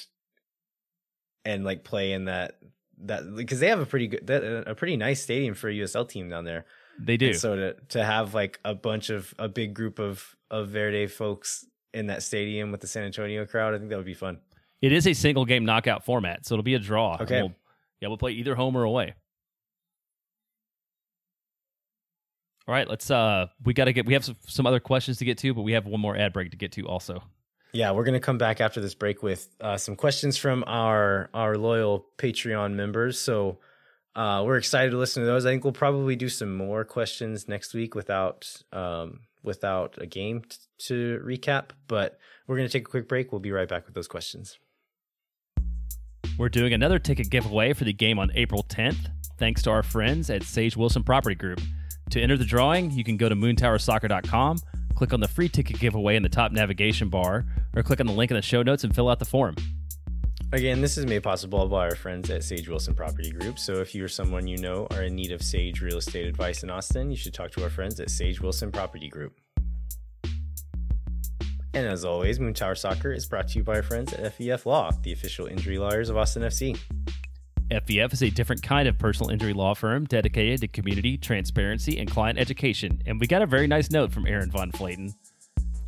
and 1.44 1.64
like 1.64 1.84
play 1.84 2.12
in 2.14 2.26
that 2.26 2.58
that 3.04 3.36
because 3.36 3.60
they 3.60 3.68
have 3.70 3.80
a 3.80 3.86
pretty 3.86 4.08
good 4.08 4.26
that, 4.28 4.44
a 4.68 4.74
pretty 4.76 4.98
nice 4.98 5.22
stadium 5.22 5.54
for 5.54 5.70
a 5.70 5.74
USL 5.74 6.08
team 6.08 6.30
down 6.30 6.46
there. 6.46 6.66
they 7.00 7.18
do. 7.18 7.28
And 7.30 7.36
so 7.38 7.56
to 7.56 7.74
to 7.90 8.04
have 8.04 8.34
like 8.34 8.60
a 8.66 8.74
bunch 8.74 9.10
of 9.10 9.34
a 9.38 9.48
big 9.48 9.74
group 9.74 10.00
of 10.00 10.36
of 10.50 10.70
Verde 10.70 11.08
folks 11.08 11.66
in 11.94 12.08
that 12.08 12.24
stadium 12.24 12.72
with 12.72 12.82
the 12.82 12.88
San 12.88 13.04
Antonio 13.04 13.46
crowd, 13.46 13.74
I 13.74 13.78
think 13.78 13.90
that 13.90 13.98
would 13.98 14.06
be 14.06 14.14
fun. 14.14 14.40
It 14.86 14.92
is 14.92 15.08
a 15.08 15.14
single 15.14 15.46
game 15.46 15.66
knockout 15.66 16.06
format, 16.06 16.46
so 16.46 16.54
it'll 16.54 16.62
be 16.64 16.76
a 16.76 16.80
draw. 16.80 17.18
Okay. 17.20 17.42
We'll- 17.42 17.56
yeah, 18.02 18.10
we'll 18.10 18.20
play 18.20 18.34
either 18.34 18.54
home 18.54 18.76
or 18.78 18.84
away. 18.84 19.16
All 22.68 22.74
right, 22.76 22.88
let's 22.88 23.10
uh 23.10 23.48
we 23.64 23.74
got 23.74 23.86
to 23.86 23.94
get 23.94 24.06
we 24.06 24.14
have 24.14 24.24
some, 24.26 24.36
some 24.48 24.68
other 24.68 24.80
questions 24.80 25.18
to 25.20 25.26
get 25.26 25.40
to, 25.40 25.56
but 25.56 25.64
we 25.64 25.72
have 25.72 25.88
one 25.88 26.00
more 26.02 26.16
ad 26.16 26.34
break 26.34 26.52
to 26.52 26.58
get 26.58 26.72
to 26.74 26.88
also. 26.88 27.24
Yeah, 27.74 27.92
we're 27.92 28.04
gonna 28.04 28.20
come 28.20 28.38
back 28.38 28.62
after 28.62 28.80
this 28.80 28.94
break 28.94 29.24
with 29.24 29.50
uh, 29.60 29.78
some 29.78 29.96
questions 29.96 30.38
from 30.38 30.64
our 30.68 31.30
our 31.34 31.58
loyal 31.58 32.06
Patreon 32.20 32.74
members. 32.76 33.20
So 33.20 33.58
uh, 34.16 34.44
we're 34.46 34.58
excited 34.58 34.92
to 34.92 34.98
listen 34.98 35.24
to 35.24 35.28
those. 35.28 35.48
I 35.48 35.52
think 35.52 35.64
we'll 35.64 35.74
probably 35.74 36.16
do 36.16 36.30
some 36.30 36.56
more 36.56 36.86
questions 36.86 37.48
next 37.48 37.74
week 37.74 37.96
without 37.96 38.52
um, 38.72 39.22
without 39.42 39.96
a 40.00 40.06
game 40.06 40.42
t- 40.42 40.58
to 40.88 41.22
recap. 41.26 41.70
But 41.88 42.20
we're 42.46 42.58
gonna 42.58 42.70
take 42.70 42.88
a 42.88 42.92
quick 42.92 43.08
break. 43.08 43.32
We'll 43.32 43.42
be 43.42 43.52
right 43.52 43.68
back 43.70 43.86
with 43.88 43.96
those 43.96 44.08
questions. 44.08 44.58
We're 46.38 46.50
doing 46.50 46.74
another 46.74 47.00
ticket 47.00 47.30
giveaway 47.30 47.72
for 47.72 47.86
the 47.86 47.94
game 47.94 48.20
on 48.20 48.30
April 48.36 48.62
10th, 48.64 49.10
thanks 49.38 49.62
to 49.64 49.70
our 49.70 49.82
friends 49.82 50.30
at 50.30 50.44
Sage 50.44 50.76
Wilson 50.76 51.02
Property 51.02 51.36
Group. 51.36 51.62
To 52.10 52.22
enter 52.22 52.36
the 52.36 52.44
drawing, 52.44 52.92
you 52.92 53.06
can 53.06 53.16
go 53.16 53.30
to 53.30 53.36
moontowersoccer.com, 53.36 54.58
click 54.96 55.14
on 55.14 55.22
the 55.22 55.30
free 55.30 55.48
ticket 55.48 55.80
giveaway 55.80 56.18
in 56.18 56.24
the 56.24 56.30
top 56.30 56.52
navigation 56.52 57.08
bar, 57.08 57.46
or 57.74 57.84
click 57.84 58.02
on 58.02 58.06
the 58.06 58.12
link 58.12 58.32
in 58.32 58.36
the 58.36 58.42
show 58.42 58.64
notes 58.64 58.84
and 58.84 58.94
fill 58.94 59.08
out 59.08 59.20
the 59.20 59.26
form. 59.26 59.56
Again, 60.52 60.82
this 60.82 60.98
is 60.98 61.06
made 61.06 61.24
possible 61.24 61.70
by 61.70 61.86
our 61.86 61.96
friends 61.96 62.30
at 62.30 62.44
Sage 62.44 62.68
Wilson 62.68 62.96
Property 62.96 63.32
Group. 63.32 63.58
So 63.58 63.76
if 63.76 63.96
you 63.96 64.04
or 64.04 64.10
someone 64.10 64.46
you 64.46 64.58
know 64.58 64.88
are 64.92 65.04
in 65.04 65.16
need 65.16 65.32
of 65.32 65.42
Sage 65.42 65.82
real 65.82 66.00
estate 66.00 66.28
advice 66.28 66.64
in 66.64 66.70
Austin, 66.70 67.10
you 67.12 67.18
should 67.18 67.34
talk 67.34 67.52
to 67.52 67.64
our 67.64 67.70
friends 67.70 67.98
at 68.02 68.10
Sage 68.10 68.42
Wilson 68.42 68.74
Property 68.74 69.08
Group. 69.08 69.40
And 71.76 71.86
as 71.86 72.06
always, 72.06 72.40
Moon 72.40 72.54
Tower 72.54 72.74
Soccer 72.74 73.12
is 73.12 73.26
brought 73.26 73.50
to 73.50 73.58
you 73.58 73.64
by 73.66 73.76
our 73.76 73.84
friends 73.84 74.14
at 74.14 74.38
FVF 74.38 74.66
Law, 74.66 74.92
the 75.04 75.12
official 75.12 75.48
injury 75.48 75.78
lawyers 75.78 76.08
of 76.08 76.16
Austin 76.16 76.42
FC. 76.42 76.80
FVF 77.70 78.14
is 78.14 78.24
a 78.24 78.30
different 78.30 78.64
kind 78.64 78.88
of 78.88 78.98
personal 78.98 79.30
injury 79.30 79.52
law 79.52 79.74
firm 79.74 80.06
dedicated 80.06 80.62
to 80.62 80.70
community, 80.70 81.18
transparency, 81.18 82.00
and 82.00 82.10
client 82.10 82.40
education. 82.40 83.02
And 83.06 83.20
we 83.20 83.28
got 83.28 83.42
a 83.42 83.46
very 83.46 83.68
nice 83.68 83.92
note 83.92 84.14
from 84.14 84.26
Aaron 84.26 84.50
Von 84.50 84.72
Flayton 84.72 85.14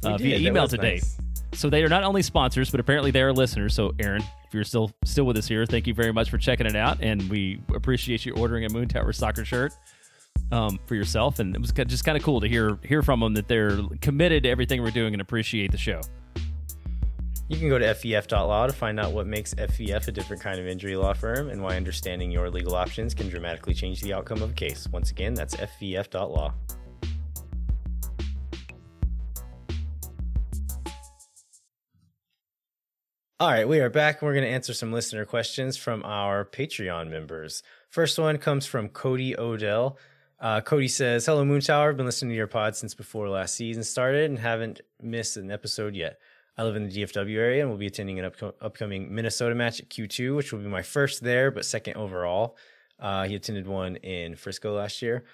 uh, 0.04 0.18
via 0.18 0.38
email 0.40 0.68
today. 0.68 0.96
nice. 0.96 1.18
So 1.54 1.70
they 1.70 1.82
are 1.84 1.90
not 1.90 2.04
only 2.04 2.22
sponsors, 2.22 2.70
but 2.70 2.82
apparently 2.82 3.12
they 3.12 3.22
are 3.22 3.32
listeners. 3.32 3.74
So 3.74 3.94
Aaron, 3.98 4.22
if 4.46 4.54
you're 4.54 4.66
still 4.66 4.92
still 5.06 5.24
with 5.24 5.38
us 5.38 5.48
here, 5.48 5.66
thank 5.66 5.88
you 5.88 5.94
very 5.94 6.12
much 6.12 6.30
for 6.30 6.38
checking 6.38 6.66
it 6.66 6.76
out, 6.76 6.98
and 7.00 7.30
we 7.30 7.62
appreciate 7.74 8.26
you 8.26 8.34
ordering 8.34 8.66
a 8.66 8.70
Moon 8.70 8.90
Tower 8.90 9.14
soccer 9.14 9.46
shirt 9.46 9.72
um, 10.52 10.80
for 10.86 10.96
yourself. 10.96 11.40
And 11.40 11.56
it 11.56 11.62
was 11.62 11.72
just 11.72 12.06
kind 12.06 12.18
of 12.18 12.24
cool 12.24 12.42
to 12.42 12.48
hear 12.48 12.78
hear 12.84 13.02
from 13.02 13.20
them 13.20 13.34
that 13.34 13.48
they're 13.48 13.80
committed 14.02 14.44
to 14.44 14.50
everything 14.50 14.82
we're 14.82 14.92
doing 14.92 15.14
and 15.14 15.22
appreciate 15.22 15.72
the 15.72 15.78
show. 15.78 16.02
You 17.50 17.58
can 17.58 17.70
go 17.70 17.80
to 17.80 17.86
FVF.law 17.86 18.68
to 18.68 18.74
find 18.74 19.00
out 19.00 19.14
what 19.14 19.26
makes 19.26 19.54
FVF 19.54 20.10
a 20.10 20.12
different 20.12 20.42
kind 20.42 20.60
of 20.60 20.68
injury 20.68 20.98
law 20.98 21.14
firm 21.14 21.50
and 21.50 21.64
why 21.64 21.78
understanding 21.78 22.30
your 22.30 22.50
legal 22.50 22.76
options 22.76 23.14
can 23.14 23.30
dramatically 23.30 23.74
change 23.74 24.02
the 24.02 24.14
outcome 24.14 24.42
of 24.42 24.50
a 24.50 24.54
case. 24.54 24.86
Once 24.92 25.12
again, 25.12 25.34
that's 25.34 25.56
FVF.law. 25.56 26.54
All 33.40 33.50
right, 33.52 33.68
we 33.68 33.80
are 33.82 33.90
back. 33.92 34.24
We're 34.24 34.34
going 34.34 34.46
to 34.46 34.52
answer 34.52 34.74
some 34.74 34.92
listener 34.92 35.24
questions 35.24 35.78
from 35.78 36.04
our 36.04 36.44
Patreon 36.44 37.10
members. 37.10 37.62
First 37.88 38.18
one 38.18 38.40
comes 38.40 38.66
from 38.66 38.90
Cody 38.90 39.38
Odell. 39.38 39.98
Uh, 40.40 40.62
Cody 40.62 40.88
says, 40.88 41.26
Hello, 41.26 41.44
Moon 41.44 41.62
Tower. 41.62 41.90
I've 41.90 41.98
been 41.98 42.06
listening 42.06 42.30
to 42.30 42.36
your 42.36 42.48
pod 42.48 42.76
since 42.76 42.94
before 42.94 43.28
last 43.28 43.56
season 43.56 43.84
started 43.84 44.30
and 44.30 44.38
haven't 44.38 44.82
missed 45.02 45.36
an 45.38 45.50
episode 45.50 45.96
yet. 45.96 46.20
I 46.58 46.64
live 46.64 46.76
in 46.76 46.88
the 46.88 46.96
DFW 47.04 47.38
area 47.38 47.62
and 47.62 47.72
will 47.72 47.78
be 47.78 47.88
attending 47.88 48.20
an 48.20 48.30
upco- 48.30 48.54
upcoming 48.62 49.14
Minnesota 49.14 49.56
match 49.56 49.80
at 49.80 49.90
Q2, 49.90 50.36
which 50.36 50.52
will 50.52 50.60
be 50.60 50.68
my 50.68 50.82
first 50.84 51.24
there, 51.24 51.50
but 51.50 51.66
second 51.66 51.98
overall. 51.98 52.56
Uh, 53.00 53.26
he 53.26 53.36
attended 53.36 53.68
one 53.68 53.96
in 53.98 54.36
Frisco 54.36 54.76
last 54.76 55.02
year. 55.02 55.26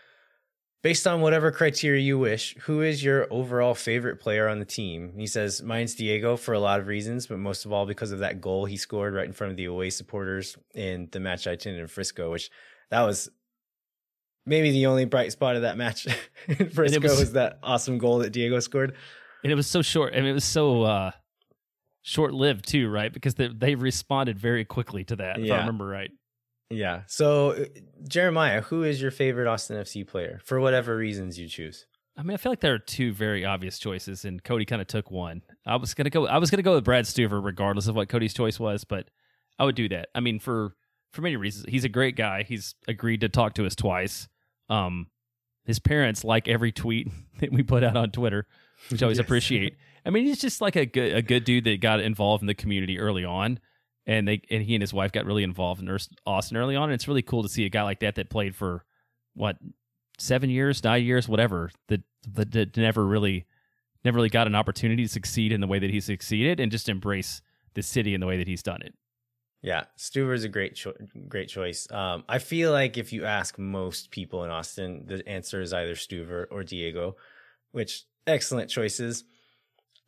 Based 0.82 1.08
on 1.08 1.22
whatever 1.22 1.50
criteria 1.50 2.02
you 2.02 2.20
wish, 2.20 2.58
who 2.64 2.82
is 2.82 3.02
your 3.02 3.28
overall 3.32 3.74
favorite 3.74 4.20
player 4.20 4.50
on 4.50 4.60
the 4.60 4.66
team? 4.66 5.14
He 5.18 5.28
says, 5.28 5.62
Mine's 5.64 5.96
Diego 5.96 6.36
for 6.36 6.54
a 6.54 6.60
lot 6.60 6.82
of 6.82 6.88
reasons, 6.88 7.28
but 7.28 7.40
most 7.40 7.64
of 7.64 7.72
all 7.72 7.86
because 7.86 8.12
of 8.12 8.20
that 8.20 8.42
goal 8.42 8.66
he 8.66 8.76
scored 8.76 9.14
right 9.14 9.26
in 9.26 9.32
front 9.32 9.52
of 9.52 9.58
the 9.58 9.66
away 9.66 9.90
supporters 9.92 10.58
in 10.74 11.08
the 11.12 11.22
match 11.22 11.48
I 11.48 11.52
attended 11.52 11.82
in 11.82 11.88
Frisco, 11.88 12.32
which 12.32 12.50
that 12.90 13.02
was 13.04 13.30
maybe 14.46 14.72
the 14.72 14.86
only 14.88 15.06
bright 15.06 15.32
spot 15.32 15.56
of 15.56 15.62
that 15.64 15.78
match 15.78 16.08
in 16.48 16.70
Frisco 16.70 17.02
was- 17.02 17.20
was 17.20 17.34
that 17.34 17.60
awesome 17.64 17.98
goal 17.98 18.20
that 18.20 18.32
Diego 18.32 18.60
scored. 18.60 18.96
And 19.44 19.52
it 19.52 19.56
was 19.56 19.68
so 19.68 19.82
short. 19.82 20.14
I 20.14 20.18
mean, 20.18 20.28
it 20.28 20.34
was 20.34 20.46
so 20.46 20.84
uh, 20.84 21.12
short 22.02 22.34
lived 22.34 22.68
too, 22.68 22.90
right? 22.90 23.12
Because 23.12 23.36
they, 23.36 23.48
they 23.48 23.76
responded 23.76 24.40
very 24.40 24.66
quickly 24.66 25.04
to 25.06 25.16
that, 25.18 25.40
if 25.40 25.52
I 25.52 25.58
remember 25.60 25.86
right. 25.86 26.12
Yeah. 26.70 27.02
So, 27.08 27.52
uh, 27.52 27.66
Jeremiah, 28.08 28.62
who 28.62 28.84
is 28.84 29.02
your 29.02 29.12
favorite 29.12 29.48
Austin 29.48 29.78
FC 29.78 30.08
player 30.08 30.40
for 30.44 30.60
whatever 30.60 30.96
reasons 30.96 31.38
you 31.38 31.48
choose? 31.48 31.86
I 32.18 32.24
mean, 32.24 32.34
I 32.34 32.38
feel 32.38 32.52
like 32.52 32.62
there 32.62 32.74
are 32.74 32.80
two 32.80 33.12
very 33.12 33.44
obvious 33.44 33.80
choices, 33.80 34.24
and 34.24 34.44
Cody 34.44 34.66
kind 34.66 34.82
of 34.82 34.88
took 34.88 35.10
one. 35.12 35.42
I 35.66 35.76
was 35.78 35.94
gonna 35.94 36.10
go. 36.12 36.28
I 36.28 36.38
was 36.38 36.50
gonna 36.52 36.62
go 36.64 36.76
with 36.76 36.84
Brad 36.84 37.06
Stuver, 37.06 37.44
regardless 37.44 37.88
of 37.88 37.96
what 37.96 38.08
Cody's 38.08 38.34
choice 38.36 38.60
was, 38.60 38.84
but 38.84 39.10
I 39.58 39.66
would 39.66 39.76
do 39.76 39.90
that. 39.90 40.10
I 40.14 40.20
mean, 40.20 40.40
for 40.40 40.76
for 41.12 41.22
many 41.22 41.36
reasons, 41.36 41.66
he's 41.68 41.84
a 41.86 41.90
great 41.90 42.16
guy. 42.16 42.44
He's 42.44 42.76
agreed 42.88 43.22
to 43.22 43.30
talk 43.30 43.56
to 43.56 43.66
us 43.66 43.76
twice. 43.76 44.28
Um, 44.74 45.08
his 45.66 45.80
parents 45.80 46.24
like 46.24 46.48
every 46.48 46.72
tweet 46.72 47.10
that 47.40 47.52
we 47.52 47.64
put 47.64 47.84
out 47.84 47.96
on 47.96 48.12
Twitter, 48.12 48.48
which 48.90 49.02
I 49.02 49.06
always 49.06 49.18
Yes. 49.18 49.26
appreciate. 49.26 49.78
I 50.06 50.10
mean, 50.10 50.26
he's 50.26 50.42
just 50.42 50.60
like 50.62 50.76
a 50.76 50.86
good 50.86 51.14
a 51.16 51.22
good 51.22 51.44
dude 51.46 51.64
that 51.66 51.80
got 51.80 52.00
involved 52.02 52.42
in 52.44 52.48
the 52.48 52.54
community 52.54 53.00
early 53.00 53.24
on, 53.24 53.60
and 54.06 54.28
they 54.28 54.42
and 54.50 54.64
he 54.64 54.76
and 54.76 54.82
his 54.82 54.94
wife 54.94 55.12
got 55.14 55.26
really 55.26 55.44
involved 55.44 55.82
in 55.82 55.98
Austin 56.26 56.58
early 56.58 56.76
on. 56.76 56.84
And 56.86 56.94
it's 56.94 57.08
really 57.08 57.22
cool 57.22 57.44
to 57.44 57.50
see 57.50 57.66
a 57.66 57.70
guy 57.70 57.84
like 57.84 58.00
that 58.02 58.16
that 58.16 58.30
played 58.30 58.56
for 58.56 58.84
what 59.34 59.58
seven 60.18 60.50
years, 60.50 60.84
nine 60.84 61.04
years, 61.06 61.30
whatever 61.30 61.72
that 61.88 62.02
that, 62.34 62.52
that 62.52 62.76
never 62.78 63.06
really 63.06 63.46
never 64.04 64.18
really 64.18 64.30
got 64.30 64.48
an 64.48 64.56
opportunity 64.56 65.04
to 65.04 65.10
succeed 65.10 65.54
in 65.54 65.62
the 65.62 65.68
way 65.68 65.80
that 65.80 65.90
he 65.90 66.02
succeeded, 66.02 66.60
and 66.60 66.72
just 66.72 66.90
embrace 66.90 67.42
the 67.76 67.82
city 67.82 68.14
in 68.14 68.20
the 68.20 68.28
way 68.28 68.38
that 68.38 68.48
he's 68.48 68.62
done 68.64 68.82
it. 68.82 68.94
Yeah, 69.64 69.86
Stuver 69.98 70.36
is 70.36 70.44
a 70.44 70.50
great 70.50 70.76
cho- 70.76 70.94
great 71.30 71.48
choice. 71.48 71.90
Um, 71.90 72.26
I 72.28 72.40
feel 72.40 72.74
like 72.74 72.98
if 72.98 73.14
you 73.14 73.24
ask 73.24 73.58
most 73.58 74.12
people 74.12 74.44
in 74.44 74.52
Austin, 74.52 75.06
the 75.08 75.28
answer 75.28 75.62
is 75.62 75.72
either 75.72 75.96
Stuver 75.96 76.46
or 76.52 76.64
Diego, 76.64 77.16
which 77.72 78.04
excellent 78.28 78.70
choices. 78.70 79.24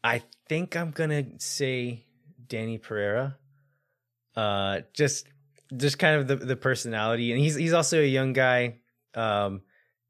I 0.03 0.23
think 0.49 0.75
I'm 0.75 0.91
gonna 0.91 1.23
say 1.39 2.05
Danny 2.45 2.77
Pereira. 2.77 3.37
Uh, 4.35 4.81
just 4.93 5.27
just 5.75 5.99
kind 5.99 6.19
of 6.19 6.27
the 6.27 6.35
the 6.35 6.57
personality, 6.57 7.31
and 7.31 7.39
he's 7.39 7.55
he's 7.55 7.73
also 7.73 8.01
a 8.01 8.05
young 8.05 8.33
guy. 8.33 8.79
Um, 9.13 9.61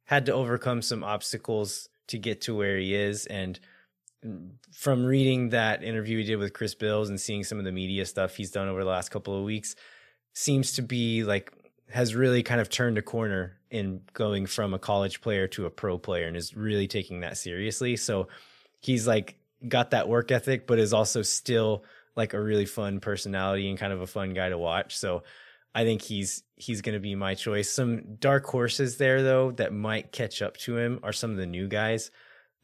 had 0.06 0.26
to 0.26 0.34
overcome 0.34 0.82
some 0.82 1.04
obstacles 1.04 1.88
to 2.08 2.18
get 2.18 2.42
to 2.42 2.56
where 2.56 2.78
he 2.78 2.96
is, 2.96 3.28
and 3.28 3.60
from 4.72 5.06
reading 5.06 5.50
that 5.50 5.84
interview 5.84 6.18
he 6.20 6.24
did 6.24 6.38
with 6.38 6.54
Chris 6.54 6.76
Bils 6.76 7.10
and 7.10 7.20
seeing 7.20 7.44
some 7.44 7.60
of 7.60 7.66
the 7.66 7.72
media 7.72 8.06
stuff 8.06 8.36
he's 8.36 8.52
done 8.52 8.68
over 8.68 8.84
the 8.84 8.90
last 8.90 9.10
couple 9.10 9.38
of 9.38 9.44
weeks, 9.44 9.76
seems 10.34 10.74
to 10.74 10.82
be 10.82 11.24
like 11.24 11.52
has 11.92 12.16
really 12.16 12.44
kind 12.44 12.60
of 12.60 12.70
turned 12.70 12.98
a 12.98 13.02
corner 13.02 13.58
in 13.70 14.02
going 14.14 14.46
from 14.46 14.74
a 14.74 14.80
college 14.80 15.22
player 15.22 15.48
to 15.48 15.66
a 15.66 15.70
pro 15.70 15.98
player 15.98 16.28
and 16.28 16.36
is 16.36 16.56
really 16.56 16.88
taking 16.88 17.20
that 17.20 17.38
seriously. 17.38 17.96
So 17.96 18.28
he's 18.80 19.08
like 19.08 19.38
got 19.68 19.92
that 19.92 20.08
work 20.08 20.32
ethic, 20.32 20.68
but 20.68 20.80
is 20.80 20.94
also 20.94 21.22
still 21.22 21.84
like 22.16 22.34
a 22.34 22.42
really 22.42 22.66
fun 22.66 23.00
personality 23.00 23.70
and 23.70 23.78
kind 23.78 23.94
of 23.94 24.02
a 24.02 24.08
fun 24.08 24.34
guy 24.34 24.50
to 24.50 24.58
watch. 24.58 24.98
So 24.98 25.24
I 25.74 25.84
think 25.84 26.02
he's 26.02 26.44
he's 26.56 26.82
going 26.82 26.94
to 26.94 27.02
be 27.02 27.16
my 27.16 27.36
choice. 27.36 27.70
Some 27.70 28.16
dark 28.16 28.46
horses 28.46 28.98
there 28.98 29.22
though 29.22 29.52
that 29.52 29.74
might 29.74 30.12
catch 30.12 30.42
up 30.42 30.58
to 30.58 30.78
him 30.78 31.00
are 31.04 31.14
some 31.14 31.32
of 31.32 31.38
the 31.38 31.46
new 31.46 31.68
guys. 31.68 32.12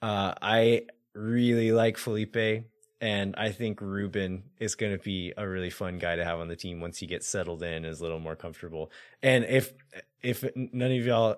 Uh, 0.02 0.34
I 0.42 0.84
really 1.14 1.72
like 1.72 1.98
Felipe, 1.98 2.66
and 3.00 3.36
I 3.36 3.52
think 3.52 3.82
Ruben 3.82 4.44
is 4.60 4.76
going 4.76 4.92
to 4.92 5.04
be 5.04 5.34
a 5.36 5.48
really 5.48 5.70
fun 5.70 5.98
guy 5.98 6.16
to 6.16 6.24
have 6.24 6.40
on 6.40 6.48
the 6.48 6.56
team 6.56 6.80
once 6.80 7.00
he 7.00 7.08
gets 7.08 7.28
settled 7.28 7.64
in 7.64 7.86
is 7.86 8.00
a 8.00 8.04
little 8.04 8.20
more 8.20 8.36
comfortable. 8.36 8.92
And 9.24 9.44
if 9.46 9.74
if 10.22 10.44
none 10.56 10.92
of 10.92 11.06
y'all, 11.06 11.38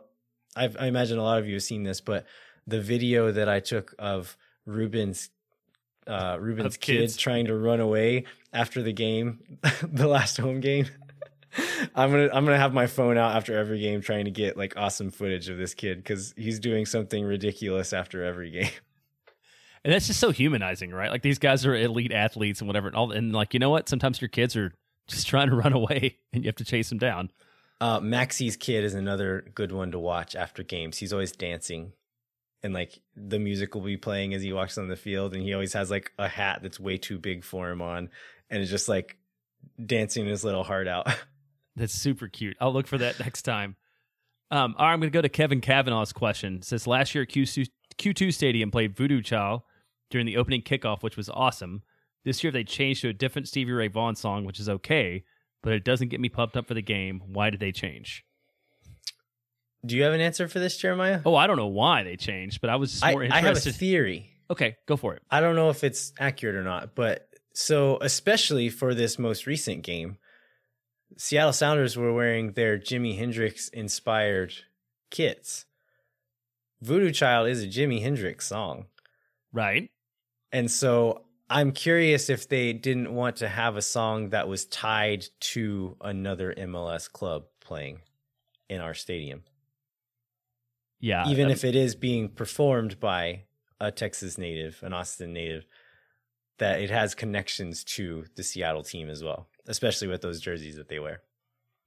I've, 0.55 0.75
I 0.79 0.87
imagine 0.87 1.17
a 1.17 1.23
lot 1.23 1.39
of 1.39 1.47
you 1.47 1.55
have 1.55 1.63
seen 1.63 1.83
this, 1.83 2.01
but 2.01 2.25
the 2.67 2.81
video 2.81 3.31
that 3.31 3.49
I 3.49 3.59
took 3.59 3.95
of 3.97 4.37
Ruben's 4.65 5.29
uh, 6.07 6.37
Ruben's 6.39 6.75
Of 6.75 6.79
kid 6.79 6.99
kids. 6.99 7.17
trying 7.17 7.45
to 7.45 7.55
run 7.55 7.79
away 7.79 8.25
after 8.51 8.81
the 8.81 8.93
game, 8.93 9.39
the 9.81 10.07
last 10.07 10.37
home 10.37 10.59
game. 10.59 10.87
I'm 11.95 12.11
gonna 12.11 12.29
I'm 12.33 12.45
gonna 12.45 12.57
have 12.57 12.73
my 12.73 12.87
phone 12.87 13.17
out 13.17 13.35
after 13.35 13.57
every 13.57 13.79
game 13.79 14.01
trying 14.01 14.25
to 14.25 14.31
get 14.31 14.57
like 14.57 14.75
awesome 14.75 15.11
footage 15.11 15.49
of 15.49 15.57
this 15.57 15.73
kid 15.73 15.97
because 15.97 16.33
he's 16.35 16.59
doing 16.59 16.85
something 16.85 17.23
ridiculous 17.23 17.93
after 17.93 18.23
every 18.23 18.49
game. 18.59 18.71
And 19.83 19.93
that's 19.93 20.07
just 20.07 20.19
so 20.19 20.31
humanizing, 20.31 20.91
right? 20.91 21.11
Like 21.11 21.23
these 21.23 21.39
guys 21.39 21.65
are 21.65 21.75
elite 21.75 22.13
athletes 22.13 22.61
and 22.61 22.67
whatever, 22.67 22.87
and 22.87 22.95
all. 22.95 23.11
And 23.11 23.33
like 23.33 23.53
you 23.53 23.59
know 23.59 23.69
what? 23.69 23.89
Sometimes 23.89 24.21
your 24.21 24.29
kids 24.29 24.55
are 24.55 24.73
just 25.07 25.27
trying 25.27 25.49
to 25.49 25.55
run 25.55 25.73
away, 25.73 26.17
and 26.31 26.43
you 26.43 26.47
have 26.47 26.55
to 26.57 26.65
chase 26.65 26.89
them 26.89 26.97
down. 26.97 27.31
Uh, 27.81 27.99
Maxi's 27.99 28.55
kid 28.55 28.85
is 28.85 28.93
another 28.93 29.45
good 29.55 29.71
one 29.71 29.91
to 29.91 29.99
watch 29.99 30.35
after 30.35 30.63
games. 30.63 30.97
He's 30.97 31.11
always 31.11 31.33
dancing, 31.33 31.91
and 32.61 32.73
like 32.73 33.01
the 33.15 33.39
music 33.39 33.75
will 33.75 33.81
be 33.81 33.97
playing 33.97 34.33
as 34.33 34.41
he 34.41 34.53
walks 34.53 34.77
on 34.77 34.87
the 34.87 34.95
field, 34.95 35.33
and 35.33 35.43
he 35.43 35.53
always 35.53 35.73
has 35.73 35.91
like 35.91 36.13
a 36.17 36.29
hat 36.29 36.59
that's 36.61 36.79
way 36.79 36.97
too 36.97 37.19
big 37.19 37.43
for 37.43 37.69
him 37.69 37.81
on, 37.81 38.09
and 38.49 38.61
it's 38.61 38.71
just 38.71 38.87
like 38.87 39.17
dancing 39.83 40.25
his 40.25 40.45
little 40.45 40.63
heart 40.63 40.87
out. 40.87 41.07
That's 41.75 41.93
super 41.93 42.27
cute. 42.27 42.55
I'll 42.61 42.71
look 42.71 42.85
for 42.85 42.99
that 42.99 43.19
next 43.19 43.43
time. 43.43 43.75
Um, 44.51 44.75
all 44.77 44.85
right, 44.85 44.93
I'm 44.93 44.99
going 44.99 45.11
to 45.11 45.17
go 45.17 45.21
to 45.21 45.29
Kevin 45.29 45.61
Kavanaugh's 45.61 46.13
question. 46.13 46.57
It 46.57 46.65
says 46.65 46.85
last 46.85 47.15
year 47.15 47.25
Q2, 47.25 47.67
Q2 47.97 48.31
Stadium 48.31 48.69
played 48.69 48.95
Voodoo 48.95 49.21
Child 49.23 49.63
during 50.13 50.27
the 50.27 50.37
opening 50.37 50.61
kickoff, 50.61 51.01
which 51.01 51.17
was 51.17 51.27
awesome. 51.27 51.81
This 52.23 52.43
year 52.43 52.51
they 52.51 52.63
changed 52.63 53.01
to 53.01 53.09
a 53.09 53.13
different 53.13 53.47
Stevie 53.47 53.71
Ray 53.71 53.87
Vaughan 53.87 54.15
song, 54.15 54.45
which 54.45 54.59
is 54.59 54.69
okay, 54.69 55.23
but 55.63 55.73
it 55.73 55.83
doesn't 55.83 56.09
get 56.09 56.19
me 56.19 56.29
pumped 56.29 56.55
up 56.55 56.67
for 56.67 56.75
the 56.75 56.83
game. 56.83 57.23
Why 57.25 57.49
did 57.49 57.59
they 57.59 57.71
change? 57.71 58.23
Do 59.83 59.97
you 59.97 60.03
have 60.03 60.13
an 60.13 60.21
answer 60.21 60.47
for 60.47 60.59
this, 60.59 60.77
Jeremiah? 60.77 61.19
Oh, 61.25 61.35
I 61.35 61.47
don't 61.47 61.57
know 61.57 61.65
why 61.65 62.03
they 62.03 62.15
changed, 62.15 62.61
but 62.61 62.69
I 62.69 62.75
was 62.75 62.91
just 62.91 63.03
I, 63.03 63.11
more 63.11 63.23
I 63.23 63.41
have 63.41 63.57
a 63.57 63.59
theory. 63.59 64.29
okay, 64.51 64.77
go 64.87 64.95
for 64.95 65.15
it. 65.15 65.23
I 65.31 65.41
don't 65.41 65.55
know 65.55 65.71
if 65.71 65.83
it's 65.83 66.13
accurate 66.19 66.55
or 66.55 66.63
not, 66.63 66.93
but 66.93 67.27
so 67.55 67.97
especially 67.99 68.69
for 68.69 68.93
this 68.93 69.17
most 69.17 69.47
recent 69.47 69.81
game, 69.81 70.19
Seattle 71.17 71.53
Sounders 71.53 71.97
were 71.97 72.13
wearing 72.13 72.51
their 72.51 72.77
Jimi 72.77 73.17
Hendrix 73.17 73.67
inspired 73.69 74.53
kits. 75.09 75.65
Voodoo 76.81 77.11
Child 77.11 77.49
is 77.49 77.63
a 77.63 77.67
Jimi 77.67 78.03
Hendrix 78.03 78.45
song. 78.47 78.85
Right. 79.51 79.89
And 80.53 80.69
so 80.71 81.25
I'm 81.49 81.71
curious 81.71 82.29
if 82.29 82.47
they 82.47 82.71
didn't 82.71 83.13
want 83.13 83.37
to 83.37 83.49
have 83.49 83.75
a 83.75 83.81
song 83.81 84.29
that 84.29 84.47
was 84.47 84.65
tied 84.65 85.25
to 85.41 85.97
another 85.99 86.53
MLS 86.57 87.11
club 87.11 87.43
playing 87.59 87.99
in 88.69 88.79
our 88.79 88.93
stadium, 88.93 89.43
Yeah. 90.99 91.27
even 91.27 91.45
um, 91.47 91.51
if 91.51 91.63
it 91.65 91.75
is 91.75 91.95
being 91.95 92.29
performed 92.29 92.99
by 92.99 93.43
a 93.79 93.91
Texas 93.91 94.37
native, 94.37 94.79
an 94.83 94.93
Austin 94.93 95.33
native, 95.33 95.65
that 96.59 96.79
it 96.81 96.89
has 96.89 97.13
connections 97.15 97.83
to 97.83 98.25
the 98.35 98.43
Seattle 98.43 98.83
team 98.83 99.09
as 99.09 99.23
well, 99.23 99.49
especially 99.67 100.07
with 100.07 100.21
those 100.21 100.39
jerseys 100.39 100.75
that 100.77 100.87
they 100.87 100.99
wear. 100.99 101.21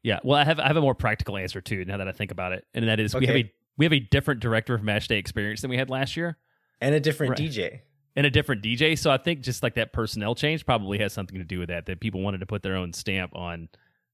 Yeah, 0.02 0.20
well, 0.22 0.38
I 0.38 0.44
have 0.44 0.60
I 0.60 0.66
have 0.66 0.76
a 0.76 0.80
more 0.80 0.94
practical 0.94 1.36
answer 1.36 1.60
too. 1.60 1.84
Now 1.84 1.96
that 1.96 2.06
I 2.06 2.12
think 2.12 2.30
about 2.30 2.52
it, 2.52 2.64
and 2.74 2.86
that 2.86 3.00
is 3.00 3.14
we 3.14 3.26
have 3.26 3.36
a 3.36 3.52
we 3.76 3.84
have 3.84 3.92
a 3.92 4.00
different 4.00 4.40
director 4.40 4.74
of 4.74 4.82
match 4.82 5.08
day 5.08 5.18
experience 5.18 5.62
than 5.62 5.70
we 5.70 5.76
had 5.76 5.88
last 5.90 6.16
year, 6.16 6.36
And 6.80 6.94
a 6.94 7.00
different 7.00 7.30
Right. 7.38 7.50
DJ. 7.50 7.80
And 8.16 8.26
a 8.26 8.30
different 8.30 8.62
DJ. 8.62 8.98
So 8.98 9.10
I 9.10 9.18
think 9.18 9.42
just 9.42 9.62
like 9.62 9.74
that 9.74 9.92
personnel 9.92 10.34
change 10.34 10.64
probably 10.64 10.98
has 10.98 11.12
something 11.12 11.38
to 11.38 11.44
do 11.44 11.58
with 11.58 11.68
that. 11.68 11.86
That 11.86 12.00
people 12.00 12.22
wanted 12.22 12.38
to 12.38 12.46
put 12.46 12.62
their 12.62 12.76
own 12.76 12.92
stamp 12.92 13.36
on 13.36 13.68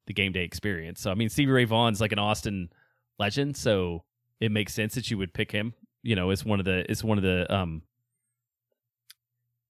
the 0.07 0.13
game 0.13 0.33
day 0.33 0.45
experience. 0.45 1.01
So 1.01 1.11
I 1.11 1.15
mean, 1.15 1.29
Stevie 1.29 1.53
Ray 1.53 1.65
Vaughan's 1.65 2.01
like 2.01 2.13
an 2.13 2.19
Austin 2.19 2.71
legend, 3.19 3.57
so 3.57 4.03
it 4.41 4.51
makes 4.51 4.75
sense 4.75 4.95
that 4.97 5.11
you 5.11 5.19
would 5.19 5.33
pick 5.33 5.53
him. 5.53 5.75
You 6.03 6.17
know, 6.17 6.31
as 6.31 6.45
one 6.45 6.59
of 6.59 6.65
the 6.65 6.85
it's 6.91 7.05
one 7.05 7.17
of 7.17 7.25
the 7.25 7.53
um 7.55 7.83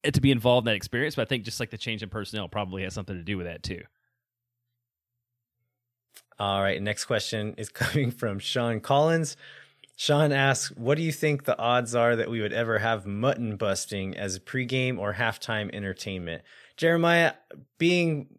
to 0.03 0.21
be 0.21 0.31
involved 0.31 0.67
in 0.67 0.73
that 0.73 0.77
experience. 0.77 1.15
But 1.15 1.23
I 1.23 1.25
think 1.27 1.45
just 1.45 1.61
like 1.61 1.71
the 1.71 1.79
change 1.79 2.03
in 2.03 2.09
personnel 2.09 2.49
probably 2.49 2.83
has 2.83 2.95
something 2.95 3.17
to 3.17 3.23
do 3.23 3.37
with 3.37 3.47
that 3.47 3.63
too. 3.63 3.83
All 6.39 6.63
right, 6.63 6.81
next 6.81 7.05
question 7.05 7.55
is 7.59 7.69
coming 7.69 8.11
from 8.11 8.39
Sean 8.39 8.81
Collins. 8.81 9.37
Sean 9.97 10.33
asks, 10.33 10.75
"What 10.77 10.97
do 10.97 11.03
you 11.03 11.13
think 11.13 11.45
the 11.45 11.59
odds 11.59 11.95
are 11.95 12.17
that 12.17 12.31
we 12.31 12.41
would 12.41 12.53
ever 12.53 12.79
have 12.79 13.07
mutton 13.07 13.57
busting 13.57 14.17
as 14.17 14.37
a 14.37 14.41
pregame 14.41 14.99
or 14.99 15.15
halftime 15.15 15.73
entertainment?" 15.73 16.43
Jeremiah, 16.77 17.35
being 17.79 18.39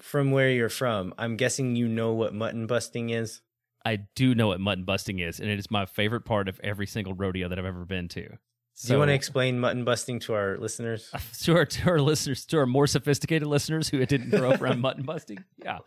from 0.00 0.30
where 0.30 0.50
you're 0.50 0.68
from, 0.68 1.14
I'm 1.18 1.36
guessing 1.36 1.76
you 1.76 1.88
know 1.88 2.12
what 2.12 2.34
mutton 2.34 2.66
busting 2.66 3.10
is. 3.10 3.40
I 3.84 3.96
do 4.14 4.34
know 4.34 4.48
what 4.48 4.60
mutton 4.60 4.84
busting 4.84 5.18
is, 5.18 5.40
and 5.40 5.50
it 5.50 5.58
is 5.58 5.70
my 5.70 5.86
favorite 5.86 6.24
part 6.24 6.48
of 6.48 6.60
every 6.62 6.86
single 6.86 7.14
rodeo 7.14 7.48
that 7.48 7.58
I've 7.58 7.64
ever 7.64 7.84
been 7.84 8.08
to. 8.08 8.38
Do 8.82 8.92
you 8.92 8.98
want 8.98 9.10
to 9.10 9.14
explain 9.14 9.60
mutton 9.60 9.84
busting 9.84 10.18
to 10.20 10.34
our 10.34 10.58
listeners? 10.58 11.10
to 11.42 11.56
our, 11.56 11.64
to 11.64 11.90
our 11.90 12.00
listeners, 12.00 12.44
to 12.46 12.58
our 12.58 12.66
more 12.66 12.86
sophisticated 12.86 13.46
listeners 13.46 13.88
who 13.88 14.04
didn't 14.04 14.30
grow 14.30 14.50
up 14.50 14.60
around 14.60 14.80
mutton 14.82 15.04
busting? 15.04 15.44
Yeah, 15.62 15.78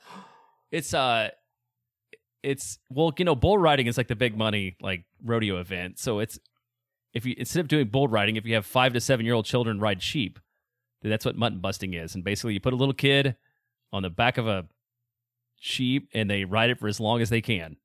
it's 0.72 0.94
uh, 0.94 1.30
it's 2.44 2.80
well, 2.90 3.14
you 3.18 3.26
know, 3.26 3.36
bull 3.36 3.58
riding 3.58 3.88
is 3.88 3.98
like 3.98 4.08
the 4.08 4.16
big 4.16 4.38
money 4.38 4.76
like 4.82 5.06
rodeo 5.24 5.60
event. 5.60 6.00
So 6.00 6.20
it's 6.20 6.40
if 7.14 7.26
you 7.26 7.36
instead 7.38 7.62
of 7.62 7.68
doing 7.68 7.88
bull 7.88 8.08
riding, 8.08 8.36
if 8.36 8.46
you 8.46 8.56
have 8.56 8.66
five 8.66 8.94
to 8.94 9.02
seven 9.02 9.26
year 9.26 9.36
old 9.36 9.46
children 9.46 9.80
ride 9.80 10.02
sheep, 10.02 10.40
then 11.02 11.10
that's 11.10 11.26
what 11.26 11.36
mutton 11.36 11.60
busting 11.60 11.94
is. 11.94 12.16
And 12.16 12.24
basically, 12.24 12.54
you 12.54 12.60
put 12.60 12.74
a 12.74 12.78
little 12.78 12.94
kid 12.94 13.36
on 13.92 14.04
the 14.04 14.10
back 14.10 14.38
of 14.38 14.48
a 14.48 14.66
sheep 15.60 16.10
and 16.14 16.30
they 16.30 16.46
ride 16.46 16.70
it 16.70 16.80
for 16.80 16.88
as 16.88 17.00
long 17.00 17.22
as 17.22 17.30
they 17.30 17.42
can. 17.42 17.78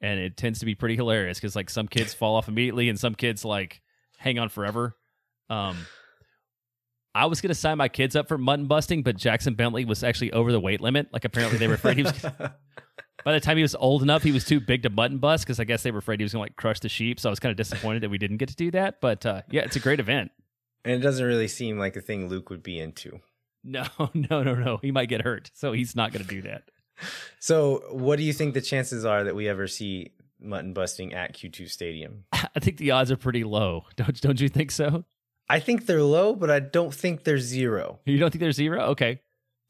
And 0.00 0.20
it 0.20 0.36
tends 0.36 0.60
to 0.60 0.66
be 0.66 0.74
pretty 0.74 0.94
hilarious 0.96 1.38
because 1.38 1.56
like 1.56 1.70
some 1.70 1.88
kids 1.88 2.14
fall 2.14 2.36
off 2.36 2.48
immediately 2.48 2.88
and 2.88 2.98
some 2.98 3.14
kids 3.14 3.44
like 3.44 3.80
hang 4.18 4.38
on 4.38 4.48
forever. 4.48 4.96
Um, 5.50 5.76
I 7.14 7.26
was 7.26 7.40
gonna 7.40 7.54
sign 7.54 7.78
my 7.78 7.88
kids 7.88 8.14
up 8.14 8.28
for 8.28 8.38
mutton 8.38 8.66
busting, 8.66 9.02
but 9.02 9.16
Jackson 9.16 9.54
Bentley 9.54 9.84
was 9.84 10.04
actually 10.04 10.32
over 10.32 10.52
the 10.52 10.60
weight 10.60 10.80
limit. 10.80 11.08
Like 11.12 11.24
apparently 11.24 11.58
they 11.58 11.66
were 11.66 11.74
afraid 11.74 11.96
he 11.96 12.02
was. 12.04 12.14
By 13.24 13.32
the 13.32 13.40
time 13.40 13.56
he 13.56 13.62
was 13.62 13.74
old 13.74 14.02
enough, 14.02 14.22
he 14.22 14.32
was 14.32 14.44
too 14.44 14.60
big 14.60 14.82
to 14.84 14.90
mutton 14.90 15.18
bust 15.18 15.44
because 15.44 15.58
I 15.60 15.64
guess 15.64 15.82
they 15.82 15.90
were 15.90 15.98
afraid 15.98 16.20
he 16.20 16.24
was 16.24 16.32
gonna 16.32 16.42
like 16.44 16.56
crush 16.56 16.80
the 16.80 16.88
sheep. 16.88 17.18
So 17.20 17.28
I 17.28 17.32
was 17.32 17.40
kind 17.40 17.50
of 17.50 17.56
disappointed 17.56 18.02
that 18.02 18.10
we 18.10 18.18
didn't 18.18 18.36
get 18.38 18.48
to 18.50 18.56
do 18.56 18.70
that. 18.72 19.00
But 19.00 19.26
uh, 19.26 19.42
yeah, 19.50 19.62
it's 19.62 19.76
a 19.76 19.80
great 19.80 20.00
event. 20.00 20.30
and 20.84 20.94
it 20.94 21.00
doesn't 21.00 21.24
really 21.24 21.48
seem 21.48 21.78
like 21.78 21.96
a 21.96 22.00
thing 22.00 22.28
Luke 22.28 22.48
would 22.50 22.62
be 22.62 22.78
into. 22.78 23.20
No, 23.64 23.84
no, 24.14 24.42
no, 24.42 24.54
no. 24.54 24.78
He 24.80 24.90
might 24.92 25.08
get 25.08 25.22
hurt, 25.22 25.50
so 25.54 25.72
he's 25.72 25.94
not 25.96 26.12
gonna 26.12 26.24
do 26.24 26.42
that. 26.42 26.62
So, 27.38 27.82
what 27.92 28.16
do 28.16 28.24
you 28.24 28.32
think 28.32 28.54
the 28.54 28.60
chances 28.60 29.04
are 29.04 29.22
that 29.22 29.36
we 29.36 29.48
ever 29.48 29.68
see 29.68 30.10
mutton 30.40 30.72
busting 30.72 31.14
at 31.14 31.32
Q2 31.32 31.70
Stadium? 31.70 32.24
I 32.32 32.58
think 32.58 32.78
the 32.78 32.90
odds 32.90 33.12
are 33.12 33.16
pretty 33.16 33.44
low. 33.44 33.84
Don't 33.94 34.20
don't 34.20 34.40
you 34.40 34.48
think 34.48 34.72
so? 34.72 35.04
I 35.48 35.60
think 35.60 35.86
they're 35.86 36.02
low, 36.02 36.34
but 36.34 36.50
I 36.50 36.58
don't 36.58 36.92
think 36.92 37.22
they're 37.22 37.38
zero. 37.38 38.00
You 38.04 38.18
don't 38.18 38.30
think 38.32 38.40
they're 38.40 38.50
zero? 38.50 38.80
Okay. 38.86 39.20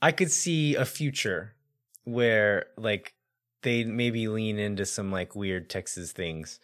I 0.01 0.11
could 0.13 0.31
see 0.33 0.75
a 0.75 0.87
future 0.87 1.55
where 2.05 2.67
like 2.79 3.13
they 3.63 3.85
maybe 3.85 4.29
lean 4.29 4.59
into 4.59 4.87
some 4.87 5.11
like 5.11 5.35
weird 5.35 5.69
Texas 5.69 6.13
things 6.13 6.61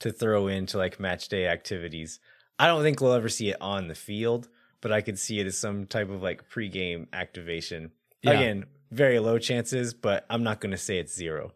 to 0.00 0.12
throw 0.12 0.46
into 0.46 0.78
like 0.78 1.00
match 1.00 1.28
day 1.28 1.46
activities. 1.46 2.20
I 2.58 2.66
don't 2.66 2.82
think 2.82 3.00
we'll 3.00 3.12
ever 3.12 3.28
see 3.28 3.50
it 3.50 3.60
on 3.60 3.88
the 3.88 3.94
field, 3.94 4.48
but 4.80 4.92
I 4.92 5.00
could 5.00 5.18
see 5.18 5.40
it 5.40 5.46
as 5.46 5.58
some 5.58 5.86
type 5.86 6.10
of 6.10 6.22
like 6.22 6.48
pregame 6.48 7.06
activation. 7.12 7.92
Yeah. 8.22 8.32
Again, 8.32 8.66
very 8.90 9.18
low 9.18 9.38
chances, 9.38 9.94
but 9.94 10.24
I'm 10.30 10.42
not 10.42 10.60
going 10.60 10.72
to 10.72 10.78
say 10.78 10.98
it's 10.98 11.14
zero. 11.14 11.52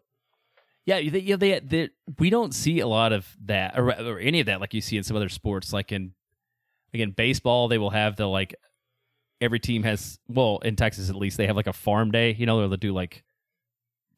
Yeah, 0.85 0.97
they, 0.97 1.19
you 1.19 1.33
know, 1.33 1.37
they, 1.37 1.59
they, 1.59 1.89
we 2.19 2.29
don't 2.29 2.53
see 2.53 2.79
a 2.79 2.87
lot 2.87 3.13
of 3.13 3.25
that 3.45 3.77
or, 3.79 3.89
or 3.89 4.19
any 4.19 4.41
of 4.41 4.47
that 4.47 4.59
like 4.59 4.73
you 4.73 4.81
see 4.81 4.97
in 4.97 5.03
some 5.03 5.15
other 5.15 5.29
sports. 5.29 5.71
Like 5.71 5.91
in 5.93 6.13
again 6.93 7.11
baseball, 7.11 7.69
they 7.69 7.77
will 7.77 7.89
have 7.89 8.17
the 8.17 8.27
like 8.27 8.53
every 9.39 9.59
team 9.59 9.83
has 9.83 10.19
well 10.27 10.59
in 10.59 10.75
Texas 10.75 11.09
at 11.09 11.15
least 11.15 11.37
they 11.37 11.47
have 11.47 11.55
like 11.55 11.67
a 11.67 11.73
farm 11.73 12.11
day. 12.11 12.33
You 12.33 12.45
know, 12.45 12.67
they'll 12.67 12.77
do 12.77 12.93
like 12.93 13.23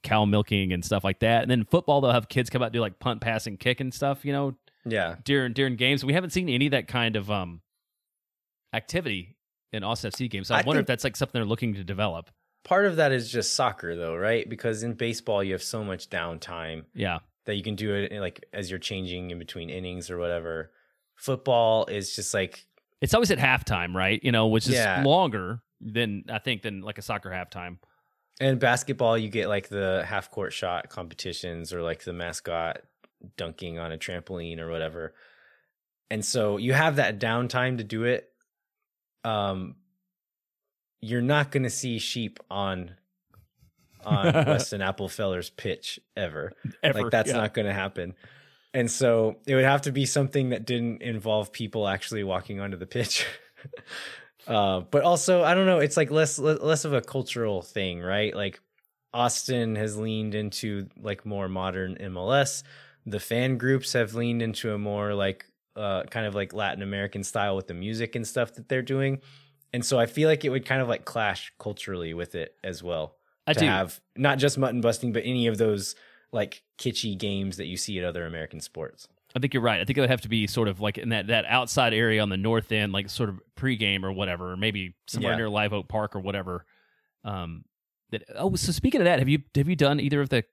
cow 0.06 0.24
milking 0.24 0.72
and 0.72 0.86
stuff 0.86 1.04
like 1.04 1.20
that. 1.20 1.42
And 1.42 1.52
then 1.52 1.66
football, 1.66 2.00
they'll 2.00 2.12
have 2.14 2.30
kids 2.30 2.50
come 2.50 2.62
out 2.62 2.68
and 2.68 2.74
do 2.74 2.80
like 2.80 3.00
punt, 3.00 3.20
pass, 3.20 3.46
and 3.48 3.60
kick 3.60 3.82
and 3.82 3.94
stuff. 3.94 4.24
You 4.24 4.32
know, 4.32 4.56
Yeah. 4.86 5.16
during 5.26 5.52
during 5.52 5.76
games. 5.76 6.06
We 6.06 6.14
haven't 6.14 6.30
seen 6.30 6.48
any 6.48 6.68
of 6.68 6.72
that 6.72 6.88
kind 6.88 7.18
of 7.18 7.30
um 7.30 7.62
activity 8.74 9.36
in 9.72 9.84
Austin 9.84 10.12
FC 10.12 10.30
games. 10.30 10.48
So 10.48 10.56
I, 10.56 10.60
I 10.60 10.64
wonder 10.64 10.80
if 10.80 10.86
that's 10.88 11.04
like 11.04 11.16
something 11.16 11.34
they're 11.40 11.46
looking 11.46 11.74
to 11.76 11.84
develop. 11.84 12.30
Part 12.64 12.86
of 12.86 12.96
that 12.96 13.12
is 13.12 13.32
just 13.32 13.54
soccer 13.54 13.96
though, 13.96 14.16
right? 14.16 14.48
Because 14.50 14.84
in 14.84 14.94
baseball 14.94 15.44
you 15.44 15.54
have 15.54 15.64
so 15.64 15.84
much 15.84 16.10
downtime 16.10 16.86
Yeah. 16.94 17.20
that 17.46 17.56
you 17.56 17.64
can 17.64 17.76
do 17.76 17.94
it 17.94 18.12
like 18.20 18.44
as 18.54 18.70
you're 18.70 18.80
changing 18.80 19.32
in 19.32 19.40
between 19.40 19.70
innings 19.70 20.10
or 20.10 20.18
whatever. 20.18 20.72
Football 21.16 21.86
is 21.86 22.16
just 22.16 22.34
like 22.34 22.66
It's 23.02 23.14
always 23.14 23.32
at 23.32 23.38
halftime, 23.38 23.94
right? 23.94 24.20
You 24.24 24.32
know, 24.32 24.48
which 24.48 24.68
is 24.68 24.74
Yeah. 24.76 25.04
longer 25.04 25.62
than 25.82 26.24
I 26.30 26.40
think 26.40 26.62
than 26.64 26.82
like 26.82 26.98
a 26.98 27.02
soccer 27.02 27.30
halftime. 27.30 27.78
And 28.40 28.60
basketball, 28.60 29.18
you 29.18 29.30
get 29.30 29.48
like 29.48 29.70
the 29.70 30.04
half 30.06 30.30
court 30.30 30.52
shot 30.52 30.90
competitions 30.90 31.74
or 31.74 31.82
like 31.82 32.04
the 32.04 32.14
mascot 32.14 32.82
dunking 33.38 33.80
on 33.80 33.92
a 33.92 33.98
trampoline 33.98 34.60
or 34.60 34.70
whatever. 34.70 35.14
And 36.10 36.24
so 36.24 36.58
you 36.58 36.74
have 36.74 36.98
that 36.98 37.20
downtime 37.20 37.78
to 37.78 37.84
do 37.84 38.04
it. 38.04 38.30
Um, 39.24 39.76
you're 41.02 41.22
not 41.22 41.52
going 41.52 41.64
to 41.64 41.70
see 41.70 41.98
sheep 42.00 42.40
on 42.50 42.92
on 44.04 44.34
Weston 44.34 44.82
Appelfeller's 44.82 45.50
pitch 45.50 46.00
ever. 46.16 46.52
Ever. 46.84 47.04
Like 47.04 47.12
that's 47.12 47.30
yeah. 47.30 47.38
not 47.38 47.54
going 47.54 47.66
to 47.68 47.74
happen. 47.74 48.14
And 48.74 48.92
so 48.92 49.38
it 49.48 49.56
would 49.56 49.64
have 49.64 49.84
to 49.84 49.92
be 49.92 50.06
something 50.06 50.50
that 50.50 50.66
didn't 50.66 51.02
involve 51.02 51.52
people 51.52 51.88
actually 51.88 52.24
walking 52.24 52.60
onto 52.60 52.78
the 52.78 52.86
pitch. 52.86 53.26
Uh, 54.48 54.82
but 54.82 55.04
also, 55.04 55.44
I 55.44 55.54
don't 55.54 55.66
know. 55.66 55.80
It's 55.80 55.98
like 55.98 56.12
less 56.12 56.38
less 56.38 56.86
of 56.86 56.94
a 56.94 57.02
cultural 57.02 57.62
thing, 57.62 58.02
right? 58.02 58.36
Like 58.36 58.60
Austin 59.14 59.76
has 59.76 59.98
leaned 59.98 60.36
into 60.36 60.88
like 61.02 61.26
more 61.26 61.48
modern 61.48 61.96
MLS. 61.96 62.64
The 63.06 63.20
fan 63.20 63.58
groups 63.58 63.94
have 63.94 64.14
leaned 64.14 64.42
into 64.42 64.74
a 64.74 64.78
more 64.78 65.14
like 65.14 65.46
uh, 65.76 66.04
kind 66.04 66.26
of 66.26 66.36
like 66.36 66.54
Latin 66.54 66.84
American 66.84 67.24
style 67.24 67.56
with 67.56 67.68
the 67.68 67.74
music 67.74 68.16
and 68.16 68.28
stuff 68.28 68.54
that 68.56 68.70
they're 68.70 68.82
doing. 68.82 69.20
And 69.74 69.86
so 69.86 70.00
I 70.00 70.06
feel 70.06 70.30
like 70.30 70.46
it 70.46 70.50
would 70.50 70.66
kind 70.66 70.82
of 70.82 70.88
like 70.88 71.06
clash 71.06 71.52
culturally 71.60 72.14
with 72.14 72.36
it 72.36 72.56
as 72.64 72.82
well. 72.82 73.18
I 73.48 73.54
to 73.54 73.60
do. 73.60 73.66
have 73.66 74.00
not 74.16 74.38
just 74.38 74.58
mutton 74.58 74.82
busting, 74.82 75.12
but 75.12 75.24
any 75.26 75.48
of 75.48 75.58
those 75.58 75.96
like 76.32 76.64
kitschy 76.78 77.18
games 77.18 77.58
that 77.58 77.66
you 77.66 77.78
see 77.78 77.98
at 78.00 78.06
other 78.06 78.26
American 78.26 78.60
sports. 78.60 79.08
I 79.36 79.40
think 79.40 79.54
you're 79.54 79.64
right. 79.64 79.82
I 79.82 79.84
think 79.86 79.98
it 79.98 80.02
would 80.02 80.10
have 80.10 80.22
to 80.22 80.30
be 80.30 80.48
sort 80.48 80.70
of 80.70 80.80
like 80.80 80.98
in 80.98 81.10
that, 81.10 81.28
that 81.28 81.46
outside 81.46 81.94
area 81.94 82.22
on 82.22 82.30
the 82.30 82.38
north 82.38 82.72
end, 82.72 82.94
like 82.94 83.10
sort 83.10 83.28
of 83.30 83.42
pregame 83.58 84.04
or 84.04 84.12
whatever, 84.14 84.54
or 84.54 84.58
maybe 84.58 84.96
somewhere 85.08 85.34
Yeah. 85.34 85.38
near 85.38 85.50
Live 85.50 85.74
Oak 85.74 85.90
Park 85.90 86.16
or 86.16 86.20
whatever. 86.20 86.66
Um, 87.26 87.66
that 88.12 88.24
oh, 88.36 88.56
so 88.56 88.72
speaking 88.72 89.02
of 89.02 89.06
that, 89.06 89.20
have 89.20 89.28
you 89.28 89.40
have 89.56 89.68
you 89.68 89.76
done 89.76 90.00
either 90.00 90.22
of 90.22 90.30
the 90.30 90.46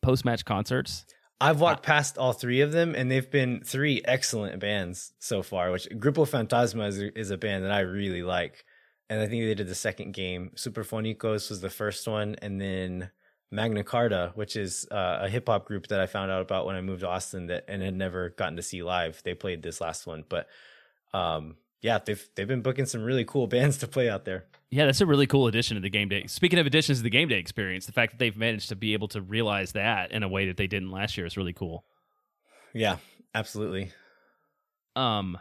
post 0.00 0.24
match 0.24 0.44
concerts? 0.44 1.04
I've 1.40 1.60
walked 1.60 1.84
past 1.84 2.18
all 2.18 2.32
three 2.32 2.60
of 2.60 2.70
them, 2.70 2.94
and 2.94 3.10
they've 3.10 3.28
been 3.28 3.62
three 3.64 4.00
excellent 4.04 4.60
bands 4.60 5.12
so 5.18 5.42
far. 5.42 5.72
Which 5.72 5.88
Grupo 5.90 6.26
Fantasma 6.26 6.86
is, 6.86 6.98
is 6.98 7.30
a 7.32 7.36
band 7.36 7.64
that 7.64 7.72
I 7.72 7.80
really 7.80 8.22
like, 8.22 8.64
and 9.10 9.20
I 9.20 9.26
think 9.26 9.42
they 9.42 9.54
did 9.54 9.66
the 9.68 9.74
second 9.74 10.14
game. 10.14 10.52
Superfonicos 10.54 11.50
was 11.50 11.60
the 11.60 11.68
first 11.68 12.06
one, 12.06 12.36
and 12.40 12.60
then 12.60 13.10
Magna 13.52 13.84
Carda, 13.84 14.34
which 14.34 14.56
is 14.56 14.86
uh, 14.90 15.18
a 15.22 15.28
hip 15.28 15.46
hop 15.46 15.66
group 15.66 15.88
that 15.88 16.00
I 16.00 16.06
found 16.06 16.30
out 16.30 16.40
about 16.40 16.64
when 16.64 16.74
I 16.74 16.80
moved 16.80 17.00
to 17.00 17.08
Austin, 17.08 17.46
that 17.48 17.66
and 17.68 17.82
had 17.82 17.94
never 17.94 18.30
gotten 18.30 18.56
to 18.56 18.62
see 18.62 18.82
live. 18.82 19.22
They 19.24 19.34
played 19.34 19.62
this 19.62 19.80
last 19.80 20.06
one, 20.06 20.24
but 20.28 20.48
um, 21.12 21.56
yeah, 21.82 21.98
they've 22.04 22.26
they've 22.34 22.48
been 22.48 22.62
booking 22.62 22.86
some 22.86 23.02
really 23.02 23.24
cool 23.24 23.46
bands 23.48 23.76
to 23.78 23.86
play 23.86 24.08
out 24.08 24.24
there. 24.24 24.46
Yeah, 24.70 24.86
that's 24.86 25.02
a 25.02 25.06
really 25.06 25.26
cool 25.26 25.48
addition 25.48 25.74
to 25.74 25.82
the 25.82 25.90
game 25.90 26.08
day. 26.08 26.26
Speaking 26.26 26.58
of 26.58 26.66
additions 26.66 26.98
to 26.98 27.04
the 27.04 27.10
game 27.10 27.28
day 27.28 27.38
experience, 27.38 27.84
the 27.84 27.92
fact 27.92 28.12
that 28.12 28.18
they've 28.18 28.36
managed 28.36 28.70
to 28.70 28.76
be 28.76 28.94
able 28.94 29.08
to 29.08 29.20
realize 29.20 29.72
that 29.72 30.12
in 30.12 30.22
a 30.22 30.28
way 30.28 30.46
that 30.46 30.56
they 30.56 30.66
didn't 30.66 30.90
last 30.90 31.18
year 31.18 31.26
is 31.26 31.36
really 31.36 31.52
cool. 31.52 31.84
Yeah, 32.72 32.96
absolutely. 33.34 33.92
Um, 34.96 35.38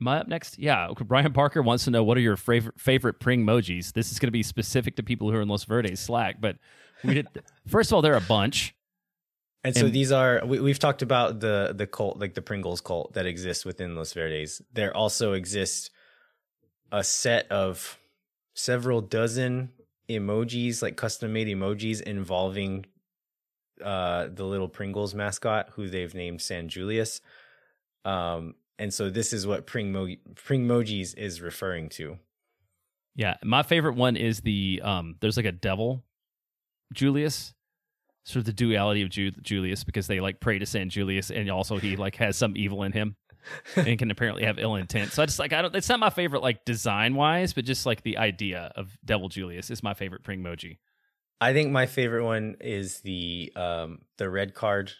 my 0.00 0.18
up 0.18 0.26
next, 0.28 0.58
yeah, 0.58 0.88
okay, 0.88 1.04
Brian 1.04 1.32
Parker 1.34 1.60
wants 1.60 1.84
to 1.84 1.90
know 1.90 2.02
what 2.02 2.16
are 2.16 2.20
your 2.20 2.36
favorite 2.36 2.80
favorite 2.80 3.20
pring 3.20 3.44
emojis. 3.44 3.92
This 3.92 4.10
is 4.10 4.18
going 4.18 4.28
to 4.28 4.32
be 4.32 4.42
specific 4.42 4.96
to 4.96 5.02
people 5.02 5.30
who 5.30 5.36
are 5.36 5.42
in 5.42 5.48
Los 5.48 5.64
Verdes 5.64 6.00
Slack, 6.00 6.40
but 6.40 6.56
we 7.04 7.14
did. 7.14 7.28
first 7.66 7.90
of 7.90 7.94
all, 7.96 8.02
they're 8.02 8.14
a 8.16 8.20
bunch. 8.20 8.74
And 9.64 9.74
so 9.76 9.86
And- 9.86 9.94
these 9.94 10.10
are 10.12 10.44
we, 10.44 10.58
we've 10.60 10.78
talked 10.78 11.02
about 11.02 11.40
the 11.40 11.72
the 11.76 11.86
cult 11.86 12.18
like 12.18 12.34
the 12.34 12.42
Pringles 12.42 12.80
cult 12.80 13.12
that 13.14 13.26
exists 13.26 13.64
within 13.64 13.94
Los 13.94 14.12
Verdes. 14.12 14.60
There 14.72 14.96
also 14.96 15.34
exists 15.34 15.90
a 16.90 17.04
set 17.04 17.50
of 17.50 17.98
several 18.54 19.00
dozen 19.00 19.70
emojis, 20.08 20.82
like 20.82 20.96
custom 20.96 21.32
made 21.32 21.46
emojis 21.48 22.00
involving 22.02 22.86
uh 23.84 24.28
the 24.32 24.44
little 24.44 24.68
Pringles 24.68 25.14
mascot 25.14 25.70
who 25.74 25.88
they've 25.88 26.14
named 26.14 26.40
San 26.42 26.68
Julius. 26.68 27.20
Um 28.04 28.54
and 28.78 28.92
so 28.92 29.10
this 29.10 29.32
is 29.32 29.46
what 29.46 29.66
Pringmo 29.66 30.18
Pringmojis 30.34 31.16
is 31.16 31.40
referring 31.40 31.88
to. 31.90 32.18
Yeah, 33.14 33.36
my 33.44 33.62
favorite 33.62 33.94
one 33.94 34.16
is 34.16 34.40
the 34.40 34.80
um. 34.82 35.16
There's 35.20 35.36
like 35.36 35.46
a 35.46 35.52
devil, 35.52 36.02
Julius, 36.92 37.54
sort 38.24 38.40
of 38.40 38.44
the 38.46 38.52
duality 38.52 39.02
of 39.02 39.10
Ju- 39.10 39.32
Julius 39.42 39.84
because 39.84 40.06
they 40.06 40.20
like 40.20 40.40
pray 40.40 40.58
to 40.58 40.66
San 40.66 40.90
Julius, 40.90 41.30
and 41.30 41.50
also 41.50 41.78
he 41.78 41.96
like 41.96 42.16
has 42.16 42.36
some 42.36 42.56
evil 42.56 42.82
in 42.82 42.92
him 42.92 43.16
and 43.76 43.98
can 43.98 44.10
apparently 44.10 44.44
have 44.44 44.58
ill 44.58 44.76
intent. 44.76 45.12
So 45.12 45.22
I 45.22 45.26
just 45.26 45.38
like 45.38 45.52
I 45.52 45.62
don't. 45.62 45.74
It's 45.74 45.88
not 45.88 46.00
my 46.00 46.10
favorite 46.10 46.42
like 46.42 46.64
design 46.64 47.14
wise, 47.14 47.52
but 47.52 47.64
just 47.64 47.86
like 47.86 48.02
the 48.02 48.18
idea 48.18 48.72
of 48.76 48.96
Devil 49.04 49.28
Julius 49.28 49.70
is 49.70 49.82
my 49.82 49.94
favorite 49.94 50.22
Pringmoji. 50.22 50.78
I 51.40 51.52
think 51.52 51.72
my 51.72 51.86
favorite 51.86 52.24
one 52.24 52.56
is 52.60 53.00
the 53.00 53.52
um 53.56 54.02
the 54.18 54.30
red 54.30 54.54
card 54.54 54.92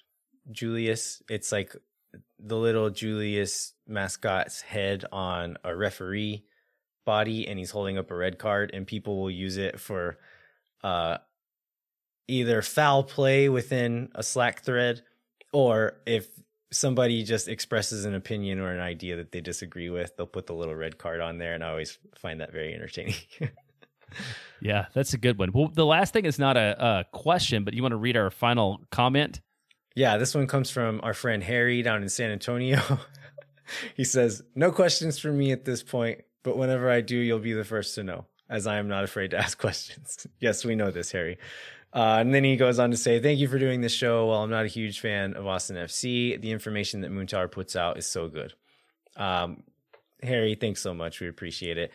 Julius. 0.50 1.22
It's 1.28 1.52
like 1.52 1.74
the 2.38 2.56
little 2.56 2.90
Julius 2.90 3.74
mascot's 3.86 4.60
head 4.60 5.04
on 5.12 5.56
a 5.64 5.74
referee 5.74 6.44
body 7.04 7.48
and 7.48 7.58
he's 7.58 7.70
holding 7.70 7.98
up 7.98 8.10
a 8.10 8.16
red 8.16 8.38
card 8.38 8.70
and 8.74 8.86
people 8.86 9.20
will 9.20 9.30
use 9.30 9.56
it 9.56 9.80
for 9.80 10.18
uh 10.84 11.18
either 12.28 12.62
foul 12.62 13.02
play 13.02 13.48
within 13.48 14.08
a 14.14 14.22
Slack 14.22 14.62
thread 14.62 15.02
or 15.52 16.00
if 16.06 16.28
somebody 16.70 17.22
just 17.22 17.48
expresses 17.48 18.04
an 18.04 18.14
opinion 18.14 18.58
or 18.58 18.72
an 18.72 18.80
idea 18.80 19.16
that 19.16 19.32
they 19.32 19.40
disagree 19.40 19.90
with, 19.90 20.16
they'll 20.16 20.26
put 20.26 20.46
the 20.46 20.54
little 20.54 20.74
red 20.74 20.96
card 20.98 21.20
on 21.20 21.38
there 21.38 21.54
and 21.54 21.62
I 21.62 21.70
always 21.70 21.98
find 22.18 22.40
that 22.40 22.52
very 22.52 22.74
entertaining. 22.74 23.14
Yeah, 24.60 24.86
that's 24.94 25.12
a 25.12 25.18
good 25.18 25.38
one. 25.38 25.50
Well, 25.52 25.68
the 25.68 25.84
last 25.84 26.12
thing 26.12 26.24
is 26.24 26.38
not 26.38 26.56
a, 26.56 26.76
a 26.78 27.04
question, 27.12 27.64
but 27.64 27.74
you 27.74 27.82
want 27.82 27.92
to 27.92 27.96
read 27.96 28.16
our 28.16 28.30
final 28.30 28.80
comment? 28.90 29.40
Yeah, 29.94 30.16
this 30.16 30.34
one 30.34 30.46
comes 30.46 30.70
from 30.70 31.00
our 31.02 31.14
friend 31.14 31.42
Harry 31.42 31.82
down 31.82 32.02
in 32.02 32.08
San 32.08 32.30
Antonio. 32.30 32.80
he 33.96 34.04
says, 34.04 34.42
No 34.54 34.70
questions 34.70 35.18
for 35.18 35.32
me 35.32 35.50
at 35.50 35.64
this 35.64 35.82
point, 35.82 36.20
but 36.44 36.56
whenever 36.56 36.90
I 36.90 37.00
do, 37.00 37.16
you'll 37.16 37.40
be 37.40 37.52
the 37.52 37.64
first 37.64 37.96
to 37.96 38.04
know, 38.04 38.26
as 38.48 38.66
I 38.66 38.78
am 38.78 38.88
not 38.88 39.04
afraid 39.04 39.32
to 39.32 39.38
ask 39.38 39.58
questions. 39.60 40.26
yes, 40.38 40.64
we 40.64 40.76
know 40.76 40.90
this, 40.90 41.10
Harry. 41.10 41.38
Uh, 41.94 42.18
and 42.20 42.34
then 42.34 42.42
he 42.42 42.56
goes 42.56 42.78
on 42.78 42.90
to 42.90 42.96
say, 42.96 43.20
Thank 43.20 43.38
you 43.38 43.48
for 43.48 43.58
doing 43.58 43.80
this 43.80 43.92
show. 43.92 44.26
While 44.26 44.42
I'm 44.42 44.50
not 44.50 44.64
a 44.64 44.68
huge 44.68 45.00
fan 45.00 45.34
of 45.34 45.46
Austin 45.46 45.76
FC, 45.76 46.40
the 46.40 46.50
information 46.50 47.02
that 47.02 47.28
Tower 47.28 47.48
puts 47.48 47.76
out 47.76 47.98
is 47.98 48.06
so 48.06 48.28
good. 48.28 48.54
Um, 49.16 49.62
Harry, 50.22 50.54
thanks 50.54 50.80
so 50.80 50.94
much. 50.94 51.20
We 51.20 51.28
appreciate 51.28 51.78
it. 51.78 51.92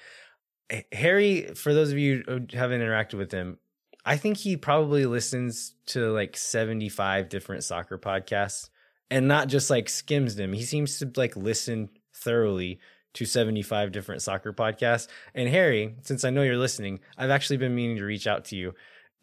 Harry, 0.92 1.54
for 1.56 1.74
those 1.74 1.92
of 1.92 1.98
you 1.98 2.24
who 2.28 2.46
haven't 2.54 2.82
interacted 2.82 3.16
with 3.16 3.32
him, 3.32 3.58
I 4.06 4.18
think 4.18 4.38
he 4.38 4.58
probably 4.58 5.06
listens 5.06 5.74
to 5.88 6.12
like 6.12 6.38
75 6.38 7.30
different 7.30 7.64
soccer 7.64 7.98
podcasts 7.98 8.70
and 9.10 9.28
not 9.28 9.48
just 9.48 9.70
like 9.70 9.90
skims 9.90 10.36
them. 10.36 10.54
He 10.54 10.64
seems 10.64 11.00
to 11.00 11.12
like 11.16 11.36
listen 11.36 11.90
thoroughly 12.14 12.80
to 13.14 13.26
75 13.26 13.92
different 13.92 14.22
soccer 14.22 14.54
podcasts. 14.54 15.08
And 15.34 15.50
Harry, 15.50 15.96
since 16.02 16.24
I 16.24 16.30
know 16.30 16.44
you're 16.44 16.58
listening, 16.58 17.00
I've 17.18 17.30
actually 17.30 17.58
been 17.58 17.76
meaning 17.76 17.98
to 17.98 18.04
reach 18.04 18.28
out 18.28 18.46
to 18.46 18.56
you 18.56 18.74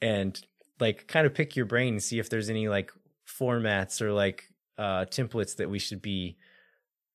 and 0.00 0.40
like 0.84 1.06
kind 1.06 1.26
of 1.26 1.34
pick 1.34 1.56
your 1.56 1.66
brain 1.66 1.94
and 1.94 2.02
see 2.02 2.18
if 2.18 2.28
there's 2.28 2.50
any 2.50 2.68
like 2.68 2.92
formats 3.26 4.02
or 4.02 4.12
like 4.12 4.44
uh 4.76 5.04
templates 5.06 5.56
that 5.56 5.70
we 5.70 5.78
should 5.78 6.02
be 6.02 6.36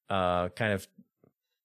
uh 0.09 0.49
kind 0.49 0.73
of 0.73 0.87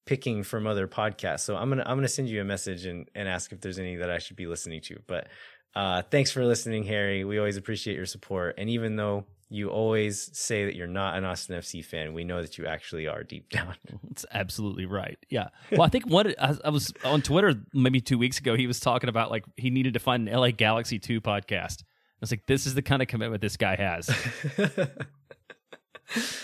picking 0.07 0.43
from 0.43 0.67
other 0.67 0.87
podcasts. 0.87 1.41
So 1.41 1.57
I'm 1.57 1.69
gonna 1.69 1.85
I'm 1.87 1.97
gonna 1.97 2.09
send 2.09 2.29
you 2.29 2.41
a 2.41 2.45
message 2.45 2.85
and 2.85 3.09
and 3.15 3.29
ask 3.29 3.53
if 3.53 3.61
there's 3.61 3.79
any 3.79 3.97
that 3.97 4.11
I 4.11 4.19
should 4.19 4.37
be 4.37 4.47
listening 4.47 4.81
to. 4.83 4.99
But 5.07 5.29
uh, 5.75 6.03
thanks 6.03 6.31
for 6.31 6.45
listening, 6.45 6.85
Harry. 6.85 7.25
We 7.25 7.39
always 7.39 7.57
appreciate 7.57 7.97
your 7.97 8.07
support. 8.07 8.55
And 8.59 8.71
even 8.71 8.97
though 8.97 9.25
you 9.51 9.71
always 9.71 10.31
say 10.33 10.65
that 10.65 10.77
you're 10.77 10.87
not 10.87 11.17
an 11.17 11.25
Austin 11.25 11.59
FC 11.59 11.85
fan, 11.85 12.13
we 12.15 12.25
know 12.25 12.43
that 12.43 12.59
you 12.59 12.67
actually 12.67 13.07
are 13.09 13.23
deep 13.25 13.51
down. 13.51 13.75
That's 14.05 14.25
absolutely 14.33 14.87
right. 14.87 15.19
Yeah. 15.31 15.49
Well, 15.73 15.83
I 15.83 15.89
think 15.89 16.07
what 16.07 16.27
I, 16.41 16.57
I 16.65 16.71
was 16.71 16.93
on 17.05 17.23
Twitter 17.23 17.55
maybe 17.73 18.01
two 18.01 18.19
weeks 18.19 18.39
ago. 18.39 18.57
He 18.57 18.67
was 18.67 18.81
talking 18.81 19.09
about 19.09 19.31
like 19.31 19.45
he 19.57 19.71
needed 19.71 19.95
to 19.95 20.01
find 20.01 20.29
an 20.29 20.35
LA 20.35 20.51
Galaxy 20.51 20.99
two 20.99 21.21
podcast. 21.21 21.83
I 22.25 22.27
was 22.27 22.31
like, 22.31 22.47
this 22.47 22.65
is 22.65 22.75
the 22.75 22.81
kind 22.81 23.03
of 23.03 23.09
commitment 23.09 23.43
this 23.43 23.59
guy 23.59 23.77
has 23.77 24.07
to, 24.57 24.89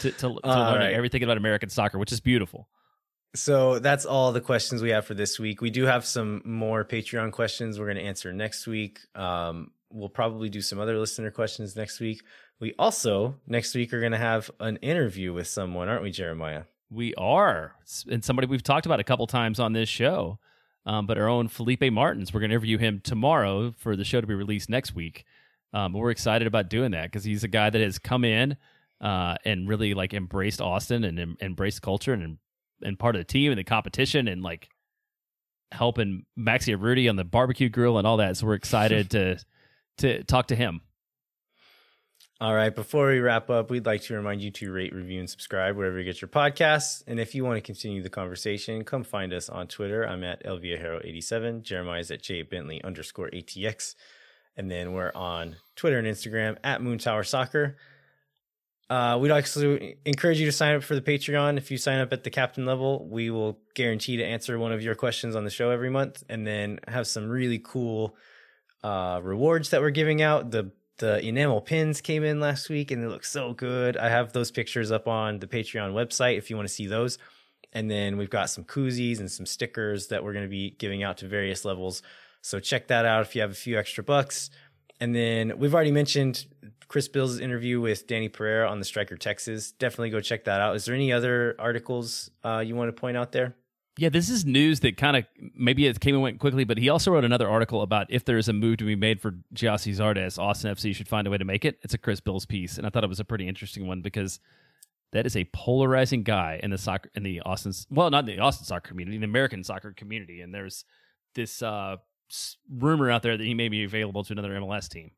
to, 0.02 0.11
to 0.11 0.28
learning 0.28 0.43
right. 0.44 0.93
everything 0.93 1.23
about 1.23 1.39
American 1.39 1.70
soccer, 1.70 1.98
which 1.98 2.12
is 2.12 2.20
beautiful. 2.20 2.69
So 3.35 3.78
that's 3.78 4.05
all 4.05 4.32
the 4.32 4.43
questions 4.43 4.82
we 4.82 4.90
have 4.90 5.07
for 5.07 5.15
this 5.15 5.39
week. 5.39 5.62
We 5.62 5.70
do 5.70 5.86
have 5.86 6.05
some 6.05 6.43
more 6.44 6.85
Patreon 6.85 7.32
questions 7.32 7.78
we're 7.78 7.86
going 7.86 7.97
to 7.97 8.02
answer 8.02 8.31
next 8.31 8.66
week. 8.66 8.98
Um, 9.15 9.70
we'll 9.90 10.11
probably 10.11 10.51
do 10.51 10.61
some 10.61 10.78
other 10.78 10.98
listener 10.98 11.31
questions 11.31 11.74
next 11.77 11.98
week. 11.98 12.23
We 12.59 12.74
also 12.78 13.36
next 13.47 13.74
week 13.74 13.94
are 13.94 14.01
going 14.01 14.12
to 14.12 14.19
have 14.19 14.51
an 14.61 14.77
interview 14.82 15.32
with 15.32 15.47
someone, 15.47 15.89
aren't 15.89 16.02
we, 16.02 16.11
Jeremiah? 16.11 16.65
We 16.90 17.15
are, 17.15 17.74
and 18.11 18.23
somebody 18.23 18.48
we've 18.48 18.62
talked 18.62 18.85
about 18.85 19.01
a 19.01 19.05
couple 19.05 19.27
times 19.27 19.59
on 19.59 19.73
this 19.73 19.89
show. 19.89 20.39
Um, 20.86 21.07
but 21.07 21.19
our 21.19 21.28
own 21.28 21.48
Felipe 21.48 21.93
Martins, 21.93 22.32
we're 22.35 22.40
going 22.40 22.51
to 22.51 22.55
interview 22.55 22.78
him 22.78 23.01
tomorrow 23.01 23.73
for 23.78 23.97
the 23.97 24.05
show 24.05 24.20
to 24.20 24.27
be 24.27 24.35
released 24.35 24.69
next 24.69 24.94
week. 24.94 25.24
Um, 25.73 25.93
but 25.93 25.99
we're 25.99 26.11
excited 26.11 26.47
about 26.47 26.69
doing 26.69 26.93
that 26.93 27.05
because 27.05 27.25
he's 27.25 27.45
a 27.45 27.49
guy 27.49 27.71
that 27.71 27.81
has 27.81 27.99
come 27.99 28.25
in 28.25 28.57
uh, 29.01 29.37
and 29.45 29.69
really 29.69 29.95
like 29.95 30.15
embraced 30.15 30.61
Austin 30.61 31.05
and 31.05 31.19
em- 31.19 31.37
embraced 31.41 31.83
culture 31.83 32.13
and 32.13 32.39
and 32.83 32.99
part 32.99 33.15
of 33.15 33.21
the 33.21 33.25
team 33.25 33.53
and 33.53 33.59
the 33.59 33.65
competition 33.65 34.27
and 34.27 34.43
like 34.43 34.69
helping 35.71 36.25
Maxi 36.39 36.77
Urruti 36.77 37.09
on 37.09 37.17
the 37.17 37.25
barbecue 37.25 37.69
grill 37.69 37.99
and 37.99 38.07
all 38.07 38.17
that. 38.17 38.37
So 38.37 38.47
we're 38.47 38.55
excited 38.55 39.11
to 39.11 39.39
to 39.99 40.25
talk 40.25 40.49
to 40.49 40.57
him. 40.57 40.81
All 42.41 42.55
right. 42.55 42.75
Before 42.75 43.09
we 43.09 43.19
wrap 43.19 43.51
up, 43.51 43.71
we'd 43.71 43.85
like 43.85 44.01
to 44.05 44.15
remind 44.15 44.41
you 44.41 44.51
to 44.51 44.73
rate, 44.73 44.95
review, 44.95 45.21
and 45.21 45.29
subscribe 45.29 45.77
wherever 45.77 45.99
you 45.99 46.05
get 46.05 46.23
your 46.23 46.31
podcasts. 46.31 47.03
And 47.07 47.21
if 47.21 47.35
you 47.35 47.45
want 47.45 47.59
to 47.59 47.61
continue 47.61 48.03
the 48.03 48.09
conversation, 48.09 48.83
come 48.83 49.05
find 49.05 49.35
us 49.35 49.51
on 49.51 49.67
Twitter. 49.67 50.09
I'm 50.09 50.25
at 50.25 50.43
elviahero87. 50.47 51.61
Jeremiah's 51.61 52.11
at 52.11 52.23
jbentley 52.23 52.83
underscore 52.83 53.29
ATX. 53.29 53.95
And 54.57 54.71
then 54.71 54.93
we're 54.93 55.13
on 55.15 55.57
Twitter 55.77 55.99
and 55.99 56.07
Instagram 56.07 56.57
at 56.63 56.83
Moon 56.83 56.99
Tower 56.99 57.25
Soccer. 57.25 57.77
Uh, 58.91 59.17
we'd 59.21 59.31
actually 59.31 59.97
encourage 60.05 60.41
you 60.41 60.47
to 60.47 60.53
sign 60.53 60.75
up 60.75 60.83
for 60.83 60.97
the 60.97 61.01
Patreon. 61.01 61.57
If 61.57 61.71
you 61.71 61.79
sign 61.79 62.01
up 62.01 62.13
at 62.13 62.25
the 62.25 62.31
captain 62.31 62.67
level, 62.67 63.09
we 63.09 63.31
will 63.31 63.61
guarantee 63.75 64.17
to 64.17 64.25
answer 64.25 64.59
one 64.59 64.73
of 64.73 64.83
your 64.83 64.97
questions 64.97 65.37
on 65.37 65.45
the 65.45 65.51
show 65.51 65.71
every 65.71 65.91
month, 65.91 66.25
and 66.29 66.45
then 66.45 66.81
have 66.89 67.07
some 67.07 67.29
really 67.29 67.61
cool 67.61 68.17
uh, 68.83 69.21
rewards 69.23 69.71
that 69.71 69.81
we're 69.81 69.91
giving 69.91 70.23
out. 70.23 70.51
The 70.51 70.73
the 70.99 71.25
enamel 71.27 71.63
pins 71.63 72.03
came 72.03 72.25
in 72.25 72.41
last 72.41 72.69
week, 72.69 72.91
and 72.91 73.03
they 73.03 73.07
look 73.07 73.25
so 73.25 73.55
good. 73.55 73.97
I 73.97 74.11
have 74.11 74.33
those 74.33 74.51
pictures 74.51 74.91
up 74.91 75.09
on 75.09 75.39
the 75.39 75.47
Patreon 75.47 75.95
website 75.95 76.37
if 76.37 76.51
you 76.51 76.57
want 76.57 76.69
to 76.69 76.75
see 76.75 76.87
those. 76.87 77.17
And 77.73 77.91
then 77.91 78.17
we've 78.17 78.29
got 78.29 78.51
some 78.51 78.65
koozies 78.65 79.21
and 79.21 79.31
some 79.31 79.47
stickers 79.47 80.09
that 80.09 80.25
we're 80.25 80.33
going 80.33 80.45
to 80.45 80.51
be 80.51 80.71
giving 80.71 81.03
out 81.03 81.19
to 81.19 81.29
various 81.29 81.65
levels. 81.65 82.03
So 82.43 82.61
check 82.61 82.89
that 82.89 83.05
out 83.05 83.23
if 83.23 83.35
you 83.35 83.43
have 83.43 83.51
a 83.51 83.55
few 83.55 83.79
extra 83.79 84.03
bucks. 84.03 84.51
And 85.01 85.15
then 85.15 85.59
we've 85.59 85.75
already 85.75 85.93
mentioned 85.93 86.47
Chris 86.89 87.09
Bils' 87.09 87.41
interview 87.41 87.81
with 87.81 88.07
Danny 88.07 88.29
Pereira 88.29 88.69
on 88.69 88.79
the 88.79 88.85
Striker 88.85 89.17
Texas. 89.17 89.73
Definitely 89.73 90.11
go 90.11 90.21
check 90.21 90.45
that 90.45 90.61
out. 90.61 90.77
Is 90.77 90.85
there 90.85 90.95
any 90.95 91.12
other 91.12 91.57
articles 91.59 92.31
uh, 92.45 92.59
you 92.59 92.75
want 92.75 92.95
to 92.95 93.01
point 93.01 93.17
out 93.17 93.33
there? 93.33 93.55
Yeah, 93.97 94.09
this 94.09 94.31
is 94.31 94.45
news 94.45 94.81
that 94.81 94.97
kind 94.97 95.17
of 95.17 95.25
maybe 95.55 95.87
it 95.87 96.01
came 96.01 96.15
and 96.15 96.23
went 96.23 96.39
quickly, 96.39 96.65
but 96.65 96.79
he 96.79 96.89
also 96.89 97.11
wrote 97.11 97.25
another 97.25 97.49
article 97.49 97.83
about 97.83 98.07
if 98.09 98.25
there 98.25 98.39
is 98.39 98.49
a 98.49 98.53
move 98.53 98.79
to 98.79 98.85
be 98.85 98.97
made 98.97 99.21
for 99.21 99.33
Gyasi 99.55 99.95
Zardes, 99.95 100.39
Austin 100.39 100.75
FC 100.75 100.95
should 100.95 101.09
find 101.09 101.27
a 101.27 101.31
way 101.31 101.39
to 101.39 101.45
make 101.45 101.65
it. 101.65 101.79
It's 101.83 101.95
a 101.95 101.99
Chris 101.99 102.21
Bils 102.21 102.47
piece, 102.47 102.79
and 102.79 102.87
I 102.87 102.91
thought 102.91 103.05
it 103.05 103.11
was 103.11 103.21
a 103.21 103.25
pretty 103.25 103.47
interesting 103.47 103.87
one 103.87 104.01
because 104.01 104.41
that 105.12 105.27
is 105.27 105.37
a 105.37 105.45
polarizing 105.53 106.23
guy 106.23 106.61
in 106.62 106.71
the 106.71 106.79
soccer 106.79 107.11
in 107.15 107.25
the 107.25 107.41
Austin 107.41 107.73
well, 107.91 108.11
not 108.11 108.27
the 108.27 108.39
Austin 108.39 108.65
soccer 108.65 108.89
community, 108.89 109.19
the 109.19 109.25
American 109.25 109.65
soccer 109.65 109.93
community, 109.93 110.41
and 110.41 110.55
there's 110.55 110.85
this 111.35 111.62
uh, 111.62 111.97
rumor 112.70 113.11
out 113.11 113.23
there 113.23 113.36
that 113.36 113.44
he 113.44 113.55
may 113.55 113.69
be 113.69 113.85
available 113.85 114.24
to 114.24 114.32
another 114.32 114.51
MLS 114.51 114.89
team. 114.89 115.12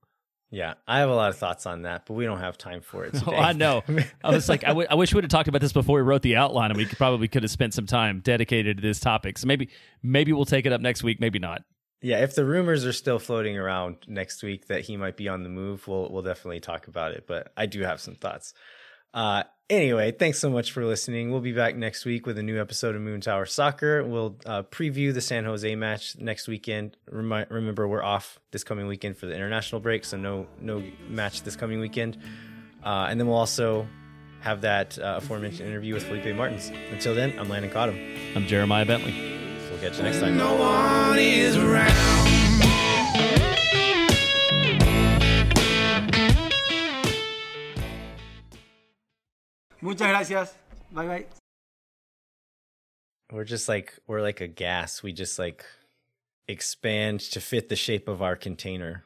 Yeah, 0.50 0.74
I 0.86 0.98
have 0.98 1.08
a 1.08 1.14
lot 1.14 1.30
of 1.30 1.38
thoughts 1.38 1.64
on 1.64 1.82
that, 1.82 2.04
but 2.04 2.12
we 2.12 2.26
don't 2.26 2.40
have 2.40 2.58
time 2.58 2.82
for 2.82 3.06
it. 3.06 3.14
Oh, 3.16 3.18
today. 3.20 3.36
Oh, 3.36 3.40
I 3.40 3.52
know. 3.52 3.82
I 4.22 4.30
was 4.30 4.50
like, 4.50 4.64
I, 4.64 4.68
w- 4.68 4.86
I 4.90 4.94
wish 4.96 5.12
we 5.12 5.16
would 5.16 5.24
have 5.24 5.30
talked 5.30 5.48
about 5.48 5.62
this 5.62 5.72
before 5.72 5.96
we 5.96 6.02
wrote 6.02 6.20
the 6.20 6.36
outline, 6.36 6.70
and 6.70 6.76
we 6.76 6.84
could, 6.84 6.98
probably 6.98 7.26
could 7.26 7.42
have 7.42 7.50
spent 7.50 7.72
some 7.72 7.86
time 7.86 8.20
dedicated 8.20 8.76
to 8.76 8.82
this 8.82 9.00
topic. 9.00 9.38
So 9.38 9.46
maybe, 9.46 9.70
maybe 10.02 10.32
we'll 10.34 10.44
take 10.44 10.66
it 10.66 10.72
up 10.72 10.82
next 10.82 11.02
week. 11.02 11.20
Maybe 11.20 11.38
not. 11.38 11.62
Yeah, 12.02 12.18
if 12.18 12.34
the 12.34 12.44
rumors 12.44 12.84
are 12.84 12.92
still 12.92 13.18
floating 13.18 13.56
around 13.56 13.98
next 14.08 14.42
week 14.42 14.66
that 14.66 14.82
he 14.82 14.96
might 14.98 15.16
be 15.16 15.28
on 15.28 15.42
the 15.42 15.48
move, 15.48 15.86
we'll 15.86 16.10
we'll 16.10 16.22
definitely 16.22 16.60
talk 16.60 16.88
about 16.88 17.12
it. 17.12 17.26
But 17.26 17.52
I 17.56 17.66
do 17.66 17.80
have 17.82 18.00
some 18.00 18.16
thoughts. 18.16 18.52
Uh, 19.14 19.42
anyway, 19.68 20.12
thanks 20.12 20.38
so 20.38 20.50
much 20.50 20.72
for 20.72 20.84
listening. 20.84 21.30
We'll 21.30 21.40
be 21.40 21.52
back 21.52 21.76
next 21.76 22.04
week 22.04 22.26
with 22.26 22.38
a 22.38 22.42
new 22.42 22.60
episode 22.60 22.94
of 22.94 23.02
Moon 23.02 23.20
Tower 23.20 23.46
Soccer. 23.46 24.02
We'll 24.04 24.36
uh, 24.46 24.62
preview 24.64 25.12
the 25.12 25.20
San 25.20 25.44
Jose 25.44 25.74
match 25.74 26.16
next 26.18 26.48
weekend. 26.48 26.96
Remi- 27.10 27.46
remember, 27.50 27.86
we're 27.88 28.02
off 28.02 28.38
this 28.50 28.64
coming 28.64 28.86
weekend 28.86 29.16
for 29.16 29.26
the 29.26 29.34
international 29.34 29.80
break, 29.80 30.04
so 30.04 30.16
no 30.16 30.46
no 30.60 30.82
match 31.08 31.42
this 31.42 31.56
coming 31.56 31.80
weekend. 31.80 32.18
Uh, 32.84 33.06
and 33.08 33.20
then 33.20 33.26
we'll 33.26 33.36
also 33.36 33.86
have 34.40 34.62
that 34.62 34.98
uh, 34.98 35.18
aforementioned 35.18 35.68
interview 35.68 35.94
with 35.94 36.04
Felipe 36.04 36.34
Martins. 36.34 36.70
Until 36.90 37.14
then, 37.14 37.38
I'm 37.38 37.48
Landon 37.48 37.70
Cottom. 37.70 37.96
I'm 38.34 38.46
Jeremiah 38.46 38.84
Bentley. 38.84 39.12
We'll 39.70 39.80
catch 39.80 39.98
you 39.98 40.02
next 40.02 40.20
time. 40.20 40.36
No 40.36 40.56
Muchas 49.82 50.08
gracias. 50.08 50.54
Bye 50.92 51.06
bye. 51.06 51.26
We're 53.32 53.44
just 53.44 53.68
like 53.68 53.98
we're 54.06 54.22
like 54.22 54.40
a 54.40 54.46
gas. 54.46 55.02
We 55.02 55.12
just 55.12 55.38
like 55.38 55.64
expand 56.46 57.20
to 57.32 57.40
fit 57.40 57.68
the 57.68 57.76
shape 57.76 58.08
of 58.08 58.22
our 58.22 58.36
container. 58.36 59.04